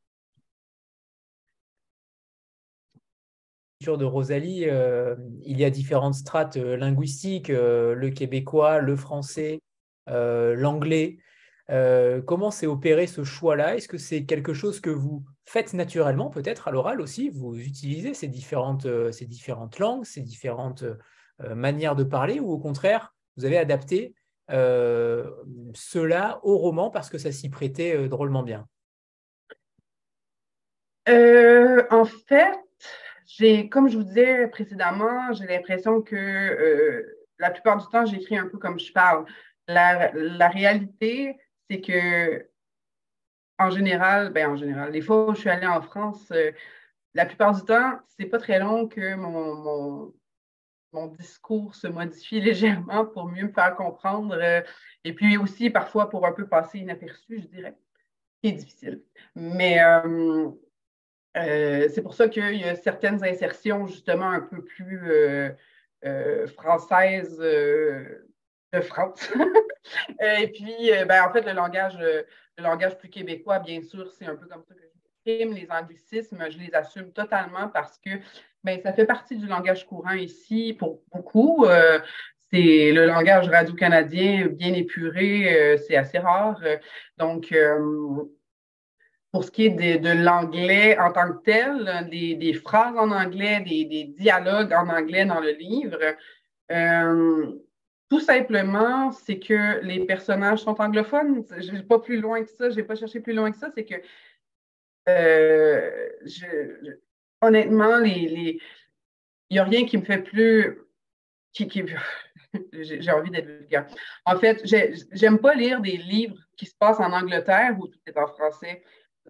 de 3.82 4.06
Rosalie, 4.06 4.64
euh, 4.64 5.18
il 5.44 5.60
y 5.60 5.66
a 5.66 5.70
différentes 5.70 6.16
strates 6.16 6.56
linguistiques, 6.56 7.50
le 7.50 8.10
québécois, 8.10 8.80
le 8.80 8.96
français, 8.96 9.60
l'anglais. 10.08 11.18
comment 12.26 12.52
s'est 12.52 12.68
opéré 12.68 13.06
ce 13.06 13.26
choix-là? 13.26 13.76
Est-ce 13.76 13.90
que 13.90 13.98
c'est 13.98 14.24
quelque 14.24 14.54
chose 14.54 14.80
que 14.80 14.90
vous 14.90 15.26
faites 15.48 15.74
naturellement, 15.74 16.30
peut-être 16.30 16.68
à 16.68 16.72
l'oral 16.72 17.02
aussi 17.02 17.30
Vous 17.30 17.58
utilisez 17.58 18.14
ces 18.14 18.28
différentes, 18.28 18.88
ces 19.12 19.26
différentes 19.26 19.80
langues, 19.80 20.06
ces 20.06 20.22
différentes 20.22 20.84
manières 21.40 21.96
de 21.96 22.04
parler, 22.04 22.40
ou 22.40 22.52
au 22.52 22.60
contraire, 22.60 23.16
vous 23.36 23.46
avez 23.46 23.58
adapté 23.58 24.14
cela 24.50 26.40
au 26.44 26.58
roman 26.58 26.90
parce 26.90 27.10
que 27.10 27.18
ça 27.18 27.32
s'y 27.32 27.50
prêtait 27.50 28.08
drôlement 28.08 28.44
bien? 28.44 28.68
En 31.08 32.06
fait, 32.06 32.58
comme 33.70 33.90
je 33.90 33.98
vous 33.98 34.04
disais 34.04 34.48
précédemment, 34.48 35.34
j'ai 35.34 35.46
l'impression 35.46 36.02
que 36.02 36.16
euh, 36.16 37.28
la 37.40 37.52
plupart 37.52 37.78
du 37.78 37.86
temps, 37.88 38.06
j'écris 38.06 38.38
un 38.38 38.48
peu 38.48 38.58
comme 38.58 38.80
je 38.80 38.92
parle. 38.92 39.26
La, 39.68 40.50
réalité, 40.50 41.38
c'est 41.70 41.82
que, 41.82 42.48
en 43.60 43.70
général, 43.70 44.32
ben 44.32 44.52
en 44.52 44.56
général, 44.56 44.92
les 44.92 45.02
fois 45.02 45.30
où 45.30 45.36
je 45.36 45.42
suis 45.42 45.50
allée 45.50 45.68
en 45.68 45.82
France, 45.82 46.32
euh, 46.32 46.52
la 47.14 47.26
plupart 47.26 47.56
du 47.56 47.64
temps, 47.64 48.00
c'est 48.18 48.26
pas 48.26 48.38
très 48.38 48.60
long 48.60 48.88
que 48.88 49.16
mon, 49.16 50.14
mon, 50.94 51.08
discours 51.08 51.76
se 51.76 51.88
modifie 51.88 52.42
légèrement 52.42 53.06
pour 53.06 53.28
mieux 53.28 53.44
me 53.48 53.52
faire 53.54 53.76
comprendre. 53.76 54.36
Euh, 54.40 54.62
et 55.04 55.14
puis 55.14 55.38
aussi, 55.38 55.70
parfois, 55.70 56.10
pour 56.10 56.26
un 56.26 56.32
peu 56.34 56.48
passer 56.48 56.80
inaperçu, 56.80 57.40
je 57.42 57.48
dirais. 57.48 57.76
C'est 58.44 58.52
difficile. 58.52 59.04
Mais 59.36 59.80
euh, 59.82 60.52
c'est 61.36 62.02
pour 62.02 62.14
ça 62.14 62.30
qu'il 62.30 62.58
y 62.58 62.64
a 62.64 62.76
certaines 62.76 63.24
insertions 63.24 63.88
justement 63.88 64.30
un 64.30 64.42
peu 64.42 64.64
plus 64.64 65.02
françaises 66.56 67.42
de 68.74 68.82
France. 68.82 69.32
et 70.20 70.48
puis, 70.48 70.92
ben, 71.08 71.24
en 71.28 71.32
fait, 71.32 71.42
le 71.42 71.54
langage, 71.54 71.98
le 71.98 72.64
langage 72.64 72.98
plus 72.98 73.10
québécois, 73.10 73.60
bien 73.60 73.82
sûr, 73.82 74.12
c'est 74.12 74.26
un 74.26 74.36
peu 74.36 74.48
comme 74.48 74.64
ça 74.68 74.74
que 74.74 74.82
j'exprime. 74.82 75.54
Les 75.54 75.68
anglicismes, 75.70 76.46
je 76.50 76.58
les 76.58 76.74
assume 76.74 77.12
totalement 77.12 77.70
parce 77.70 77.98
que 78.00 78.12
ben, 78.64 78.80
ça 78.82 78.94
fait 78.94 79.06
partie 79.06 79.36
du 79.36 79.48
langage 79.48 79.86
courant 79.86 80.14
ici 80.14 80.76
pour 80.78 81.02
beaucoup. 81.14 81.66
c'est 82.52 82.92
le 82.92 83.06
langage 83.06 83.50
radio-canadien 83.50 84.48
bien 84.48 84.74
épuré, 84.74 85.78
c'est 85.86 85.96
assez 85.96 86.18
rare. 86.18 86.62
Donc, 87.18 87.54
pour 89.32 89.44
ce 89.44 89.52
qui 89.52 89.66
est 89.66 90.00
de, 90.00 90.24
l'anglais 90.24 90.98
en 90.98 91.12
tant 91.12 91.32
que 91.32 91.44
tel, 91.44 92.10
des, 92.10 92.54
phrases 92.54 92.98
en 92.98 93.12
anglais, 93.12 93.62
des, 93.62 94.06
dialogues 94.18 94.74
en 94.74 94.90
anglais 94.90 95.26
dans 95.26 95.40
le 95.40 95.52
livre. 95.52 96.00
Tout 98.10 98.20
simplement, 98.20 99.12
c'est 99.12 99.40
que 99.40 99.80
les 99.82 100.06
personnages 100.06 100.60
sont 100.60 100.80
anglophones. 100.80 101.44
Je 101.58 101.72
n'ai 101.72 101.84
pas 101.84 102.00
plus 102.00 102.20
loin 102.20 102.44
que 102.44 102.50
ça, 102.50 102.70
je 102.70 102.76
n'ai 102.76 102.84
pas 102.84 102.96
cherché 102.96 103.20
plus 103.20 103.34
loin 103.34 103.52
que 103.52 103.58
ça. 103.58 103.70
C'est 103.76 103.86
que, 103.86 103.96
euh, 105.10 106.10
honnêtement, 107.42 108.00
il 108.00 108.60
n'y 109.52 109.60
a 109.60 109.64
rien 109.64 109.86
qui 109.86 109.98
me 109.98 110.06
fait 110.06 110.22
plus. 110.22 110.82
Qui, 111.52 111.70
j'ai 112.74 113.12
envie 113.12 113.32
d'être 113.32 113.48
vulgaire. 113.48 113.88
En 114.26 114.38
fait, 114.38 114.62
j'aime 115.12 115.40
pas 115.40 115.56
lire 115.56 115.82
des 115.82 115.98
livres 115.98 116.38
qui 116.56 116.66
se 116.66 116.76
passent 116.76 117.00
en 117.00 117.12
Angleterre 117.12 117.76
où 117.80 117.88
tout 117.88 118.00
est 118.06 118.18
en 118.18 118.28
français 118.28 118.84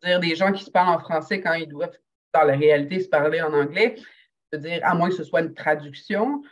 dire 0.04 0.20
des 0.20 0.36
gens 0.36 0.52
qui 0.52 0.64
se 0.64 0.72
parlent 0.72 0.96
en 0.96 1.00
français 1.00 1.42
quand 1.42 1.54
ils 1.54 1.68
doivent, 1.68 1.98
dans 2.34 2.44
la 2.44 2.56
réalité, 2.56 3.00
se 3.00 3.10
parler 3.10 3.42
en 3.42 3.54
anglais. 3.54 3.96
Je 4.52 4.58
dire, 4.60 4.80
à 4.84 4.96
moins 4.96 5.10
que 5.10 5.16
ce 5.16 5.24
soit 5.24 5.42
une 5.42 5.54
traduction, 5.54 6.44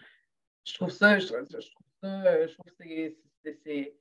je 0.66 0.74
trouve 0.74 0.90
ça, 0.90 1.18
ça, 2.02 2.48
je 2.48 2.54
trouve 2.54 2.74
que 2.80 3.54
c'est 3.64 3.96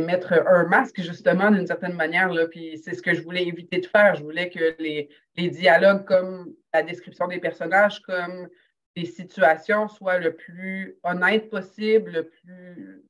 mettre 0.00 0.32
un 0.32 0.64
masque, 0.66 1.00
justement, 1.00 1.50
d'une 1.50 1.66
certaine 1.66 1.94
manière. 1.94 2.32
Là, 2.32 2.46
puis 2.46 2.78
c'est 2.78 2.94
ce 2.94 3.02
que 3.02 3.14
je 3.14 3.22
voulais 3.22 3.46
éviter 3.46 3.78
de 3.78 3.86
faire. 3.86 4.14
Je 4.14 4.22
voulais 4.22 4.48
que 4.48 4.76
les, 4.78 5.08
les 5.36 5.50
dialogues, 5.50 6.04
comme 6.04 6.54
la 6.72 6.82
description 6.82 7.26
des 7.26 7.38
personnages, 7.38 8.00
comme 8.00 8.48
les 8.96 9.06
situations 9.06 9.88
soient 9.88 10.18
le 10.18 10.34
plus 10.34 10.96
honnête 11.02 11.50
possible, 11.50 12.12
le 12.12 12.28
plus, 12.28 13.02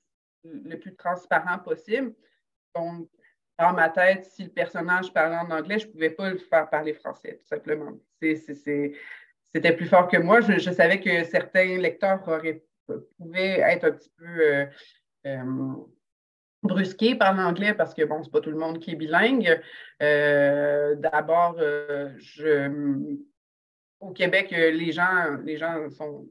le 0.44 0.78
plus 0.78 0.94
transparent 0.94 1.58
possible. 1.58 2.14
Donc, 2.74 3.08
dans 3.58 3.72
ma 3.72 3.90
tête, 3.90 4.24
si 4.24 4.44
le 4.44 4.50
personnage 4.50 5.12
parlait 5.12 5.36
en 5.36 5.50
anglais, 5.50 5.78
je 5.78 5.86
ne 5.86 5.92
pouvais 5.92 6.10
pas 6.10 6.30
le 6.30 6.38
faire 6.38 6.68
parler 6.70 6.94
français, 6.94 7.38
tout 7.40 7.46
simplement. 7.46 7.92
C'était 8.22 9.72
plus 9.76 9.86
fort 9.86 10.08
que 10.08 10.16
moi. 10.16 10.40
Je, 10.40 10.70
savais 10.70 11.00
que 11.00 11.24
certains 11.24 11.76
lecteurs 11.78 12.26
auraient, 12.26 12.64
pouvaient 13.18 13.60
être 13.60 13.84
un 13.84 13.92
petit 13.92 14.12
peu 14.16 14.24
euh, 14.26 14.66
euh, 15.26 15.72
brusqués 16.62 17.14
par 17.14 17.34
l'anglais 17.34 17.74
parce 17.74 17.94
que, 17.94 18.04
bon, 18.04 18.22
c'est 18.22 18.30
pas 18.30 18.40
tout 18.40 18.50
le 18.50 18.58
monde 18.58 18.78
qui 18.78 18.92
est 18.92 18.96
bilingue. 18.96 19.60
Euh, 20.02 20.94
d'abord, 20.96 21.56
au 24.00 24.12
Québec, 24.12 24.50
les 24.50 24.92
gens, 24.92 25.36
les 25.44 25.56
gens 25.56 25.90
sont 25.90 26.26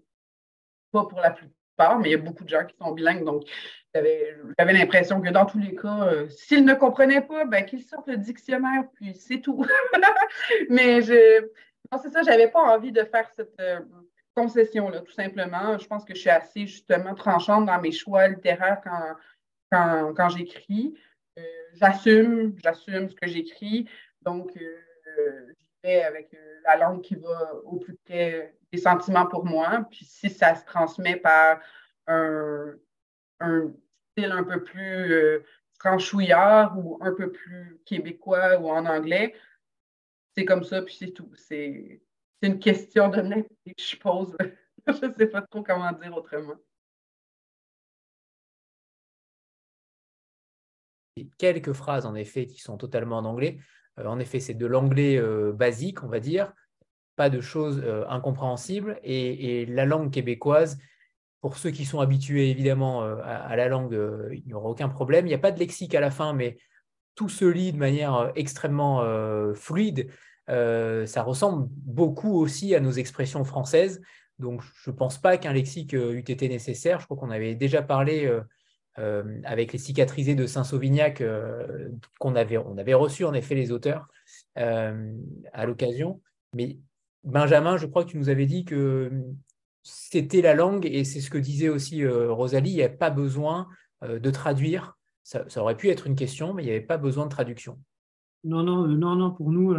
pas 0.92 1.06
pour 1.06 1.20
la 1.20 1.32
plupart, 1.32 2.00
mais 2.00 2.10
il 2.10 2.12
y 2.12 2.16
a 2.16 2.18
beaucoup 2.18 2.44
de 2.44 2.50
gens 2.50 2.66
qui 2.66 2.76
sont 2.78 2.92
bilingues, 2.92 3.26
donc 3.26 3.48
j'avais 3.94 4.74
l'impression 4.74 5.22
que 5.22 5.30
dans 5.30 5.46
tous 5.46 5.60
les 5.60 5.76
cas, 5.76 6.08
euh, 6.08 6.30
s'ils 6.30 6.66
ne 6.66 6.74
comprenaient 6.74 7.22
pas, 7.22 7.46
ben, 7.46 7.66
qu'ils 7.66 7.84
sortent 7.84 8.08
le 8.08 8.18
dictionnaire, 8.18 8.84
puis 8.94 9.16
c'est 9.16 9.42
tout. 9.42 9.66
Mais 10.70 11.02
je, 11.02 11.48
c'est 12.02 12.10
ça, 12.10 12.22
j'avais 12.24 12.50
pas 12.50 12.62
envie 12.62 12.92
de 12.92 13.04
faire 13.04 13.30
cette 13.36 13.60
euh, 14.40 14.44
concession-là, 14.44 15.02
tout 15.02 15.12
simplement. 15.12 15.78
Je 15.78 15.88
pense 15.88 16.06
que 16.06 16.14
je 16.14 16.20
suis 16.20 16.30
assez 16.30 16.68
justement 16.68 17.16
tranchante 17.16 17.66
dans 17.66 17.80
mes 17.80 17.92
choix 17.92 18.28
littéraires 18.28 18.82
quand, 19.72 20.14
quand, 20.16 20.30
j'écris. 20.30 20.96
Euh, 21.38 21.42
j'assume, 21.74 22.56
j'assume 22.64 23.10
ce 23.10 23.16
que 23.16 23.28
j'écris. 23.28 23.90
Donc, 24.22 24.52
j'y 24.58 25.68
vais 25.84 26.04
avec 26.04 26.36
la 26.66 26.78
langue 26.78 27.02
qui 27.02 27.16
va 27.16 27.56
au 27.64 27.78
plus 27.78 27.96
près 28.06 28.56
des 28.72 28.78
sentiments 28.78 29.26
pour 29.26 29.46
moi. 29.46 29.86
Puis 29.90 30.06
si 30.06 30.30
ça 30.30 30.56
se 30.56 30.66
transmet 30.66 31.16
par 31.16 31.60
un 32.08 32.76
un 33.40 33.74
style 34.12 34.32
un 34.32 34.44
peu 34.44 34.64
plus 34.64 35.14
euh, 35.14 35.44
franchouillard 35.80 36.78
ou 36.78 36.98
un 37.02 37.14
peu 37.14 37.32
plus 37.32 37.80
québécois 37.86 38.58
ou 38.60 38.70
en 38.70 38.86
anglais. 38.86 39.34
C'est 40.36 40.46
comme 40.46 40.64
ça, 40.64 40.82
puis 40.82 40.96
c'est 40.96 41.12
tout. 41.12 41.32
C'est 41.36 42.02
une 42.42 42.60
question 42.60 43.10
de 43.10 43.22
que 43.22 43.74
je 43.78 43.96
pose. 43.98 44.36
je 44.88 45.06
ne 45.06 45.14
sais 45.14 45.28
pas 45.28 45.42
trop 45.42 45.64
comment 45.64 45.92
dire 45.92 46.16
autrement. 46.16 46.56
Quelques 51.38 51.74
phrases, 51.74 52.06
en 52.06 52.16
effet, 52.16 52.46
qui 52.46 52.60
sont 52.60 52.78
totalement 52.78 53.18
en 53.18 53.26
anglais. 53.26 53.60
Euh, 54.00 54.06
en 54.06 54.20
effet, 54.20 54.40
c'est 54.40 54.54
de 54.54 54.66
l'anglais 54.66 55.18
euh, 55.18 55.52
basique, 55.52 56.04
on 56.04 56.08
va 56.08 56.22
dire, 56.22 56.54
pas 57.18 57.30
de 57.30 57.42
choses 57.42 57.84
incompréhensibles. 58.08 59.00
et, 59.04 59.66
la 59.66 59.86
langue 59.86 60.12
québécoise 60.12 60.78
pour 61.42 61.58
ceux 61.58 61.72
qui 61.72 61.86
sont 61.86 62.00
habitués 62.00 62.50
évidemment 62.50 63.04
euh, 63.04 63.18
à, 63.24 63.56
la 63.56 63.68
langue, 63.68 63.94
euh, 63.94 64.30
il 64.34 64.46
n'y 64.46 64.54
aura 64.54 64.70
aucun 64.70 64.90
problème. 64.90 65.26
Il 65.26 65.30
n'y 65.30 65.36
a 65.36 65.40
pas 65.40 65.52
de 65.52 65.60
lexique 65.60 65.96
à 65.96 66.02
la 66.02 66.12
fin, 66.12 66.34
mais 66.34 66.58
tout 67.16 67.30
se 67.30 67.46
lit 67.46 67.72
de 67.72 67.78
manière 67.78 68.16
euh, 68.16 68.32
extrêmement 68.36 69.04
fluide. 69.56 70.12
Ça 70.50 71.24
ressemble 71.24 71.68
beaucoup 71.72 72.36
aussi 72.36 72.76
à 72.76 72.80
nos 72.80 72.92
expressions 72.92 73.44
françaises. 73.44 74.02
Donc, 74.40 74.62
je 74.84 74.90
ne 74.90 74.96
pense 74.96 75.18
pas 75.18 75.38
qu'un 75.38 75.54
lexique 75.54 75.94
eût 75.94 76.20
été 76.20 76.50
nécessaire. 76.50 77.00
Je 77.00 77.06
crois 77.06 77.18
qu'on 77.18 77.30
avait 77.30 77.56
déjà 77.56 77.82
parlé 77.82 78.32
avec 79.44 79.74
les 79.74 79.80
cicatrisés 79.80 80.36
de 80.36 80.48
Saint-Sauvignac 80.48 81.24
qu'on 82.20 82.36
avait, 82.36 82.58
on 82.58 82.78
avait 82.78 82.94
reçu 82.94 83.26
en 83.26 83.34
effet 83.34 83.56
les 83.56 83.72
auteurs 83.72 84.08
à 84.56 85.66
l'occasion. 85.66 86.22
Mais 86.54 86.80
Benjamin, 87.24 87.78
je 87.78 87.86
crois 87.86 88.04
que 88.04 88.10
tu 88.10 88.18
nous 88.18 88.30
avais 88.30 88.46
dit 88.46 88.66
que 88.66 89.12
c'était 89.84 90.42
la 90.42 90.54
langue, 90.54 90.86
et 90.86 91.04
c'est 91.04 91.22
ce 91.22 91.30
que 91.30 91.38
disait 91.38 91.70
aussi 91.70 92.04
euh, 92.04 92.32
Rosalie, 92.32 92.72
il 92.72 92.76
n'y 92.76 92.84
avait 92.84 92.96
pas 92.96 93.10
besoin 93.10 93.68
euh, 94.04 94.20
de 94.20 94.32
traduire. 94.32 94.98
Ça, 95.24 95.46
aurait 95.58 95.78
pu 95.78 95.90
être 95.90 96.08
une 96.08 96.16
question, 96.16 96.54
mais 96.54 96.64
il 96.64 96.66
n'y 96.66 96.72
avait 96.72 96.82
pas 96.82 96.98
besoin 96.98 97.26
de 97.26 97.30
traduction. 97.30 97.80
Non, 98.44 98.64
non, 98.64 98.86
euh, 98.86 98.96
non, 98.96 99.16
non, 99.16 99.32
pour 99.32 99.52
nous, 99.52 99.74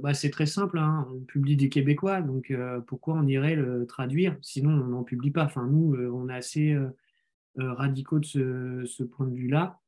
bah, 0.00 0.14
c'est 0.14 0.30
très 0.30 0.46
simple. 0.46 0.78
Hein. 0.78 1.06
On 1.12 1.20
publie 1.20 1.56
des 1.56 1.68
Québécois, 1.68 2.22
donc 2.22 2.52
pourquoi 2.86 3.14
on 3.14 3.26
irait 3.26 3.56
le 3.56 3.86
traduire? 3.86 4.36
Sinon, 4.42 4.70
on 4.70 4.88
n'en 4.88 5.04
publie 5.04 5.30
pas. 5.30 5.44
Enfin, 5.44 5.66
nous, 5.66 5.94
on 5.94 6.28
est 6.28 6.34
assez 6.34 6.78
radicaux 7.56 8.18
de 8.18 8.84
ce, 8.86 9.02
point 9.02 9.26
de 9.26 9.34
vue-là. 9.34 9.80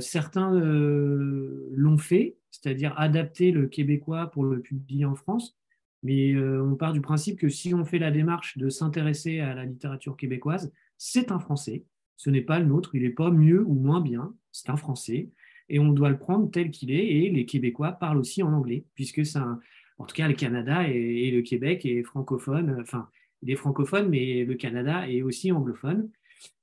certains 0.00 0.52
l'ont 0.52 1.98
fait, 1.98 2.38
c'est-à-dire 2.50 2.94
adapter 2.98 3.50
le 3.50 3.66
québécois 3.66 4.30
pour 4.30 4.44
le 4.44 4.60
publier 4.60 5.04
en 5.04 5.14
France. 5.14 5.60
Mais 6.02 6.32
euh, 6.32 6.62
on 6.62 6.76
part 6.76 6.92
du 6.92 7.00
principe 7.00 7.38
que 7.38 7.48
si 7.48 7.74
on 7.74 7.84
fait 7.84 7.98
la 7.98 8.10
démarche 8.10 8.56
de 8.58 8.68
s'intéresser 8.68 9.40
à 9.40 9.54
la 9.54 9.64
littérature 9.64 10.16
québécoise, 10.16 10.72
c'est 10.96 11.30
un 11.30 11.38
français. 11.38 11.84
Ce 12.16 12.30
n'est 12.30 12.42
pas 12.42 12.58
le 12.58 12.66
nôtre. 12.66 12.94
Il 12.94 13.02
n'est 13.02 13.10
pas 13.10 13.30
mieux 13.30 13.62
ou 13.66 13.74
moins 13.74 14.00
bien. 14.00 14.34
C'est 14.52 14.70
un 14.70 14.76
français. 14.76 15.30
Et 15.70 15.78
on 15.78 15.92
doit 15.92 16.10
le 16.10 16.18
prendre 16.18 16.50
tel 16.50 16.70
qu'il 16.70 16.90
est. 16.90 17.06
Et 17.06 17.30
les 17.30 17.46
Québécois 17.46 17.92
parlent 17.92 18.18
aussi 18.18 18.42
en 18.42 18.52
anglais, 18.52 18.84
puisque 18.94 19.24
c'est 19.24 19.38
en 19.38 20.04
tout 20.04 20.14
cas 20.14 20.28
le 20.28 20.34
Canada 20.34 20.88
et, 20.88 21.30
le 21.30 21.42
Québec 21.42 21.86
est 21.86 22.02
francophone, 22.02 22.78
enfin, 22.80 23.08
il 23.42 23.50
est 23.50 23.56
francophone, 23.56 24.08
mais 24.08 24.44
le 24.44 24.54
Canada 24.54 25.08
est 25.08 25.22
aussi 25.22 25.52
anglophone. 25.52 26.10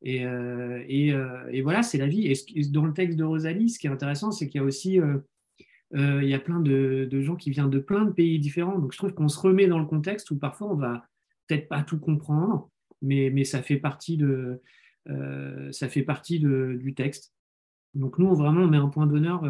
Et, 0.02 0.26
euh, 0.26 0.84
euh, 0.90 1.62
voilà, 1.64 1.84
c'est 1.84 1.98
la 1.98 2.08
vie. 2.08 2.28
Et 2.28 2.62
dans 2.72 2.86
le 2.86 2.94
texte 2.94 3.18
de 3.18 3.24
Rosalie, 3.24 3.70
ce 3.70 3.80
qui 3.80 3.88
est 3.88 3.92
intéressant, 3.92 4.32
c'est 4.32 4.48
qu'il 4.48 4.60
y 4.60 4.64
a 4.64 4.66
aussi 4.66 5.00
euh, 5.00 5.20
il 5.94 6.28
y 6.28 6.34
a 6.34 6.40
plein 6.40 6.60
de, 6.60 7.08
gens 7.22 7.36
qui 7.36 7.52
viennent 7.52 7.70
de 7.70 7.80
plein 7.80 8.06
de 8.06 8.12
pays 8.12 8.40
différents. 8.40 8.80
Donc 8.80 8.92
je 8.92 8.98
trouve 8.98 9.14
qu'on 9.14 9.30
se 9.30 9.40
remet 9.40 9.68
dans 9.68 9.80
le 9.80 9.86
contexte 9.86 10.32
où 10.32 10.38
parfois 10.38 10.68
on 10.68 10.76
va 10.76 11.06
peut-être 11.48 11.70
pas 11.70 11.84
tout 11.84 12.00
comprendre, 12.00 12.70
mais, 13.02 13.44
ça 13.46 13.62
fait 13.62 13.78
partie, 13.78 14.18
de, 14.18 14.62
ça 15.72 15.88
fait 15.88 16.04
partie 16.04 16.40
du 16.40 16.94
texte. 16.96 17.34
Donc 17.98 18.18
nous, 18.20 18.28
on, 18.28 18.34
vraiment, 18.34 18.62
on 18.62 18.68
met 18.68 18.78
un 18.78 18.90
point 18.90 19.08
d'honneur 19.08 19.44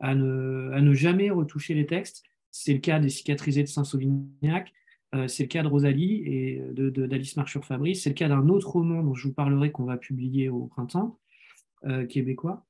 à 0.00 0.14
ne, 0.14 0.70
à 0.72 0.80
ne 0.80 0.92
jamais 0.92 1.30
retoucher 1.30 1.74
les 1.74 1.86
textes. 1.86 2.22
C'est 2.50 2.74
le 2.74 2.80
cas 2.80 3.00
des 3.00 3.08
cicatrisés 3.08 3.62
de 3.62 3.68
Saint-Sauvignac, 3.68 4.72
euh, 5.14 5.28
c'est 5.28 5.44
le 5.44 5.48
cas 5.48 5.62
de 5.62 5.68
Rosalie 5.68 6.22
et 6.26 6.62
d'Alice 6.72 7.36
Marchur-Fabrice. 7.36 8.02
C'est 8.02 8.10
le 8.10 8.14
cas 8.14 8.28
d'un 8.28 8.48
autre 8.48 8.70
roman 8.70 9.02
dont 9.02 9.14
je 9.14 9.28
vous 9.28 9.34
parlerai 9.34 9.70
qu'on 9.70 9.84
va 9.84 9.96
publier 9.96 10.48
au 10.48 10.66
printemps, 10.66 11.18
euh, 11.84 12.06
québécois. 12.06 12.64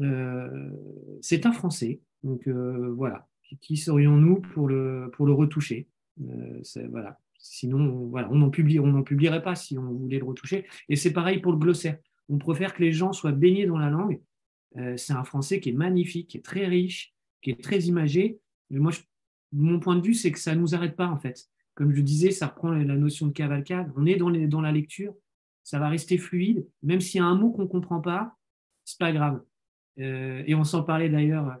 Euh, 0.00 0.70
c'est 1.20 1.46
un 1.46 1.52
Français. 1.52 2.00
Donc 2.22 2.48
voilà. 2.48 3.26
Qui, 3.60 3.76
serions-nous 3.76 4.40
pour 4.40 4.68
le, 4.68 5.10
pour 5.12 5.26
le 5.26 5.32
retoucher? 5.32 5.88
Voilà. 6.90 7.18
Sinon, 7.38 8.06
voilà, 8.06 8.30
on 8.30 8.36
n'en 8.36 8.50
publierait 8.50 9.42
pas 9.42 9.54
si 9.54 9.78
on 9.78 9.92
voulait 9.92 10.18
le 10.18 10.24
retoucher. 10.26 10.66
Et 10.88 10.96
c'est 10.96 11.12
pareil 11.12 11.38
pour 11.38 11.52
le 11.52 11.58
glossaire. 11.58 11.96
On 12.28 12.38
préfère 12.38 12.74
que 12.74 12.82
les 12.82 12.92
gens 12.92 13.12
soient 13.12 13.32
baignés 13.32 13.66
dans 13.66 13.78
la 13.78 13.90
langue. 13.90 14.20
C'est 14.96 15.12
un 15.12 15.24
français 15.24 15.60
qui 15.60 15.70
est 15.70 15.74
magnifique, 15.74 16.28
qui 16.28 16.38
est 16.38 16.44
très 16.44 16.66
riche, 16.66 17.14
qui 17.42 17.50
est 17.50 17.62
très 17.62 17.80
imagé. 17.80 18.38
Mais 18.70 18.78
moi, 18.78 18.92
mon 19.52 19.80
point 19.80 19.96
de 19.96 20.02
vue, 20.02 20.14
c'est 20.14 20.32
que 20.32 20.38
ça 20.38 20.54
ne 20.54 20.60
nous 20.60 20.74
arrête 20.74 20.96
pas, 20.96 21.08
en 21.08 21.18
fait. 21.18 21.48
Comme 21.74 21.94
je 21.94 22.02
disais, 22.02 22.30
ça 22.30 22.48
reprend 22.48 22.70
la 22.70 22.96
notion 22.96 23.26
de 23.26 23.32
cavalcade. 23.32 23.92
On 23.96 24.06
est 24.06 24.16
dans, 24.16 24.60
la 24.60 24.72
lecture, 24.72 25.14
ça 25.62 25.78
va 25.78 25.88
rester 25.88 26.18
fluide. 26.18 26.66
Même 26.82 27.00
s'il 27.00 27.20
y 27.20 27.22
a 27.22 27.26
un 27.26 27.34
mot 27.34 27.50
qu'on 27.50 27.62
ne 27.62 27.68
comprend 27.68 28.00
pas, 28.00 28.36
c'est 28.84 28.98
pas 28.98 29.12
grave. 29.12 29.42
Euh, 29.98 30.42
et 30.46 30.54
on 30.54 30.64
s'en 30.64 30.82
parlait 30.82 31.08
d'ailleurs 31.08 31.56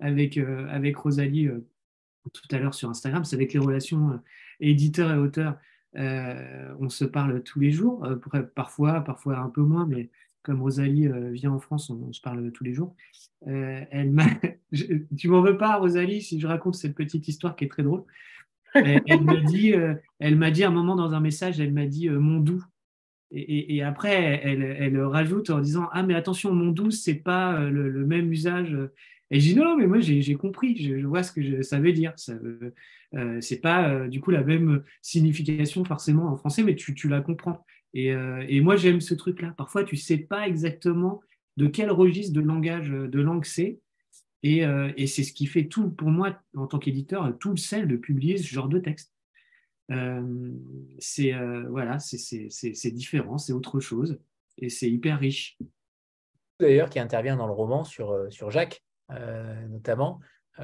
avec, 0.00 0.38
euh, 0.38 0.92
Rosalie 0.96 1.48
euh, 1.48 1.66
tout 2.32 2.48
à 2.50 2.58
l'heure 2.58 2.74
sur 2.74 2.88
Instagram, 2.88 3.24
c'est 3.24 3.36
avec 3.36 3.52
les 3.52 3.58
relations 3.58 4.20
éditeur 4.60 5.12
et 5.12 5.18
auteur. 5.18 5.58
on 5.94 6.88
se 6.88 7.04
parle 7.04 7.42
tous 7.42 7.60
les 7.60 7.70
jours, 7.70 8.06
parfois, 8.54 9.00
parfois 9.00 9.38
un 9.38 9.50
peu 9.50 9.60
moins, 9.60 9.86
mais 9.86 10.10
comme 10.44 10.62
Rosalie 10.62 11.08
vient 11.32 11.52
en 11.52 11.58
France, 11.58 11.90
on, 11.90 12.12
se 12.12 12.20
parle 12.20 12.52
tous 12.52 12.62
les 12.62 12.72
jours. 12.72 12.94
elle 13.46 14.10
m'a, 14.12 14.26
tu 15.16 15.28
m'en 15.28 15.40
veux 15.40 15.56
pas, 15.56 15.76
Rosalie, 15.76 16.22
si 16.22 16.38
je 16.38 16.46
raconte 16.46 16.76
cette 16.76 16.94
petite 16.94 17.26
histoire 17.26 17.56
qui 17.56 17.64
est 17.64 17.68
très 17.68 17.82
drôle 17.82 18.04
elle, 18.74 19.22
m'a 19.22 19.36
dit, 19.40 19.72
euh, 19.72 19.94
elle 20.18 20.36
m'a 20.36 20.50
dit 20.50 20.64
un 20.64 20.70
moment 20.70 20.96
dans 20.96 21.12
un 21.12 21.20
message, 21.20 21.60
elle 21.60 21.72
m'a 21.72 21.86
dit 21.86 22.08
euh, 22.08 22.18
mon 22.18 22.40
doux. 22.40 22.64
Et, 23.36 23.82
après, 23.82 24.40
elle, 24.44 24.62
elle, 24.62 25.00
rajoute 25.00 25.50
en 25.50 25.58
disant 25.58 25.88
ah 25.90 26.04
mais 26.04 26.14
attention 26.14 26.54
mon 26.54 26.70
doux 26.70 26.92
c'est 26.92 27.16
pas 27.16 27.60
euh, 27.60 27.68
le, 27.68 28.06
même 28.06 28.30
usage. 28.30 28.76
Et 29.32 29.40
je 29.40 29.48
dis 29.48 29.56
non, 29.56 29.76
mais 29.76 29.88
moi 29.88 29.98
j'ai 29.98 30.34
compris, 30.36 30.76
je, 30.76 31.04
vois 31.04 31.24
ce 31.24 31.32
que 31.32 31.62
ça 31.62 31.80
veut 31.80 31.92
dire. 31.92 32.12
Ça 32.16 32.34
c'est 33.40 33.60
pas 33.60 34.06
du 34.06 34.20
coup 34.20 34.30
la 34.30 34.44
même 34.44 34.84
signification 35.02 35.84
forcément 35.84 36.26
en 36.28 36.36
français, 36.36 36.62
mais 36.62 36.76
tu, 36.76 36.94
tu 36.94 37.08
la 37.08 37.22
comprends. 37.22 37.64
Et, 37.94 38.08
et 38.08 38.60
moi 38.60 38.76
j'aime 38.76 39.00
ce 39.00 39.14
truc-là. 39.14 39.54
Parfois 39.56 39.84
tu 39.84 39.96
sais 39.96 40.18
pas 40.18 40.48
exactement 40.48 41.20
de 41.56 41.68
quel 41.68 41.90
registre 41.90 42.32
de 42.34 42.40
langage 42.40 42.90
de 42.90 43.20
langue 43.20 43.44
c'est, 43.44 43.78
euh, 44.44 44.92
et, 44.96 45.06
c'est 45.06 45.24
ce 45.24 45.32
qui 45.32 45.46
fait 45.46 45.66
tout, 45.66 45.90
pour 45.90 46.08
moi, 46.08 46.38
en 46.56 46.66
tant 46.66 46.78
qu'éditeur, 46.78 47.32
tout 47.38 47.50
le 47.50 47.56
sel 47.56 47.88
de 47.88 47.96
publier 47.96 48.36
ce 48.36 48.46
genre 48.46 48.68
de 48.68 48.78
texte. 48.78 49.12
Euh, 49.90 50.52
c'est 50.98 51.34
euh, 51.34 51.66
voilà, 51.68 51.98
différent, 52.92 53.38
c'est 53.38 53.52
autre 53.52 53.80
chose, 53.80 54.18
et 54.58 54.68
c'est 54.68 54.90
hyper 54.90 55.18
riche. 55.18 55.58
D'ailleurs, 56.60 56.90
qui 56.90 56.98
intervient 56.98 57.36
dans 57.36 57.46
le 57.46 57.52
roman 57.52 57.84
sur, 57.84 58.26
sur 58.30 58.50
Jacques, 58.50 58.84
notamment, 59.68 60.20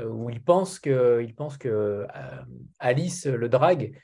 où 0.07 0.31
il 0.31 0.40
pense 0.40 0.78
que, 0.78 1.23
il 1.23 1.35
pense 1.35 1.59
que 1.59 2.07
Alice 2.78 3.27
le 3.27 3.48
drague 3.48 3.98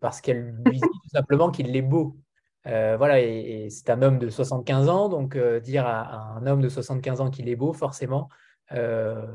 parce 0.00 0.20
qu'elle 0.20 0.54
lui 0.66 0.72
dit 0.72 0.80
tout 0.80 1.08
simplement 1.12 1.50
qu'il 1.50 1.74
est 1.74 1.82
beau. 1.82 2.16
voilà, 2.64 3.20
et, 3.20 3.68
c'est 3.70 3.90
un 3.90 4.02
homme 4.02 4.18
de 4.18 4.30
75 4.30 4.88
ans, 4.88 5.08
donc 5.08 5.36
dire 5.36 5.86
à, 5.86 6.36
un 6.36 6.46
homme 6.46 6.60
de 6.60 6.68
75 6.68 7.20
ans 7.20 7.30
qu'il 7.30 7.48
est 7.48 7.56
beau, 7.56 7.72
forcément, 7.72 8.28
euh, 8.72 9.26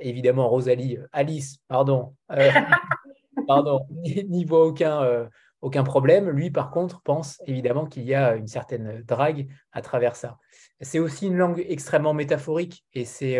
évidemment, 0.00 0.48
Rosalie, 0.48 0.98
Alice, 1.12 1.58
pardon, 1.68 2.14
euh, 2.32 2.50
pardon, 3.46 3.86
n'y 3.90 4.44
voit 4.44 4.66
aucun, 4.66 5.02
euh, 5.02 5.26
aucun 5.60 5.84
problème. 5.84 6.28
Lui, 6.30 6.50
par 6.50 6.70
contre, 6.70 7.00
pense 7.02 7.40
évidemment 7.46 7.86
qu'il 7.86 8.04
y 8.04 8.14
a 8.14 8.34
une 8.34 8.46
certaine 8.46 9.02
drague 9.06 9.48
à 9.72 9.80
travers 9.80 10.16
ça. 10.16 10.38
C'est 10.80 10.98
aussi 10.98 11.26
une 11.26 11.36
langue 11.36 11.64
extrêmement 11.68 12.14
métaphorique 12.14 12.84
et 12.94 13.04
c'est 13.04 13.38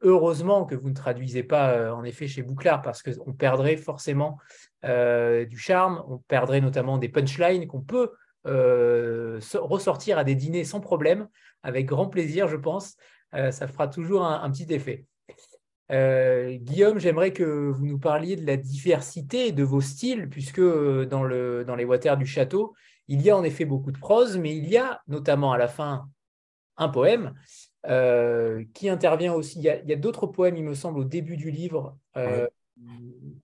heureusement 0.00 0.64
que 0.64 0.74
vous 0.74 0.88
ne 0.88 0.94
traduisez 0.94 1.42
pas 1.42 1.94
en 1.94 2.04
effet 2.04 2.26
chez 2.26 2.42
Bouclard 2.42 2.80
parce 2.80 3.02
qu'on 3.02 3.34
perdrait 3.34 3.76
forcément 3.76 4.38
du 4.84 5.58
charme, 5.58 6.04
on 6.08 6.18
perdrait 6.18 6.60
notamment 6.60 6.98
des 6.98 7.08
punchlines 7.08 7.66
qu'on 7.66 7.80
peut 7.80 8.12
ressortir 8.44 10.18
à 10.18 10.24
des 10.24 10.34
dîners 10.34 10.64
sans 10.64 10.80
problème, 10.80 11.28
avec 11.62 11.86
grand 11.86 12.06
plaisir, 12.06 12.48
je 12.48 12.56
pense. 12.56 12.96
Euh, 13.34 13.50
ça 13.50 13.66
fera 13.66 13.88
toujours 13.88 14.24
un, 14.24 14.50
petit 14.50 14.72
effet. 14.72 15.06
Euh, 15.90 16.56
Guillaume, 16.56 16.98
j'aimerais 16.98 17.32
que 17.32 17.70
vous 17.70 17.86
nous 17.86 17.98
parliez 17.98 18.36
de 18.36 18.46
la 18.46 18.56
diversité 18.56 19.52
de 19.52 19.64
vos 19.64 19.80
styles, 19.80 20.28
puisque 20.28 20.60
euh, 20.60 21.04
dans 21.04 21.24
les 21.24 21.84
Waters 21.84 22.16
du 22.16 22.26
château, 22.26 22.74
il 23.08 23.20
y 23.22 23.30
a 23.30 23.36
en 23.36 23.44
effet 23.44 23.64
beaucoup 23.64 23.92
de 23.92 23.98
prose, 23.98 24.38
mais 24.38 24.56
il 24.56 24.68
y 24.68 24.76
a 24.76 25.02
notamment 25.08 25.52
à 25.52 25.58
la 25.58 25.68
fin 25.68 26.08
un 26.76 26.88
poème 26.88 27.34
qui 28.72 28.88
intervient 28.88 29.34
aussi. 29.34 29.58
Il 29.58 29.64
y 29.64 29.92
a, 29.92 29.96
d'autres 29.96 30.26
poèmes, 30.26 30.56
il 30.56 30.64
me 30.64 30.74
semble, 30.74 31.00
au 31.00 31.04
début 31.04 31.36
du 31.36 31.50
livre, 31.50 31.98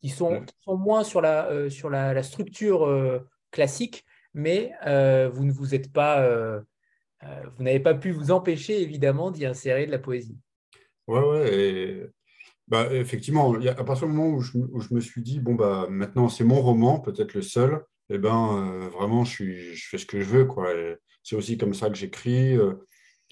qui, 0.00 0.08
sont, 0.08 0.44
sont, 0.60 0.76
moins 0.76 1.04
sur 1.04 1.20
la, 1.20 1.70
sur 1.70 1.90
la 1.90 2.22
structure 2.22 3.22
classique, 3.50 4.04
mais 4.34 4.72
vous 4.84 5.44
ne 5.44 5.52
vous 5.52 5.74
êtes 5.74 5.92
pas 5.92 6.26
euh, 7.24 7.28
vous 7.56 7.64
n'avez 7.64 7.80
pas 7.80 7.94
pu 7.94 8.10
vous 8.12 8.30
empêcher, 8.30 8.80
évidemment, 8.80 9.30
d'y 9.30 9.44
insérer 9.44 9.86
de 9.86 9.90
la 9.90 9.98
poésie. 9.98 10.38
Ouais, 11.06 11.20
ouais. 11.20 12.10
Bah, 12.68 12.88
effectivement, 12.92 13.52
à 13.54 13.84
partir 13.84 14.06
du 14.06 14.14
moment 14.14 14.36
où 14.36 14.40
je, 14.40 14.94
me 14.94 15.00
suis 15.00 15.22
dit, 15.22 15.40
bon, 15.40 15.54
bah, 15.54 15.86
maintenant, 15.90 16.28
c'est 16.28 16.44
mon 16.44 16.62
roman, 16.62 17.00
peut-être 17.00 17.34
le 17.34 17.42
seul, 17.42 17.84
et 18.08 18.14
eh 18.14 18.18
ben, 18.18 18.82
euh, 18.82 18.88
vraiment, 18.88 19.24
je, 19.24 19.30
suis, 19.30 19.74
je 19.74 19.88
fais 19.88 19.98
ce 19.98 20.06
que 20.06 20.20
je 20.20 20.28
veux. 20.28 20.44
Quoi. 20.44 20.72
C'est 21.22 21.36
aussi 21.36 21.58
comme 21.58 21.74
ça 21.74 21.90
que 21.90 21.96
j'écris. 21.96 22.56
Euh. 22.56 22.74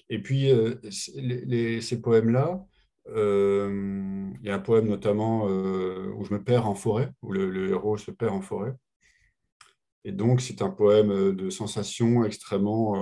Et 0.09 0.21
puis, 0.21 0.51
ces 0.89 2.01
poèmes-là, 3.13 4.35
il 4.41 4.47
y 4.47 4.49
a 4.49 4.55
un 4.55 4.59
poème 4.59 4.87
notamment 4.87 5.45
où 5.45 6.23
je 6.23 6.33
me 6.33 6.43
perds 6.43 6.67
en 6.67 6.75
forêt, 6.75 7.11
où 7.21 7.31
le, 7.31 7.69
héros 7.69 7.97
se 7.97 8.11
perd 8.11 8.33
en 8.33 8.41
forêt. 8.41 8.73
Et 10.05 10.11
donc, 10.11 10.41
c'est 10.41 10.61
un 10.61 10.69
poème 10.69 11.35
de 11.35 11.49
sensations 11.49 12.23
extrêmement 12.23 12.95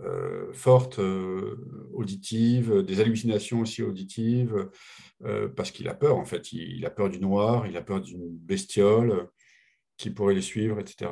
euh, 0.00 0.52
fortes 0.52 1.00
euh, 1.00 1.56
auditives, 1.92 2.84
des 2.84 3.00
hallucinations 3.00 3.60
aussi 3.62 3.82
auditives, 3.82 4.70
euh, 5.24 5.48
parce 5.48 5.72
qu'il 5.72 5.88
a 5.88 5.94
peur, 5.94 6.16
en 6.16 6.24
fait. 6.24 6.52
Il, 6.52 6.86
a 6.86 6.90
peur 6.90 7.10
du 7.10 7.18
noir, 7.18 7.66
il 7.66 7.76
a 7.76 7.82
peur 7.82 8.00
d'une 8.00 8.28
bestiole 8.38 9.28
qui 9.96 10.10
pourrait 10.10 10.34
les 10.34 10.42
suivre, 10.42 10.78
etc. 10.78 11.10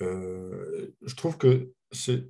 je 0.00 1.14
trouve 1.14 1.36
que 1.38 1.72
c'est 1.92 2.24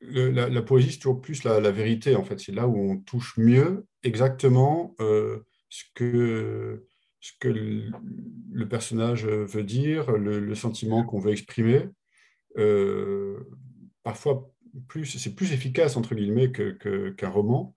la, 0.00 0.62
poésie, 0.62 0.92
c'est 0.92 0.98
toujours 0.98 1.20
plus 1.20 1.44
la, 1.44 1.70
vérité, 1.70 2.16
en 2.16 2.24
fait. 2.24 2.38
C'est 2.40 2.52
là 2.52 2.66
où 2.66 2.76
on 2.76 2.98
touche 2.98 3.36
mieux 3.38 3.86
exactement 4.02 4.94
ce 4.98 5.84
que, 5.94 6.86
ce 7.20 7.32
que 7.40 7.48
le, 7.48 8.68
personnage 8.68 9.26
veut 9.26 9.64
dire, 9.64 10.12
le, 10.12 10.54
sentiment 10.54 11.04
qu'on 11.04 11.20
veut 11.20 11.32
exprimer 11.32 11.88
parfois 14.02 14.54
plus, 14.88 15.06
c'est 15.06 15.34
plus 15.34 15.52
efficace 15.52 15.96
entre 15.96 16.14
guillemets 16.14 16.52
qu'un 16.52 17.28
roman, 17.28 17.74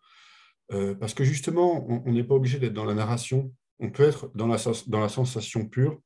euh, 0.72 0.96
parce 0.96 1.14
que 1.14 1.24
justement, 1.24 1.88
on 1.88 2.12
n'est 2.12 2.24
pas 2.24 2.36
obligé 2.36 2.60
d'être 2.60 2.74
dans 2.74 2.86
la 2.86 2.94
narration. 2.94 3.52
On 3.80 3.90
peut 3.90 4.04
être 4.04 4.32
dans 4.36 4.48
la, 4.48 4.58
dans 4.88 5.00
la 5.00 5.10
sensation 5.10 5.68
pure. 5.68 6.02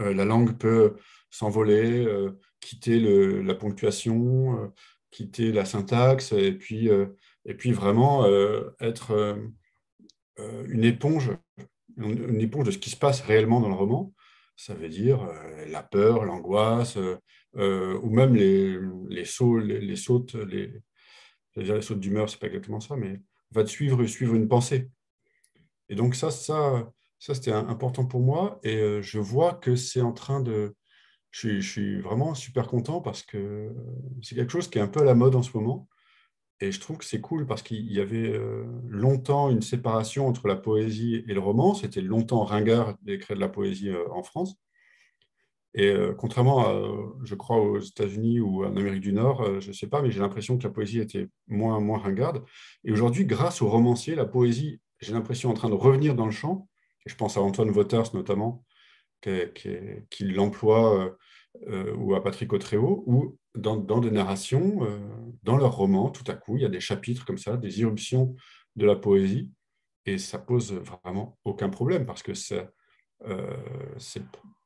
Euh, 0.00 0.14
la 0.14 0.24
langue 0.24 0.56
peut 0.56 0.96
s'envoler, 1.36 2.04
euh, 2.04 2.38
quitter 2.60 2.98
la 3.42 3.54
ponctuation, 3.54 4.72
quitter 5.10 5.52
la 5.52 5.64
syntaxe, 5.64 6.32
et 6.32 6.52
puis, 6.52 6.88
et 7.44 7.54
puis 7.54 7.72
vraiment 7.72 8.26
être 8.80 9.38
une 10.38 10.84
éponge, 10.84 11.30
une 11.96 12.40
éponge 12.40 12.66
de 12.66 12.70
ce 12.72 12.78
qui 12.78 12.90
se 12.90 12.96
passe 12.96 13.20
réellement 13.20 13.60
dans 13.60 13.68
le 13.68 13.74
roman. 13.74 14.12
Ça 14.56 14.74
veut 14.74 14.88
dire 14.88 15.20
la 15.68 15.82
peur, 15.82 16.24
l'angoisse, 16.24 16.98
euh, 17.58 17.98
ou 18.02 18.10
même 18.10 18.34
les, 18.34 18.78
les 19.08 19.24
sauts, 19.24 19.58
les, 19.58 19.96
sautes, 19.96 20.34
les, 20.34 20.72
les 21.54 21.82
sautes 21.82 22.00
d'humeur, 22.00 22.28
c'est 22.28 22.38
pas 22.38 22.48
exactement 22.48 22.80
ça, 22.80 22.96
mais 22.96 23.20
va 23.50 23.64
te 23.64 23.70
suivre, 23.70 24.04
suivre 24.06 24.34
une 24.34 24.48
pensée. 24.48 24.90
Et 25.88 25.94
donc 25.94 26.14
ça, 26.14 26.30
ça, 26.30 26.90
ça 27.18 27.34
c'était 27.34 27.52
important 27.52 28.04
pour 28.04 28.20
moi. 28.20 28.60
Et 28.62 28.76
euh, 28.76 29.00
je 29.00 29.18
vois 29.18 29.54
que 29.54 29.74
c'est 29.76 30.02
en 30.02 30.12
train 30.12 30.40
de... 30.40 30.74
Je 31.38 31.60
suis, 31.60 32.00
vraiment 32.00 32.34
super 32.34 32.66
content 32.66 33.00
parce 33.00 33.22
que 33.22 33.70
c'est 34.22 34.34
quelque 34.34 34.52
chose 34.52 34.68
qui 34.68 34.78
est 34.78 34.80
un 34.80 34.88
peu 34.88 35.00
à 35.00 35.04
la 35.04 35.14
mode 35.14 35.34
en 35.34 35.42
ce 35.42 35.54
moment. 35.56 35.88
Et 36.60 36.72
je 36.72 36.80
trouve 36.80 36.96
que 36.96 37.04
c'est 37.04 37.20
cool 37.20 37.46
parce 37.46 37.62
qu'il 37.62 37.92
y 37.92 38.00
avait 38.00 38.30
euh, 38.30 38.64
longtemps 38.88 39.50
une 39.50 39.60
séparation 39.60 40.26
entre 40.26 40.48
la 40.48 40.56
poésie 40.56 41.22
et 41.28 41.34
le 41.34 41.40
roman. 41.40 41.74
C'était 41.74 42.00
longtemps 42.00 42.44
ringard 42.44 42.96
d'écrire 43.02 43.36
de 43.36 43.42
la 43.42 43.50
poésie 43.50 43.90
euh, 43.90 44.08
en 44.12 44.22
France. 44.22 44.56
Et 45.74 45.94
contrairement, 46.16 46.64
je 47.22 47.34
crois, 47.34 47.58
aux 47.58 47.78
États-Unis 47.80 48.40
ou 48.40 48.64
en 48.64 48.74
Amérique 48.74 49.02
du 49.02 49.12
Nord, 49.12 49.60
je 49.60 49.68
ne 49.68 49.72
sais 49.74 49.88
pas, 49.88 50.00
mais 50.00 50.10
j'ai 50.10 50.20
l'impression 50.20 50.56
que 50.56 50.62
la 50.62 50.70
poésie 50.70 51.00
était 51.00 51.28
moins, 51.48 51.78
moins 51.80 51.98
ringarde. 51.98 52.42
Et 52.82 52.92
aujourd'hui, 52.92 53.26
grâce 53.26 53.60
aux 53.60 53.68
romanciers, 53.68 54.14
la 54.14 54.24
poésie 54.24 54.80
j'ai 55.00 55.12
l'impression, 55.12 55.50
en 55.50 55.54
train 55.54 55.68
de 55.68 55.74
revenir 55.74 56.14
dans 56.14 56.24
le 56.24 56.32
champ. 56.32 56.68
je 57.04 57.14
pense 57.14 57.36
à 57.36 57.40
Antoine 57.42 57.70
Waters 57.70 58.14
notamment, 58.14 58.64
qui, 59.20 60.24
l'emploie, 60.24 61.16
euh, 61.62 61.86
euh, 61.86 61.94
ou 61.96 62.14
à 62.14 62.22
Patrick 62.22 62.52
Autréau, 62.52 63.04
où 63.06 63.36
dans, 63.54 63.76
des 64.00 64.10
narrations, 64.10 64.84
euh, 64.84 64.98
dans 65.42 65.56
leurs 65.56 65.76
romans, 65.76 66.10
tout 66.10 66.24
à 66.30 66.34
coup, 66.34 66.56
il 66.56 66.62
y 66.62 66.66
a 66.66 66.70
des 66.70 66.80
chapitres 66.80 67.24
comme 67.24 67.38
ça, 67.38 67.56
des 67.56 67.80
irruptions 67.80 68.34
de 68.76 68.86
la 68.86 68.96
poésie, 68.96 69.50
et 70.04 70.18
ça 70.18 70.38
pose 70.38 70.72
vraiment 70.72 71.38
aucun 71.44 71.68
problème, 71.68 72.06
parce 72.06 72.22
que 72.22 72.34
c'est 72.34 72.68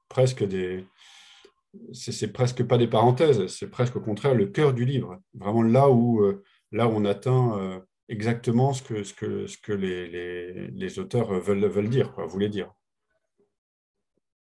presque 0.09 0.45
des... 0.45 0.87
C'est 1.93 2.33
presque 2.33 2.65
pas 2.65 2.79
des 2.79 2.89
parenthèses, 2.89 3.47
c'est 3.47 3.71
presque 3.71 3.95
au 3.95 4.01
contraire 4.01 4.35
le 4.35 4.47
cœur 4.47 4.75
du 4.75 4.85
livre, 4.85 5.21
vraiment 5.35 5.63
là 5.63 5.89
où, 5.89 6.21
là 6.73 6.89
où 6.89 6.91
on 6.91 7.05
atteint 7.05 7.81
exactement 8.09 8.73
ce 8.73 8.83
que, 8.83 9.05
ce 9.05 9.15
que, 9.15 9.47
ce 9.47 9.57
que 9.57 9.73
les, 9.73 10.67
les, 10.69 10.99
auteurs 10.99 11.33
veulent, 11.39 11.65
veulent 11.67 11.89
dire, 11.89 12.13
voulaient 12.27 12.49
dire. 12.49 12.73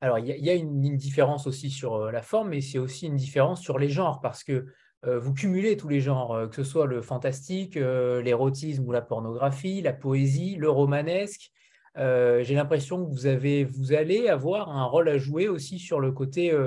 Alors, 0.02 0.18
il 0.20 0.28
y, 0.28 0.50
a 0.50 0.54
une, 0.54 0.96
différence 0.96 1.46
aussi 1.46 1.70
sur 1.70 1.96
euh, 1.96 2.12
la 2.12 2.22
forme, 2.22 2.50
mais 2.50 2.62
c'est 2.62 2.78
aussi 2.78 3.08
une 3.08 3.18
différence 3.18 3.62
sur 3.62 3.78
les 3.78 3.90
genres, 3.90 4.22
parce 4.22 4.46
que 4.46 4.68
euh, 5.06 5.20
vous 5.20 5.34
cumulez 5.34 5.76
tous 5.76 5.90
les 5.90 6.00
genres, 6.00 6.34
euh, 6.34 6.48
que 6.48 6.56
ce 6.56 6.64
soit 6.64 6.86
le 6.86 7.02
fantastique, 7.02 7.76
l'érotisme 7.76 8.86
ou 8.88 8.92
la 8.94 9.02
pornographie, 9.02 9.82
la 9.82 9.94
poésie, 9.94 10.56
le 10.56 10.70
romanesque. 10.70 11.52
J'ai 11.96 12.56
l'impression 12.56 13.06
que 13.06 13.12
vous, 13.12 13.26
avez, 13.26 13.66
vous 13.66 13.92
allez 13.92 14.30
avoir 14.30 14.70
un 14.70 14.86
rôle 14.86 15.10
à 15.10 15.18
jouer 15.18 15.50
aussi 15.50 15.80
sur 15.80 16.00
le 16.00 16.14
côté 16.14 16.58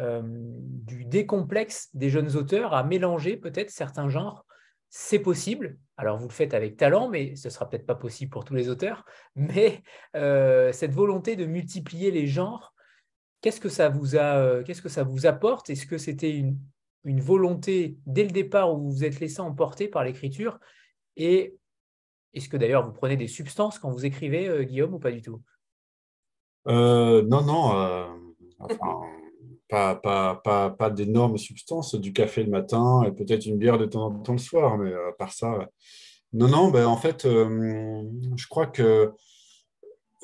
du 0.00 1.04
décomplexe 1.04 1.90
des 1.94 2.10
jeunes 2.10 2.34
auteurs, 2.34 2.74
à 2.74 2.82
mélanger 2.82 3.36
peut-être 3.36 3.70
certains 3.70 4.08
genres 4.08 4.44
c'est 4.88 5.18
possible. 5.18 5.78
Alors, 5.96 6.18
vous 6.18 6.28
le 6.28 6.32
faites 6.32 6.54
avec 6.54 6.76
talent, 6.76 7.08
mais 7.08 7.36
ce 7.36 7.48
ne 7.48 7.52
sera 7.52 7.68
peut-être 7.68 7.86
pas 7.86 7.94
possible 7.94 8.30
pour 8.30 8.44
tous 8.44 8.54
les 8.54 8.68
auteurs. 8.68 9.04
Mais 9.34 9.82
euh, 10.14 10.72
cette 10.72 10.92
volonté 10.92 11.36
de 11.36 11.46
multiplier 11.46 12.10
les 12.10 12.26
genres, 12.26 12.74
qu'est-ce 13.40 13.60
que 13.60 13.68
ça 13.68 13.88
vous, 13.88 14.16
euh, 14.16 14.62
apporte? 15.24 15.70
Est-ce 15.70 15.86
que 15.86 15.98
c'était 15.98 16.30
une, 16.30 16.58
volonté 17.04 17.98
dès 18.04 18.24
le 18.24 18.30
départ 18.30 18.74
où 18.74 18.78
vous 18.78 18.90
vous 18.90 19.04
êtes 19.04 19.20
laissé 19.20 19.40
emporter 19.40 19.88
par 19.88 20.04
l'écriture? 20.04 20.58
Et 21.16 21.56
est-ce 22.34 22.48
que 22.48 22.56
d'ailleurs 22.56 22.84
vous 22.84 22.92
prenez 22.92 23.16
des 23.16 23.28
substances 23.28 23.78
quand 23.78 23.90
vous 23.90 24.04
écrivez, 24.04 24.48
euh, 24.48 24.64
Guillaume, 24.64 24.94
ou 24.94 24.98
pas 24.98 25.12
du 25.12 25.22
tout? 25.22 25.40
Non, 26.66 27.22
non. 27.42 28.36
Pas, 29.68 29.96
pas, 29.96 30.40
pas, 30.44 30.70
pas 30.70 30.90
d'énormes 30.90 31.38
substances, 31.38 31.94
du 31.94 32.12
café 32.12 32.42
le 32.42 32.50
matin 32.50 33.02
et 33.06 33.12
peut-être 33.12 33.46
une 33.46 33.58
bière 33.58 33.78
de 33.78 33.86
temps 33.86 34.06
en 34.06 34.18
temps 34.20 34.32
le 34.32 34.38
soir, 34.38 34.78
mais 34.78 34.92
à 34.92 35.12
part 35.18 35.32
ça, 35.32 35.68
non, 36.32 36.48
non, 36.48 36.70
ben, 36.70 36.86
en 36.86 36.96
fait, 36.96 37.24
euh, 37.24 38.02
je 38.36 38.46
crois 38.48 38.66
que 38.66 39.10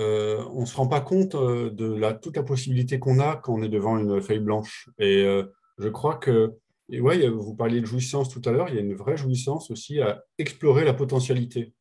euh, 0.01 0.45
on 0.53 0.61
ne 0.63 0.67
se 0.67 0.77
rend 0.77 0.87
pas 0.87 1.01
compte 1.01 1.35
euh, 1.35 1.71
de 1.71 1.87
la, 1.95 2.13
toute 2.13 2.37
la 2.37 2.43
possibilité 2.43 2.99
qu'on 2.99 3.19
a 3.19 3.37
quand 3.37 3.55
on 3.55 3.63
est 3.63 3.69
devant 3.69 3.99
une 3.99 4.21
feuille 4.21 4.41
blanche. 4.41 4.91
Et 4.99 5.25
je 5.79 5.89
crois 5.89 6.17
que, 6.17 6.53
et 6.91 7.01
ouais, 7.01 7.29
vous 7.29 7.55
parliez 7.55 7.81
de 7.81 7.87
jouissance 7.87 8.29
tout 8.29 8.43
à 8.45 8.53
l'heure, 8.53 8.69
il 8.69 8.75
y 8.75 8.79
a 8.79 8.83
une 8.83 8.95
vraie 8.95 9.17
jouissance 9.17 9.71
aussi 9.71 10.01
à 10.01 10.23
explorer 10.39 10.85
la 10.85 10.93
potentialité. 10.93 11.73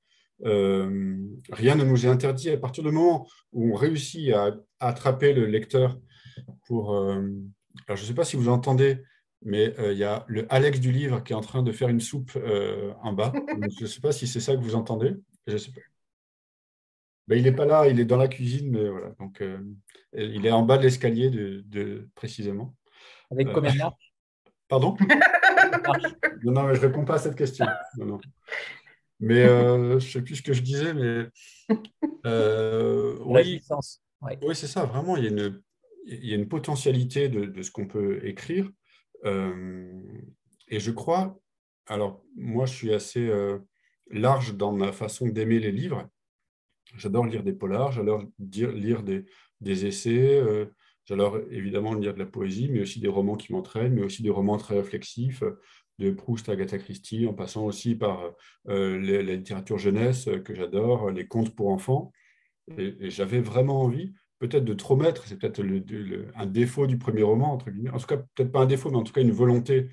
rien 0.43 1.75
ne 1.75 1.83
nous 1.83 2.05
est 2.05 2.09
interdit 2.09 2.51
à 2.51 2.57
partir 2.57 2.83
du 2.83 2.91
moment 2.91 3.27
où 3.51 3.73
on 3.73 3.75
réussit 3.75 4.31
à 4.33 4.55
attraper 4.79 5.33
le 5.33 5.45
lecteur 5.45 5.99
pour. 6.67 6.93
Euh, 6.93 7.21
alors, 7.87 7.97
je 7.97 8.03
ne 8.03 8.07
sais 8.07 8.13
pas 8.13 8.25
si 8.25 8.35
vous 8.35 8.49
entendez, 8.49 9.01
mais 9.41 9.77
euh, 9.79 9.93
il 9.93 9.97
y 9.97 10.03
a 10.03 10.25
le 10.27 10.45
Alex 10.53 10.79
du 10.79 10.91
livre 10.91 11.23
qui 11.23 11.33
est 11.33 11.35
en 11.35 11.41
train 11.41 11.63
de 11.63 11.71
faire 11.71 11.89
une 11.89 11.99
soupe 11.99 12.31
euh, 12.35 12.93
en 13.01 13.13
bas. 13.13 13.33
je 13.79 13.83
ne 13.83 13.87
sais 13.87 14.01
pas 14.01 14.11
si 14.11 14.27
c'est 14.27 14.39
ça 14.39 14.55
que 14.55 14.61
vous 14.61 14.75
entendez. 14.75 15.13
Je 15.47 15.57
sais 15.57 15.71
pas. 15.71 15.81
Ben, 17.27 17.37
il 17.37 17.43
n'est 17.43 17.51
pas 17.51 17.65
là, 17.65 17.87
il 17.87 17.99
est 17.99 18.05
dans 18.05 18.17
la 18.17 18.27
cuisine, 18.27 18.71
mais 18.71 18.89
voilà. 18.89 19.11
Donc, 19.19 19.43
il 20.13 20.45
est 20.45 20.51
en 20.51 20.63
bas 20.63 20.77
de 20.77 20.83
l'escalier, 20.83 21.29
de, 21.29 22.09
précisément. 22.15 22.75
Avec 23.29 23.51
combien 23.53 23.71
de 23.71 23.77
marches? 23.77 24.13
Pardon? 24.67 24.97
Non, 26.43 26.51
non, 26.53 26.63
mais 26.63 26.75
je 26.75 26.81
ne 26.81 26.87
réponds 26.87 27.05
pas 27.05 27.15
à 27.15 27.19
cette 27.19 27.35
question. 27.35 27.65
Mais 29.19 29.45
je 29.45 29.93
ne 29.93 29.99
sais 29.99 30.21
plus 30.21 30.35
ce 30.37 30.41
que 30.41 30.53
je 30.53 30.61
disais, 30.61 30.93
mais. 30.93 31.27
oui, 33.31 33.61
oui 34.41 34.55
c'est 34.55 34.67
ça, 34.67 34.85
vraiment. 34.85 35.15
Il 35.17 35.23
y 35.23 35.27
a 35.27 35.29
une, 35.29 35.61
il 36.05 36.25
y 36.25 36.33
a 36.33 36.35
une 36.35 36.47
potentialité 36.47 37.29
de, 37.29 37.61
ce 37.61 37.71
qu'on 37.71 37.87
peut 37.87 38.25
écrire. 38.25 38.69
Euh, 39.25 40.01
et 40.67 40.79
je 40.79 40.91
crois, 40.91 41.39
alors 41.87 42.23
moi 42.35 42.65
je 42.65 42.73
suis 42.73 42.93
assez 42.93 43.27
euh, 43.27 43.59
large 44.09 44.55
dans 44.55 44.71
ma 44.71 44.91
façon 44.91 45.27
d'aimer 45.27 45.59
les 45.59 45.71
livres. 45.71 46.09
J'adore 46.95 47.25
lire 47.25 47.43
des 47.43 47.53
polars, 47.53 47.91
j'adore 47.91 48.23
lire 48.39 49.03
des, 49.03 49.85
essais, 49.85 50.35
euh, 50.35 50.65
j'adore 51.05 51.39
évidemment 51.49 51.93
lire 51.93 52.13
de 52.13 52.19
la 52.19 52.25
poésie, 52.25 52.69
mais 52.69 52.81
aussi 52.81 52.99
des 52.99 53.07
romans 53.07 53.35
qui 53.35 53.53
m'entraînent, 53.53 53.93
mais 53.93 54.03
aussi 54.03 54.23
des 54.23 54.29
romans 54.29 54.57
très 54.57 54.75
réflexifs, 54.75 55.43
de 55.99 56.11
Proust 56.11 56.49
à 56.49 56.53
Agatha 56.53 56.79
Christie, 56.79 57.27
en 57.27 57.33
passant 57.33 57.63
aussi 57.65 57.95
par 57.95 58.33
la 58.65 59.21
littérature 59.21 59.77
jeunesse 59.77 60.27
que 60.43 60.55
j'adore, 60.55 61.11
les 61.11 61.27
contes 61.27 61.55
pour 61.55 61.69
enfants. 61.69 62.11
et 62.77 63.09
j'avais 63.09 63.39
vraiment 63.39 63.83
envie 63.83 64.11
peut-être 64.41 64.65
de 64.65 64.73
trop 64.73 64.95
mettre, 64.95 65.27
c'est 65.27 65.37
peut-être 65.37 65.63
un 66.35 66.45
défaut 66.47 66.87
du 66.87 66.97
premier 66.97 67.21
roman, 67.21 67.53
entre 67.53 67.69
guillemets. 67.69 67.91
En 67.91 67.99
tout 67.99 68.07
cas, 68.07 68.17
peut-être 68.17 68.51
pas 68.51 68.61
un 68.61 68.65
défaut, 68.65 68.89
mais 68.89 68.97
en 68.97 69.03
tout 69.03 69.13
cas 69.13 69.21
une 69.21 69.31
volonté 69.31 69.89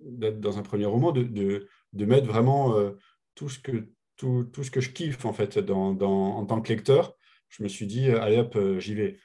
d'être 0.00 0.38
dans 0.38 0.58
un 0.58 0.62
premier 0.62 0.84
roman, 0.84 1.12
de, 1.12 1.22
de, 1.22 2.04
mettre 2.04 2.26
vraiment 2.26 2.76
euh, 2.76 2.90
tout, 3.34 3.48
ce 3.48 3.58
que, 3.58 3.88
tout, 4.18 4.44
tout, 4.52 4.64
ce 4.64 4.70
que 4.70 4.82
je 4.82 4.90
kiffe 4.90 5.24
en 5.24 5.32
fait 5.32 5.58
dans, 5.58 5.94
dans, 5.94 6.36
en 6.36 6.44
tant 6.44 6.60
que 6.60 6.68
lecteur. 6.68 7.16
Je 7.48 7.62
me 7.62 7.68
suis 7.68 7.86
dit, 7.86 8.10
euh, 8.10 8.20
allez 8.20 8.36
hop, 8.36 8.54
euh, 8.56 8.78
j'y 8.78 8.94
vais. 8.94 9.18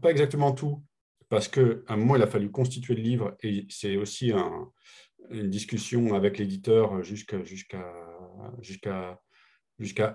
Pas 0.00 0.10
exactement 0.10 0.52
tout, 0.52 0.82
parce 1.28 1.48
qu'à 1.48 1.60
un 1.88 1.96
moment, 1.96 2.16
il 2.16 2.22
a 2.22 2.26
fallu 2.26 2.50
constituer 2.50 2.94
le 2.94 3.02
livre, 3.02 3.36
et 3.42 3.66
c'est 3.68 3.98
aussi 3.98 4.32
un, 4.32 4.70
une 5.30 5.50
discussion 5.50 6.14
avec 6.14 6.38
l'éditeur 6.38 7.02
jusqu'à 7.02 7.36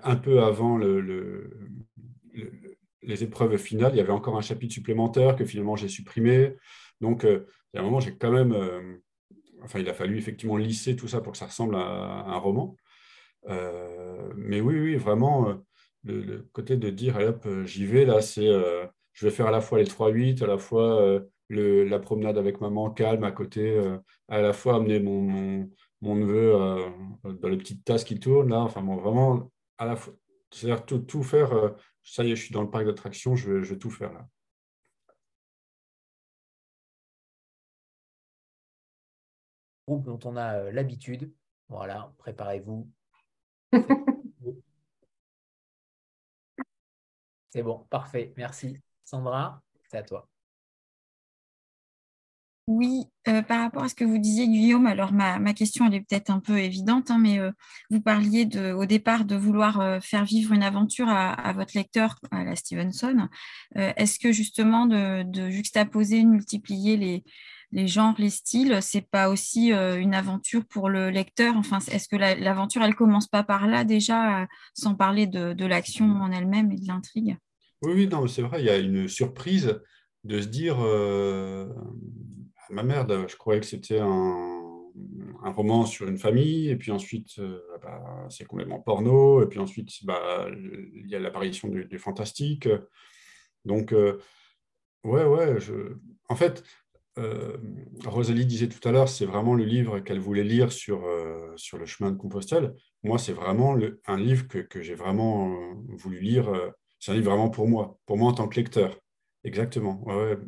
un 0.02 0.16
peu 0.16 0.42
avant 0.42 0.76
le 0.76 1.70
les 3.02 3.22
épreuves 3.22 3.56
finales, 3.56 3.92
il 3.94 3.98
y 3.98 4.00
avait 4.00 4.12
encore 4.12 4.36
un 4.36 4.42
chapitre 4.42 4.74
supplémentaire 4.74 5.36
que 5.36 5.44
finalement 5.44 5.76
j'ai 5.76 5.88
supprimé. 5.88 6.56
Donc, 7.00 7.24
euh, 7.24 7.46
il 7.72 7.76
y 7.76 7.78
a 7.78 7.82
un 7.82 7.84
moment, 7.84 8.00
j'ai 8.00 8.16
quand 8.16 8.32
même. 8.32 8.52
Euh, 8.52 8.96
enfin, 9.62 9.78
il 9.80 9.88
a 9.88 9.94
fallu 9.94 10.18
effectivement 10.18 10.56
lisser 10.56 10.96
tout 10.96 11.08
ça 11.08 11.20
pour 11.20 11.32
que 11.32 11.38
ça 11.38 11.46
ressemble 11.46 11.76
à, 11.76 11.80
un 11.80 12.38
roman. 12.38 12.76
Euh, 13.48 14.32
mais 14.36 14.60
oui, 14.60 14.78
oui, 14.78 14.96
vraiment, 14.96 15.54
le, 16.04 16.48
côté 16.52 16.76
de 16.76 16.90
dire, 16.90 17.16
hop, 17.18 17.46
j'y 17.64 17.86
vais, 17.86 18.04
là, 18.04 18.20
c'est. 18.20 18.48
je 19.12 19.26
vais 19.26 19.32
faire 19.32 19.46
à 19.46 19.50
la 19.50 19.60
fois 19.60 19.78
les 19.78 19.84
3-8, 19.84 20.42
à 20.42 20.46
la 20.46 20.58
fois 20.58 21.20
la 21.50 21.98
promenade 21.98 22.38
avec 22.38 22.60
maman 22.60 22.90
calme 22.90 23.24
à 23.24 23.32
côté, 23.32 23.80
à 24.28 24.40
la 24.40 24.52
fois 24.52 24.76
amener 24.76 25.00
mon, 25.00 25.68
mon, 26.02 26.16
neveu 26.16 26.52
dans 27.24 27.48
les 27.48 27.56
petites 27.56 27.84
tasses 27.84 28.04
qui 28.04 28.18
tournent, 28.18 28.50
là. 28.50 28.60
Enfin, 28.60 28.82
bon, 28.82 28.96
vraiment, 28.96 29.50
à 29.78 29.86
la 29.86 29.96
fois. 29.96 30.14
C'est-à-dire 30.50 30.84
tout, 30.86 30.98
tout 31.00 31.22
faire 31.22 31.76
ça 32.08 32.24
y 32.24 32.30
est, 32.32 32.36
je 32.36 32.44
suis 32.44 32.54
dans 32.54 32.62
le 32.62 32.70
parc 32.70 32.86
d'attractions, 32.86 33.36
je, 33.36 33.50
vais 33.52 33.78
tout 33.78 33.90
faire 33.90 34.12
là. 34.12 34.26
Groupe 39.86 40.04
dont 40.04 40.18
on 40.24 40.36
a 40.36 40.58
euh, 40.58 40.70
l'habitude. 40.72 41.32
Voilà, 41.68 42.12
préparez-vous. 42.18 42.90
C'est 47.50 47.62
bon, 47.62 47.86
parfait, 47.90 48.32
merci. 48.36 48.78
Sandra, 49.04 49.62
c'est 49.90 49.96
à 49.98 50.02
toi. 50.02 50.28
Oui, 52.68 53.04
euh, 53.28 53.40
par 53.40 53.62
rapport 53.62 53.84
à 53.84 53.88
ce 53.88 53.94
que 53.94 54.04
vous 54.04 54.18
disiez, 54.18 54.46
Guillaume, 54.46 54.86
alors 54.86 55.10
ma, 55.10 55.54
question, 55.54 55.86
elle 55.86 55.94
est 55.94 56.00
peut-être 56.02 56.28
un 56.28 56.38
peu 56.38 56.58
évidente, 56.58 57.10
hein, 57.10 57.16
mais 57.18 57.38
euh, 57.38 57.50
vous 57.88 58.02
parliez 58.02 58.46
au 58.74 58.84
départ 58.84 59.24
de 59.24 59.36
vouloir 59.36 59.80
euh, 59.80 60.00
faire 60.00 60.26
vivre 60.26 60.52
une 60.52 60.62
aventure 60.62 61.08
à, 61.08 61.50
votre 61.54 61.74
lecteur, 61.74 62.16
à 62.30 62.44
la 62.44 62.56
Stevenson. 62.56 63.30
Est-ce 63.74 64.18
que 64.18 64.32
justement 64.32 64.84
de, 64.84 65.48
juxtaposer, 65.48 66.22
de 66.22 66.28
multiplier 66.28 67.24
les, 67.72 67.86
genres, 67.88 68.14
les 68.18 68.28
styles, 68.28 68.80
c'est 68.82 69.08
pas 69.08 69.30
aussi 69.30 69.72
une 69.72 70.14
aventure 70.14 70.66
pour 70.66 70.90
le 70.90 71.08
lecteur? 71.08 71.56
Enfin, 71.56 71.78
est-ce 71.90 72.06
que 72.06 72.16
l'aventure, 72.16 72.82
elle 72.82 72.94
commence 72.94 73.28
pas 73.28 73.44
par 73.44 73.66
là 73.66 73.84
déjà, 73.84 74.46
sans 74.74 74.94
parler 74.94 75.26
de, 75.26 75.64
l'action 75.64 76.04
en 76.04 76.30
elle-même 76.30 76.70
et 76.70 76.76
de 76.76 76.86
l'intrigue? 76.86 77.38
Oui, 77.80 77.92
oui, 77.94 78.08
non, 78.08 78.26
c'est 78.26 78.42
vrai, 78.42 78.60
il 78.60 78.66
y 78.66 78.70
a 78.70 78.76
une 78.76 79.08
surprise 79.08 79.80
de 80.24 80.42
se 80.42 80.48
dire, 80.48 80.76
ma 82.70 82.82
merde, 82.82 83.26
je 83.28 83.36
croyais 83.36 83.60
que 83.60 83.66
c'était 83.66 84.00
un, 84.00 84.54
roman 85.44 85.86
sur 85.86 86.06
une 86.08 86.18
famille, 86.18 86.68
et 86.68 86.76
puis 86.76 86.90
ensuite, 86.90 87.40
bah, 87.82 88.26
c'est 88.28 88.44
complètement 88.44 88.80
porno, 88.80 89.42
et 89.42 89.46
puis 89.46 89.58
ensuite, 89.58 90.04
bah, 90.04 90.46
il 90.50 91.08
y 91.08 91.14
a 91.14 91.18
l'apparition 91.18 91.68
du, 91.68 91.98
fantastique. 91.98 92.68
Donc, 93.64 93.92
ouais, 93.92 95.24
ouais, 95.24 95.60
je... 95.60 95.96
en 96.28 96.36
fait, 96.36 96.62
euh, 97.18 97.56
Rosalie 98.04 98.46
disait 98.46 98.68
tout 98.68 98.86
à 98.88 98.92
l'heure, 98.92 99.08
c'est 99.08 99.26
vraiment 99.26 99.54
le 99.54 99.64
livre 99.64 99.98
qu'elle 100.00 100.20
voulait 100.20 100.44
lire 100.44 100.70
sur, 100.70 101.04
euh, 101.04 101.52
sur 101.56 101.78
le 101.78 101.86
chemin 101.86 102.12
de 102.12 102.16
Compostelle. 102.16 102.74
Moi, 103.02 103.18
c'est 103.18 103.32
vraiment 103.32 103.76
un 104.06 104.16
livre 104.16 104.46
que, 104.46 104.82
j'ai 104.82 104.94
vraiment 104.94 105.52
euh, 105.52 105.74
voulu 105.96 106.20
lire. 106.20 106.50
c'est 107.00 107.12
un 107.12 107.14
livre 107.14 107.30
vraiment 107.30 107.50
pour 107.50 107.66
moi, 107.68 107.98
pour 108.06 108.16
moi 108.16 108.30
en 108.30 108.34
tant 108.34 108.48
que 108.48 108.56
lecteur. 108.56 108.96
Exactement. 109.44 110.04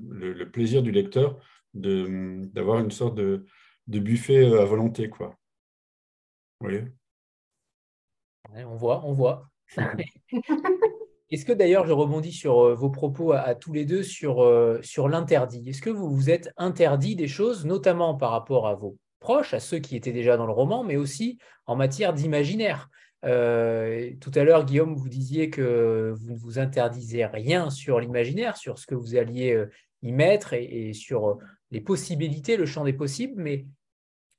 le, 0.09 0.51
plaisir 0.51 0.83
du 0.83 0.91
lecteur 0.91 1.39
d'avoir 1.75 2.81
une 2.81 2.91
sorte 2.91 3.15
de, 3.15 3.47
de, 3.87 3.99
buffet 3.99 4.45
à 4.45 4.65
volonté. 4.65 5.09
Quoi. 5.09 5.39
Vous 6.61 6.69
voyez? 6.69 6.85
On 8.55 8.77
voit, 8.77 9.05
on 9.05 9.13
voit. 9.13 9.49
Est-ce 11.31 11.45
que 11.45 11.53
d'ailleurs, 11.53 11.87
je 11.87 11.93
rebondis 11.93 12.33
sur 12.33 12.59
euh, 12.59 12.75
vos 12.75 12.91
propos 12.91 13.33
à, 13.33 13.55
tous 13.55 13.73
les 13.73 13.85
deux 13.85 14.03
sur, 14.03 14.43
euh, 14.43 14.81
sur 14.83 15.09
l'interdit? 15.09 15.69
Est-ce 15.69 15.81
que 15.81 15.91
vous 15.91 16.11
vous 16.11 16.29
êtes 16.29 16.51
interdit 16.57 17.15
des 17.15 17.29
choses, 17.29 17.65
notamment 17.65 18.17
par 18.17 18.33
rapport 18.33 18.67
à 18.67 18.75
vos 18.75 18.97
proches, 19.21 19.55
à 19.55 19.61
ceux 19.61 19.79
qui 19.79 19.95
étaient 19.95 20.13
déjà 20.13 20.37
dans 20.37 20.47
le 20.47 20.53
roman, 20.53 20.83
mais 20.83 20.97
aussi 20.97 21.39
en 21.67 21.77
matière 21.77 22.15
d'imaginaire? 22.15 22.89
Euh, 23.25 24.11
Tout 24.21 24.33
à 24.35 24.43
l'heure, 24.43 24.65
Guillaume, 24.65 24.97
vous 24.97 25.09
disiez 25.09 25.51
que 25.51 26.13
vous 26.17 26.33
ne 26.33 26.37
vous 26.37 26.59
interdisez 26.59 27.25
rien 27.27 27.71
sur 27.71 28.01
l'imaginaire, 28.01 28.57
sur 28.57 28.79
ce 28.79 28.87
que 28.87 28.97
vous 28.97 29.15
alliez 29.15 29.65
y 30.03 30.11
mettre 30.11 30.55
et, 30.55 30.93
sur 30.95 31.39
les 31.71 31.81
possibilités, 31.81 32.57
le 32.57 32.67
champ 32.67 32.85
des 32.85 32.93
possibles, 32.93 33.41
mais 33.41 33.67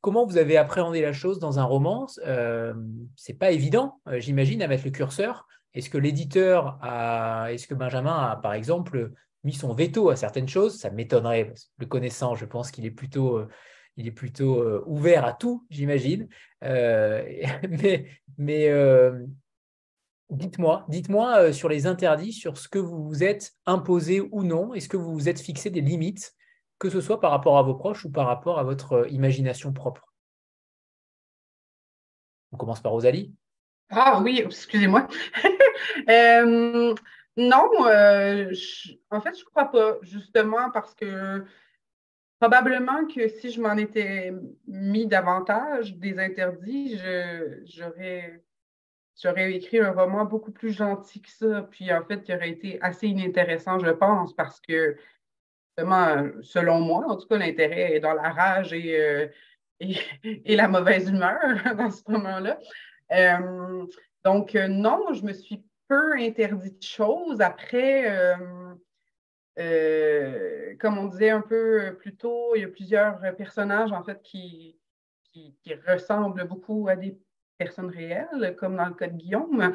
comment 0.01 0.25
vous 0.25 0.37
avez 0.37 0.57
appréhendé 0.57 1.01
la 1.01 1.13
chose 1.13 1.39
dans 1.39 1.59
un 1.59 1.63
roman 1.63 2.07
euh, 2.25 2.73
C'est 3.15 3.33
pas 3.33 3.51
évident, 3.51 4.01
j'imagine, 4.17 4.61
à 4.61 4.67
mettre 4.67 4.85
le 4.85 4.91
curseur. 4.91 5.47
Est-ce 5.73 5.89
que 5.89 5.97
l'éditeur 5.97 6.77
a, 6.81 7.47
est-ce 7.51 7.67
que 7.67 7.73
Benjamin 7.73 8.31
a, 8.31 8.35
par 8.35 8.53
exemple, 8.53 9.11
mis 9.43 9.53
son 9.53 9.73
veto 9.73 10.09
à 10.09 10.15
certaines 10.15 10.49
choses? 10.49 10.77
Ça 10.77 10.89
m'étonnerait. 10.89 11.53
Le 11.77 11.85
connaissant, 11.85 12.35
je 12.35 12.45
pense 12.45 12.71
qu'il 12.71 12.85
est 12.85 12.91
plutôt, 12.91 13.37
euh, 13.37 13.47
il 13.95 14.07
est 14.07 14.11
plutôt 14.11 14.61
euh, 14.61 14.83
ouvert 14.85 15.25
à 15.25 15.33
tout, 15.33 15.65
j'imagine. 15.69 16.27
Euh, 16.63 17.23
mais, 17.69 18.07
mais 18.37 18.69
dites-moi, 20.29 20.85
dites-moi 20.89 21.53
sur 21.53 21.69
les 21.69 21.87
interdits, 21.87 22.33
sur 22.33 22.57
ce 22.57 22.67
que 22.67 22.79
vous 22.79 23.07
vous 23.07 23.23
êtes 23.23 23.53
imposé 23.65 24.21
ou 24.31 24.43
non. 24.43 24.73
Est-ce 24.73 24.89
que 24.89 24.97
vous 24.97 25.13
vous 25.13 25.29
êtes 25.29 25.39
fixé 25.39 25.69
des 25.69 25.81
limites, 25.81 26.35
que 26.81 26.89
ce 26.89 26.99
soit 26.99 27.19
par 27.19 27.29
rapport 27.29 27.59
à 27.59 27.61
vos 27.61 27.75
proches 27.75 28.05
ou 28.05 28.09
par 28.09 28.25
rapport 28.25 28.57
à 28.57 28.63
votre 28.63 29.05
imagination 29.11 29.71
propre 29.71 30.11
On 32.51 32.57
commence 32.57 32.81
par 32.81 32.91
Rosalie. 32.91 33.35
Ah 33.91 34.19
oui, 34.23 34.41
excusez-moi. 34.43 35.07
Euh, 36.09 36.93
non, 37.37 37.69
euh, 37.85 38.53
en 39.09 39.19
fait, 39.19 39.35
je 39.35 39.43
ne 39.43 39.49
crois 39.49 39.71
pas, 39.71 39.97
justement, 40.03 40.69
parce 40.71 40.93
que 40.93 41.43
probablement 42.39 43.07
que 43.07 43.27
si 43.27 43.51
je 43.51 43.59
m'en 43.59 43.75
étais 43.77 44.31
mis 44.67 45.07
davantage 45.07 45.95
des 45.97 46.19
interdits, 46.19 46.97
j'aurais 47.65 48.43
j'aurais 49.21 49.53
écrit 49.53 49.79
un 49.79 49.91
roman 49.91 50.25
beaucoup 50.25 50.51
plus 50.51 50.71
gentil 50.71 51.21
que 51.21 51.29
ça, 51.29 51.63
puis 51.63 51.91
en 51.93 52.03
fait, 52.05 52.23
qui 52.23 52.33
aurait 52.33 52.51
été 52.51 52.81
assez 52.81 53.07
inintéressant, 53.07 53.79
je 53.79 53.91
pense, 53.91 54.33
parce 54.33 54.61
que, 54.61 54.95
selon 56.41 56.79
moi, 56.79 57.05
en 57.07 57.17
tout 57.17 57.27
cas, 57.27 57.37
l'intérêt 57.37 57.95
est 57.95 57.99
dans 57.99 58.13
la 58.13 58.29
rage 58.29 58.73
et, 58.73 58.99
euh, 58.99 59.27
et, 59.79 60.55
la 60.55 60.67
mauvaise 60.67 61.09
humeur 61.09 61.39
dans 61.77 61.91
ce 61.91 62.03
moment-là. 62.09 62.59
Euh, 63.11 63.85
donc, 64.23 64.55
euh, 64.55 64.67
non, 64.67 65.13
je 65.13 65.23
me 65.23 65.33
suis 65.33 65.63
peu 65.87 66.13
interdit 66.13 66.71
de 66.71 66.83
choses. 66.83 67.41
Après, 67.41 68.35
comme 70.79 70.97
on 70.97 71.05
disait 71.05 71.31
un 71.31 71.41
peu 71.41 71.97
plus 71.99 72.15
tôt, 72.15 72.55
il 72.55 72.61
y 72.61 72.65
a 72.65 72.69
plusieurs 72.69 73.19
personnages, 73.35 73.91
en 73.91 74.03
fait, 74.03 74.21
qui, 74.23 74.79
qui, 75.33 75.53
ressemblent 75.87 76.47
beaucoup 76.47 76.87
à 76.87 76.95
des 76.95 77.19
personnes 77.57 77.89
réelles, 77.89 78.55
comme 78.57 78.77
dans 78.77 78.85
le 78.85 78.93
cas 78.93 79.07
de 79.07 79.17
Guillaume. 79.17 79.73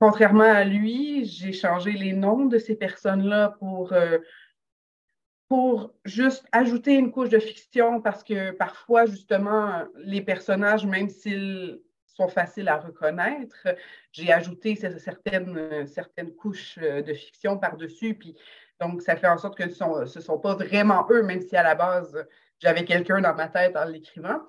contrairement 0.00 0.44
à 0.44 0.64
lui, 0.64 1.26
j'ai 1.26 1.52
changé 1.52 1.92
les 1.92 2.14
noms 2.14 2.46
de 2.46 2.56
ces 2.56 2.74
personnes-là 2.74 3.56
pour 3.58 3.92
pour 5.48 5.92
juste 6.04 6.46
ajouter 6.52 6.94
une 6.94 7.10
couche 7.10 7.28
de 7.28 7.38
fiction 7.38 8.00
parce 8.00 8.24
que 8.24 8.52
parfois, 8.52 9.06
justement, 9.06 9.84
les 9.96 10.22
personnages, 10.22 10.86
même 10.86 11.08
s'ils 11.08 11.80
sont 12.06 12.28
faciles 12.28 12.68
à 12.68 12.78
reconnaître, 12.78 13.66
j'ai 14.12 14.32
ajouté 14.32 14.76
certaines, 14.76 15.86
certaines 15.86 16.34
couches 16.34 16.78
de 16.78 17.12
fiction 17.12 17.58
par-dessus. 17.58 18.14
Puis, 18.14 18.36
donc, 18.80 19.02
ça 19.02 19.16
fait 19.16 19.28
en 19.28 19.38
sorte 19.38 19.56
que 19.56 19.68
ce 19.68 19.84
ne 19.84 20.22
sont, 20.22 20.38
pas 20.38 20.54
vraiment 20.54 21.06
eux, 21.10 21.22
même 21.22 21.40
si 21.40 21.56
à 21.56 21.62
la 21.62 21.74
base, 21.74 22.26
j'avais 22.58 22.84
quelqu'un 22.84 23.20
dans 23.20 23.34
ma 23.34 23.48
tête 23.48 23.76
en 23.76 23.84
l'écrivant. 23.84 24.40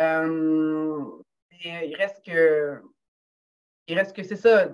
Euh, 0.00 1.04
il 1.64 1.94
reste 1.96 2.24
que. 2.24 2.80
Il 3.86 3.98
reste 3.98 4.16
que 4.16 4.22
c'est 4.22 4.36
ça. 4.36 4.68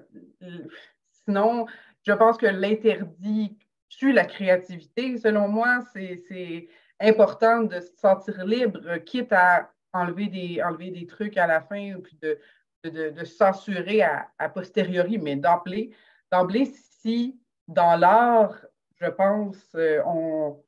Sinon, 1.25 1.67
je 2.07 2.13
pense 2.13 2.37
que 2.37 2.47
l'interdit 2.47 3.59
tue 3.91 4.13
la 4.13 4.25
créativité. 4.25 5.19
Selon 5.19 5.49
moi, 5.49 5.81
c'est 5.93 6.69
important 6.99 7.63
de 7.63 7.81
se 7.81 7.95
sentir 7.97 8.47
libre, 8.47 8.97
quitte 8.99 9.33
à 9.33 9.71
enlever 9.93 10.29
des, 10.29 10.63
enlever 10.63 10.91
des 10.91 11.07
trucs 11.07 11.37
à 11.37 11.47
la 11.47 11.61
fin 11.61 11.95
ou 11.95 12.01
puis 12.01 12.19
de, 12.23 12.39
de, 12.85 13.25
censurer 13.25 14.03
à, 14.03 14.49
posteriori, 14.49 15.19
mais 15.19 15.37
d'emblée, 15.37 15.95
d'emblée, 16.33 16.73
si 17.03 17.39
dans 17.69 17.97
l'art, 17.97 18.57
je 19.01 19.07
pense, 19.07 19.59
euh, 19.75 20.01
on, 20.07 20.63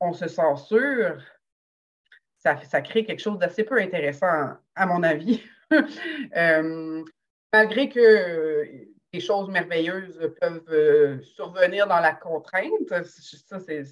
on 0.00 0.12
se 0.12 0.28
censure, 0.28 1.22
ça, 2.38 2.60
ça 2.64 2.80
crée 2.80 3.04
quelque 3.04 3.20
chose 3.20 3.38
d'assez 3.38 3.64
peu 3.64 3.78
intéressant, 3.78 4.54
à 4.74 4.86
mon 4.86 5.02
avis. 5.02 5.42
Euh, 6.36 7.04
malgré 7.52 7.88
que 7.88 8.88
des 9.12 9.20
choses 9.20 9.48
merveilleuses 9.48 10.18
peuvent 10.40 10.64
euh, 10.68 11.20
survenir 11.22 11.86
dans 11.86 12.00
la 12.00 12.14
contrainte. 12.14 12.70
Ça, 12.88 13.60
c'est 13.60 13.84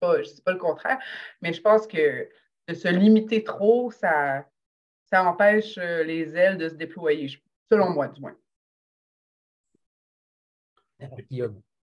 pas, 0.00 0.16
pas 0.44 0.52
le 0.52 0.58
contraire, 0.58 0.98
mais 1.40 1.52
je 1.52 1.60
pense 1.60 1.86
que 1.86 2.28
de 2.68 2.74
se 2.74 2.88
limiter 2.88 3.44
trop, 3.44 3.90
ça, 3.90 4.46
ça 5.10 5.24
empêche 5.24 5.78
euh, 5.78 6.04
les 6.04 6.36
ailes 6.36 6.58
de 6.58 6.68
se 6.68 6.74
déployer, 6.74 7.30
selon 7.70 7.90
moi, 7.90 8.08
du 8.08 8.20
moins. 8.20 8.36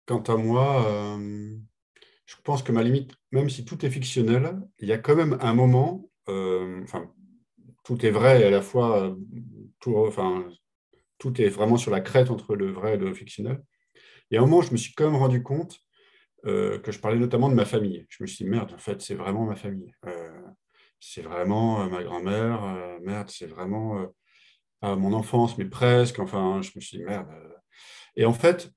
Quant 0.06 0.22
à 0.22 0.36
moi, 0.36 0.86
euh, 0.88 1.56
je 2.24 2.36
pense 2.42 2.62
que 2.62 2.72
ma 2.72 2.82
limite, 2.82 3.12
même 3.32 3.50
si 3.50 3.64
tout 3.64 3.84
est 3.84 3.90
fictionnel, 3.90 4.60
il 4.78 4.88
y 4.88 4.92
a 4.92 4.98
quand 4.98 5.14
même 5.14 5.36
un 5.40 5.54
moment, 5.54 6.08
enfin, 6.26 7.12
tout 7.84 8.04
est 8.06 8.10
vrai 8.10 8.40
et 8.40 8.44
à 8.44 8.50
la 8.50 8.62
fois, 8.62 9.14
tout, 9.80 9.96
enfin, 9.96 10.48
tout 11.20 11.40
est 11.40 11.48
vraiment 11.48 11.76
sur 11.76 11.92
la 11.92 12.00
crête 12.00 12.30
entre 12.30 12.56
le 12.56 12.72
vrai 12.72 12.94
et 12.94 12.96
le 12.96 13.14
fictionnel. 13.14 13.62
Et 14.32 14.38
à 14.38 14.40
un 14.40 14.46
moment, 14.46 14.62
je 14.62 14.72
me 14.72 14.76
suis 14.76 14.94
quand 14.94 15.04
même 15.04 15.20
rendu 15.20 15.42
compte 15.42 15.78
euh, 16.46 16.78
que 16.80 16.90
je 16.90 16.98
parlais 16.98 17.18
notamment 17.18 17.48
de 17.48 17.54
ma 17.54 17.66
famille. 17.66 18.06
Je 18.08 18.24
me 18.24 18.26
suis 18.26 18.44
dit, 18.44 18.50
merde, 18.50 18.72
en 18.72 18.78
fait, 18.78 19.00
c'est 19.02 19.14
vraiment 19.14 19.44
ma 19.44 19.54
famille. 19.54 19.94
Euh, 20.06 20.40
c'est 20.98 21.22
vraiment 21.22 21.82
euh, 21.82 21.88
ma 21.88 22.02
grand-mère. 22.02 22.98
merde, 23.02 23.28
c'est 23.30 23.46
vraiment 23.46 24.06
mon 24.82 25.12
enfance, 25.12 25.58
mais 25.58 25.66
presque. 25.66 26.18
Enfin, 26.18 26.62
je 26.62 26.70
me 26.74 26.80
suis 26.80 26.98
dit, 26.98 27.04
merde. 27.04 27.28
Et 28.16 28.24
en 28.24 28.32
fait, 28.32 28.72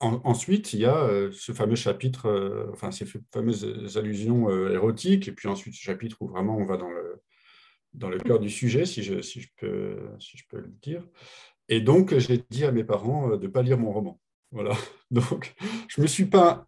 ensuite, 0.00 0.72
il 0.72 0.80
y 0.80 0.86
a 0.86 1.08
ce 1.32 1.52
fameux 1.52 1.74
chapitre, 1.74 2.68
enfin, 2.72 2.92
ces 2.92 3.06
fameuses 3.32 3.96
allusions 3.96 4.48
érotiques, 4.70 5.26
et 5.28 5.32
puis 5.32 5.48
ensuite, 5.48 5.74
ce 5.74 5.80
chapitre 5.80 6.18
où 6.20 6.28
vraiment 6.28 6.56
on 6.56 6.64
va 6.64 6.76
dans 6.76 6.90
le, 6.90 7.22
dans 7.98 8.08
le 8.08 8.18
cœur 8.18 8.38
du 8.38 8.48
sujet, 8.48 8.86
si 8.86 9.02
je, 9.02 9.20
si 9.20 9.40
je, 9.40 9.48
peux, 9.56 9.98
si 10.18 10.36
je 10.36 10.44
peux 10.48 10.58
le 10.58 10.72
dire. 10.80 11.04
Et 11.68 11.80
donc, 11.80 12.16
j'ai 12.16 12.42
dit 12.50 12.64
à 12.64 12.72
mes 12.72 12.84
parents 12.84 13.32
euh, 13.32 13.36
de 13.36 13.46
ne 13.46 13.52
pas 13.52 13.62
lire 13.62 13.78
mon 13.78 13.92
roman. 13.92 14.20
Voilà. 14.52 14.74
Donc, 15.10 15.54
je 15.88 16.00
ne 16.00 16.02
me 16.02 16.06
suis 16.06 16.26
pas 16.26 16.66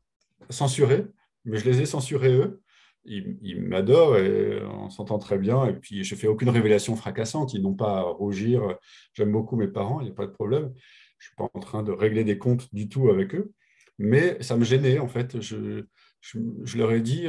censuré, 0.51 1.07
mais 1.45 1.59
je 1.59 1.65
les 1.65 1.81
ai 1.81 1.87
censurés 1.87 2.33
eux. 2.33 2.61
Ils, 3.05 3.63
m'adorent 3.63 4.19
et 4.19 4.63
on 4.63 4.91
s'entend 4.91 5.19
très 5.19 5.39
bien. 5.39 5.65
Et 5.67 5.73
puis, 5.73 6.05
je 6.05 6.15
ne 6.15 6.21
fais 6.21 6.27
aucune 6.27 6.51
révélation 6.51 6.97
fracassante. 6.97 7.55
Ils 7.55 7.63
n'ont 7.63 7.75
pas 7.75 7.99
à 7.99 8.03
rougir. 8.03 8.77
J'aime 9.15 9.33
beaucoup 9.33 9.57
mes 9.57 9.69
parents, 9.69 10.01
il 10.01 10.05
n'y 10.05 10.11
a 10.11 10.15
pas 10.15 10.27
de 10.27 10.33
problème. 10.33 10.71
Je 11.19 11.27
ne 11.27 11.29
suis 11.29 11.37
pas 11.37 11.49
en 11.55 11.61
train 11.61 11.83
de 11.83 11.93
régler 11.93 12.25
des 12.25 12.37
comptes 12.37 12.73
du 12.75 12.91
tout 12.91 13.09
avec 13.09 13.35
eux. 13.35 13.53
Mais 13.99 14.43
ça 14.43 14.57
me 14.59 14.65
gênait, 14.65 14.99
en 14.99 15.09
fait. 15.09 15.41
Je, 15.41 15.85
je, 16.21 16.77
leur 16.77 16.93
ai 16.93 17.01
dit, 17.01 17.27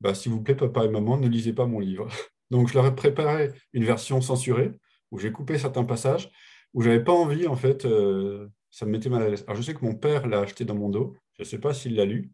bah, 0.00 0.14
s'il 0.14 0.30
vous 0.30 0.40
plaît, 0.40 0.54
papa 0.54 0.84
et 0.84 0.88
maman, 0.88 1.18
ne 1.18 1.26
lisez 1.26 1.52
pas 1.52 1.66
mon 1.66 1.80
livre. 1.80 2.08
Donc, 2.52 2.68
je 2.68 2.74
leur 2.74 2.86
ai 2.86 2.94
préparé 2.94 3.50
une 3.72 3.84
version 3.84 4.20
censurée 4.20 4.72
où 5.10 5.18
j'ai 5.18 5.32
coupé 5.32 5.58
certains 5.58 5.84
passages, 5.84 6.30
où 6.74 6.82
j'avais 6.82 7.02
pas 7.02 7.12
envie, 7.12 7.46
en 7.46 7.56
fait, 7.56 7.82
ça 8.70 8.86
me 8.86 8.90
mettait 8.90 9.08
mal 9.08 9.22
à 9.22 9.28
l'aise. 9.28 9.44
Alors, 9.46 9.56
je 9.56 9.62
sais 9.62 9.74
que 9.74 9.84
mon 9.84 9.94
père 9.94 10.26
l'a 10.26 10.40
acheté 10.40 10.64
dans 10.64 10.74
mon 10.74 10.88
dos. 10.88 11.16
Je 11.38 11.42
ne 11.42 11.46
sais 11.46 11.58
pas 11.58 11.74
s'il 11.74 11.96
l'a 11.96 12.04
lu. 12.04 12.30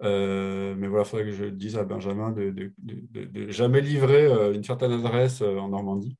mais 0.00 0.88
voilà, 0.88 1.04
il 1.04 1.08
faudrait 1.08 1.24
que 1.24 1.32
je 1.32 1.46
dise 1.46 1.76
à 1.76 1.84
Benjamin 1.84 2.30
de, 2.30 2.72
de, 2.78 3.50
jamais 3.50 3.80
livrer 3.80 4.26
une 4.54 4.64
certaine 4.64 4.92
adresse 4.92 5.40
en 5.42 5.68
Normandie. 5.70 6.16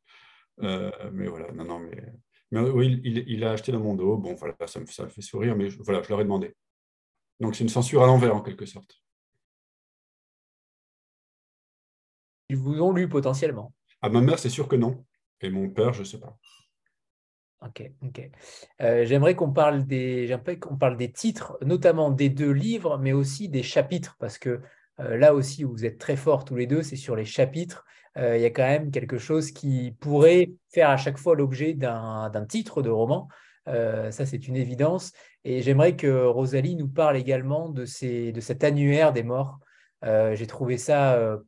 mais 0.58 1.26
voilà, 1.28 1.52
non, 1.52 1.64
non, 1.64 1.80
mais 1.80 2.02
oui, 2.60 3.00
il, 3.04 3.44
a 3.44 3.52
acheté 3.52 3.72
dans 3.72 3.80
mon 3.80 3.94
dos. 3.94 4.16
Bon, 4.16 4.34
voilà, 4.34 4.54
ça 4.66 4.80
me, 4.80 4.86
fait 4.86 5.22
sourire, 5.22 5.56
mais 5.56 5.68
voilà, 5.80 6.02
je 6.02 6.08
leur 6.08 6.20
ai 6.20 6.24
demandé. 6.24 6.54
Donc, 7.40 7.56
c'est 7.56 7.64
une 7.64 7.70
censure 7.70 8.02
à 8.02 8.06
l'envers, 8.06 8.34
en 8.34 8.40
quelque 8.40 8.66
sorte. 8.66 9.03
Ils 12.48 12.56
vous 12.56 12.80
ont 12.82 12.92
lu 12.92 13.08
potentiellement 13.08 13.72
À 14.02 14.08
ma 14.08 14.20
mère, 14.20 14.38
c'est 14.38 14.50
sûr 14.50 14.68
que 14.68 14.76
non. 14.76 15.04
Et 15.40 15.50
mon 15.50 15.68
père, 15.68 15.92
je 15.92 16.00
ne 16.00 16.04
sais 16.04 16.18
pas. 16.18 16.36
Ok, 17.62 17.90
ok. 18.02 18.30
Euh, 18.82 19.04
j'aimerais 19.04 19.34
qu'on 19.34 19.52
parle 19.52 19.86
des, 19.86 20.36
qu'on 20.60 20.76
parle 20.76 20.96
des 20.96 21.10
titres, 21.10 21.58
notamment 21.62 22.10
des 22.10 22.28
deux 22.28 22.50
livres, 22.50 22.98
mais 22.98 23.12
aussi 23.12 23.48
des 23.48 23.62
chapitres, 23.62 24.16
parce 24.18 24.38
que 24.38 24.60
euh, 25.00 25.16
là 25.16 25.34
aussi 25.34 25.64
où 25.64 25.72
vous 25.72 25.84
êtes 25.84 25.98
très 25.98 26.16
forts 26.16 26.44
tous 26.44 26.56
les 26.56 26.66
deux, 26.66 26.82
c'est 26.82 26.96
sur 26.96 27.16
les 27.16 27.24
chapitres. 27.24 27.84
Euh, 28.16 28.36
il 28.36 28.42
y 28.42 28.46
a 28.46 28.50
quand 28.50 28.66
même 28.66 28.90
quelque 28.90 29.18
chose 29.18 29.50
qui 29.50 29.96
pourrait 29.98 30.52
faire 30.68 30.90
à 30.90 30.96
chaque 30.96 31.18
fois 31.18 31.34
l'objet 31.34 31.74
d'un 31.74 32.46
titre 32.48 32.82
de 32.82 32.90
roman. 32.90 33.28
Euh, 33.66 34.10
ça, 34.10 34.26
c'est 34.26 34.46
une 34.46 34.56
évidence. 34.56 35.12
Et 35.44 35.62
j'aimerais 35.62 35.96
que 35.96 36.24
Rosalie 36.26 36.76
nous 36.76 36.88
parle 36.88 37.16
également 37.16 37.68
de, 37.68 37.86
ces, 37.86 38.30
de 38.30 38.40
cet 38.40 38.62
annuaire 38.62 39.12
des 39.12 39.22
morts. 39.22 39.58
J'ai 40.02 40.46
trouvé 40.46 40.76
ça 40.76 41.38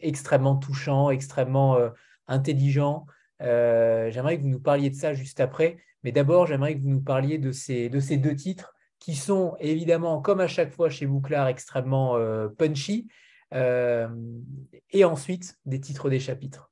extrêmement 0.00 0.56
touchant, 0.56 1.10
extrêmement 1.10 1.78
intelligent. 2.26 3.06
j'aimerais 3.40 4.38
que 4.38 4.42
vous 4.42 4.48
nous 4.48 4.60
parliez 4.60 4.90
de 4.90 4.94
ça 4.94 5.14
juste 5.14 5.40
après. 5.40 5.78
Mais 6.04 6.12
d'abord, 6.12 6.46
j'aimerais 6.46 6.76
que 6.76 6.82
vous 6.82 6.90
nous 6.90 7.02
parliez 7.02 7.38
de 7.38 7.50
ces, 7.50 7.88
de 7.88 7.98
ces 7.98 8.18
deux 8.18 8.36
titres 8.36 8.74
qui 9.04 9.14
sont 9.14 9.56
évidemment, 9.60 10.22
comme 10.22 10.40
à 10.40 10.46
chaque 10.46 10.72
fois 10.72 10.88
chez 10.88 11.06
Bouclard, 11.06 11.48
extrêmement 11.48 12.16
euh, 12.16 12.48
punchy, 12.48 13.06
euh, 13.52 14.08
et 14.90 15.04
ensuite 15.04 15.58
des 15.66 15.78
titres 15.78 16.08
des 16.08 16.20
chapitres. 16.20 16.70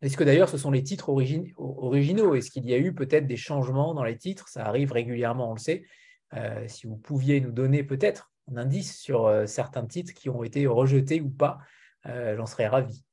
Est-ce 0.00 0.16
que 0.16 0.24
d'ailleurs 0.24 0.48
ce 0.48 0.56
sont 0.56 0.70
les 0.70 0.82
titres 0.82 1.10
originaux 1.10 2.34
Est-ce 2.34 2.50
qu'il 2.50 2.64
y 2.64 2.72
a 2.72 2.78
eu 2.78 2.94
peut-être 2.94 3.26
des 3.26 3.36
changements 3.36 3.92
dans 3.92 4.04
les 4.04 4.16
titres? 4.16 4.48
Ça 4.48 4.64
arrive 4.64 4.92
régulièrement, 4.92 5.50
on 5.50 5.54
le 5.54 5.60
sait. 5.60 5.84
Euh, 6.32 6.66
si 6.68 6.86
vous 6.86 6.96
pouviez 6.96 7.42
nous 7.42 7.52
donner 7.52 7.84
peut-être 7.84 8.29
un 8.48 8.56
indice 8.56 9.00
sur 9.00 9.44
certains 9.46 9.86
titres 9.86 10.12
qui 10.14 10.28
ont 10.28 10.42
été 10.42 10.66
rejetés 10.66 11.20
ou 11.20 11.30
pas, 11.30 11.58
j'en 12.04 12.46
serais 12.46 12.68
ravi. 12.68 13.04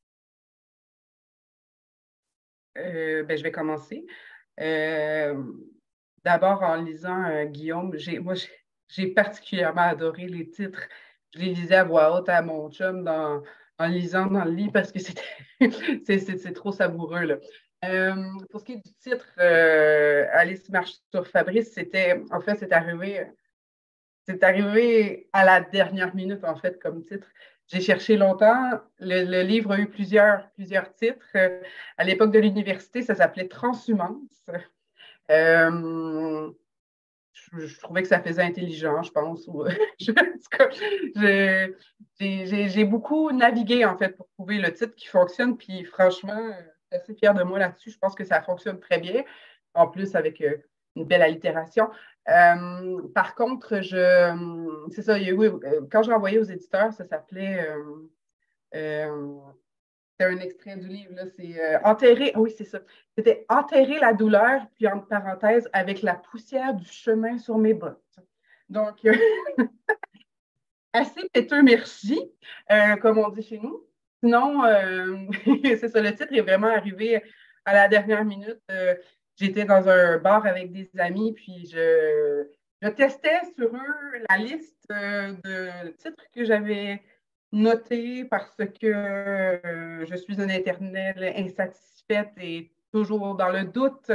Ben, 2.76 3.38
je 3.38 3.44
vais 3.44 3.52
commencer. 3.52 4.06
D'abord, 6.28 6.62
en 6.62 6.76
lisant 6.76 7.24
euh, 7.24 7.46
Guillaume, 7.46 7.96
moi, 8.22 8.34
j'ai 8.90 9.08
particulièrement 9.08 9.84
adoré 9.84 10.28
les 10.28 10.50
titres. 10.50 10.82
Je 11.34 11.40
les 11.40 11.54
lisais 11.54 11.76
à 11.76 11.86
voix 11.86 12.14
haute 12.14 12.28
à 12.28 12.42
mon 12.42 12.70
chum 12.70 13.08
en 13.80 13.88
lisant 13.88 14.26
dans 14.26 14.44
le 14.44 14.52
lit 14.52 14.70
parce 14.70 14.92
que 14.92 15.00
c'était, 15.00 15.22
c'est, 16.06 16.54
trop 16.54 16.74
savoureux. 16.74 17.40
Euh, 17.86 18.16
pour 18.50 18.60
ce 18.60 18.66
qui 18.66 18.74
est 18.74 18.86
du 18.86 18.94
titre, 18.96 19.26
euh, 19.40 20.26
Alice 20.34 20.68
marche 20.70 20.96
sur 21.14 21.26
Fabrice, 21.28 21.72
c'était, 21.72 22.22
en 22.30 22.42
fait, 22.42 22.56
c'est 22.56 22.74
arrivé, 22.74 23.26
c'est 24.28 24.44
arrivé 24.44 25.30
à 25.32 25.46
la 25.46 25.62
dernière 25.62 26.14
minute, 26.14 26.44
en 26.44 26.58
fait, 26.58 26.82
comme 26.82 27.02
titre. 27.06 27.28
J'ai 27.68 27.80
cherché 27.80 28.18
longtemps. 28.18 28.72
Le, 29.00 29.42
livre 29.42 29.72
a 29.72 29.80
eu 29.80 29.88
plusieurs, 29.88 30.50
plusieurs 30.52 30.94
titres. 30.94 31.26
à 31.98 32.04
l'époque 32.04 32.32
de 32.32 32.40
l'université, 32.40 33.02
ça 33.02 33.16
s'appelait 33.16 33.48
Transhumance. 33.48 34.50
Euh, 35.32 36.50
je, 37.34 37.80
trouvais 37.80 38.02
que 38.02 38.08
ça 38.10 38.22
faisait 38.22 38.42
intelligent, 38.44 39.02
je 39.02 39.12
pense. 39.12 39.50
j'ai 42.20 42.84
beaucoup 42.86 43.32
navigué, 43.32 43.86
en 43.86 43.98
fait, 43.98 44.10
pour 44.10 44.28
trouver 44.30 44.58
le 44.60 44.74
titre 44.74 44.96
qui 44.96 45.08
fonctionne. 45.08 45.58
Puis, 45.58 45.86
franchement, 45.86 46.50
je 46.50 46.98
suis 46.98 47.04
assez 47.04 47.16
fière 47.16 47.34
de 47.34 47.44
moi 47.44 47.60
là-dessus. 47.60 47.92
Je 47.92 47.98
pense 47.98 48.16
que 48.16 48.26
ça 48.26 48.42
fonctionne 48.42 48.80
très 48.80 49.00
bien. 49.00 49.24
En 49.74 49.88
plus, 49.88 50.16
avec 50.16 50.42
euh, 50.42 50.58
une 50.98 51.06
belle 51.06 51.22
allitération. 51.22 51.90
Euh, 52.30 53.08
par 53.14 53.36
contre, 53.36 53.82
je, 53.82 54.88
c'est 54.92 55.02
ça, 55.02 55.18
quand 55.92 56.04
j'ai 56.04 56.12
envoyé 56.12 56.40
aux 56.40 56.44
éditeurs, 56.44 56.94
ça 56.94 57.06
s'appelait 57.06 57.68
c'est 60.20 60.26
un 60.26 60.40
extrait 60.40 60.78
du 60.78 60.88
livre, 60.88 61.14
c'est 61.38 61.62
euh, 61.62 61.80
enterrer, 61.84 62.32
ah 62.34 62.40
oui, 62.40 62.54
c'est 62.58 62.66
ça. 62.66 62.80
C'était 63.16 63.46
enterrer 63.50 64.00
la 64.00 64.14
douleur, 64.14 64.62
puis 64.76 64.88
entre 64.88 65.08
parenthèses, 65.08 65.70
avec 65.74 66.02
la 66.02 66.16
poussière 66.16 66.74
du 66.74 66.88
chemin 66.88 67.38
sur 67.38 67.58
mes 67.58 67.74
bottes. 67.74 68.02
Donc, 68.70 69.06
euh, 69.06 69.16
assez 70.94 71.30
péteux, 71.32 71.62
merci, 71.62 72.20
euh, 72.72 72.96
comme 72.98 73.20
on 73.20 73.30
dit 73.30 73.44
chez 73.44 73.60
nous. 73.60 73.86
Sinon, 74.24 74.64
c'est 75.64 75.90
ça, 75.90 76.02
le 76.02 76.16
titre 76.16 76.34
est 76.34 76.42
vraiment 76.42 76.68
arrivé 76.68 77.22
à 77.66 77.74
la 77.74 77.88
dernière 77.88 78.26
minute. 78.26 78.60
J'étais 79.38 79.66
dans 79.66 79.88
un 79.88 80.18
bar 80.18 80.46
avec 80.46 80.72
des 80.72 80.90
amis, 80.98 81.34
puis 81.34 81.68
je, 81.68 82.48
testais 82.96 83.42
sur 83.56 83.68
eux 83.68 84.24
la 84.30 84.38
liste 84.38 84.90
de 84.90 85.90
titres 85.92 86.26
que 86.34 86.44
j'avais 86.44 87.02
noté 87.52 88.26
parce 88.26 88.58
que 88.58 88.88
euh, 88.88 90.06
je 90.06 90.16
suis 90.16 90.42
une 90.42 90.50
éternelle 90.50 91.34
insatisfaite 91.36 92.32
et 92.38 92.72
toujours 92.92 93.36
dans 93.36 93.50
le 93.50 93.66
doute. 93.66 94.12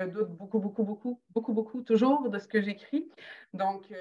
Je 0.00 0.06
doute 0.06 0.30
beaucoup, 0.30 0.58
beaucoup, 0.58 0.84
beaucoup, 0.84 1.20
beaucoup, 1.30 1.52
beaucoup, 1.52 1.82
toujours 1.82 2.28
de 2.28 2.38
ce 2.38 2.48
que 2.48 2.60
j'écris. 2.60 3.08
Donc, 3.52 3.84
euh, 3.92 3.96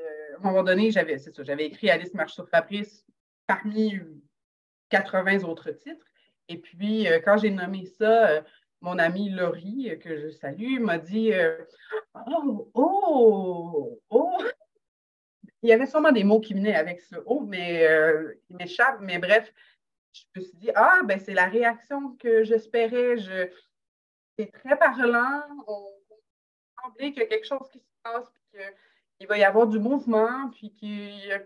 euh, 0.00 0.34
à 0.34 0.38
un 0.38 0.40
moment 0.40 0.62
donné, 0.62 0.90
j'avais, 0.90 1.18
j'avais 1.40 1.66
écrit 1.66 1.90
Alice 1.90 2.14
marche 2.14 2.34
sur 2.34 2.48
Fabrice 2.48 3.04
parmi 3.46 3.98
80 4.88 5.44
autres 5.44 5.72
titres. 5.72 6.06
Et 6.48 6.58
puis, 6.58 7.06
quand 7.24 7.36
j'ai 7.36 7.50
nommé 7.50 7.84
ça, 7.84 8.42
mon 8.80 8.98
ami 8.98 9.30
Laurie, 9.30 9.98
que 10.00 10.16
je 10.18 10.28
salue, 10.30 10.80
m'a 10.80 10.98
dit 10.98 11.32
Oh, 12.14 12.70
oh, 12.74 14.00
oh, 14.10 14.38
il 15.62 15.68
y 15.68 15.72
avait 15.72 15.86
sûrement 15.86 16.12
des 16.12 16.24
mots 16.24 16.40
qui 16.40 16.54
venaient 16.54 16.74
avec 16.74 17.00
ce 17.00 17.16
haut, 17.26 17.40
mais 17.40 17.86
euh, 17.86 18.34
il 18.48 18.56
m'échappe. 18.56 18.98
Mais 19.00 19.18
bref, 19.18 19.52
je 20.12 20.22
me 20.36 20.44
suis 20.44 20.56
dit, 20.56 20.70
ah, 20.74 21.00
ben 21.04 21.20
c'est 21.20 21.34
la 21.34 21.46
réaction 21.46 22.16
que 22.16 22.44
j'espérais. 22.44 23.18
Je... 23.18 23.48
C'est 24.38 24.50
très 24.52 24.78
parlant. 24.78 25.42
On 25.66 25.86
semblait 26.82 27.12
qu'il 27.12 27.22
y 27.22 27.26
a 27.26 27.28
quelque 27.28 27.46
chose 27.46 27.68
qui 27.70 27.78
se 27.78 27.84
passe, 28.02 28.26
puis 28.52 28.62
qu'il 29.18 29.28
va 29.28 29.36
y 29.36 29.44
avoir 29.44 29.66
du 29.66 29.78
mouvement, 29.78 30.50
puis 30.50 30.72
qu'il 30.72 31.26
y 31.26 31.32
a 31.32 31.42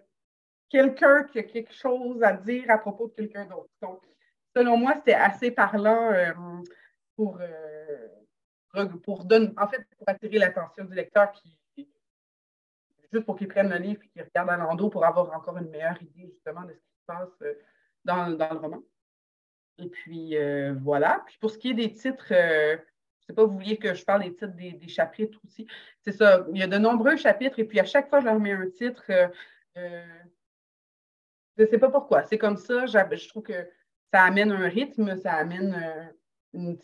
quelqu'un 0.68 1.24
qui 1.24 1.40
a 1.40 1.42
quelque 1.42 1.74
chose 1.74 2.22
à 2.22 2.34
dire 2.34 2.70
à 2.70 2.78
propos 2.78 3.08
de 3.08 3.14
quelqu'un 3.14 3.46
d'autre. 3.46 3.70
Donc, 3.82 4.00
selon 4.56 4.76
moi, 4.76 4.94
c'était 4.94 5.14
assez 5.14 5.50
parlant 5.50 6.12
euh, 6.12 6.32
pour, 7.16 7.38
euh, 7.40 8.86
pour 9.02 9.20
en 9.20 9.68
fait, 9.68 9.86
pour 9.96 10.08
attirer 10.08 10.38
l'attention 10.38 10.84
du 10.84 10.94
lecteur 10.94 11.32
qui 11.32 11.58
juste 13.12 13.26
pour 13.26 13.36
qu'ils 13.36 13.48
prennent 13.48 13.70
le 13.70 13.78
livre 13.78 14.02
et 14.02 14.08
qu'ils 14.08 14.22
regardent 14.22 14.50
à 14.50 14.56
l'endos 14.56 14.90
pour 14.90 15.04
avoir 15.04 15.32
encore 15.32 15.56
une 15.58 15.70
meilleure 15.70 16.00
idée 16.02 16.26
justement 16.32 16.62
de 16.62 16.72
ce 16.72 16.78
qui 16.78 16.96
se 16.98 17.04
passe 17.06 17.42
euh, 17.42 17.54
dans, 18.04 18.26
le 18.26 18.58
roman. 18.58 18.82
Et 19.78 19.88
puis 19.88 20.36
euh, 20.36 20.74
voilà. 20.82 21.22
Puis 21.26 21.38
pour 21.40 21.50
ce 21.50 21.58
qui 21.58 21.70
est 21.70 21.74
des 21.74 21.92
titres, 21.92 22.26
je 22.30 22.72
ne 22.74 22.78
sais 23.26 23.32
pas, 23.32 23.44
vous 23.44 23.52
vouliez 23.52 23.78
que 23.78 23.94
je 23.94 24.04
parle 24.04 24.24
des 24.24 24.34
titres 24.34 24.54
des, 24.56 24.88
chapitres 24.88 25.38
aussi. 25.44 25.68
C'est 26.00 26.12
ça, 26.12 26.44
il 26.52 26.58
y 26.58 26.62
a 26.62 26.66
de 26.66 26.78
nombreux 26.78 27.16
chapitres 27.16 27.60
et 27.60 27.64
puis 27.64 27.78
à 27.78 27.84
chaque 27.84 28.08
fois, 28.08 28.20
je 28.20 28.24
leur 28.24 28.40
mets 28.40 28.52
un 28.52 28.68
titre. 28.68 29.04
je 29.76 30.02
ne 31.58 31.66
sais 31.66 31.78
pas 31.78 31.90
pourquoi. 31.90 32.24
C'est 32.24 32.38
comme 32.38 32.56
ça. 32.56 32.86
Je 32.86 33.28
trouve 33.28 33.44
que 33.44 33.68
ça 34.12 34.22
amène 34.22 34.50
un 34.50 34.68
rythme, 34.68 35.16
ça 35.16 35.34
amène 35.34 36.12
une 36.54 36.78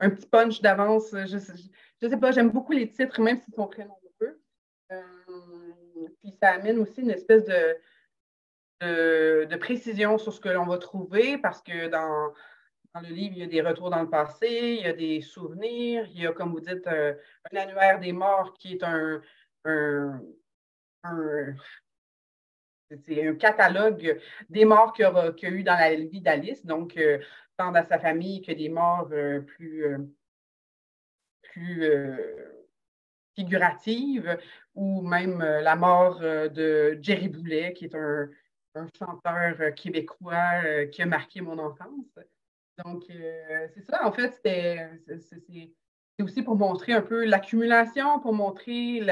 un 0.00 0.10
petit 0.10 0.26
punch 0.26 0.60
d'avance. 0.60 1.10
Je 1.12 1.36
ne 1.36 2.10
sais 2.10 2.16
pas, 2.16 2.32
j'aime 2.32 2.50
beaucoup 2.50 2.72
les 2.72 2.90
titres, 2.90 3.20
même 3.20 3.38
s'ils 3.38 3.54
sont 3.54 3.68
très 3.68 3.84
nombreux. 3.84 4.40
Euh, 4.92 6.08
puis 6.20 6.34
ça 6.42 6.52
amène 6.52 6.78
aussi 6.78 7.02
une 7.02 7.10
espèce 7.10 7.44
de, 7.44 7.76
de, 9.44 9.56
précision 9.56 10.18
sur 10.18 10.32
ce 10.32 10.40
que 10.40 10.48
l'on 10.48 10.66
va 10.66 10.78
trouver 10.78 11.38
parce 11.38 11.62
que 11.62 11.88
dans, 11.88 12.32
dans, 12.94 13.00
le 13.00 13.14
livre, 13.14 13.34
il 13.36 13.40
y 13.40 13.44
a 13.44 13.46
des 13.46 13.60
retours 13.60 13.90
dans 13.90 14.02
le 14.02 14.10
passé, 14.10 14.48
il 14.48 14.84
y 14.84 14.88
a 14.88 14.92
des 14.92 15.20
souvenirs, 15.20 16.08
il 16.12 16.22
y 16.22 16.26
a, 16.26 16.32
comme 16.32 16.50
vous 16.50 16.60
dites, 16.60 16.86
un, 16.86 17.14
annuaire 17.54 18.00
des 18.00 18.12
morts 18.12 18.54
qui 18.54 18.72
est 18.74 18.82
un, 18.82 19.20
un, 19.64 20.20
c'est 23.04 23.28
un 23.28 23.34
catalogue 23.36 24.20
des 24.48 24.64
morts 24.64 24.92
qu'il 24.92 25.04
y, 25.04 25.46
a, 25.46 25.50
eu 25.50 25.62
dans 25.62 25.76
la 25.76 25.94
vie 25.94 26.20
d'Alice, 26.20 26.66
donc 26.66 26.96
euh, 26.96 27.18
tant 27.60 27.72
dans 27.72 27.84
sa 27.84 27.98
famille 27.98 28.40
que 28.40 28.52
des 28.52 28.70
morts 28.70 29.10
euh, 29.12 29.40
plus, 29.40 29.84
plus 31.42 31.84
figurative, 33.36 34.38
ou 34.74 35.02
même 35.02 35.40
la 35.40 35.76
mort 35.76 36.20
de 36.20 36.98
Jerry 37.02 37.28
Boulet, 37.28 37.74
qui 37.74 37.84
est 37.84 37.94
un, 37.94 38.30
un 38.74 38.86
chanteur 38.98 39.74
québécois 39.74 40.86
qui 40.90 41.02
a 41.02 41.06
marqué 41.06 41.40
mon 41.40 41.58
enfance. 41.58 42.18
Donc, 42.84 43.04
c'est 43.08 43.82
ça, 43.82 44.06
en 44.06 44.12
fait, 44.12 44.40
c'est 44.42 45.70
aussi 46.22 46.42
pour 46.42 46.56
montrer 46.56 46.92
un 46.92 47.02
peu 47.02 47.24
l'accumulation, 47.24 48.20
pour 48.20 48.32
montrer 48.32 49.02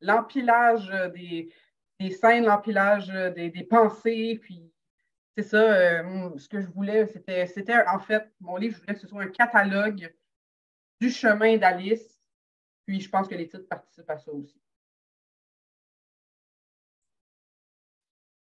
l'empilage 0.00 0.88
des, 1.14 1.52
des, 2.00 2.10
scènes, 2.10 2.44
l'empilage 2.44 3.08
des, 3.34 3.50
des, 3.50 3.64
pensées, 3.64 4.38
puis 4.42 4.70
c'est 5.36 5.42
ça, 5.42 5.60
euh, 5.60 6.38
ce 6.38 6.48
que 6.48 6.62
je 6.62 6.66
voulais, 6.68 7.06
c'était, 7.06 7.46
c'était 7.46 7.76
en 7.88 7.98
fait, 7.98 8.32
mon 8.40 8.56
livre, 8.56 8.74
je 8.74 8.80
voulais 8.80 8.94
que 8.94 9.00
ce 9.00 9.06
soit 9.06 9.22
un 9.22 9.28
catalogue 9.28 10.14
du 11.00 11.10
chemin 11.10 11.58
d'Alice. 11.58 12.18
Puis 12.86 13.00
je 13.00 13.10
pense 13.10 13.28
que 13.28 13.34
les 13.34 13.46
titres 13.46 13.68
participent 13.68 14.08
à 14.08 14.16
ça 14.16 14.32
aussi. 14.32 14.58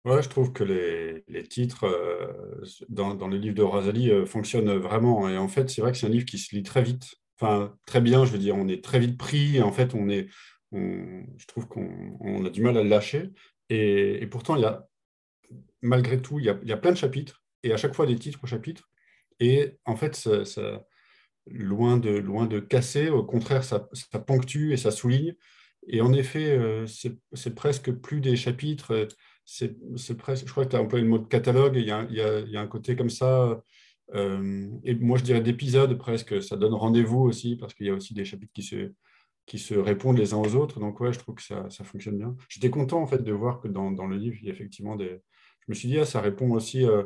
Ouais, 0.06 0.24
je 0.24 0.30
trouve 0.30 0.52
que 0.52 0.64
les, 0.64 1.48
titres 1.48 1.84
euh, 1.84 2.64
dans, 2.90 3.14
dans, 3.14 3.28
le 3.28 3.38
livre 3.38 3.53
de 3.53 3.62
Rosalie 3.62 4.10
euh, 4.10 4.26
fonctionnent 4.26 4.76
vraiment. 4.78 5.30
Et 5.30 5.38
en 5.38 5.48
fait, 5.48 5.70
c'est 5.70 5.82
vrai 5.82 5.91
que 5.91 5.99
c'est 5.99 6.08
un 6.08 6.10
livre 6.10 6.26
qui 6.26 6.40
se 6.40 6.56
lit 6.56 6.64
très 6.64 6.82
vite. 6.82 7.14
Enfin, 7.40 7.78
très 7.86 8.02
bien, 8.02 8.26
je 8.26 8.32
veux 8.32 8.40
dire, 8.40 8.56
on 8.56 8.68
est 8.68 8.84
très 8.84 8.98
vite 8.99 9.20
pris. 9.20 9.58
Et 9.58 9.62
en 9.62 9.72
fait, 9.72 9.94
on 9.94 10.10
est, 10.10 10.28
je 10.72 11.45
trouve 11.45 11.68
qu'on 11.68 12.45
a 12.45 12.49
du 12.49 12.64
mal 12.64 12.76
à 12.78 12.82
le 12.82 12.90
lâcher. 12.90 13.30
Et, 13.70 14.24
et 14.24 14.28
pourtant, 14.28 14.56
il 14.56 14.64
y 14.64 14.66
a 14.66 14.88
malgré 15.82 16.22
tout, 16.22 16.40
il 16.40 16.45
y, 16.45 16.49
a, 16.49 16.78
plein 16.78 16.91
de 16.91 16.98
chapitres, 16.98 17.44
et 17.64 17.74
à 17.74 17.78
chaque 17.78 17.95
fois 17.95 18.06
des 18.06 18.16
titres 18.16 18.40
au 18.44 18.48
chapitre. 18.48 18.90
Et 19.40 19.78
en 19.86 19.95
fait, 19.95 20.30
loin, 21.48 21.98
de, 21.98 22.60
casser, 22.60 23.10
au 23.10 23.24
contraire, 23.24 23.64
ça, 23.64 23.88
ponctue 24.26 24.74
et 24.74 24.78
ça 24.78 24.91
souligne. 24.91 25.36
Et 25.88 26.02
en 26.02 26.14
effet, 26.14 26.52
euh, 26.52 26.86
c'est 26.88 27.56
presque 27.56 27.91
plus 27.91 28.22
des 28.22 28.36
chapitres, 28.36 29.08
presque, 30.18 30.48
je 30.48 30.52
crois 30.52 30.66
que 30.66 30.72
tu 30.72 30.76
as 30.76 30.82
employé 30.82 31.03
le 31.03 31.10
mot 31.10 31.18
de 31.18 31.28
catalogue, 31.28 31.76
il 31.76 31.86
y 31.86 31.91
a, 31.91 32.62
un 32.62 32.68
côté 32.68 32.95
comme 32.95 33.10
ça. 33.10 33.62
Euh, 34.14 34.68
et 34.84 34.95
moi, 34.95 35.18
je 35.18 35.24
dirais 35.24 35.41
d'épisodes 35.41 35.98
presque, 35.98 36.41
ça 36.44 36.58
donne 36.58 36.74
rendez-vous 36.74 37.22
aussi, 37.22 37.56
parce 37.56 37.74
qu'il 37.74 37.88
y 37.88 37.90
a 37.90 37.94
aussi 37.94 38.14
des 38.14 38.26
chapitres 38.26 38.53
qui 38.53 38.64
se, 39.58 39.74
répondent 39.76 40.18
les 40.18 40.34
uns 40.34 40.38
aux 40.38 40.56
autres. 40.56 40.80
Donc, 40.80 40.99
ouais, 40.99 41.14
je 41.14 41.20
trouve 41.20 41.36
que 41.36 41.41
ça, 41.41 41.68
fonctionne 41.84 42.18
bien. 42.18 42.36
J'étais 42.49 42.70
content, 42.70 43.02
en 43.02 43.08
fait, 43.08 43.24
de 43.24 43.32
voir 43.32 43.60
que 43.60 43.68
dans, 43.68 43.90
le 44.08 44.18
livre, 44.18 44.38
il 44.41 44.48
y 44.48 44.49
a 44.49 44.53
effectivement 44.53 44.95
des, 44.95 45.22
je 45.61 45.71
me 45.71 45.75
suis 45.75 45.88
dit, 45.88 45.99
ah, 45.99 46.05
ça 46.05 46.21
répond 46.21 46.51
aussi 46.51 46.85
euh, 46.85 47.03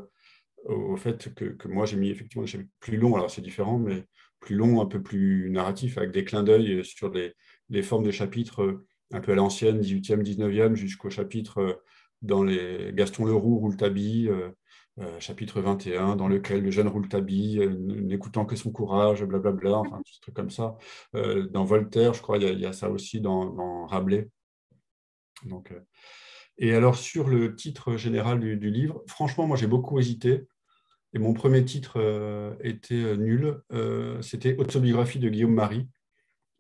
au 0.65 0.98
fait 0.98 1.34
que, 1.34 1.68
moi, 1.68 1.86
j'ai 1.86 1.98
mis 1.98 2.10
effectivement 2.10 2.44
des 2.44 2.52
chapitres 2.52 2.72
plus 2.80 2.98
longs, 2.98 3.15
alors 3.15 3.30
c'est 3.30 3.41
différent, 3.41 3.77
mais 3.77 4.06
plus 4.40 4.56
long, 4.56 4.82
un 4.82 4.86
peu 4.86 5.02
plus 5.02 5.49
narratif, 5.49 5.98
avec 5.98 6.11
des 6.11 6.26
clins 6.26 6.44
d'œil 6.44 6.84
sur 6.84 7.11
les, 7.11 7.84
formes 7.84 8.03
des 8.03 8.11
chapitres 8.11 8.61
euh, 8.64 8.88
un 9.11 9.22
peu 9.22 9.32
à 9.32 9.36
l'ancienne, 9.36 9.80
18e, 9.82 10.22
19e, 10.22 10.76
jusqu'au 10.76 11.10
chapitre 11.10 11.60
euh, 11.60 11.73
dans 12.22 12.44
les 12.44 12.91
Gaston 12.94 13.26
Leroux, 13.26 13.60
Rouletabille, 13.60 14.30
euh, 14.30 15.19
chapitre 15.19 15.61
21, 15.61 16.15
dans 16.15 16.27
lequel 16.27 16.64
le 16.64 16.72
jeune 16.72 16.88
Rouletabille, 16.88 17.68
n'écoutant 17.77 18.45
que 18.45 18.56
son 18.56 18.72
courage, 18.72 19.23
blablabla, 19.23 19.77
enfin, 19.77 19.98
des 19.98 20.19
trucs 20.22 20.36
comme 20.36 20.49
ça. 20.49 20.77
dans 21.14 21.65
Voltaire, 21.65 22.14
je 22.14 22.22
crois, 22.22 22.38
il 22.38 22.60
y, 22.60 22.65
a 22.65 22.72
ça 22.72 22.90
aussi 22.90 23.19
dans, 23.19 23.48
dans 23.48 23.86
Rabelais. 23.86 24.30
Donc, 25.44 25.73
et 26.57 26.73
alors, 26.73 26.95
sur 26.95 27.27
le 27.27 27.56
titre 27.56 27.98
général 27.98 28.40
du, 28.40 28.69
livre, 28.69 29.03
franchement, 29.07 29.45
moi, 29.45 29.57
j'ai 29.57 29.68
beaucoup 29.68 29.99
hésité. 29.99 30.48
Et 31.14 31.19
mon 31.19 31.34
premier 31.34 31.64
titre 31.65 31.94
euh, 31.98 32.56
était 32.61 32.95
euh, 32.95 33.15
nul. 33.15 33.61
Euh, 33.73 34.22
c'était 34.22 34.56
Autobiographie 34.57 35.19
de 35.19 35.30
Guillaume 35.30 35.53
Marie. 35.53 35.88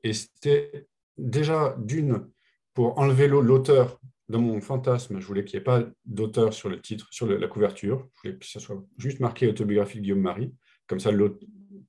Et 0.03 0.13
c'était 0.13 0.87
déjà 1.17 1.75
d'une, 1.79 2.27
pour 2.73 2.99
enlever 2.99 3.27
l'auteur 3.27 3.99
de 4.27 4.37
mon 4.37 4.59
fantasme, 4.59 5.19
je 5.19 5.25
voulais 5.25 5.45
qu'il 5.45 5.57
n'y 5.57 5.61
ait 5.61 5.65
pas 5.65 5.83
d'auteur 6.05 6.53
sur 6.53 6.67
le 6.67 6.81
titre, 6.81 7.07
sur 7.11 7.27
la 7.27 7.47
couverture. 7.47 8.07
Je 8.15 8.21
voulais 8.21 8.39
que 8.39 8.45
ça 8.45 8.59
soit 8.59 8.83
juste 8.97 9.19
marqué 9.19 9.47
Autobiographie 9.47 9.97
de 9.97 10.03
Guillaume 10.03 10.21
Marie. 10.21 10.53
Comme 10.87 10.99
ça, 10.99 11.11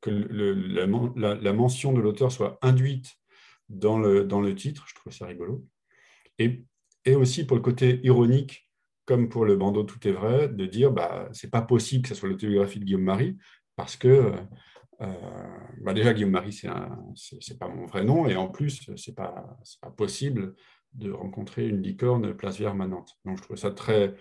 que 0.00 0.10
la, 0.10 1.52
mention 1.52 1.92
de 1.92 2.00
l'auteur 2.00 2.30
soit 2.30 2.58
induite 2.62 3.16
dans 3.68 3.98
le, 3.98 4.24
dans 4.24 4.40
le 4.40 4.54
titre. 4.54 4.84
Je 4.88 4.94
trouve 4.94 5.12
ça 5.12 5.26
rigolo. 5.26 5.66
Et 6.38 6.64
et 7.06 7.14
aussi 7.14 7.46
pour 7.46 7.56
le 7.56 7.62
côté 7.62 8.00
ironique, 8.02 8.68
comme 9.06 9.28
pour 9.28 9.44
le 9.44 9.56
bandeau 9.56 9.84
Tout 9.84 10.06
est 10.06 10.12
vrai, 10.12 10.48
de 10.48 10.66
dire 10.66 10.90
bah, 10.90 11.28
c'est 11.32 11.50
pas 11.50 11.62
possible 11.62 12.02
que 12.02 12.08
ce 12.08 12.14
soit 12.16 12.28
l'autobiographie 12.28 12.80
de 12.80 12.84
Guillaume 12.84 13.04
Marie, 13.04 13.38
parce 13.76 13.96
que 13.96 14.32
euh, 15.00 15.06
bah, 15.82 15.94
déjà 15.94 16.12
Guillaume 16.12 16.32
Marie, 16.32 16.52
c'est 16.52 16.68
n'est 16.68 17.58
pas 17.58 17.68
mon 17.68 17.86
vrai 17.86 18.04
nom, 18.04 18.26
et 18.26 18.36
en 18.36 18.48
plus, 18.48 18.90
c'est 18.96 19.14
pas, 19.14 19.56
pas 19.80 19.90
possible 19.90 20.54
de 20.94 21.10
rencontrer 21.12 21.68
une 21.68 21.82
licorne 21.82 22.34
place 22.34 22.58
Vierre 22.58 22.74
manante. 22.74 23.16
Donc 23.24 23.38
je 23.38 23.42
trouve 23.42 23.56
ça 23.56 23.70
très, 23.70 24.14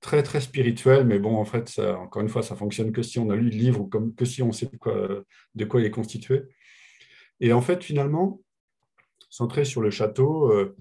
très, 0.00 0.22
très 0.22 0.40
spirituel, 0.40 1.06
mais 1.06 1.18
bon, 1.18 1.36
en 1.36 1.44
fait, 1.44 1.68
ça, 1.68 1.98
encore 1.98 2.20
une 2.20 2.28
fois, 2.28 2.42
ça 2.42 2.56
fonctionne 2.56 2.92
que 2.92 3.02
si 3.02 3.18
on 3.18 3.30
a 3.30 3.36
lu 3.36 3.48
le 3.50 3.56
livre 3.56 3.80
ou 3.80 3.88
que 3.88 4.24
si 4.24 4.42
on 4.42 4.52
sait 4.52 4.66
de 4.66 4.76
quoi, 4.76 5.08
de 5.54 5.64
quoi 5.64 5.80
il 5.80 5.86
est 5.86 5.90
constitué. 5.90 6.42
Et 7.40 7.52
en 7.52 7.60
fait, 7.60 7.82
finalement, 7.82 8.40
centré 9.30 9.64
sur 9.64 9.80
le 9.80 9.90
château, 9.90 10.50
euh, 10.52 10.76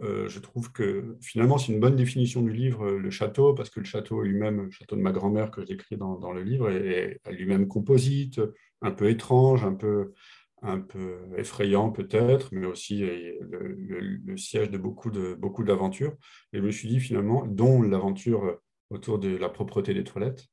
euh, 0.00 0.28
je 0.28 0.38
trouve 0.38 0.72
que 0.72 1.16
finalement, 1.20 1.58
c'est 1.58 1.72
une 1.72 1.80
bonne 1.80 1.96
définition 1.96 2.42
du 2.42 2.52
livre, 2.52 2.86
euh, 2.86 2.98
le 2.98 3.10
château, 3.10 3.54
parce 3.54 3.68
que 3.68 3.80
le 3.80 3.84
château 3.84 4.22
lui-même, 4.22 4.62
le 4.62 4.70
château 4.70 4.96
de 4.96 5.02
ma 5.02 5.12
grand-mère 5.12 5.50
que 5.50 5.64
j'écris 5.66 5.96
dans, 5.96 6.32
le 6.32 6.42
livre, 6.42 6.70
est, 6.70 7.20
lui-même 7.30 7.68
composite, 7.68 8.40
un 8.80 8.90
peu 8.90 9.10
étrange, 9.10 9.64
un 9.64 9.74
peu, 9.74 10.14
un 10.62 10.80
peu 10.80 11.18
effrayant 11.36 11.90
peut-être, 11.90 12.48
mais 12.52 12.66
aussi 12.66 13.00
le, 13.00 14.36
siège 14.36 14.70
de 14.70 14.78
beaucoup, 14.78 15.10
de, 15.10 15.34
beaucoup 15.34 15.62
d'aventures. 15.62 16.16
Et 16.52 16.58
je 16.58 16.62
me 16.62 16.70
suis 16.70 16.88
dit 16.88 16.98
finalement, 16.98 17.46
dont 17.46 17.82
l'aventure 17.82 18.58
autour 18.90 19.18
de 19.18 19.36
la 19.36 19.50
propreté 19.50 19.92
des 19.94 20.04
toilettes 20.04 20.46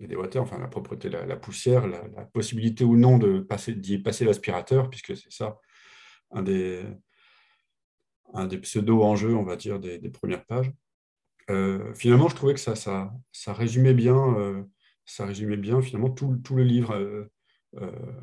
et 0.00 0.06
des 0.08 0.16
water, 0.16 0.42
enfin 0.42 0.58
la 0.58 0.68
propreté, 0.68 1.08
la, 1.08 1.26
la 1.26 1.36
poussière, 1.36 1.86
la, 1.86 2.08
la, 2.16 2.24
possibilité 2.24 2.84
ou 2.84 2.96
non 2.96 3.18
de 3.18 3.38
passer, 3.40 3.74
d'y 3.74 3.98
passer 3.98 4.24
l'aspirateur, 4.24 4.90
puisque 4.90 5.16
c'est 5.16 5.32
ça 5.32 5.58
un 6.32 6.42
des, 6.42 6.82
un 8.34 8.46
des 8.46 8.58
pseudo-enjeux, 8.58 9.34
on 9.34 9.42
va 9.42 9.56
dire, 9.56 9.80
des, 9.80 10.10
premières 10.10 10.44
pages. 10.44 10.72
Euh, 11.50 11.92
finalement, 11.94 12.28
je 12.28 12.36
trouvais 12.36 12.54
que 12.54 12.60
ça, 12.60 12.76
ça, 12.76 13.12
ça 13.32 13.52
résumait 13.52 13.94
bien, 13.94 14.16
euh, 14.38 14.62
ça 15.04 15.26
résumait 15.26 15.56
bien 15.56 15.82
finalement 15.82 16.10
tout, 16.10 16.36
tout 16.36 16.54
le 16.54 16.62
livre, 16.62 16.94
euh, 16.94 17.32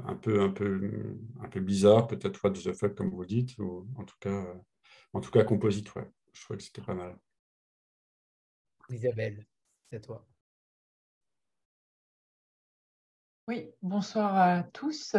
un 0.05 0.15
peu, 0.15 0.41
un 0.41 0.49
peu, 0.49 1.17
un 1.41 1.49
peu 1.49 1.59
bizarre, 1.59 2.07
peut-être 2.07 2.43
what 2.43 2.51
the 2.51 2.73
fuck 2.73 2.95
comme 2.95 3.09
vous 3.09 3.25
dites, 3.25 3.57
ou 3.59 3.87
en 3.95 4.03
tout 4.03 4.17
cas, 4.19 4.45
en 5.13 5.21
tout 5.21 5.31
cas 5.31 5.43
composite. 5.43 5.93
Ouais. 5.95 6.09
Je 6.33 6.41
trouvais 6.41 6.57
que 6.57 6.63
c'était 6.63 6.81
pas 6.81 6.93
mal. 6.93 7.17
Isabelle, 8.89 9.45
c'est 9.89 9.97
à 9.97 9.99
toi. 9.99 10.25
Oui, 13.47 13.71
bonsoir 13.81 14.35
à 14.35 14.63
tous. 14.63 15.15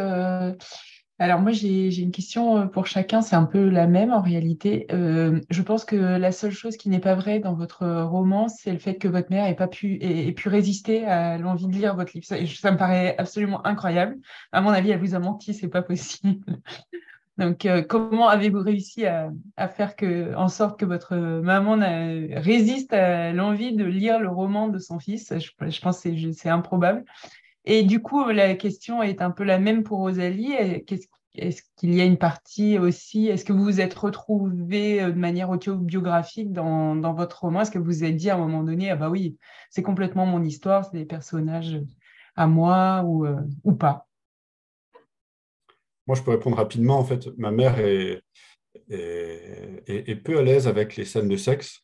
Alors 1.21 1.41
moi, 1.41 1.51
j'ai 1.51 1.99
une 1.99 2.11
question 2.11 2.57
euh, 2.57 2.65
pour 2.65 2.87
chacun, 2.87 3.21
c'est 3.21 3.35
un 3.35 3.43
peu 3.43 3.67
la 3.67 3.87
même 3.87 4.13
en 4.13 4.21
réalité. 4.21 4.87
Euh, 4.93 5.41
je 5.49 5.61
pense 5.61 5.83
que 5.83 5.97
la 5.97 6.31
seule 6.31 6.51
chose 6.51 6.77
qui 6.77 6.87
n'est 6.87 7.01
pas 7.01 7.13
vraie 7.13 7.39
dans 7.39 7.53
votre 7.53 7.85
roman, 8.03 8.47
c'est 8.47 8.71
le 8.71 8.79
fait 8.79 8.95
que 8.95 9.09
votre 9.09 9.29
mère 9.29 9.45
ait 9.45 9.55
pas 9.55 9.67
pu, 9.67 9.97
ait, 10.01 10.31
pu 10.31 10.47
résister 10.47 11.05
à 11.05 11.37
l'envie 11.37 11.67
de 11.67 11.73
lire 11.73 11.93
votre 11.93 12.13
livre. 12.13 12.25
Ça, 12.25 12.71
me 12.71 12.77
paraît 12.77 13.15
absolument 13.17 13.65
incroyable. 13.67 14.15
À 14.53 14.61
mon 14.61 14.69
avis, 14.69 14.91
elle 14.91 14.99
vous 14.99 15.13
a 15.13 15.19
menti, 15.19 15.53
c'est 15.53 15.67
pas 15.67 15.81
possible. 15.81 16.39
Donc, 17.37 17.65
euh, 17.65 17.81
comment 17.81 18.29
avez-vous 18.29 18.61
réussi 18.61 19.05
à, 19.05 19.31
faire 19.67 19.97
que, 19.97 20.33
en 20.35 20.47
sorte 20.47 20.79
que 20.79 20.85
votre 20.85 21.15
maman 21.15 21.77
résiste 22.35 22.93
à 22.93 23.33
l'envie 23.33 23.75
de 23.75 23.85
lire 23.85 24.19
le 24.19 24.29
roman 24.29 24.69
de 24.69 24.79
son 24.79 24.99
fils? 24.99 25.33
Je 25.37 25.81
pense 25.81 26.01
que 26.01 26.31
c'est 26.31 26.49
improbable. 26.49 27.03
Et 27.65 27.83
du 27.83 28.01
coup, 28.01 28.27
la 28.29 28.55
question 28.55 29.03
est 29.03 29.21
un 29.21 29.31
peu 29.31 29.43
la 29.43 29.59
même 29.59 29.83
pour 29.83 29.99
Rosalie. 29.99 30.53
Est-ce 31.35 31.61
qu'il 31.77 31.93
y 31.93 32.01
a 32.01 32.05
une 32.05 32.17
partie 32.17 32.79
aussi, 32.79 33.27
est-ce 33.27 33.45
que 33.45 33.53
vous 33.53 33.63
vous 33.63 33.81
êtes 33.81 33.93
retrouvé 33.93 35.01
euh, 35.01 35.11
de 35.11 35.17
manière 35.17 35.49
autobiographique 35.49 36.51
dans, 36.51 36.95
dans 36.95 37.13
votre 37.13 37.41
roman? 37.41 37.61
Est-ce 37.61 37.71
que 37.71 37.77
vous 37.77 37.85
vous 37.85 38.03
êtes 38.03 38.15
dit 38.15 38.29
à 38.29 38.35
un 38.35 38.39
moment 38.39 38.63
donné, 38.63 38.89
ah 38.89 38.95
bah 38.95 39.09
oui, 39.09 39.37
c'est 39.69 39.83
complètement 39.83 40.25
mon 40.25 40.43
histoire, 40.43 40.85
c'est 40.85 40.97
des 40.97 41.05
personnages 41.05 41.79
à 42.35 42.47
moi 42.47 43.03
ou, 43.05 43.25
euh, 43.25 43.41
ou 43.63 43.73
pas? 43.73 44.07
Moi, 46.07 46.15
je 46.15 46.23
peux 46.23 46.31
répondre 46.31 46.57
rapidement. 46.57 46.97
En 46.97 47.03
fait, 47.03 47.27
ma 47.37 47.51
mère 47.51 47.77
est, 47.79 48.23
est 48.89 50.15
peu 50.23 50.39
à 50.39 50.41
l'aise 50.41 50.67
avec 50.67 50.95
les 50.95 51.05
scènes 51.05 51.27
de 51.27 51.37
sexe 51.37 51.83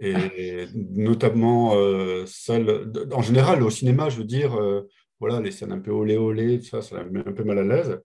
et 0.00 0.66
notamment 0.74 1.74
euh, 1.76 2.24
celle, 2.26 2.90
en 3.12 3.22
général 3.22 3.62
au 3.62 3.70
cinéma, 3.70 4.08
je 4.08 4.18
veux 4.18 4.24
dire, 4.24 4.54
euh, 4.54 4.82
voilà, 5.20 5.40
les 5.40 5.50
scènes 5.50 5.72
un 5.72 5.80
peu 5.80 5.90
olé 5.90 6.16
olé, 6.16 6.60
ça, 6.60 6.82
ça 6.82 6.96
la 6.96 7.04
met 7.04 7.26
un 7.26 7.32
peu 7.32 7.44
mal 7.44 7.58
à 7.58 7.64
l'aise, 7.64 8.00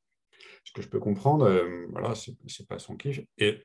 ce 0.63 0.71
que 0.71 0.81
je 0.81 0.87
peux 0.87 0.99
comprendre, 0.99 1.45
euh, 1.45 1.85
voilà, 1.91 2.13
c'est 2.15 2.67
pas 2.67 2.79
son 2.79 2.95
kiff. 2.95 3.21
Et 3.37 3.63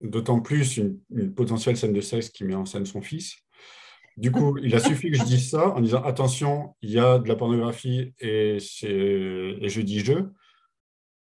d'autant 0.00 0.40
plus 0.40 0.76
une, 0.76 1.00
potentielle 1.34 1.76
scène 1.76 1.92
de 1.92 2.00
sexe 2.00 2.28
qui 2.28 2.44
met 2.44 2.54
en 2.54 2.66
scène 2.66 2.86
son 2.86 3.00
fils. 3.00 3.36
Du 4.16 4.30
coup, 4.30 4.56
il 4.58 4.72
a 4.76 4.78
suffi 4.78 5.10
que 5.10 5.16
je 5.16 5.24
dise 5.24 5.50
ça 5.50 5.70
en 5.70 5.80
disant 5.80 6.02
attention, 6.04 6.76
il 6.82 6.90
y 6.90 7.00
a 7.00 7.18
de 7.18 7.28
la 7.28 7.34
pornographie 7.34 8.14
et, 8.20 8.58
et 8.58 9.68
je 9.68 9.80
dis 9.80 10.00
je 10.00 10.12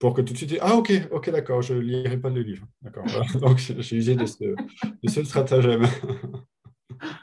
pour 0.02 0.12
que 0.14 0.20
tout 0.20 0.32
de 0.32 0.38
suite, 0.38 0.58
ah 0.60 0.74
ok, 0.74 0.90
ok, 1.12 1.30
d'accord, 1.30 1.62
je 1.62 1.74
ne 1.74 1.78
lirai 1.78 2.16
pas 2.16 2.28
le 2.28 2.42
livre. 2.42 2.66
D'accord. 2.80 3.04
Donc 3.40 3.58
j'ai 3.58 3.96
usé 3.96 4.16
de 4.16 4.26
ce, 4.26 4.42
de 4.42 5.08
ce 5.08 5.22
stratagème. 5.22 5.84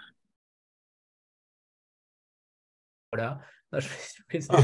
voilà. 3.12 3.42
je 3.74 3.86
fais 4.30 4.40
ça. 4.40 4.56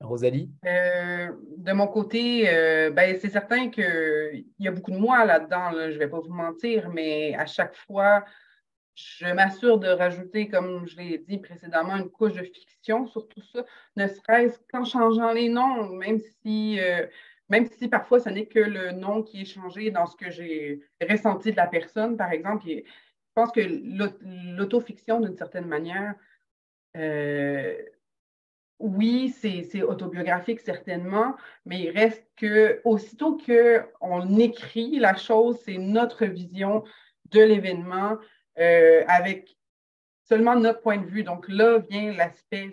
Rosalie? 0.00 0.52
Euh, 0.66 1.32
De 1.56 1.72
mon 1.72 1.86
côté, 1.86 2.50
euh, 2.50 2.90
ben, 2.90 3.18
c'est 3.18 3.30
certain 3.30 3.70
qu'il 3.70 4.44
y 4.58 4.68
a 4.68 4.70
beaucoup 4.70 4.90
de 4.90 4.98
moi 4.98 5.24
là-dedans, 5.24 5.70
je 5.72 5.94
ne 5.94 5.98
vais 5.98 6.08
pas 6.08 6.20
vous 6.20 6.34
mentir, 6.34 6.90
mais 6.90 7.34
à 7.36 7.46
chaque 7.46 7.74
fois, 7.74 8.22
je 8.94 9.26
m'assure 9.26 9.78
de 9.78 9.88
rajouter, 9.88 10.48
comme 10.48 10.86
je 10.86 10.96
l'ai 10.96 11.18
dit 11.18 11.38
précédemment, 11.38 11.96
une 11.96 12.10
couche 12.10 12.34
de 12.34 12.42
fiction 12.42 13.06
sur 13.06 13.26
tout 13.28 13.42
ça, 13.42 13.64
ne 13.96 14.06
serait-ce 14.06 14.58
qu'en 14.70 14.84
changeant 14.84 15.32
les 15.32 15.48
noms, 15.48 15.88
même 15.90 16.20
si, 16.42 16.78
euh, 16.80 17.06
même 17.48 17.66
si 17.66 17.88
parfois 17.88 18.20
ce 18.20 18.28
n'est 18.28 18.46
que 18.46 18.58
le 18.58 18.92
nom 18.92 19.22
qui 19.22 19.42
est 19.42 19.46
changé 19.46 19.90
dans 19.90 20.06
ce 20.06 20.16
que 20.16 20.30
j'ai 20.30 20.80
ressenti 21.08 21.52
de 21.52 21.56
la 21.56 21.66
personne, 21.66 22.16
par 22.16 22.32
exemple. 22.32 22.66
je 22.66 22.82
pense 23.34 23.52
que 23.52 23.60
l'autofiction, 24.56 25.20
d'une 25.20 25.36
certaine 25.36 25.66
manière, 25.66 26.14
oui, 28.82 29.30
c'est 29.30 29.82
autobiographique 29.82 30.60
certainement, 30.60 31.36
mais 31.64 31.82
il 31.82 31.90
reste 31.90 32.26
que 32.36 32.80
aussitôt 32.84 33.38
qu'on 33.38 34.38
écrit 34.38 34.98
la 34.98 35.14
chose, 35.14 35.58
c'est 35.64 35.78
notre 35.78 36.26
vision 36.26 36.82
de 37.30 37.40
l'événement 37.40 38.18
euh, 38.58 39.04
avec 39.06 39.56
seulement 40.28 40.56
notre 40.56 40.80
point 40.80 40.98
de 40.98 41.06
vue. 41.06 41.22
Donc 41.22 41.48
là 41.48 41.78
vient 41.78 42.12
l'aspect 42.12 42.72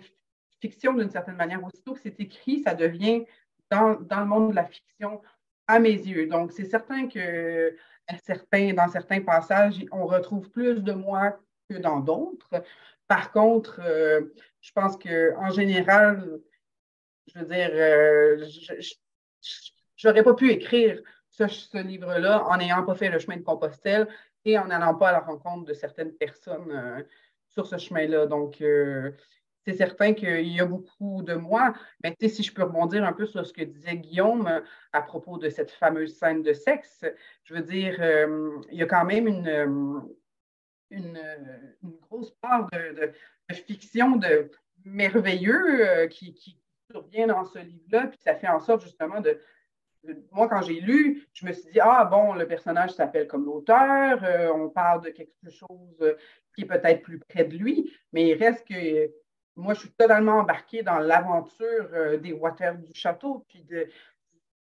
fiction 0.60 0.92
d'une 0.94 1.10
certaine 1.10 1.36
manière. 1.36 1.62
Aussitôt 1.64 1.94
que 1.94 2.00
c'est 2.00 2.20
écrit, 2.20 2.62
ça 2.62 2.74
devient 2.74 3.24
dans, 3.70 3.98
le 3.98 4.24
monde 4.24 4.50
de 4.50 4.56
la 4.56 4.64
fiction 4.64 5.20
à 5.66 5.78
mes 5.78 5.92
yeux. 5.92 6.26
Donc 6.26 6.52
c'est 6.52 6.64
certain 6.64 7.08
que 7.08 7.76
certains, 8.24 8.74
dans 8.74 8.88
certains 8.88 9.20
passages, 9.20 9.84
on 9.92 10.06
retrouve 10.06 10.50
plus 10.50 10.82
de 10.82 10.92
moi 10.92 11.38
que 11.68 11.76
dans 11.76 12.00
d'autres. 12.00 12.62
Par 13.06 13.32
contre, 13.32 13.80
euh, 13.84 14.20
je 14.60 14.72
pense 14.72 14.96
qu'en 14.96 15.50
général, 15.50 16.40
je 17.26 17.38
veux 17.38 17.46
dire, 17.46 17.70
euh, 17.72 18.44
je 19.96 20.08
n'aurais 20.08 20.22
pas 20.22 20.34
pu 20.34 20.50
écrire 20.50 21.00
ce, 21.30 21.78
livre-là 21.82 22.44
en 22.44 22.56
n'ayant 22.56 22.84
pas 22.84 22.94
fait 22.94 23.08
le 23.08 23.18
chemin 23.18 23.36
de 23.36 23.42
Compostelle 23.42 24.08
et 24.44 24.58
en 24.58 24.66
n'allant 24.66 24.94
pas 24.94 25.08
à 25.08 25.12
la 25.12 25.20
rencontre 25.20 25.66
de 25.66 25.74
certaines 25.74 26.12
personnes 26.12 26.70
euh, 26.70 27.02
sur 27.48 27.66
ce 27.66 27.78
chemin-là. 27.78 28.26
Donc, 28.26 28.60
euh, 28.60 29.12
c'est 29.66 29.74
certain 29.74 30.14
qu'il 30.14 30.48
y 30.48 30.60
a 30.60 30.64
beaucoup 30.64 31.22
de 31.22 31.34
moi. 31.34 31.74
Mais 32.02 32.14
si 32.28 32.42
je 32.42 32.52
peux 32.52 32.62
rebondir 32.62 33.04
un 33.04 33.12
peu 33.12 33.26
sur 33.26 33.46
ce 33.46 33.52
que 33.52 33.62
disait 33.62 33.96
Guillaume 33.96 34.62
à 34.92 35.02
propos 35.02 35.36
de 35.36 35.48
cette 35.50 35.70
fameuse 35.70 36.16
scène 36.16 36.42
de 36.42 36.52
sexe, 36.54 37.04
je 37.44 37.54
veux 37.54 37.62
dire, 37.62 38.02
il 38.70 38.78
y 38.78 38.82
a 38.82 38.86
quand 38.86 39.04
même 39.04 39.26
une, 39.26 40.08
une, 40.90 41.18
grosse 42.00 42.32
part 42.40 42.68
de, 42.72 43.12
fiction 43.52 44.16
de 44.16 44.50
merveilleux 44.84 45.88
euh, 45.88 46.06
qui, 46.08 46.58
survient 46.90 47.28
dans 47.28 47.44
ce 47.44 47.60
livre-là, 47.60 48.08
puis 48.08 48.18
ça 48.20 48.34
fait 48.34 48.48
en 48.48 48.58
sorte 48.58 48.82
justement 48.82 49.20
de, 49.20 49.38
moi, 50.32 50.48
quand 50.48 50.62
j'ai 50.62 50.80
lu, 50.80 51.26
je 51.32 51.46
me 51.46 51.52
suis 51.52 51.70
dit, 51.70 51.80
ah 51.80 52.04
bon, 52.04 52.34
le 52.34 52.46
personnage 52.46 52.92
s'appelle 52.92 53.26
comme 53.26 53.44
l'auteur, 53.44 54.22
euh, 54.24 54.52
on 54.52 54.70
parle 54.70 55.02
de 55.04 55.10
quelque 55.10 55.50
chose 55.50 56.16
qui 56.54 56.62
est 56.62 56.66
peut-être 56.66 57.02
plus 57.02 57.18
près 57.18 57.44
de 57.44 57.56
lui, 57.56 57.92
mais 58.12 58.28
il 58.28 58.34
reste 58.34 58.66
que 58.66 59.10
moi, 59.56 59.74
je 59.74 59.80
suis 59.80 59.90
totalement 59.90 60.38
embarquée 60.38 60.82
dans 60.82 60.98
l'aventure 60.98 61.88
euh, 61.92 62.16
des 62.16 62.32
Waters 62.32 62.78
du 62.78 62.94
château, 62.94 63.44
puis 63.48 63.66
le, 63.68 63.88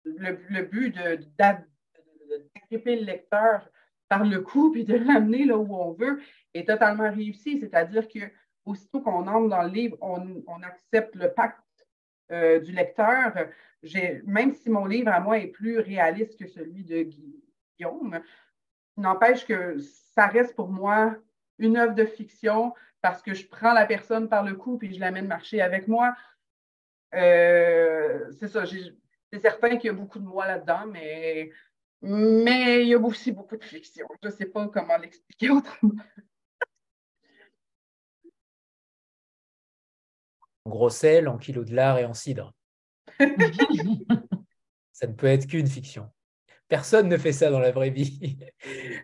le 0.04 0.62
but 0.62 0.94
d'agripper 1.38 2.96
le 2.96 3.04
lecteur 3.04 3.68
par 4.08 4.24
le 4.24 4.40
coup, 4.40 4.70
puis 4.72 4.84
de 4.84 4.96
l'amener 4.96 5.44
là 5.44 5.56
où 5.56 5.74
on 5.74 5.92
veut, 5.92 6.20
est 6.52 6.68
totalement 6.68 7.10
réussi. 7.10 7.58
C'est-à-dire 7.58 8.06
que 8.08 8.20
aussitôt 8.64 9.00
qu'on 9.00 9.26
entre 9.26 9.48
dans 9.48 9.62
le 9.62 9.68
livre, 9.68 9.96
on, 10.00 10.62
accepte 10.62 11.14
le 11.16 11.32
pacte 11.32 11.60
euh, 12.32 12.60
du 12.60 12.72
lecteur. 12.72 13.32
Même 14.24 14.52
si 14.54 14.70
mon 14.70 14.86
livre 14.86 15.10
à 15.10 15.20
moi 15.20 15.38
est 15.38 15.48
plus 15.48 15.78
réaliste 15.78 16.38
que 16.38 16.46
celui 16.46 16.84
de 16.84 17.02
Guillaume, 17.76 18.20
n'empêche 18.96 19.46
que 19.46 19.76
ça 20.14 20.26
reste 20.26 20.54
pour 20.54 20.68
moi 20.68 21.16
une 21.58 21.76
œuvre 21.76 21.94
de 21.94 22.04
fiction 22.04 22.74
parce 23.02 23.22
que 23.22 23.34
je 23.34 23.46
prends 23.46 23.74
la 23.74 23.86
personne 23.86 24.28
par 24.28 24.42
le 24.42 24.54
cou 24.54 24.78
puis 24.78 24.94
je 24.94 25.00
l'amène 25.00 25.26
marcher 25.26 25.60
avec 25.60 25.88
moi. 25.88 26.16
Euh, 27.14 28.30
c'est 28.38 28.48
ça, 28.48 28.64
c'est 28.66 29.38
certain 29.38 29.76
qu'il 29.76 29.88
y 29.88 29.90
a 29.90 29.92
beaucoup 29.92 30.18
de 30.18 30.24
moi 30.24 30.46
là-dedans, 30.46 30.86
mais 30.86 31.50
mais 32.00 32.82
il 32.82 32.88
y 32.88 32.94
a 32.94 32.98
aussi 32.98 33.32
beaucoup 33.32 33.56
de 33.56 33.64
fiction. 33.64 34.06
Je 34.22 34.28
ne 34.28 34.32
sais 34.32 34.46
pas 34.46 34.68
comment 34.68 34.96
l'expliquer 34.98 35.50
autrement. 35.50 36.02
Gros 40.66 40.90
sel, 40.90 41.28
en 41.28 41.38
kilo 41.38 41.64
de 41.64 41.74
lard 41.74 41.98
et 41.98 42.04
en 42.04 42.14
cidre. 42.14 42.52
ça 44.92 45.06
ne 45.06 45.12
peut 45.12 45.26
être 45.26 45.46
qu'une 45.46 45.66
fiction. 45.66 46.08
Personne 46.68 47.08
ne 47.08 47.16
fait 47.16 47.32
ça 47.32 47.50
dans 47.50 47.60
la 47.60 47.72
vraie 47.72 47.90
vie. 47.90 48.38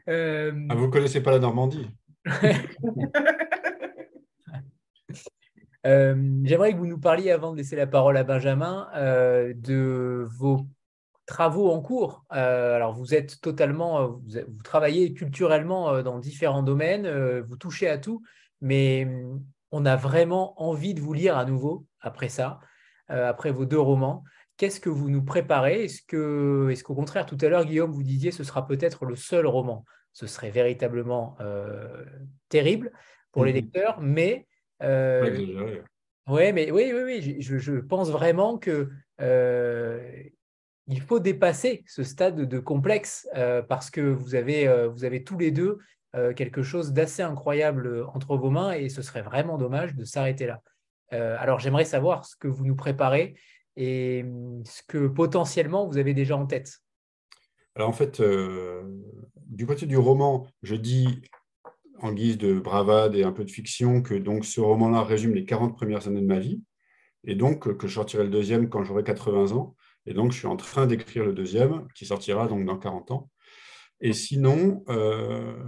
Euh, 0.08 0.52
ah, 0.70 0.74
vous 0.74 0.86
ne 0.86 0.90
connaissez 0.90 1.22
pas 1.22 1.30
la 1.30 1.38
Normandie 1.38 1.86
euh, 5.86 6.40
J'aimerais 6.42 6.72
que 6.72 6.78
vous 6.78 6.86
nous 6.86 6.98
parliez, 6.98 7.30
avant 7.30 7.52
de 7.52 7.58
laisser 7.58 7.76
la 7.76 7.86
parole 7.86 8.16
à 8.16 8.24
Benjamin, 8.24 8.88
euh, 8.96 9.52
de 9.54 10.26
vos 10.38 10.66
travaux 11.26 11.70
en 11.70 11.82
cours. 11.82 12.24
Euh, 12.32 12.74
alors, 12.74 12.94
vous 12.94 13.14
êtes 13.14 13.40
totalement, 13.42 14.08
vous, 14.08 14.62
travaillez 14.64 15.12
culturellement 15.12 16.02
dans 16.02 16.18
différents 16.18 16.62
domaines, 16.62 17.06
vous 17.40 17.56
touchez 17.56 17.88
à 17.88 17.98
tout, 17.98 18.22
mais 18.62 19.04
hum, 19.04 19.44
on 19.72 19.86
a 19.86 19.96
vraiment 19.96 20.60
envie 20.60 20.94
de 20.94 21.00
vous 21.00 21.12
lire 21.12 21.36
à 21.36 21.44
nouveau 21.44 21.86
après 22.00 22.28
ça, 22.28 22.60
après 23.08 23.50
vos 23.50 23.66
deux 23.66 23.78
romans. 23.80 24.24
Qu'est-ce 24.56 24.80
que 24.80 24.90
vous 24.90 25.10
nous 25.10 25.22
préparez? 25.22 25.84
Est-ce 25.84 26.82
qu'au 26.84 26.94
contraire, 26.94 27.26
tout 27.26 27.38
à 27.40 27.48
l'heure, 27.48 27.64
Guillaume, 27.64 27.90
vous 27.90 28.02
disiez 28.02 28.30
ce 28.30 28.44
sera 28.44 28.66
peut-être 28.66 29.04
le 29.04 29.16
seul 29.16 29.46
roman? 29.46 29.84
Ce 30.12 30.26
serait 30.26 30.50
véritablement 30.50 31.36
terrible 32.48 32.92
pour 33.32 33.44
les 33.44 33.52
mmh 33.52 33.56
lecteurs, 33.56 34.00
mais 34.00 34.46
Ouais, 36.28 36.52
mais 36.52 36.70
oui, 36.70 36.92
oui, 36.94 37.02
oui, 37.04 37.36
je, 37.40 37.58
je 37.58 37.74
pense 37.74 38.10
vraiment 38.10 38.58
que 38.58 38.90
il 40.90 41.00
faut 41.00 41.20
dépasser 41.20 41.84
ce 41.86 42.02
stade 42.02 42.36
de 42.36 42.58
complexe 42.58 43.28
euh, 43.36 43.62
parce 43.62 43.90
que 43.90 44.00
vous 44.00 44.34
avez, 44.34 44.66
euh, 44.66 44.88
vous 44.88 45.04
avez 45.04 45.22
tous 45.22 45.38
les 45.38 45.52
deux 45.52 45.78
euh, 46.16 46.32
quelque 46.32 46.62
chose 46.62 46.92
d'assez 46.92 47.22
incroyable 47.22 48.04
entre 48.14 48.36
vos 48.36 48.50
mains 48.50 48.72
et 48.72 48.88
ce 48.88 49.02
serait 49.02 49.22
vraiment 49.22 49.58
dommage 49.58 49.94
de 49.94 50.04
s'arrêter 50.04 50.46
là. 50.46 50.60
alors 51.10 51.58
j'aimerais 51.58 51.84
savoir 51.84 52.24
ce 52.24 52.36
que 52.36 52.48
vous 52.48 52.64
nous 52.64 52.76
préparez 52.76 53.34
et 53.76 54.24
hum, 54.24 54.62
ce 54.64 54.82
que 54.86 55.06
potentiellement 55.06 55.86
vous 55.86 55.98
avez 55.98 56.14
déjà 56.14 56.36
en 56.36 56.46
tête. 56.46 56.78
Alors 57.76 57.88
en 57.88 57.92
fait, 57.92 58.20
du 59.46 59.66
côté 59.66 59.86
du 59.86 59.96
roman, 59.96 60.46
je 60.62 60.74
dis 60.74 61.22
en 62.00 62.12
guise 62.12 62.38
de 62.38 62.58
bravade 62.58 63.14
et 63.14 63.22
un 63.22 63.32
peu 63.32 63.44
de 63.44 63.50
fiction 63.50 64.02
que 64.02 64.14
donc 64.14 64.44
ce 64.44 64.60
roman-là 64.60 65.04
résume 65.04 65.34
les 65.34 65.44
40 65.44 65.76
premières 65.76 66.08
années 66.08 66.20
de 66.20 66.26
ma 66.26 66.40
vie 66.40 66.62
et 67.24 67.34
donc 67.34 67.76
que 67.76 67.86
je 67.86 67.94
sortirai 67.94 68.24
le 68.24 68.30
deuxième 68.30 68.68
quand 68.68 68.82
j'aurai 68.84 69.04
80 69.04 69.52
ans. 69.52 69.76
Et 70.06 70.14
donc, 70.14 70.32
je 70.32 70.38
suis 70.38 70.46
en 70.46 70.56
train 70.56 70.86
d'écrire 70.86 71.24
le 71.24 71.32
deuxième, 71.32 71.86
qui 71.94 72.06
sortira 72.06 72.48
donc 72.48 72.64
dans 72.64 72.78
40 72.78 73.10
ans. 73.10 73.30
Et 74.00 74.12
sinon, 74.12 74.82
euh, 74.88 75.62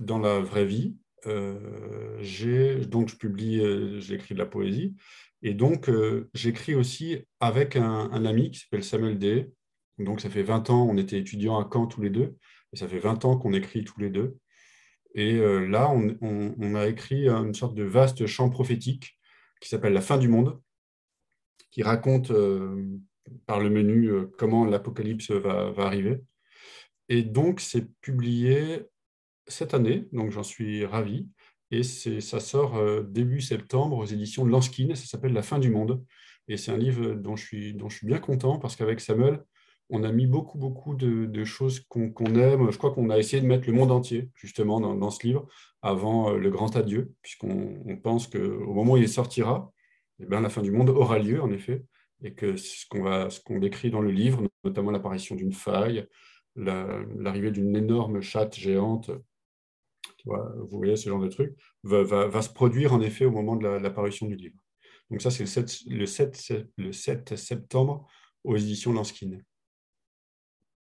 dans 0.00 0.18
la 0.18 0.40
vraie 0.40 0.64
vie, 0.64 0.96
euh, 1.26 2.84
donc 2.86 3.08
je 3.08 3.16
publie, 3.16 3.60
euh, 3.60 4.00
j'écris 4.00 4.34
de 4.34 4.38
la 4.38 4.46
poésie, 4.46 4.96
et 5.42 5.54
donc 5.54 5.90
j'écris 6.34 6.74
aussi 6.74 7.18
avec 7.40 7.76
un, 7.76 8.24
ami 8.26 8.50
qui 8.50 8.60
s'appelle 8.60 8.84
Samuel 8.84 9.18
D. 9.18 9.50
Donc 9.98 10.20
ça 10.20 10.28
fait 10.28 10.42
20 10.42 10.68
ans, 10.68 10.86
on 10.86 10.98
était 10.98 11.18
étudiants 11.18 11.58
à 11.58 11.68
Caen 11.72 11.86
tous 11.86 12.02
les 12.02 12.10
deux, 12.10 12.36
et 12.72 12.76
ça 12.76 12.88
fait 12.88 12.98
20 12.98 13.24
ans 13.24 13.38
qu'on 13.38 13.54
écrit 13.54 13.84
tous 13.84 13.98
les 14.00 14.10
deux. 14.10 14.36
Et 15.14 15.38
là, 15.66 15.90
on, 15.90 16.74
a 16.74 16.86
écrit 16.86 17.28
une 17.28 17.54
sorte 17.54 17.74
de 17.74 17.82
vaste 17.82 18.26
chant 18.26 18.50
prophétique 18.50 19.18
qui 19.60 19.68
s'appelle 19.70 19.94
La 19.94 20.02
fin 20.02 20.18
du 20.18 20.28
monde, 20.28 20.60
qui 21.70 21.82
raconte 21.82 22.30
par 23.46 23.60
le 23.60 23.70
menu 23.70 24.08
euh, 24.08 24.26
comment 24.38 24.64
l'apocalypse 24.64 25.30
va, 25.30 25.72
arriver. 25.78 26.20
Et 27.08 27.22
donc, 27.22 27.60
c'est 27.60 27.88
publié 28.00 28.82
cette 29.50 29.74
année, 29.74 30.08
donc 30.12 30.30
j'en 30.30 30.42
suis 30.42 30.84
ravi. 30.84 31.28
Et 31.70 31.82
ça 31.82 32.40
sort 32.40 32.76
euh, 32.76 33.02
début 33.02 33.40
septembre 33.40 33.98
aux 33.98 34.04
éditions 34.04 34.44
de 34.44 34.50
Lanskin, 34.50 34.94
ça 34.94 35.06
s'appelle 35.06 35.32
La 35.32 35.42
fin 35.42 35.58
du 35.58 35.70
monde. 35.70 36.04
Et 36.48 36.56
c'est 36.56 36.72
un 36.72 36.76
livre 36.76 37.14
dont 37.14 37.36
je 37.36 37.44
suis, 37.44 37.74
dont 37.74 37.88
je 37.88 37.98
suis 37.98 38.06
bien 38.06 38.18
content 38.18 38.58
parce 38.58 38.74
qu'avec 38.74 39.00
Samuel, 39.00 39.44
on 39.88 40.02
a 40.04 40.12
mis 40.12 40.26
beaucoup, 40.26 40.58
beaucoup 40.58 40.94
de, 40.94 41.44
choses 41.44 41.80
qu'on 41.80 42.34
aime. 42.34 42.70
Je 42.70 42.78
crois 42.78 42.92
qu'on 42.92 43.10
a 43.10 43.18
essayé 43.18 43.42
de 43.42 43.46
mettre 43.46 43.66
le 43.66 43.72
monde 43.72 43.90
entier, 43.90 44.30
justement, 44.34 44.80
dans, 44.80 45.10
ce 45.10 45.26
livre, 45.26 45.48
avant 45.82 46.30
euh, 46.30 46.38
le 46.38 46.50
grand 46.50 46.76
adieu, 46.76 47.12
puisqu'on 47.22 47.96
pense 48.02 48.26
qu'au 48.28 48.72
moment 48.72 48.92
où 48.92 48.96
il 48.96 49.08
sortira, 49.08 49.72
eh 50.20 50.26
bien, 50.26 50.40
la 50.40 50.48
fin 50.48 50.62
du 50.62 50.70
monde 50.70 50.90
aura 50.90 51.18
lieu, 51.18 51.42
en 51.42 51.50
effet. 51.50 51.84
et 52.22 52.34
que 52.34 52.56
ce 52.56 52.86
qu'on 52.88 53.28
qu'on 53.44 53.58
décrit 53.58 53.90
dans 53.90 54.00
le 54.00 54.10
livre, 54.10 54.42
notamment 54.64 54.90
l'apparition 54.90 55.34
d'une 55.34 55.52
faille, 55.52 56.06
l'arrivée 56.56 57.50
d'une 57.50 57.76
énorme 57.76 58.20
chatte 58.20 58.56
géante, 58.56 59.10
vous 60.24 60.78
voyez 60.78 60.96
ce 60.96 61.08
genre 61.08 61.20
de 61.20 61.28
truc, 61.28 61.54
va, 61.82 62.42
se 62.42 62.50
produire 62.50 62.92
en 62.92 63.00
effet 63.00 63.24
au 63.24 63.30
moment 63.30 63.56
de 63.56 63.66
l'apparition 63.66 64.26
du 64.26 64.36
livre. 64.36 64.56
Donc 65.10 65.22
ça, 65.22 65.30
c'est 65.30 65.42
le 65.42 66.06
7, 66.06 66.66
le, 66.76 66.92
7, 66.92 67.36
septembre 67.36 68.06
aux 68.44 68.56
éditions 68.56 68.92
Lanskin. 68.92 69.38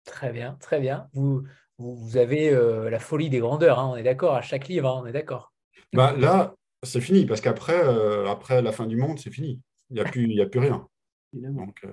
Très 0.05 0.33
bien, 0.33 0.57
très 0.61 0.81
bien. 0.81 1.09
Vous, 1.13 1.45
vous, 1.79 2.17
avez 2.17 2.51
euh, 2.51 2.91
la 2.91 2.99
folie 2.99 3.31
des 3.31 3.39
grandeurs, 3.39 3.79
hein, 3.79 3.91
on 3.93 3.97
est 3.97 4.03
d'accord, 4.03 4.35
à 4.35 4.43
chaque 4.43 4.69
livre, 4.69 4.89
hein, 4.89 5.01
on 5.03 5.07
est 5.07 5.13
d'accord. 5.13 5.53
Bah, 5.93 6.15
là, 6.17 6.55
c'est 6.83 7.01
fini, 7.01 7.27
parce 7.27 7.41
qu'après 7.41 7.81
euh, 7.85 8.27
après 8.29 8.63
la 8.63 8.73
fin 8.73 8.87
du 8.87 8.97
monde, 8.97 9.19
c'est 9.19 9.31
fini. 9.31 9.61
Il 9.91 9.95
n'y 9.95 10.01
a, 10.01 10.05
plus, 10.05 10.41
a 10.41 10.47
plus 10.47 10.61
rien. 10.61 10.87
Donc, 11.33 11.81
euh, 11.85 11.93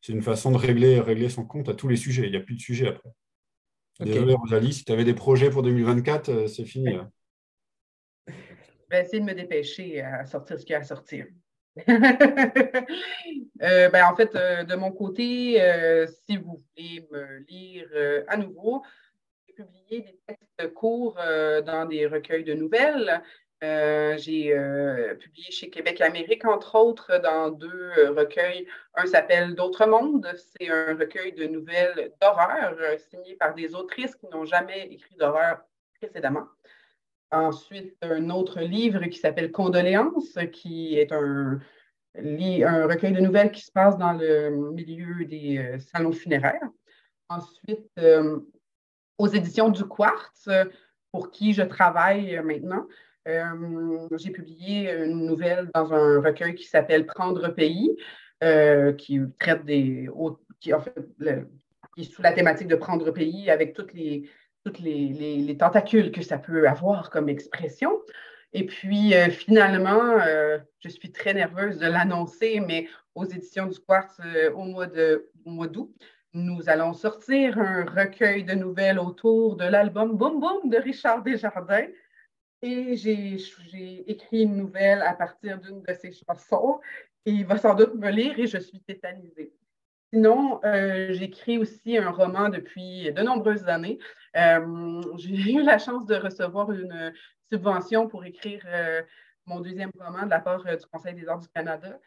c'est 0.00 0.12
une 0.12 0.22
façon 0.22 0.50
de 0.50 0.56
régler, 0.56 1.00
régler 1.00 1.28
son 1.28 1.44
compte 1.44 1.68
à 1.68 1.74
tous 1.74 1.88
les 1.88 1.96
sujets. 1.96 2.26
Il 2.26 2.30
n'y 2.30 2.36
a 2.36 2.40
plus 2.40 2.56
de 2.56 2.60
sujet 2.60 2.88
après. 2.88 3.10
Désolé, 4.00 4.34
Rosalie, 4.34 4.72
si 4.72 4.84
tu 4.84 4.92
avais 4.92 5.04
des 5.04 5.14
projets 5.14 5.50
pour 5.50 5.62
2024, 5.62 6.46
c'est 6.46 6.64
fini. 6.64 6.96
Je 8.26 8.32
vais 8.90 9.02
essayer 9.02 9.20
de 9.20 9.24
me 9.24 9.34
dépêcher 9.34 10.00
à 10.00 10.24
sortir 10.24 10.58
ce 10.58 10.64
qu'il 10.64 10.72
y 10.72 10.76
a 10.76 10.80
à 10.80 10.84
sortir. 10.84 11.26
Euh, 13.62 13.90
ben, 13.90 14.06
en 14.06 14.16
fait, 14.16 14.34
euh, 14.36 14.64
de 14.64 14.74
mon 14.74 14.90
côté, 14.90 15.60
euh, 15.60 16.06
si 16.06 16.38
vous 16.38 16.64
voulez 16.74 17.06
me 17.12 17.40
lire 17.46 17.86
à 18.26 18.38
nouveau, 18.38 18.82
j'ai 19.46 19.52
publié 19.52 20.00
des 20.00 20.18
textes 20.26 20.72
courts 20.72 21.16
dans 21.16 21.86
des 21.86 22.06
recueils 22.06 22.44
de 22.44 22.54
nouvelles. 22.54 23.22
J'ai 23.62 24.56
publié 25.20 25.50
chez 25.50 25.70
Québec 25.70 26.00
Amérique, 26.00 26.44
entre 26.44 26.76
autres, 26.76 27.20
dans 27.22 27.50
deux 27.50 28.10
recueils. 28.16 28.66
Un 28.94 29.06
s'appelle 29.06 29.54
D'autres 29.54 29.86
mondes. 29.86 30.32
C'est 30.36 30.70
un 30.70 30.96
recueil 30.96 31.32
de 31.32 31.46
nouvelles 31.46 32.12
d'horreur 32.20 32.76
signé 33.10 33.36
par 33.36 33.54
des 33.54 33.74
autrices 33.74 34.14
qui 34.14 34.26
n'ont 34.28 34.44
jamais 34.44 34.88
écrit 34.90 35.16
d'horreur 35.16 35.60
précédemment. 36.00 36.46
Ensuite, 37.32 37.96
un 38.02 38.28
autre 38.30 38.60
livre 38.60 39.04
qui 39.06 39.18
s'appelle 39.18 39.52
Condoléances, 39.52 40.36
qui 40.52 40.98
est 40.98 41.12
un, 41.12 41.60
un, 42.16 42.86
recueil 42.86 43.12
de 43.12 43.20
nouvelles 43.20 43.52
qui 43.52 43.60
se 43.60 43.70
passe 43.70 43.96
dans 43.98 44.12
le 44.12 44.50
milieu 44.72 45.24
des 45.24 45.58
euh, 45.58 45.78
salons 45.78 46.12
funéraires. 46.12 46.68
Ensuite, 47.28 47.88
euh, 47.98 48.40
aux 49.18 49.28
éditions 49.28 49.68
du 49.68 49.84
Quartz, 49.84 50.48
pour 51.12 51.30
qui 51.30 51.52
je 51.52 51.62
travaille 51.62 52.40
maintenant, 52.42 52.86
euh, 53.28 54.08
j'ai 54.18 54.30
publié 54.30 54.92
une 54.92 55.26
nouvelle 55.26 55.70
dans 55.74 55.92
un 55.92 56.20
recueil 56.20 56.54
qui 56.54 56.64
s'appelle 56.64 57.06
Prendre 57.06 57.48
pays, 57.48 57.96
qui 58.98 59.20
traite 59.38 59.64
des. 59.64 60.08
Qui, 60.60 60.74
en 60.74 60.80
fait, 60.80 60.94
qui 61.94 62.02
est 62.02 62.04
sous 62.04 62.22
la 62.22 62.32
thématique 62.32 62.68
de 62.68 62.76
prendre 62.76 63.10
pays 63.10 63.50
avec 63.50 63.72
toutes 63.72 63.94
les 63.94 64.28
toutes 64.64 64.80
les, 64.80 65.56
tentacules 65.58 66.12
que 66.12 66.22
ça 66.22 66.38
peut 66.38 66.68
avoir 66.68 67.10
comme 67.10 67.28
expression. 67.28 68.00
Et 68.52 68.66
puis, 68.66 69.14
euh, 69.14 69.30
finalement, 69.30 70.18
euh, 70.20 70.58
je 70.80 70.88
suis 70.88 71.12
très 71.12 71.34
nerveuse 71.34 71.78
de 71.78 71.86
l'annoncer, 71.86 72.60
mais 72.60 72.88
aux 73.14 73.24
éditions 73.24 73.66
du 73.66 73.78
Quartz 73.78 74.20
euh, 74.24 74.50
au 74.52 74.64
mois 74.64 75.66
d'août, 75.66 75.94
nous 76.32 76.68
allons 76.68 76.92
sortir 76.92 77.58
un 77.58 77.84
recueil 77.84 78.44
de 78.44 78.54
nouvelles 78.54 78.98
autour 78.98 79.56
de 79.56 79.64
l'album 79.64 80.16
Boum 80.16 80.40
Boum 80.40 80.68
de 80.68 80.76
Richard 80.76 81.22
Desjardins. 81.22 81.86
Et 82.62 82.96
j'ai 82.96 84.10
écrit 84.10 84.42
une 84.42 84.56
nouvelle 84.56 85.02
à 85.02 85.14
partir 85.14 85.58
d'une 85.58 85.82
de 85.82 85.94
ses 85.94 86.12
chansons. 86.12 86.80
Il 87.24 87.46
va 87.46 87.56
sans 87.56 87.74
doute 87.74 87.94
me 87.94 88.10
lire 88.10 88.38
et 88.38 88.46
je 88.46 88.58
suis 88.58 88.80
tétanisée. 88.80 89.52
Sinon, 90.12 90.60
j'écris 91.10 91.58
aussi 91.58 91.96
un 91.96 92.10
roman 92.10 92.48
depuis 92.48 93.12
de 93.12 93.22
nombreuses 93.22 93.68
années. 93.68 93.98
Euh, 94.36 95.02
j'ai 95.16 95.52
eu 95.52 95.62
la 95.62 95.78
chance 95.78 96.04
de 96.06 96.16
recevoir 96.16 96.72
une 96.72 97.12
subvention 97.50 98.08
pour 98.08 98.24
écrire 98.24 98.62
euh, 98.66 99.02
mon 99.46 99.60
deuxième 99.60 99.90
roman 99.98 100.24
de 100.24 100.30
la 100.30 100.40
part 100.40 100.66
euh, 100.66 100.76
du 100.76 100.86
Conseil 100.86 101.14
des 101.14 101.28
arts 101.28 101.38
du 101.38 101.48
Canada. 101.48 101.98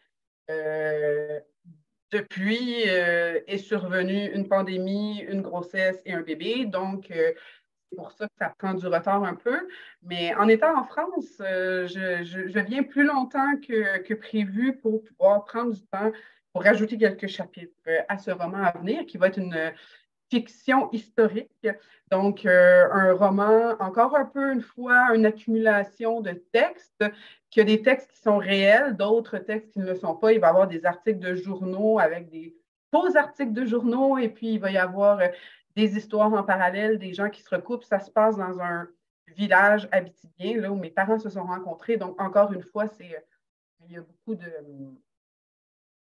depuis 2.12 2.82
est 2.82 3.58
survenue 3.58 4.30
une 4.34 4.48
pandémie, 4.48 5.20
une 5.20 5.42
grossesse 5.42 6.00
et 6.04 6.12
un 6.12 6.22
bébé. 6.22 6.66
Donc, 6.66 7.10
pour 7.94 8.12
ça 8.12 8.26
que 8.26 8.34
ça 8.38 8.54
prend 8.58 8.74
du 8.74 8.86
retard 8.86 9.24
un 9.24 9.34
peu. 9.34 9.68
Mais 10.02 10.34
en 10.34 10.48
étant 10.48 10.78
en 10.78 10.84
France, 10.84 11.36
je, 11.38 12.60
viens 12.60 12.82
plus 12.82 13.04
longtemps 13.04 13.56
que, 13.56 13.98
que, 13.98 14.14
prévu 14.14 14.76
pour 14.76 15.02
pouvoir 15.04 15.44
prendre 15.44 15.72
du 15.72 15.86
temps 15.86 16.12
pour 16.52 16.62
rajouter 16.62 16.96
quelques 16.96 17.26
chapitres 17.26 17.72
à 18.08 18.18
ce 18.18 18.30
roman 18.30 18.58
à 18.58 18.78
venir, 18.78 19.06
qui 19.06 19.18
va 19.18 19.26
être 19.26 19.38
une, 19.38 19.72
fiction 20.30 20.90
historique. 20.92 21.68
Donc, 22.10 22.44
euh, 22.44 22.88
un 22.90 23.12
roman, 23.14 23.76
encore 23.80 24.16
un 24.16 24.24
peu 24.24 24.52
une 24.52 24.60
fois, 24.60 25.14
une 25.14 25.26
accumulation 25.26 26.20
de 26.20 26.32
textes, 26.52 27.04
qu'il 27.50 27.60
y 27.60 27.72
a 27.72 27.76
des 27.76 27.82
textes 27.82 28.10
qui 28.12 28.20
sont 28.20 28.38
réels, 28.38 28.96
d'autres 28.96 29.38
textes 29.38 29.72
qui 29.72 29.78
ne 29.78 29.86
le 29.86 29.94
sont 29.94 30.14
pas. 30.14 30.32
Il 30.32 30.40
va 30.40 30.48
y 30.48 30.50
avoir 30.50 30.66
des 30.66 30.84
articles 30.84 31.20
de 31.20 31.34
journaux 31.34 31.98
avec 31.98 32.28
des 32.30 32.54
faux 32.92 33.16
articles 33.16 33.52
de 33.52 33.64
journaux, 33.64 34.18
et 34.18 34.28
puis 34.28 34.54
il 34.54 34.58
va 34.58 34.70
y 34.70 34.78
avoir 34.78 35.20
euh, 35.20 35.28
des 35.76 35.96
histoires 35.96 36.32
en 36.32 36.42
parallèle, 36.42 36.98
des 36.98 37.14
gens 37.14 37.30
qui 37.30 37.42
se 37.42 37.54
recoupent. 37.54 37.84
Ça 37.84 38.00
se 38.00 38.10
passe 38.10 38.36
dans 38.36 38.60
un 38.60 38.88
village 39.28 39.88
habitibien, 39.92 40.60
là 40.60 40.70
où 40.70 40.76
mes 40.76 40.90
parents 40.90 41.18
se 41.18 41.30
sont 41.30 41.44
rencontrés. 41.44 41.96
Donc, 41.96 42.20
encore 42.20 42.52
une 42.52 42.62
fois, 42.62 42.88
c'est 42.88 43.24
il 43.86 43.92
y 43.92 43.96
a 43.96 44.00
beaucoup 44.00 44.34
de, 44.34 44.50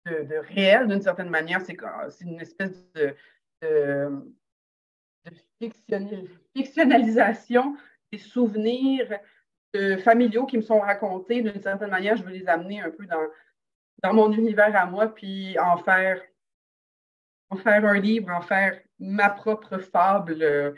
de, 0.06 0.36
réel 0.36 0.88
d'une 0.88 1.02
certaine 1.02 1.28
manière. 1.28 1.60
C'est 1.60 2.24
une 2.24 2.40
espèce 2.40 2.90
de, 2.94 3.14
de, 3.62 4.22
fictionnalisation 6.54 7.76
des 8.12 8.18
souvenirs 8.18 9.18
familiaux 9.98 10.46
qui 10.46 10.56
me 10.56 10.62
sont 10.62 10.80
racontés. 10.80 11.42
D'une 11.42 11.60
certaine 11.60 11.90
manière, 11.90 12.16
je 12.16 12.22
veux 12.22 12.30
les 12.30 12.48
amener 12.48 12.80
un 12.80 12.90
peu 12.90 13.06
dans, 13.06 13.26
dans 14.02 14.14
mon 14.14 14.32
univers 14.32 14.74
à 14.76 14.86
moi, 14.86 15.08
puis 15.08 15.58
en 15.58 15.76
faire, 15.78 16.20
en 17.50 17.56
faire 17.56 17.84
un 17.84 17.98
livre, 17.98 18.30
en 18.30 18.40
faire 18.40 18.80
ma 18.98 19.30
propre 19.30 19.78
fable 19.78 20.42
euh, 20.42 20.72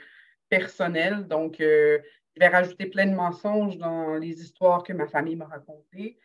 personnelle. 0.49 1.27
Donc, 1.27 1.61
euh, 1.61 1.99
je 2.35 2.41
vais 2.41 2.49
rajouter 2.49 2.87
plein 2.87 3.07
de 3.07 3.15
mensonges 3.15 3.79
dans 3.79 4.15
les 4.15 4.41
histoires 4.43 4.83
que 4.83 4.93
ma 4.93 5.07
famille 5.07 5.37
m'a 5.37 5.47
racontées. 5.47 6.19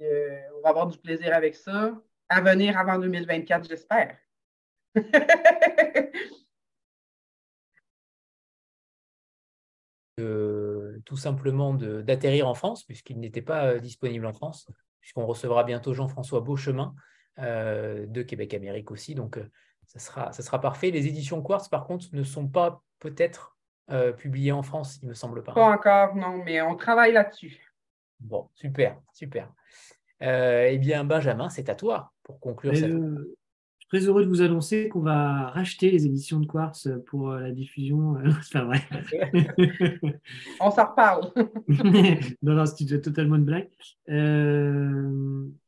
Euh, 0.00 0.40
on 0.56 0.62
va 0.62 0.70
avoir 0.70 0.86
du 0.86 0.98
plaisir 0.98 1.34
avec 1.34 1.54
ça. 1.54 1.92
À 2.28 2.40
venir 2.40 2.76
avant 2.76 2.98
2024, 2.98 3.68
j'espère. 3.68 4.16
tout 11.04 11.16
simplement 11.16 11.74
d'atterrir 11.74 12.48
en 12.48 12.54
France, 12.54 12.84
puisqu'il 12.84 13.20
n'était 13.20 13.42
pas 13.42 13.78
disponible 13.78 14.24
en 14.26 14.32
France, 14.32 14.66
puisqu'on 15.00 15.26
recevra 15.26 15.62
bientôt 15.62 15.92
Jean-François 15.92 16.40
Beauchemin 16.40 16.94
de 17.38 18.22
Québec 18.22 18.54
Amérique 18.54 18.90
aussi. 18.90 19.14
Donc, 19.14 19.36
euh, 19.38 19.48
ça, 19.86 19.98
sera, 19.98 20.32
ça 20.32 20.42
sera 20.42 20.60
parfait. 20.60 20.90
Les 20.90 21.06
éditions 21.06 21.42
Quartz, 21.42 21.68
par 21.68 21.86
contre, 21.86 22.06
ne 22.12 22.22
sont 22.22 22.48
pas 22.48 22.82
peut-être 22.98 23.56
publiées 24.18 24.50
en 24.50 24.64
France, 24.64 24.98
il 25.02 25.08
me 25.08 25.14
semble 25.14 25.44
pas. 25.44 25.52
Pas 25.52 25.70
encore, 25.70 26.16
non, 26.16 26.42
mais 26.44 26.60
on 26.60 26.74
travaille 26.74 27.12
là-dessus. 27.12 27.72
Bon, 28.18 28.48
super, 28.54 28.98
super. 29.12 29.52
eh 30.20 30.76
bien, 30.80 31.04
Benjamin, 31.04 31.48
c'est 31.50 31.68
à 31.68 31.76
toi 31.76 32.12
pour 32.24 32.40
conclure 32.40 32.76
cette 32.76 32.90
très 33.88 34.00
heureux 34.00 34.24
de 34.24 34.28
vous 34.28 34.42
annoncer 34.42 34.88
qu'on 34.88 35.00
va 35.00 35.48
racheter 35.50 35.90
les 35.90 36.06
éditions 36.06 36.40
de 36.40 36.46
Quartz 36.46 36.88
pour 37.06 37.30
euh, 37.30 37.40
la 37.40 37.52
diffusion. 37.52 38.16
Euh, 38.16 38.30
c'est 38.42 38.58
pas 38.58 38.64
vrai. 38.64 38.82
On 40.60 40.70
s'en 40.70 40.86
reparle. 40.86 41.32
non, 42.42 42.54
non, 42.54 42.66
c'était 42.66 43.00
totalement 43.00 43.36
une 43.36 43.44
blague. 43.44 43.68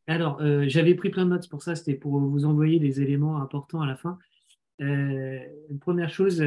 Euh, 0.08 0.12
alors, 0.12 0.40
j'avais 0.68 0.94
pris 0.94 1.10
plein 1.10 1.24
de 1.24 1.30
notes 1.30 1.48
pour 1.48 1.62
ça, 1.62 1.74
c'était 1.74 1.94
pour 1.94 2.18
vous 2.18 2.44
envoyer 2.44 2.78
des 2.78 3.00
éléments 3.00 3.40
importants 3.42 3.82
à 3.82 3.86
la 3.86 3.96
fin. 3.96 4.18
première 5.80 6.10
chose, 6.10 6.42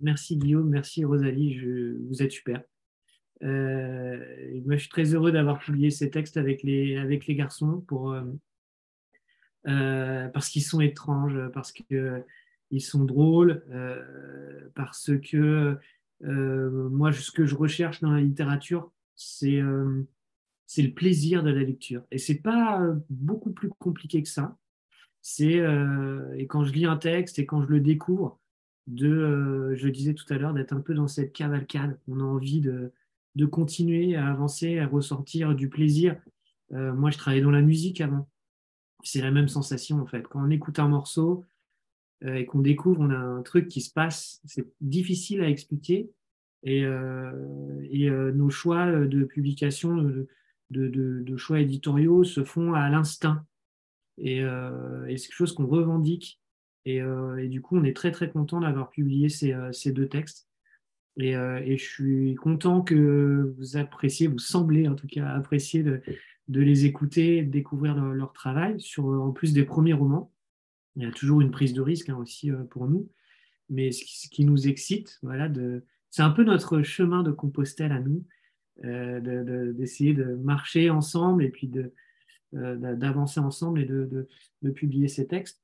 merci 0.00 0.36
Guillaume, 0.36 0.68
merci 0.68 1.04
Rosalie, 1.04 1.60
vous 2.08 2.22
êtes 2.22 2.32
super. 2.32 2.62
moi, 3.40 3.50
je 3.50 4.76
suis 4.78 4.88
très 4.88 5.14
heureux 5.14 5.32
d'avoir 5.32 5.58
publié 5.58 5.90
ces 5.90 6.10
textes 6.10 6.36
avec 6.36 6.62
les, 6.62 6.96
garçons 7.30 7.84
euh, 9.68 10.28
parce 10.28 10.48
qu'ils 10.48 10.64
sont 10.64 10.80
étranges, 10.80 11.38
parce 11.52 11.72
qu'ils 11.72 11.96
euh, 11.96 12.78
sont 12.80 13.04
drôles, 13.04 13.62
euh, 13.70 14.68
parce 14.74 15.10
que 15.18 15.78
moi, 16.20 17.12
ce 17.12 17.30
que 17.30 17.46
je 17.46 17.54
recherche 17.54 18.00
dans 18.00 18.12
la 18.12 18.20
littérature, 18.20 18.90
c'est 19.14 19.60
c'est 20.72 20.80
le 20.80 20.94
plaisir 20.94 21.42
de 21.42 21.50
la 21.50 21.62
lecture. 21.62 22.02
Et 22.10 22.16
c'est 22.16 22.40
pas 22.40 22.80
beaucoup 23.10 23.52
plus 23.52 23.68
compliqué 23.68 24.22
que 24.22 24.28
ça. 24.28 24.56
C'est 25.20 25.62
et 26.38 26.46
quand 26.46 26.64
je 26.64 26.72
lis 26.72 26.86
un 26.86 26.96
texte 26.96 27.38
et 27.38 27.44
quand 27.44 27.62
je 27.62 27.68
le 27.68 27.80
découvre, 27.80 28.40
de, 28.86 29.74
je 29.74 29.84
le 29.84 29.92
disais 29.92 30.14
tout 30.14 30.24
à 30.32 30.38
l'heure, 30.38 30.54
d'être 30.54 30.72
un 30.72 30.80
peu 30.80 30.94
dans 30.94 31.08
cette 31.08 31.34
cavalcade. 31.34 31.98
On 32.08 32.20
a 32.20 32.24
envie 32.24 32.62
de, 32.62 32.90
de 33.34 33.44
continuer 33.44 34.16
à 34.16 34.28
avancer, 34.28 34.78
à 34.78 34.86
ressortir 34.86 35.54
du 35.54 35.68
plaisir. 35.68 36.16
moi, 36.70 37.10
je 37.10 37.18
travaillais 37.18 37.42
dans 37.42 37.50
la 37.50 37.60
musique 37.60 38.00
avant 38.00 38.26
c'est 39.02 39.20
la 39.20 39.30
même 39.30 39.48
sensation 39.48 40.00
en 40.00 40.06
fait. 40.06 40.26
Quand 40.26 40.42
on 40.42 40.50
écoute 40.50 40.78
un 40.78 40.88
morceau 40.88 41.44
et 42.24 42.46
qu'on 42.46 42.60
découvre, 42.60 43.02
on 43.02 43.10
a 43.10 43.18
un 43.18 43.42
truc 43.42 43.68
qui 43.68 43.82
se 43.82 43.92
passe, 43.92 44.40
c'est 44.46 44.72
difficile 44.80 45.42
à 45.42 45.50
expliquer. 45.50 46.10
Et, 46.62 46.82
et 47.90 48.10
nos 48.10 48.48
choix 48.48 48.90
de 48.90 49.24
publication, 49.24 50.24
de, 50.72 51.36
choix 51.36 51.60
éditoriaux 51.60 52.24
se 52.24 52.44
font 52.44 52.74
à 52.74 52.88
l'instinct. 52.88 53.44
Et, 54.18 54.38
et 54.38 55.16
c'est 55.16 55.28
quelque 55.28 55.32
chose 55.32 55.54
qu'on 55.54 55.66
revendique. 55.66 56.40
Et, 56.84 56.96
et, 56.96 57.48
du 57.48 57.60
coup, 57.60 57.76
on 57.76 57.84
est 57.84 57.96
très 57.96 58.12
très 58.12 58.30
content 58.30 58.60
d'avoir 58.60 58.90
publié 58.90 59.28
ces, 59.28 59.54
ces 59.72 59.92
deux 59.92 60.08
textes. 60.08 60.48
Et, 61.18 61.36
euh, 61.36 61.60
je 61.66 61.84
suis 61.84 62.34
content 62.36 62.82
que 62.82 63.54
vous 63.58 63.76
appréciez, 63.76 64.26
vous 64.28 64.38
semblez 64.38 64.88
en 64.88 64.94
tout 64.94 65.06
cas 65.06 65.28
apprécier 65.28 65.82
de, 65.82 66.00
les 66.48 66.84
écouter, 66.86 67.42
de 67.42 67.50
découvrir 67.50 67.94
leur, 67.96 68.32
travail, 68.32 68.80
sur, 68.80 69.06
en 69.06 69.32
plus 69.32 69.52
des 69.52 69.64
premiers 69.64 69.92
romans. 69.92 70.32
Il 70.96 71.02
y 71.02 71.06
a 71.06 71.12
toujours 71.12 71.40
une 71.40 71.50
prise 71.50 71.72
de 71.72 71.80
risque 71.80 72.08
hein, 72.08 72.16
aussi 72.16 72.50
euh, 72.50 72.64
pour 72.64 72.86
nous, 72.86 73.08
mais 73.68 73.92
ce 73.92 74.28
qui, 74.28 74.44
nous 74.44 74.68
excite, 74.68 75.18
voilà, 75.22 75.50
c'est 76.10 76.22
un 76.22 76.30
peu 76.30 76.44
notre 76.44 76.82
chemin 76.82 77.22
de 77.22 77.30
Compostelle 77.30 77.92
à 77.92 78.00
nous, 78.00 78.18
euh, 78.18 78.22
d'essayer 78.82 80.14
de, 80.14 80.34
marcher 80.36 80.90
ensemble 80.90 81.44
et 81.44 81.50
puis 81.50 81.70
euh, 82.54 82.76
d'avancer 82.76 83.40
ensemble 83.40 83.80
et 83.80 83.84
de, 83.84 84.28
de, 84.62 84.70
publier 84.70 85.08
ces 85.08 85.26
textes. 85.26 85.62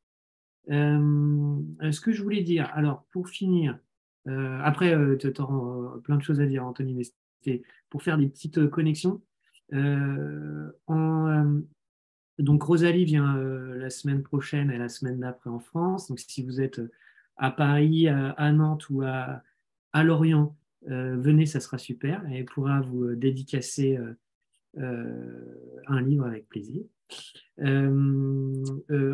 Euh, 0.71 1.57
ce 1.91 2.01
que 2.01 2.13
je 2.13 2.23
voulais 2.23 2.43
dire, 2.43 2.71
alors 2.75 3.07
pour 3.13 3.29
finir, 3.29 3.79
euh, 4.29 4.61
après, 4.63 4.95
euh, 4.95 5.17
tu 5.17 5.33
auras 5.41 5.97
euh, 5.97 5.99
plein 6.01 6.17
de 6.17 6.23
choses 6.23 6.41
à 6.41 6.47
dire, 6.47 6.65
Anthony, 6.65 6.95
mais 6.95 7.05
c'était 7.05 7.63
pour 7.89 8.03
faire 8.03 8.19
des 8.19 8.29
petites 8.29 8.69
connexions. 8.69 9.23
donc, 12.39 12.63
Rosalie 12.63 13.05
vient 13.05 13.37
la 13.37 13.91
semaine 13.91 14.23
prochaine 14.23 14.71
et 14.71 14.79
la 14.79 14.89
semaine 14.89 15.21
d'après 15.21 15.51
en 15.51 15.59
France. 15.59 16.09
Donc, 16.09 16.21
si 16.21 16.45
vous 16.45 16.61
êtes 16.61 16.81
à 17.37 17.51
Paris, 17.51 18.09
à, 18.09 18.53
Nantes 18.53 18.89
ou 18.91 19.03
à, 19.03 19.43
à 19.93 20.05
Lorient, 20.05 20.57
venez, 20.89 21.47
ça 21.47 21.61
sera 21.61 21.79
super. 21.79 22.27
Et 22.31 22.39
elle 22.39 22.45
pourra 22.45 22.81
vous 22.81 23.15
dédicacer 23.15 23.99
un 24.77 26.03
livre 26.03 26.27
avec 26.27 26.49
plaisir. 26.49 26.83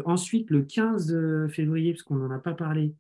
ensuite, 0.06 0.50
le 0.50 0.62
15 0.62 1.48
février, 1.48 1.92
parce 1.92 2.02
qu'on 2.02 2.16
n'en 2.16 2.30
a 2.30 2.38
pas 2.38 2.54
parlé, 2.54 2.94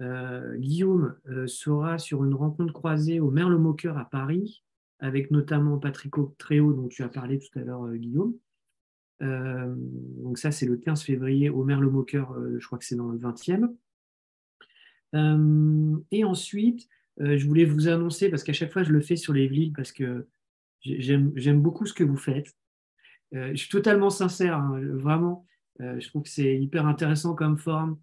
euh, 0.00 0.56
Guillaume 0.56 1.16
euh, 1.28 1.46
sera 1.46 1.98
sur 1.98 2.24
une 2.24 2.34
rencontre 2.34 2.72
croisée 2.72 3.20
au 3.20 3.30
Merle-Moqueur 3.30 3.98
à 3.98 4.08
Paris, 4.08 4.64
avec 4.98 5.30
notamment 5.30 5.78
Patrick 5.78 6.14
Tréau, 6.38 6.72
dont 6.72 6.88
tu 6.88 7.02
as 7.02 7.08
parlé 7.08 7.38
tout 7.38 7.58
à 7.58 7.62
l'heure, 7.62 7.84
euh, 7.84 7.96
Guillaume. 7.96 8.34
donc 9.20 10.38
ça, 10.38 10.50
c'est 10.50 10.66
le 10.66 10.76
15 10.76 11.02
février 11.02 11.50
au 11.50 11.64
Merle-Moqueur, 11.64 12.34
je 12.58 12.66
crois 12.66 12.78
que 12.78 12.86
c'est 12.86 12.96
dans 12.96 13.10
le 13.10 13.18
20e. 13.18 13.74
et 16.10 16.24
ensuite, 16.24 16.88
je 17.18 17.46
voulais 17.46 17.64
vous 17.64 17.88
annoncer, 17.88 18.28
parce 18.30 18.44
qu'à 18.44 18.52
chaque 18.52 18.72
fois, 18.72 18.82
je 18.82 18.92
le 18.92 19.00
fais 19.00 19.16
sur 19.16 19.32
les 19.32 19.46
villes, 19.46 19.72
parce 19.72 19.92
que 19.92 20.26
j'aime 20.82 21.60
beaucoup 21.60 21.86
ce 21.86 21.92
que 21.92 22.04
vous 22.04 22.16
faites. 22.16 22.54
je 23.32 23.54
suis 23.56 23.68
totalement 23.68 24.10
sincère, 24.10 24.56
hein, 24.56 24.80
vraiment. 24.94 25.46
je 25.78 26.06
trouve 26.08 26.22
que 26.22 26.30
c'est 26.30 26.56
hyper 26.56 26.86
intéressant 26.86 27.34
comme 27.34 27.58
forme 27.58 27.98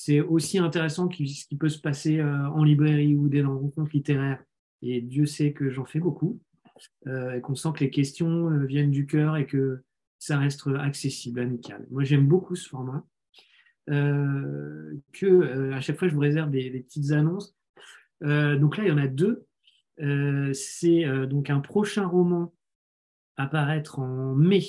c'est 0.00 0.20
aussi 0.20 0.58
intéressant 0.58 1.08
que 1.08 1.26
ce 1.26 1.44
qui 1.48 1.56
peut 1.56 1.68
se 1.68 1.80
passer 1.80 2.20
euh, 2.20 2.48
en 2.50 2.62
librairie 2.62 3.16
ou 3.16 3.28
des 3.28 3.42
rencontres 3.42 3.90
littéraires. 3.92 4.40
Et 4.80 5.00
Dieu 5.00 5.26
sait 5.26 5.52
que 5.52 5.70
j'en 5.70 5.86
fais 5.86 5.98
beaucoup, 5.98 6.40
euh, 7.08 7.32
et 7.32 7.40
qu'on 7.40 7.56
sent 7.56 7.70
que 7.74 7.80
les 7.80 7.90
questions 7.90 8.48
euh, 8.48 8.64
viennent 8.64 8.92
du 8.92 9.06
cœur 9.06 9.36
et 9.36 9.44
que 9.44 9.82
ça 10.20 10.38
reste 10.38 10.68
accessible, 10.78 11.40
amical. 11.40 11.84
Moi, 11.90 12.04
j'aime 12.04 12.28
beaucoup 12.28 12.54
ce 12.54 12.68
format. 12.68 13.04
que 13.88 15.72
à 15.72 15.80
chaque 15.80 15.98
fois, 15.98 16.06
je 16.06 16.14
vous 16.14 16.20
réserve 16.20 16.52
des 16.52 16.70
petites 16.70 17.10
annonces. 17.10 17.57
Donc 18.20 18.76
là, 18.76 18.84
il 18.84 18.88
y 18.88 18.92
en 18.92 18.98
a 18.98 19.06
deux. 19.06 19.46
c'est 20.54 21.04
donc 21.26 21.50
un 21.50 21.60
prochain 21.60 22.06
roman 22.06 22.52
à 23.36 23.46
paraître 23.46 23.98
en 23.98 24.34
mai 24.34 24.64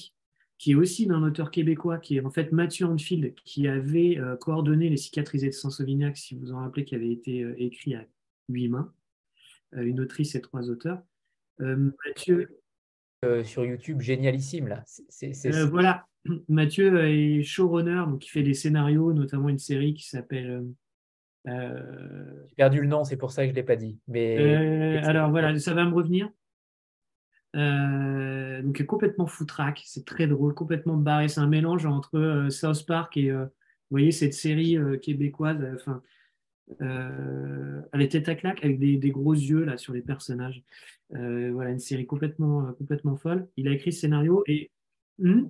qui 0.60 0.74
est 0.74 0.76
aussi 0.76 1.08
d'un 1.08 1.24
auteur 1.24 1.52
québécois, 1.52 1.98
qui 1.98 2.18
est 2.18 2.20
en 2.20 2.30
fait 2.30 2.52
Mathieu 2.52 2.86
Anfield, 2.86 3.34
qui 3.46 3.68
avait 3.68 4.20
euh, 4.20 4.36
coordonné 4.36 4.90
Les 4.90 4.98
cicatrisés 4.98 5.48
de 5.48 5.54
Saint-Sauvignac, 5.54 6.18
si 6.18 6.36
vous 6.36 6.52
en 6.52 6.60
rappelez, 6.60 6.84
qui 6.84 6.96
avait 6.96 7.12
été 7.12 7.42
euh, 7.42 7.56
écrit 7.58 7.96
à 7.96 8.06
huit 8.50 8.68
mains, 8.68 8.94
euh, 9.76 9.84
une 9.84 10.02
autrice 10.02 10.36
et 10.36 10.42
trois 10.42 10.70
auteurs. 10.70 11.02
Mathieu. 11.60 12.62
sur 13.44 13.66
YouTube, 13.66 14.00
génialissime, 14.02 14.68
là. 14.68 14.84
voilà, 15.70 16.06
Mathieu 16.50 17.06
est 17.06 17.44
showrunner, 17.44 18.04
donc 18.08 18.26
il 18.26 18.30
fait 18.30 18.44
des 18.44 18.54
scénarios, 18.54 19.14
notamment 19.14 19.50
une 19.50 19.60
série 19.60 19.94
qui 19.94 20.08
s'appelle. 20.08 20.66
J'ai 22.48 22.56
perdu 22.56 22.82
le 22.82 22.88
nom, 22.88 23.04
c'est 23.04 23.18
pour 23.18 23.32
ça 23.32 23.44
que 23.44 23.48
je 23.48 23.52
ne 23.52 23.56
l'ai 23.56 23.64
pas 23.64 23.76
dit. 23.76 24.00
Mais... 24.08 24.98
alors 25.04 25.30
voilà, 25.30 25.58
ça 25.60 25.74
va 25.74 25.86
me 25.86 25.94
revenir. 25.94 26.30
Euh, 27.56 28.62
donc 28.62 28.84
complètement 28.86 29.26
foutraque, 29.26 29.82
c'est 29.86 30.06
très 30.06 30.28
drôle, 30.28 30.54
complètement 30.54 30.98
barré. 30.98 31.28
C'est 31.28 31.40
un 31.40 31.48
mélange 31.48 31.86
entre 31.86 32.18
euh, 32.18 32.50
South 32.50 32.86
Park 32.86 33.18
et 33.18 33.32
euh, 33.32 33.46
vous 33.46 33.96
voyez 33.96 34.12
cette 34.12 34.34
série 34.34 34.78
québécoise. 35.02 35.58
Enfin, 35.76 36.02
elle 36.80 38.02
était 38.02 38.30
à 38.30 38.36
claque 38.36 38.64
avec 38.64 38.78
des, 38.80 39.10
gros 39.10 39.34
yeux 39.34 39.64
là 39.64 39.78
sur 39.78 39.94
les 39.94 40.02
personnages. 40.02 40.64
voilà 41.10 41.72
une 41.72 41.80
série 41.80 42.06
complètement 42.06 42.72
complètement 42.74 43.16
folle. 43.16 43.48
Il 43.58 43.68
a 43.68 43.72
écrit 43.72 43.92
ce 43.92 44.02
scénario 44.02 44.44
et 44.46 44.70
hmm, 45.18 45.46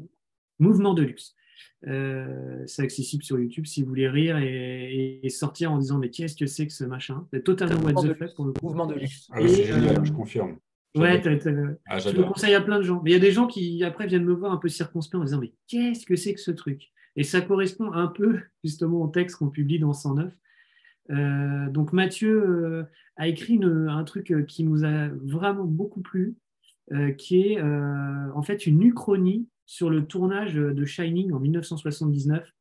mouvement 0.60 0.94
de 0.94 1.04
luxe. 1.04 1.36
C'est 1.84 2.82
accessible 2.82 3.24
sur 3.24 3.40
YouTube 3.40 3.66
si 3.66 3.82
vous 3.82 3.90
voulez 3.90 4.10
rire 4.10 4.38
et, 4.38 5.28
sortir 5.30 5.72
en 5.72 5.78
disant 5.78 5.98
mais 5.98 6.10
qu'est-ce 6.10 6.36
que 6.36 6.46
c'est 6.46 6.68
que 6.68 6.74
ce 6.74 6.84
machin? 6.84 7.26
C'est 7.32 7.44
totalement 7.44 7.82
what 7.82 7.94
the 8.04 8.14
fuck 8.18 8.36
pour 8.36 8.46
le 8.46 8.54
Mouvement 8.62 8.88
de 8.88 8.96
luxe. 8.96 9.28
Ah, 9.32 9.40
je 9.42 10.12
confirme. 10.12 10.58
Ouais, 10.96 11.22
ah, 11.86 12.00
je 12.00 12.10
le 12.10 12.24
conseille 12.24 12.56
à 12.56 12.62
plein 12.62 12.80
de 12.80 12.84
gens. 12.84 13.02
Mais 13.04 13.12
il 13.12 13.14
y 13.14 13.18
a 13.18 13.20
des 13.20 13.32
gens 13.32 13.46
qui, 13.46 13.84
après, 13.84 14.08
viennent 14.08 14.26
me 14.26 14.34
voir 14.34 14.52
un 14.52 14.58
peu 14.58 14.70
circonspect 14.70 15.22
en 15.22 15.24
disant 15.24 15.40
Mais 15.40 15.54
qu'est-ce 15.68 16.06
que 16.06 16.16
c'est 16.16 16.34
que 16.34 16.42
ce 16.42 16.52
truc? 16.52 16.92
Et 17.16 17.24
ça 17.24 17.42
correspond 17.42 17.92
un 17.94 18.08
peu, 18.08 18.40
justement, 18.64 19.02
au 19.02 19.08
texte 19.08 19.38
qu'on 19.38 19.50
publie 19.50 19.80
dans 19.80 19.94
109. 19.94 20.34
Euh, 21.12 21.70
donc, 21.70 21.94
Mathieu 21.94 22.44
euh, 22.44 22.84
a 23.18 23.28
écrit 23.28 23.60
un 23.64 24.04
truc 24.04 24.32
euh, 24.32 24.44
qui 24.44 24.64
nous 24.64 24.84
a 24.84 25.10
vraiment 25.10 25.66
beaucoup 25.66 26.02
plu, 26.02 26.36
qui 27.20 27.42
est 27.42 27.62
en 27.62 28.42
fait 28.42 28.66
une 28.66 28.82
uchronie 28.82 29.48
sur 29.70 29.90
le 29.90 30.06
tournage 30.06 30.56
de 30.56 30.86
Shining 30.86 31.32
en 31.32 31.40
1979. 31.40 32.52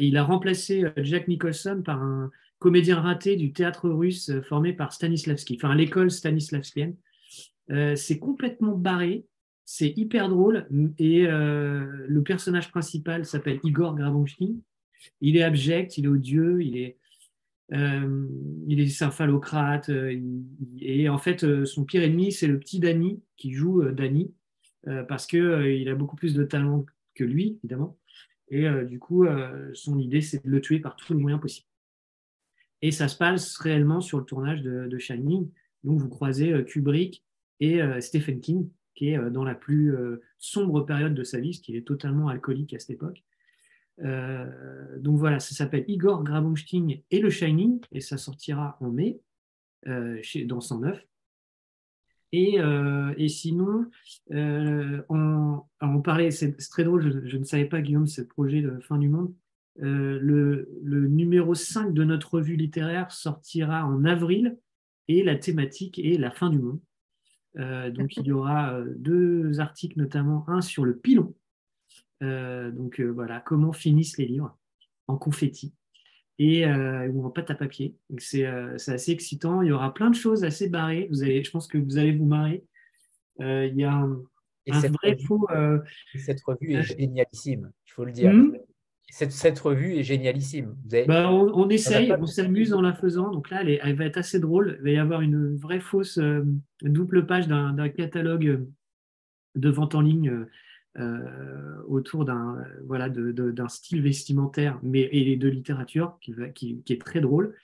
il 0.00 0.16
a 0.16 0.24
remplacé 0.24 0.84
Jack 0.96 1.28
Nicholson 1.28 1.82
par 1.84 2.02
un, 2.02 2.30
comédien 2.58 3.00
raté 3.00 3.36
du 3.36 3.52
théâtre 3.52 3.88
russe 3.88 4.30
euh, 4.30 4.42
formé 4.42 4.72
par 4.72 4.92
Stanislavski, 4.92 5.58
enfin 5.60 5.74
l'école 5.74 6.10
Stanislavskienne. 6.10 6.96
Euh, 7.70 7.96
c'est 7.96 8.18
complètement 8.18 8.76
barré, 8.76 9.26
c'est 9.64 9.92
hyper 9.96 10.28
drôle 10.28 10.68
et 10.98 11.26
euh, 11.26 12.06
le 12.06 12.22
personnage 12.22 12.70
principal 12.70 13.24
s'appelle 13.24 13.58
Igor 13.64 13.96
Grabonchkin. 13.96 14.54
Il 15.20 15.36
est 15.36 15.42
abject, 15.42 15.98
il 15.98 16.04
est 16.04 16.08
odieux, 16.08 16.62
il 16.62 16.76
est, 16.78 16.96
il 17.70 18.80
est 18.80 18.88
symphalocrate 18.88 19.90
et 20.80 21.08
en 21.08 21.18
fait 21.18 21.64
son 21.64 21.84
pire 21.84 22.04
ennemi 22.04 22.30
c'est 22.30 22.46
le 22.46 22.60
petit 22.60 22.78
Danny 22.78 23.20
qui 23.36 23.52
joue 23.52 23.82
Danny 23.90 24.32
parce 25.08 25.26
que 25.26 25.68
il 25.68 25.88
a 25.88 25.94
beaucoup 25.94 26.16
plus 26.16 26.34
de 26.34 26.44
talent 26.44 26.86
que 27.14 27.24
lui 27.24 27.58
évidemment 27.64 27.98
et 28.48 28.66
du 28.84 28.98
coup 28.98 29.26
son 29.74 29.98
idée 29.98 30.20
c'est 30.20 30.44
de 30.44 30.50
le 30.50 30.60
tuer 30.60 30.78
par 30.78 30.96
tous 30.96 31.12
les 31.12 31.20
moyens 31.20 31.40
possibles. 31.40 31.66
Et 32.82 32.90
ça 32.90 33.08
se 33.08 33.16
passe 33.16 33.56
réellement 33.58 34.00
sur 34.00 34.18
le 34.18 34.24
tournage 34.24 34.62
de, 34.62 34.98
Shining. 34.98 35.50
Donc, 35.84 35.98
vous 35.98 36.08
croisez 36.08 36.52
euh, 36.52 36.62
Kubrick 36.62 37.24
et 37.60 37.80
euh, 37.80 38.00
Stephen 38.00 38.40
King, 38.40 38.68
qui 38.94 39.10
est 39.10 39.18
euh, 39.18 39.30
dans 39.30 39.44
la 39.44 39.54
plus 39.54 39.96
sombre 40.38 40.82
période 40.82 41.14
de 41.14 41.24
sa 41.24 41.40
vie, 41.40 41.50
parce 41.50 41.60
qu'il 41.60 41.76
est 41.76 41.86
totalement 41.86 42.28
alcoolique 42.28 42.74
à 42.74 42.78
cette 42.78 42.90
époque. 42.90 43.22
donc 43.98 45.16
voilà, 45.16 45.40
ça 45.40 45.54
s'appelle 45.54 45.84
Igor 45.88 46.22
Grabonstein 46.22 47.00
et 47.10 47.20
le 47.20 47.30
Shining, 47.30 47.80
et 47.92 48.00
ça 48.00 48.18
sortira 48.18 48.76
en 48.80 48.90
mai 48.90 49.20
chez, 50.22 50.44
dans 50.44 50.60
109. 50.60 51.02
Et, 52.32 52.58
et 53.16 53.28
sinon, 53.28 53.86
on, 54.30 55.62
on, 55.80 56.00
parlait, 56.02 56.30
c'est 56.30 56.56
très 56.56 56.84
drôle, 56.84 57.24
je, 57.24 57.36
ne 57.36 57.44
savais 57.44 57.64
pas, 57.64 57.80
Guillaume, 57.80 58.06
ce 58.06 58.20
projet 58.20 58.62
de 58.62 58.78
fin 58.80 58.98
du 58.98 59.08
monde. 59.08 59.32
Euh, 59.82 60.18
le, 60.22 61.08
numéro 61.08 61.54
5 61.54 61.92
de 61.92 62.04
notre 62.04 62.34
revue 62.34 62.56
littéraire 62.56 63.10
sortira 63.10 63.84
en 63.84 64.04
avril 64.04 64.56
et 65.08 65.22
la 65.22 65.36
thématique 65.36 65.98
est 65.98 66.18
la 66.18 66.30
fin 66.30 66.50
du 66.50 66.58
monde. 66.58 66.80
Euh, 67.58 67.90
donc 67.90 68.16
il 68.16 68.26
y 68.26 68.32
aura 68.32 68.74
euh, 68.74 68.94
deux 68.96 69.60
articles, 69.60 69.98
notamment 69.98 70.48
un 70.48 70.60
sur 70.60 70.84
le 70.84 70.96
pilon. 70.96 71.34
donc 72.20 73.00
voilà, 73.00 73.40
comment 73.40 73.72
finissent 73.72 74.18
les 74.18 74.26
livres 74.26 74.56
en 75.06 75.16
confetti 75.16 75.74
et 76.38 76.66
ou 76.66 77.24
en 77.24 77.30
pâte 77.30 77.50
à 77.50 77.54
papier. 77.54 77.96
C'est 78.18 78.46
assez 78.46 79.12
excitant. 79.12 79.62
Il 79.62 79.68
y 79.68 79.72
aura 79.72 79.94
plein 79.94 80.10
de 80.10 80.14
choses 80.14 80.44
assez 80.44 80.68
barrées. 80.68 81.08
Vous 81.10 81.22
allez, 81.22 81.42
je 81.42 81.50
pense 81.50 81.66
que 81.66 81.78
vous 81.78 81.98
allez 81.98 82.12
vous 82.12 82.26
marrer. 82.26 82.64
il 83.40 83.74
y 83.76 83.84
a 83.84 83.92
un 83.92 84.22
vrai 84.68 85.16
faux. 85.26 85.46
Cette 86.14 86.42
revue 86.42 86.74
est 86.74 86.82
génialissime, 86.82 87.70
il 87.86 87.92
faut 87.92 88.04
le 88.04 88.12
dire. 88.12 88.32
Hmm? 88.32 88.56
Cette, 89.08 89.58
revue 89.60 89.94
est 89.94 90.02
génialissime. 90.02 90.76
Bah, 91.06 91.30
on, 91.30 91.68
essaye, 91.68 92.12
on 92.12 92.26
s'amuse 92.26 92.72
en 92.72 92.80
la 92.80 92.92
faisant. 92.92 93.30
Donc 93.30 93.50
là, 93.50 93.62
elle, 93.62 93.96
va 93.96 94.04
être 94.04 94.16
assez 94.16 94.40
drôle. 94.40 94.76
Il 94.80 94.84
va 94.84 94.90
y 94.90 94.98
avoir 94.98 95.20
une 95.20 95.56
vraie 95.56 95.80
fausse 95.80 96.18
double 96.82 97.26
page 97.26 97.46
d'un 97.46 97.88
catalogue 97.88 98.66
de 99.54 99.70
vente 99.70 99.94
en 99.94 100.00
ligne 100.00 100.46
euh, 100.98 101.82
autour 101.88 102.24
d'un 102.24 102.64
voilà, 102.84 103.10
d'un 103.10 103.68
style 103.68 104.00
vestimentaire 104.00 104.80
mais, 104.82 105.06
et 105.12 105.36
de 105.36 105.48
littérature 105.48 106.16
qui, 106.22 106.34
qui, 106.54 106.92
est 106.92 107.00
très 107.00 107.20
drôle. 107.20 107.54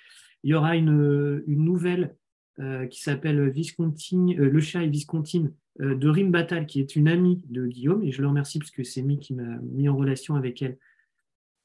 Il 0.42 0.50
y 0.50 0.54
aura 0.54 0.76
une, 0.76 1.42
une 1.46 1.64
nouvelle 1.64 2.14
euh, 2.58 2.86
qui 2.86 3.00
s'appelle 3.00 3.40
euh, 3.40 3.52
Le 3.54 4.60
chat 4.60 4.82
et 4.82 4.88
Viscontine 4.88 5.54
de 5.78 6.08
Rim 6.08 6.30
Batal, 6.30 6.66
qui 6.66 6.80
est 6.80 6.94
une 6.94 7.08
amie 7.08 7.42
de 7.48 7.66
Guillaume, 7.66 8.02
et 8.02 8.12
je 8.12 8.20
le 8.20 8.28
remercie 8.28 8.58
parce 8.58 8.70
que 8.70 8.84
c'est 8.84 9.00
lui 9.00 9.18
qui 9.18 9.32
m'a 9.32 9.56
mis 9.62 9.88
en 9.88 9.96
relation 9.96 10.34
avec 10.34 10.60
elle. 10.60 10.76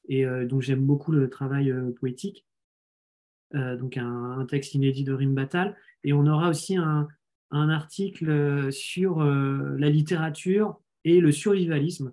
Et 0.08 0.24
donc 0.46 0.62
j'aime 0.62 0.86
beaucoup 0.86 1.12
le 1.12 1.28
travail 1.28 1.70
poétique. 2.00 2.46
donc 3.52 3.98
un, 3.98 4.46
texte 4.48 4.74
inédit 4.74 5.04
de 5.04 5.12
Rim 5.12 5.34
Batal. 5.34 5.76
Et 6.04 6.14
on 6.14 6.26
aura 6.26 6.48
aussi 6.48 6.76
un, 6.76 7.06
un 7.50 7.68
article 7.68 8.72
sur 8.72 9.22
la 9.22 9.90
littérature 9.90 10.80
et 11.16 11.20
le 11.20 11.32
survivalisme. 11.32 12.12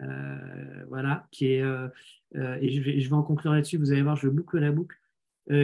Euh, 0.00 0.84
voilà, 0.88 1.28
qui 1.30 1.52
est, 1.52 1.62
euh, 1.62 1.88
euh, 2.36 2.56
et 2.60 2.70
je 2.70 3.08
vais, 3.08 3.12
en 3.12 3.22
conclure 3.22 3.52
là-dessus, 3.52 3.76
vous 3.76 3.92
allez 3.92 4.02
voir, 4.02 4.16
je 4.16 4.28
boucle 4.28 4.58
la 4.58 4.72
boucle, 4.72 4.96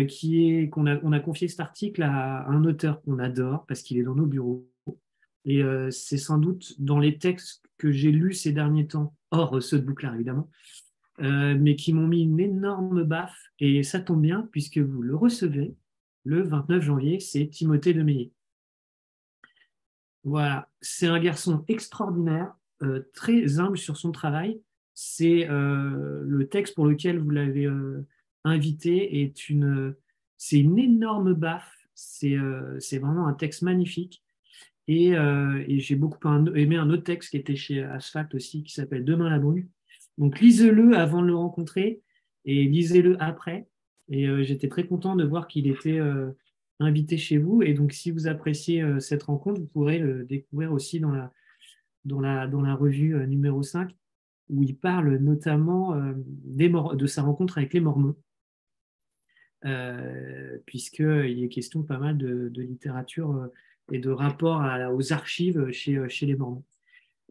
qui 0.09 0.51
est 0.51 0.69
qu'on 0.69 0.86
a, 0.86 0.99
on 1.05 1.12
a 1.12 1.20
confié 1.20 1.47
cet 1.47 1.61
article 1.61 2.03
à 2.03 2.47
un 2.49 2.65
auteur 2.65 3.01
qu'on 3.03 3.19
adore 3.19 3.65
parce 3.66 3.82
qu'il 3.82 3.97
est 3.97 4.03
dans 4.03 4.16
nos 4.16 4.27
bureaux. 4.27 4.69
Et 5.45 5.62
c'est 5.90 6.19
sans 6.19 6.36
doute 6.36 6.74
dans 6.81 6.99
les 6.99 7.16
textes 7.16 7.65
que 7.78 7.93
j'ai 7.93 8.11
lus 8.11 8.35
ces 8.35 8.53
derniers 8.53 8.89
temps, 8.89 9.15
hors 9.31 9.62
ceux 9.62 9.78
de 9.78 9.85
Bouclard 9.85 10.16
évidemment, 10.16 10.51
mais 11.20 11.77
qui 11.77 11.93
m'ont 11.93 12.09
mis 12.09 12.23
une 12.23 12.40
énorme 12.40 13.05
baffe. 13.05 13.39
Et 13.61 13.85
ça 13.85 14.01
tombe 14.01 14.20
bien 14.20 14.49
puisque 14.51 14.78
vous 14.78 15.01
le 15.01 15.15
recevez 15.15 15.77
le 16.24 16.43
29 16.43 16.82
janvier, 16.82 17.20
c'est 17.20 17.47
Timothée 17.47 17.95
Meillet. 17.95 18.32
Voilà, 20.24 20.69
c'est 20.81 21.07
un 21.07 21.20
garçon 21.20 21.65
extraordinaire, 21.69 22.57
très 23.12 23.59
humble 23.59 23.78
sur 23.78 23.96
son 23.96 24.12
travail. 24.12 24.60
C'est 24.94 25.48
euh, 25.48 26.22
le 26.26 26.48
texte 26.48 26.74
pour 26.74 26.86
lequel 26.86 27.18
vous 27.18 27.30
l'avez 27.30 27.66
euh, 27.66 28.06
invité 28.44 29.22
est 29.22 29.48
une, 29.48 29.94
c'est 30.36 30.59
une 30.59 30.78
énorme 30.78 31.34
baffe. 31.34 31.72
C'est 31.94 32.36
vraiment 32.98 33.26
un 33.26 33.34
texte 33.34 33.62
magnifique. 33.62 34.22
Et, 34.86 35.14
j'ai 35.68 35.96
beaucoup 35.96 36.18
aimé 36.55 36.76
un 36.76 36.88
autre 36.90 37.02
texte 37.02 37.30
qui 37.30 37.36
était 37.36 37.56
chez 37.56 37.82
Asphalt 37.82 38.34
aussi, 38.34 38.62
qui 38.62 38.72
s'appelle 38.72 39.05
Demain 39.05 39.28
la 39.28 39.38
brûle. 39.38 39.68
Donc 40.16 40.40
lisez-le 40.40 40.96
avant 40.96 41.20
de 41.20 41.26
le 41.26 41.34
rencontrer 41.34 42.00
et 42.44 42.64
lisez-le 42.64 43.20
après. 43.22 43.68
Et 44.09 44.26
j'étais 44.44 44.68
très 44.68 44.86
content 44.86 45.16
de 45.16 45.24
voir 45.24 45.48
qu'il 45.48 45.66
était 45.66 46.00
invité 46.80 47.16
chez 47.16 47.38
vous. 47.38 47.62
Et 47.62 47.74
donc, 47.74 47.92
si 47.92 48.10
vous 48.10 48.26
appréciez 48.26 48.82
euh, 48.82 49.00
cette 49.00 49.24
rencontre, 49.24 49.60
vous 49.60 49.66
pourrez 49.66 49.98
le 49.98 50.24
découvrir 50.24 50.72
aussi 50.72 51.00
dans 51.00 51.10
la, 51.10 51.32
dans 52.09 52.20
la, 52.20 52.47
dans 52.47 52.62
la 52.62 52.74
revue 52.74 53.14
euh, 53.14 53.26
numéro 53.26 53.62
5, 53.62 53.94
où 54.48 54.62
il 54.62 54.76
parle 54.76 55.16
notamment 55.16 55.94
euh, 55.94 56.12
des 56.16 56.68
de 56.68 57.06
sa 57.06 57.22
rencontre 57.22 57.59
avec 57.59 57.74
les 57.74 57.80
Mormons, 57.80 58.16
puisqu'il 60.66 61.43
est 61.43 61.48
question 61.48 61.82
pas 61.82 61.98
mal 61.98 62.16
de, 62.16 62.51
littérature 62.56 63.51
et 63.90 63.98
de 63.98 64.10
rapport 64.10 64.62
aux 64.94 65.12
archives 65.12 65.70
chez, 65.72 66.09
chez 66.09 66.26
les 66.26 66.36
Mormons. 66.36 66.64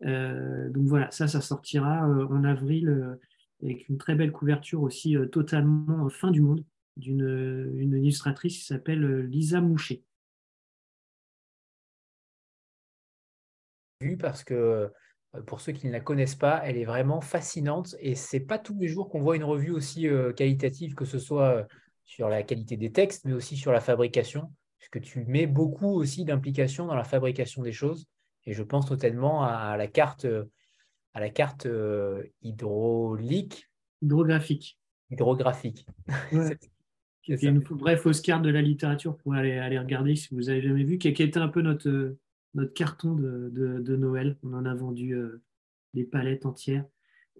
donc 0.01 0.87
voilà, 0.87 1.09
ça, 1.11 1.27
ça 1.27 1.39
sortira 1.39 2.05
en 2.05 2.43
avril 2.43 3.17
avec 3.63 3.87
une 3.87 3.97
très 3.97 4.15
belle 4.15 4.33
couverture 4.33 4.81
aussi 4.81 5.15
totalement 5.31 6.09
fin 6.09 6.29
du 6.29 6.41
monde 6.41 6.63
d'une 6.97 7.71
une 7.75 7.93
illustratrice 7.93 8.57
qui 8.57 8.65
s'appelle 8.65 9.03
euh, 9.03 9.21
Lisa 9.21 9.61
Moucher. 9.61 10.03
Parce 14.19 14.43
que 14.43 14.53
euh, 14.53 15.41
pour 15.45 15.61
ceux 15.61 15.71
qui 15.71 15.87
ne 15.87 15.91
la 15.91 15.99
connaissent 15.99 16.35
pas, 16.35 16.61
elle 16.63 16.77
est 16.77 16.85
vraiment 16.85 17.21
fascinante 17.21 17.95
et 17.99 18.15
c'est 18.15 18.39
pas 18.39 18.59
tous 18.59 18.77
les 18.79 18.87
jours 18.87 19.09
qu'on 19.09 19.21
voit 19.21 19.35
une 19.35 19.43
revue 19.43 19.71
aussi 19.71 20.07
euh, 20.07 20.33
qualitative, 20.33 20.95
que 20.95 21.05
ce 21.05 21.19
soit 21.19 21.67
sur 22.05 22.29
la 22.29 22.43
qualité 22.43 22.77
des 22.77 22.91
textes, 22.91 23.25
mais 23.25 23.33
aussi 23.33 23.57
sur 23.57 23.71
la 23.71 23.81
fabrication, 23.81 24.51
puisque 24.77 25.01
tu 25.01 25.25
mets 25.25 25.47
beaucoup 25.47 25.89
aussi 25.89 26.25
d'implication 26.25 26.85
dans 26.85 26.95
la 26.95 27.03
fabrication 27.03 27.63
des 27.63 27.73
choses. 27.73 28.05
Et 28.45 28.53
je 28.53 28.63
pense 28.63 28.85
totalement 28.85 29.43
à 29.43 29.75
la 29.75 29.87
carte, 29.87 30.25
à 31.13 31.19
la 31.19 31.29
carte 31.29 31.67
hydraulique. 32.41 33.69
Hydrographique. 34.01 34.79
Hydrographique. 35.09 35.85
C'est 37.23 37.43
une 37.43 37.59
vraie 37.59 37.97
fausse 37.97 38.21
carte 38.21 38.43
de 38.43 38.49
la 38.49 38.61
littérature 38.61 39.17
pour 39.17 39.33
aller, 39.33 39.57
aller 39.57 39.77
regarder 39.77 40.15
si 40.15 40.33
vous 40.33 40.49
avez 40.49 40.61
jamais 40.61 40.85
vu, 40.85 40.97
qui, 40.97 41.11
qui 41.11 41.23
était 41.23 41.41
un 41.41 41.49
peu 41.49 41.61
notre, 41.61 42.15
notre 42.53 42.73
carton 42.73 43.13
de, 43.13 43.95
Noël. 43.95 44.37
On 44.43 44.53
en 44.53 44.65
a 44.65 44.73
vendu 44.73 45.13
euh, 45.13 45.41
des 45.93 46.03
palettes 46.03 46.45
entières 46.45 46.85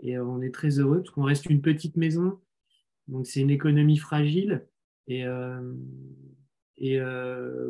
et 0.02 0.18
euh, 0.18 0.26
on 0.26 0.42
est 0.42 0.54
très 0.54 0.80
heureux 0.80 1.02
parce 1.02 1.10
qu'on 1.10 1.24
reste 1.24 1.48
une 1.48 1.62
petite 1.62 1.98
maison. 1.98 2.40
Donc 3.08 3.28
c'est 3.28 3.42
une 3.42 3.50
économie 3.50 3.98
fragile 3.98 4.66
et, 5.08 5.26
euh, 5.26 5.62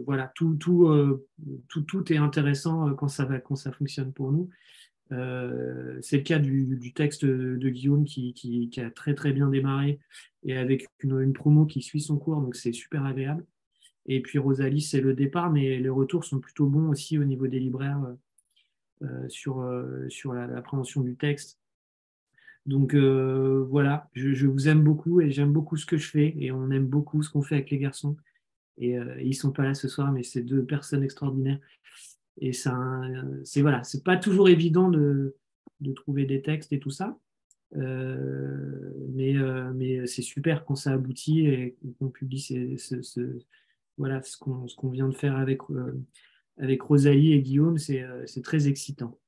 voilà, 0.05 0.31
tout, 0.35 0.55
tout, 0.55 1.22
tout, 1.69 1.81
tout, 1.81 2.11
est 2.11 2.18
intéressant 2.18 2.93
quand 2.95 3.07
ça, 3.07 3.26
quand 3.39 3.55
ça 3.55 3.72
fonctionne 3.72 4.11
pour 4.11 4.31
nous. 4.31 4.49
C'est 5.09 6.18
le 6.18 6.23
cas 6.23 6.39
du, 6.39 6.91
texte 6.93 7.23
de 7.23 7.69
Guillaume 7.69 8.03
qui, 8.03 8.69
a 8.77 8.89
très 8.89 9.14
très 9.14 9.31
bien 9.31 9.49
démarré 9.49 9.99
et 10.43 10.57
avec 10.57 10.88
une, 10.99 11.31
promo 11.34 11.65
qui 11.65 11.81
suit 11.81 12.01
son 12.01 12.18
cours, 12.18 12.41
donc 12.41 12.55
c'est 12.55 12.73
super 12.73 13.05
agréable. 13.05 13.45
Et 14.07 14.21
puis 14.21 14.39
Rosalie, 14.39 14.81
c'est 14.81 15.01
le 15.01 15.13
départ, 15.13 15.51
mais 15.51 15.77
les 15.79 15.89
retours 15.89 16.23
sont 16.23 16.39
plutôt 16.39 16.67
bons 16.67 16.89
aussi 16.89 17.17
au 17.17 17.23
niveau 17.23 17.47
des 17.47 17.59
libraires 17.59 18.03
euh, 18.03 19.05
euh, 19.07 19.29
sur, 19.29 19.63
sur 20.09 20.34
l'appréhension 20.34 21.01
du 21.01 21.15
texte. 21.15 21.59
Donc 22.65 22.95
voilà, 22.95 24.09
je, 24.13 24.45
vous 24.45 24.67
aime 24.67 24.84
beaucoup 24.84 25.21
et 25.21 25.31
j'aime 25.31 25.53
beaucoup 25.53 25.77
ce 25.77 25.85
que 25.85 25.97
je 25.97 26.09
fais 26.09 26.35
et 26.38 26.51
on 26.51 26.69
aime 26.71 26.88
beaucoup 26.88 27.23
ce 27.23 27.29
qu'on 27.29 27.41
fait 27.41 27.55
avec 27.55 27.69
les 27.69 27.77
garçons. 27.77 28.17
Et, 28.77 28.97
ils 29.21 29.34
sont 29.35 29.51
pas 29.51 29.63
là 29.63 29.73
ce 29.73 29.88
soir, 29.88 30.11
mais 30.11 30.23
c'est 30.23 30.41
deux 30.41 30.65
personnes 30.65 31.03
extraordinaires. 31.03 31.59
Et 32.41 32.51
c'est 32.51 33.61
voilà, 33.61 33.84
c'est 33.85 34.03
pas 34.03 34.17
toujours 34.17 34.49
évident 34.49 34.89
de, 34.89 35.35
de, 35.79 35.93
trouver 35.93 36.25
des 36.25 36.41
textes 36.41 36.73
et 36.73 36.79
tout 36.79 36.91
ça. 36.91 37.17
Euh, 37.75 38.91
mais, 39.09 39.35
euh, 39.35 39.71
mais 39.73 40.07
c'est 40.07 40.21
super 40.21 40.63
quand 40.65 40.75
ça 40.75 40.93
aboutit 40.93 41.47
et 41.47 41.75
qu'on 41.99 42.09
publie 42.09 42.39
ce, 42.39 43.39
voilà, 43.98 44.22
ce 44.22 44.38
qu'on 44.38 44.90
vient 44.90 45.07
de 45.07 45.15
faire 45.15 45.36
avec, 45.38 45.61
euh, 45.69 45.99
avec 46.57 46.82
Rosalie 46.82 47.34
et 47.34 47.41
Guillaume, 47.41 47.78
c'est 47.78 48.06
très 48.44 48.68
excitant. 48.68 49.19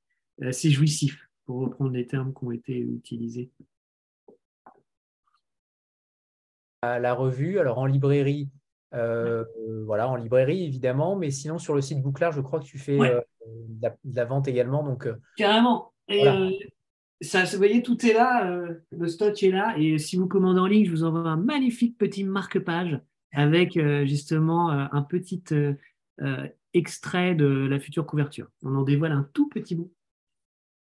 C'est 0.52 0.70
jouissif, 0.70 1.28
pour 1.44 1.60
reprendre 1.60 1.92
les 1.92 2.06
termes 2.06 2.32
qui 2.32 2.44
ont 2.44 2.52
été 2.52 2.78
utilisés. 2.78 3.50
La 6.82 7.12
revue, 7.12 7.58
alors 7.58 7.78
en 7.78 7.84
librairie, 7.84 8.48
euh, 8.94 9.44
voilà, 9.86 10.08
en 10.08 10.16
librairie 10.16 10.64
évidemment, 10.64 11.16
mais 11.16 11.30
sinon 11.30 11.58
sur 11.58 11.74
le 11.74 11.80
site 11.80 12.02
Bouclard, 12.02 12.32
je 12.32 12.40
crois 12.40 12.58
que 12.58 12.64
tu 12.64 12.78
fais 12.78 12.98
euh, 12.98 13.20
de, 13.46 13.88
la, 14.14 14.24
vente 14.24 14.48
également. 14.48 14.82
Donc, 14.82 15.06
euh, 15.06 15.14
Carrément. 15.36 15.92
Et 16.08 16.24
ça, 17.20 17.44
vous 17.44 17.58
voyez, 17.58 17.82
tout 17.82 18.04
est 18.04 18.14
là, 18.14 18.50
le 18.90 19.06
stock 19.06 19.40
est 19.42 19.50
là. 19.50 19.74
Et 19.78 19.98
si 19.98 20.16
vous 20.16 20.26
commandez 20.26 20.58
en 20.58 20.66
ligne, 20.66 20.86
je 20.86 20.90
vous 20.90 21.04
envoie 21.04 21.20
un 21.20 21.36
magnifique 21.36 21.98
petit 21.98 22.24
marque-page 22.24 22.98
avec 23.32 23.74
justement 24.06 24.70
un 24.70 25.02
petit 25.02 25.42
extrait 26.72 27.34
de 27.34 27.46
la 27.46 27.78
future 27.80 28.06
couverture. 28.06 28.48
On 28.62 28.74
en 28.74 28.82
dévoile 28.82 29.12
un 29.12 29.28
tout 29.32 29.48
petit 29.48 29.74
bout. 29.74 29.92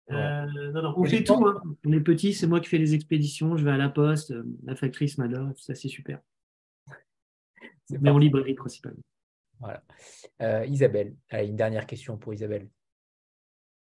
on 0.09 1.05
fait 1.05 1.25
tout. 1.25 1.47
Hein. 1.47 1.63
On 1.85 1.93
est 1.93 2.01
petit, 2.01 2.33
c'est 2.33 2.47
moi 2.47 2.61
qui 2.61 2.69
fais 2.69 2.79
les 2.79 2.95
expéditions. 2.95 3.57
Je 3.57 3.65
vais 3.65 3.73
à 3.73 3.77
la 3.77 3.89
poste, 3.89 4.35
la 4.65 4.75
factrice 4.75 5.19
m'adore, 5.19 5.51
ça 5.57 5.75
c'est 5.75 5.89
super 5.89 6.21
mais 7.91 8.11
en 8.11 8.19
librairie 8.19 8.55
principalement. 8.55 9.03
Voilà. 9.61 9.83
Euh, 10.43 10.65
Isabelle, 10.67 11.15
une 11.33 11.57
dernière 11.57 11.87
question 11.87 12.17
pour 12.17 12.33
Isabelle. 12.33 12.69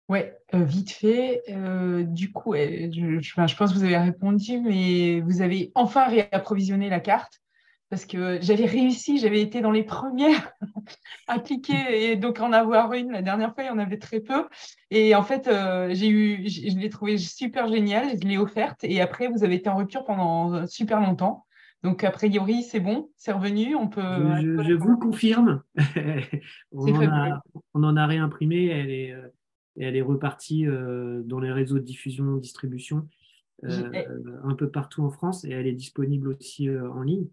Oui, 0.08 0.20
euh, 0.54 0.64
vite 0.64 0.90
fait. 0.90 1.42
Euh, 1.50 2.02
du 2.02 2.32
coup, 2.32 2.54
je, 2.54 3.18
je, 3.20 3.34
pense 3.34 3.72
que 3.72 3.78
vous 3.78 3.84
avez 3.84 3.98
répondu, 3.98 4.60
mais 4.60 5.20
vous 5.20 5.42
avez 5.42 5.70
enfin 5.74 6.08
réapprovisionné 6.08 6.88
la 6.88 7.00
carte 7.00 7.42
parce 7.90 8.04
que 8.04 8.38
j'avais 8.42 8.66
réussi, 8.66 9.18
j'avais 9.18 9.40
été 9.40 9.60
dans 9.60 9.70
les 9.70 9.82
premières 9.82 10.52
à 11.26 11.38
cliquer 11.38 12.10
et 12.10 12.16
donc 12.16 12.40
en 12.40 12.52
avoir 12.52 12.92
une. 12.92 13.12
La 13.12 13.22
dernière 13.22 13.54
fois, 13.54 13.64
il 13.64 13.68
y 13.68 13.70
en 13.70 13.78
avait 13.78 13.98
très 13.98 14.20
peu. 14.20 14.46
Et 14.90 15.14
en 15.14 15.22
fait, 15.22 15.50
j'ai 15.94 16.08
eu, 16.08 16.48
je 16.48 16.78
l'ai 16.78 16.90
trouvé 16.90 17.16
super 17.16 17.68
génial, 17.68 18.10
je 18.20 18.28
l'ai 18.28 18.38
offerte 18.38 18.84
et 18.84 19.00
après, 19.00 19.28
vous 19.28 19.42
avez 19.42 19.54
été 19.56 19.70
en 19.70 19.76
rupture 19.76 20.04
pendant 20.04 20.66
super 20.66 21.00
longtemps. 21.00 21.46
Donc, 21.84 22.02
a 22.02 22.10
priori, 22.10 22.62
c'est 22.64 22.80
bon, 22.80 23.10
c'est 23.16 23.32
revenu. 23.32 23.76
On 23.76 23.88
peut. 23.88 24.02
Je, 24.02 24.72
vous 24.72 24.88
le 24.88 24.96
confirme. 24.96 25.62
on, 26.72 27.82
en 27.84 27.96
a, 27.96 28.06
réimprimé. 28.06 28.66
Elle 28.66 28.90
est, 28.90 29.12
euh, 29.12 29.28
et 29.76 29.84
elle 29.84 29.96
est 29.96 30.02
repartie 30.02 30.66
dans 30.66 31.38
les 31.38 31.52
réseaux 31.52 31.78
de 31.78 31.84
diffusion, 31.84 32.36
distribution, 32.36 33.06
un 33.62 34.54
peu 34.56 34.68
partout 34.68 35.04
en 35.04 35.10
France 35.10 35.44
et 35.44 35.50
elle 35.50 35.68
est 35.68 35.72
disponible 35.72 36.28
aussi 36.28 36.68
en 36.68 37.02
ligne. 37.02 37.28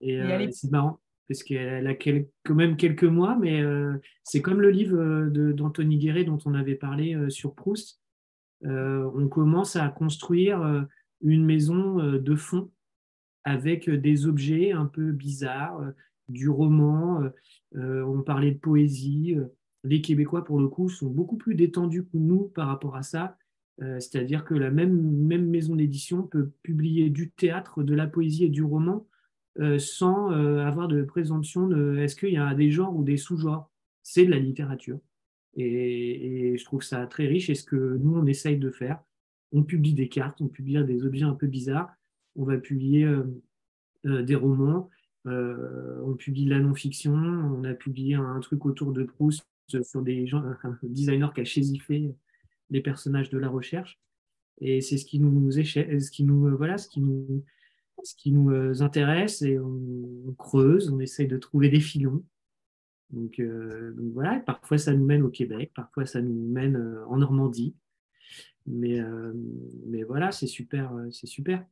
Et, 0.00 0.52
c'est 0.52 0.70
marrant 0.70 1.00
parce 1.28 1.42
qu'elle 1.42 1.86
a 1.86 1.94
quand 1.94 2.54
même 2.54 2.76
quelques 2.76 3.04
mois, 3.04 3.36
mais 3.36 3.62
c'est 4.22 4.42
comme 4.42 4.60
le 4.60 4.70
livre 4.70 5.28
d'Anthony 5.52 5.98
Guéret 5.98 6.24
dont 6.24 6.38
on 6.44 6.54
avait 6.54 6.76
parlé 6.76 7.16
sur 7.30 7.54
Proust. 7.54 8.00
on 8.62 9.28
commence 9.28 9.74
à 9.76 9.88
construire 9.88 10.86
une 11.22 11.44
maison 11.44 11.96
de 11.96 12.36
fond 12.36 12.70
avec 13.44 13.90
des 13.90 14.26
objets 14.26 14.72
un 14.72 14.86
peu 14.86 15.10
bizarres, 15.10 15.80
du 16.28 16.48
roman, 16.48 17.22
on 17.74 18.22
parlait 18.22 18.52
de 18.52 18.58
poésie. 18.58 19.36
Les 19.82 20.00
Québécois, 20.00 20.44
pour 20.44 20.60
le 20.60 20.68
coup, 20.68 20.88
sont 20.88 21.10
beaucoup 21.10 21.36
plus 21.36 21.54
détendus 21.54 22.04
que 22.04 22.16
nous 22.16 22.48
par 22.54 22.68
rapport 22.68 22.96
à 22.96 23.02
ça. 23.02 23.36
C'est-à-dire 23.78 24.44
que 24.44 24.54
la 24.54 24.70
même, 24.70 24.98
même 24.98 25.48
maison 25.48 25.76
d'édition 25.76 26.22
peut 26.22 26.50
publier 26.62 27.10
du 27.10 27.30
théâtre, 27.30 27.82
de 27.82 27.94
la 27.94 28.06
poésie 28.06 28.44
et 28.44 28.48
du 28.48 28.62
roman 28.62 29.06
sans 29.78 30.30
avoir 30.30 30.88
de 30.88 31.02
présomption 31.02 31.66
de 31.66 31.96
est-ce 31.98 32.16
qu'il 32.16 32.32
y 32.32 32.38
a 32.38 32.54
des 32.54 32.70
genres 32.70 32.96
ou 32.96 33.04
des 33.04 33.18
sous-genres? 33.18 33.70
C'est 34.02 34.24
de 34.24 34.30
la 34.30 34.38
littérature. 34.38 34.98
Et, 35.56 36.56
je 36.56 36.64
trouve 36.64 36.82
ça 36.82 37.06
très 37.06 37.26
riche. 37.26 37.50
Et 37.50 37.54
ce 37.54 37.64
que 37.64 37.98
nous, 37.98 38.16
on 38.16 38.26
essaye 38.26 38.58
de 38.58 38.70
faire, 38.70 39.02
on 39.52 39.62
publie 39.62 39.94
des 39.94 40.08
cartes, 40.08 40.40
on 40.40 40.48
publie 40.48 40.82
des 40.84 41.04
objets 41.04 41.24
un 41.24 41.34
peu 41.34 41.46
bizarres, 41.46 41.92
on 42.36 42.44
va 42.44 42.58
publier 42.58 43.04
euh, 43.04 43.24
euh, 44.06 44.22
des 44.22 44.34
romans, 44.34 44.90
euh, 45.26 46.00
on 46.04 46.14
publie 46.14 46.44
la 46.44 46.60
non-fiction, 46.60 47.14
on 47.14 47.64
a 47.64 47.74
publié 47.74 48.14
un, 48.14 48.38
truc 48.40 48.66
autour 48.66 48.92
de 48.92 49.04
Proust 49.04 49.46
sur 49.82 50.02
des 50.02 50.26
un 50.32 50.78
designer 50.82 51.32
qui 51.32 51.40
a 51.40 51.44
chésifé 51.44 52.14
les 52.70 52.80
personnages 52.80 53.30
de 53.30 53.38
la 53.38 53.48
recherche. 53.48 54.00
Et 54.60 54.80
c'est 54.80 54.98
ce 54.98 55.04
qui 55.04 55.20
nous 55.20 55.50
ce 55.50 56.10
qui 56.10 56.24
nous, 56.24 56.56
voilà, 56.56 56.78
ce 56.78 56.88
qui 56.88 57.00
nous, 57.00 57.44
ce 58.02 58.14
qui 58.16 58.32
nous 58.32 58.82
intéresse 58.82 59.42
et 59.42 59.58
on, 59.58 60.34
creuse, 60.38 60.90
on 60.90 61.00
essaye 61.00 61.28
de 61.28 61.36
trouver 61.36 61.68
des 61.68 61.80
filons. 61.80 62.24
Donc, 63.10 63.40
donc, 63.40 64.12
voilà, 64.12 64.40
parfois 64.40 64.78
ça 64.78 64.92
nous 64.94 65.04
mène 65.04 65.22
au 65.22 65.30
Québec, 65.30 65.72
parfois 65.74 66.06
ça 66.06 66.20
nous 66.22 66.34
mène 66.34 66.76
en 67.08 67.18
Normandie. 67.18 67.74
Mais, 68.66 69.00
mais 69.86 70.02
voilà, 70.02 70.32
c'est 70.32 70.46
super, 70.46 70.92
c'est 71.10 71.26
super. 71.26 71.64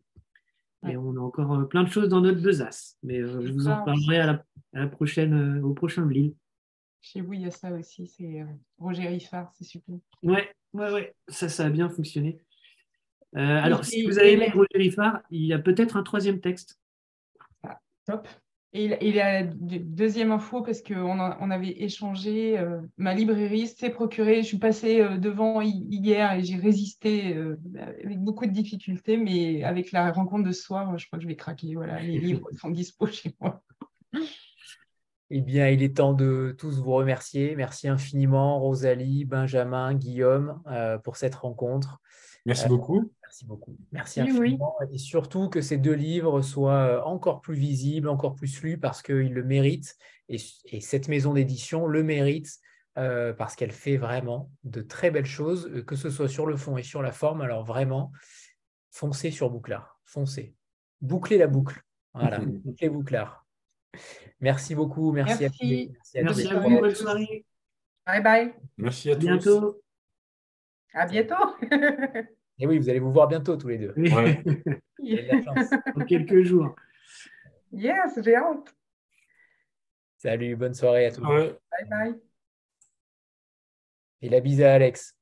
Et 0.88 0.96
on 0.96 1.16
a 1.16 1.20
encore 1.20 1.52
euh, 1.54 1.64
plein 1.64 1.84
de 1.84 1.88
choses 1.88 2.08
dans 2.08 2.20
notre 2.20 2.40
besace. 2.40 2.98
Mais 3.02 3.20
euh, 3.20 3.40
je 3.46 3.52
vous 3.52 3.68
en 3.68 3.84
parlerai 3.84 4.18
à 4.18 4.44
la, 4.72 4.86
prochaine, 4.86 5.34
euh, 5.34 5.62
au 5.62 5.72
prochain 5.72 6.02
Blil. 6.02 6.34
Chez 7.00 7.20
vous, 7.20 7.34
il 7.34 7.42
y 7.42 7.46
a 7.46 7.50
ça 7.50 7.72
aussi. 7.72 8.06
C'est 8.06 8.44
Roger 8.78 9.08
Riffard, 9.08 9.52
c'est 9.54 9.64
super. 9.64 9.96
Ouais, 10.22 10.50
ouais, 10.74 10.92
ouais. 10.92 11.14
Ça, 11.28 11.48
ça 11.48 11.66
a 11.66 11.70
bien 11.70 11.88
fonctionné. 11.88 12.38
alors, 13.34 13.84
si 13.84 14.04
vous 14.04 14.18
avez 14.18 14.32
aimé 14.32 14.50
Roger 14.54 14.68
Riffard, 14.74 15.20
il 15.30 15.46
y 15.46 15.52
a 15.52 15.58
peut-être 15.58 15.96
un 15.96 16.02
troisième 16.02 16.40
texte. 16.40 16.78
Ah, 17.62 17.80
top. 18.06 18.28
Et 18.76 18.86
il, 19.02 19.14
y 19.14 19.20
a 19.20 19.44
deuxième 19.44 20.32
info 20.32 20.60
parce 20.60 20.82
qu'on 20.82 21.20
on 21.20 21.50
avait 21.52 21.80
échangé. 21.84 22.58
Euh, 22.58 22.80
ma 22.96 23.14
librairie 23.14 23.68
s'est 23.68 23.90
procurée. 23.90 24.42
Je 24.42 24.48
suis 24.48 24.58
passée 24.58 25.00
euh, 25.00 25.16
devant 25.16 25.60
hier 25.60 26.32
et 26.32 26.42
j'ai 26.42 26.56
résisté 26.56 27.36
euh, 27.36 27.56
avec 27.76 28.18
beaucoup 28.18 28.46
de 28.46 28.50
difficultés, 28.50 29.16
mais 29.16 29.62
avec 29.62 29.92
la 29.92 30.10
rencontre 30.10 30.42
de 30.42 30.50
ce 30.50 30.62
soir, 30.62 30.98
je 30.98 31.06
crois 31.06 31.20
que 31.20 31.22
je 31.22 31.28
vais 31.28 31.36
craquer. 31.36 31.72
Voilà, 31.76 32.00
les 32.00 32.18
livres 32.18 32.48
sont 32.60 32.70
dispo 32.70 33.06
chez 33.06 33.32
moi. 33.40 33.62
Eh 35.30 35.40
bien, 35.40 35.68
il 35.68 35.82
est 35.82 35.96
temps 35.96 36.12
de 36.12 36.54
tous 36.58 36.80
vous 36.80 36.92
remercier. 36.92 37.56
Merci 37.56 37.88
infiniment, 37.88 38.60
Rosalie, 38.60 39.24
Benjamin, 39.24 39.94
Guillaume, 39.94 40.62
pour 41.02 41.16
cette 41.16 41.34
rencontre. 41.34 42.00
Merci 42.46 42.68
beaucoup. 42.68 43.10
Merci 43.22 43.46
beaucoup. 43.46 43.76
Merci 43.90 44.20
infiniment. 44.20 44.76
Et 44.92 44.98
surtout 44.98 45.48
que 45.48 45.60
ces 45.60 45.78
deux 45.78 45.94
livres 45.94 46.42
soient 46.42 46.86
euh, 46.86 47.02
encore 47.02 47.40
plus 47.40 47.56
visibles, 47.56 48.08
encore 48.08 48.34
plus 48.34 48.62
lus 48.62 48.78
parce 48.78 49.02
qu'ils 49.02 49.32
le 49.32 49.42
méritent. 49.42 49.96
Et, 50.28 50.38
cette 50.80 51.08
maison 51.08 51.32
d'édition 51.32 51.86
le 51.86 52.02
mérite 52.02 52.58
euh, 52.96 53.32
parce 53.32 53.56
qu'elle 53.56 53.72
fait 53.72 53.96
vraiment 53.96 54.50
de 54.62 54.82
très 54.82 55.10
belles 55.10 55.26
choses, 55.26 55.68
euh, 55.68 55.82
que 55.82 55.96
ce 55.96 56.10
soit 56.10 56.28
sur 56.28 56.46
le 56.46 56.56
fond 56.56 56.76
et 56.76 56.82
sur 56.82 57.02
la 57.02 57.12
forme. 57.12 57.40
Alors 57.40 57.64
vraiment, 57.64 58.12
foncez 58.90 59.30
sur 59.30 59.50
Bouclard. 59.50 59.98
Foncez. 60.04 60.54
Bouclez 61.00 61.38
la 61.38 61.46
boucle. 61.46 61.82
Voilà, 62.12 62.38
bouclez 62.64 62.88
Bouclard. 62.88 63.43
Merci 64.40 64.74
beaucoup. 64.74 65.12
Merci, 65.12 65.44
à 65.44 65.50
tous. 65.50 65.58
Merci 66.14 66.48
à, 66.48 66.58
vous. 66.60 66.80
Bonne 66.80 66.94
soirée. 66.94 67.44
Bye 68.06 68.22
bye. 68.22 68.54
Merci 68.76 69.10
à, 69.10 69.14
à 69.14 69.16
Bientôt. 69.16 69.80
À 70.92 71.06
bientôt. 71.06 71.34
Et 72.58 72.66
oui, 72.66 72.78
vous 72.78 72.88
allez 72.88 73.00
vous 73.00 73.12
voir 73.12 73.26
bientôt 73.26 73.56
tous 73.56 73.68
les 73.68 73.78
deux. 73.78 73.94
Ouais. 73.96 74.42
Dans 75.96 76.04
quelques 76.04 76.42
jours. 76.42 76.74
Yes, 77.72 78.18
j'ai 78.22 78.36
hâte. 78.36 78.74
Salut, 80.18 80.54
bonne 80.56 80.74
soirée 80.74 81.06
à 81.06 81.10
tous. 81.10 81.22
Bye 81.22 81.88
bye. 81.90 82.14
Et 84.22 84.28
la 84.28 84.40
bise 84.40 84.62
à 84.62 84.74
Alex. 84.74 85.16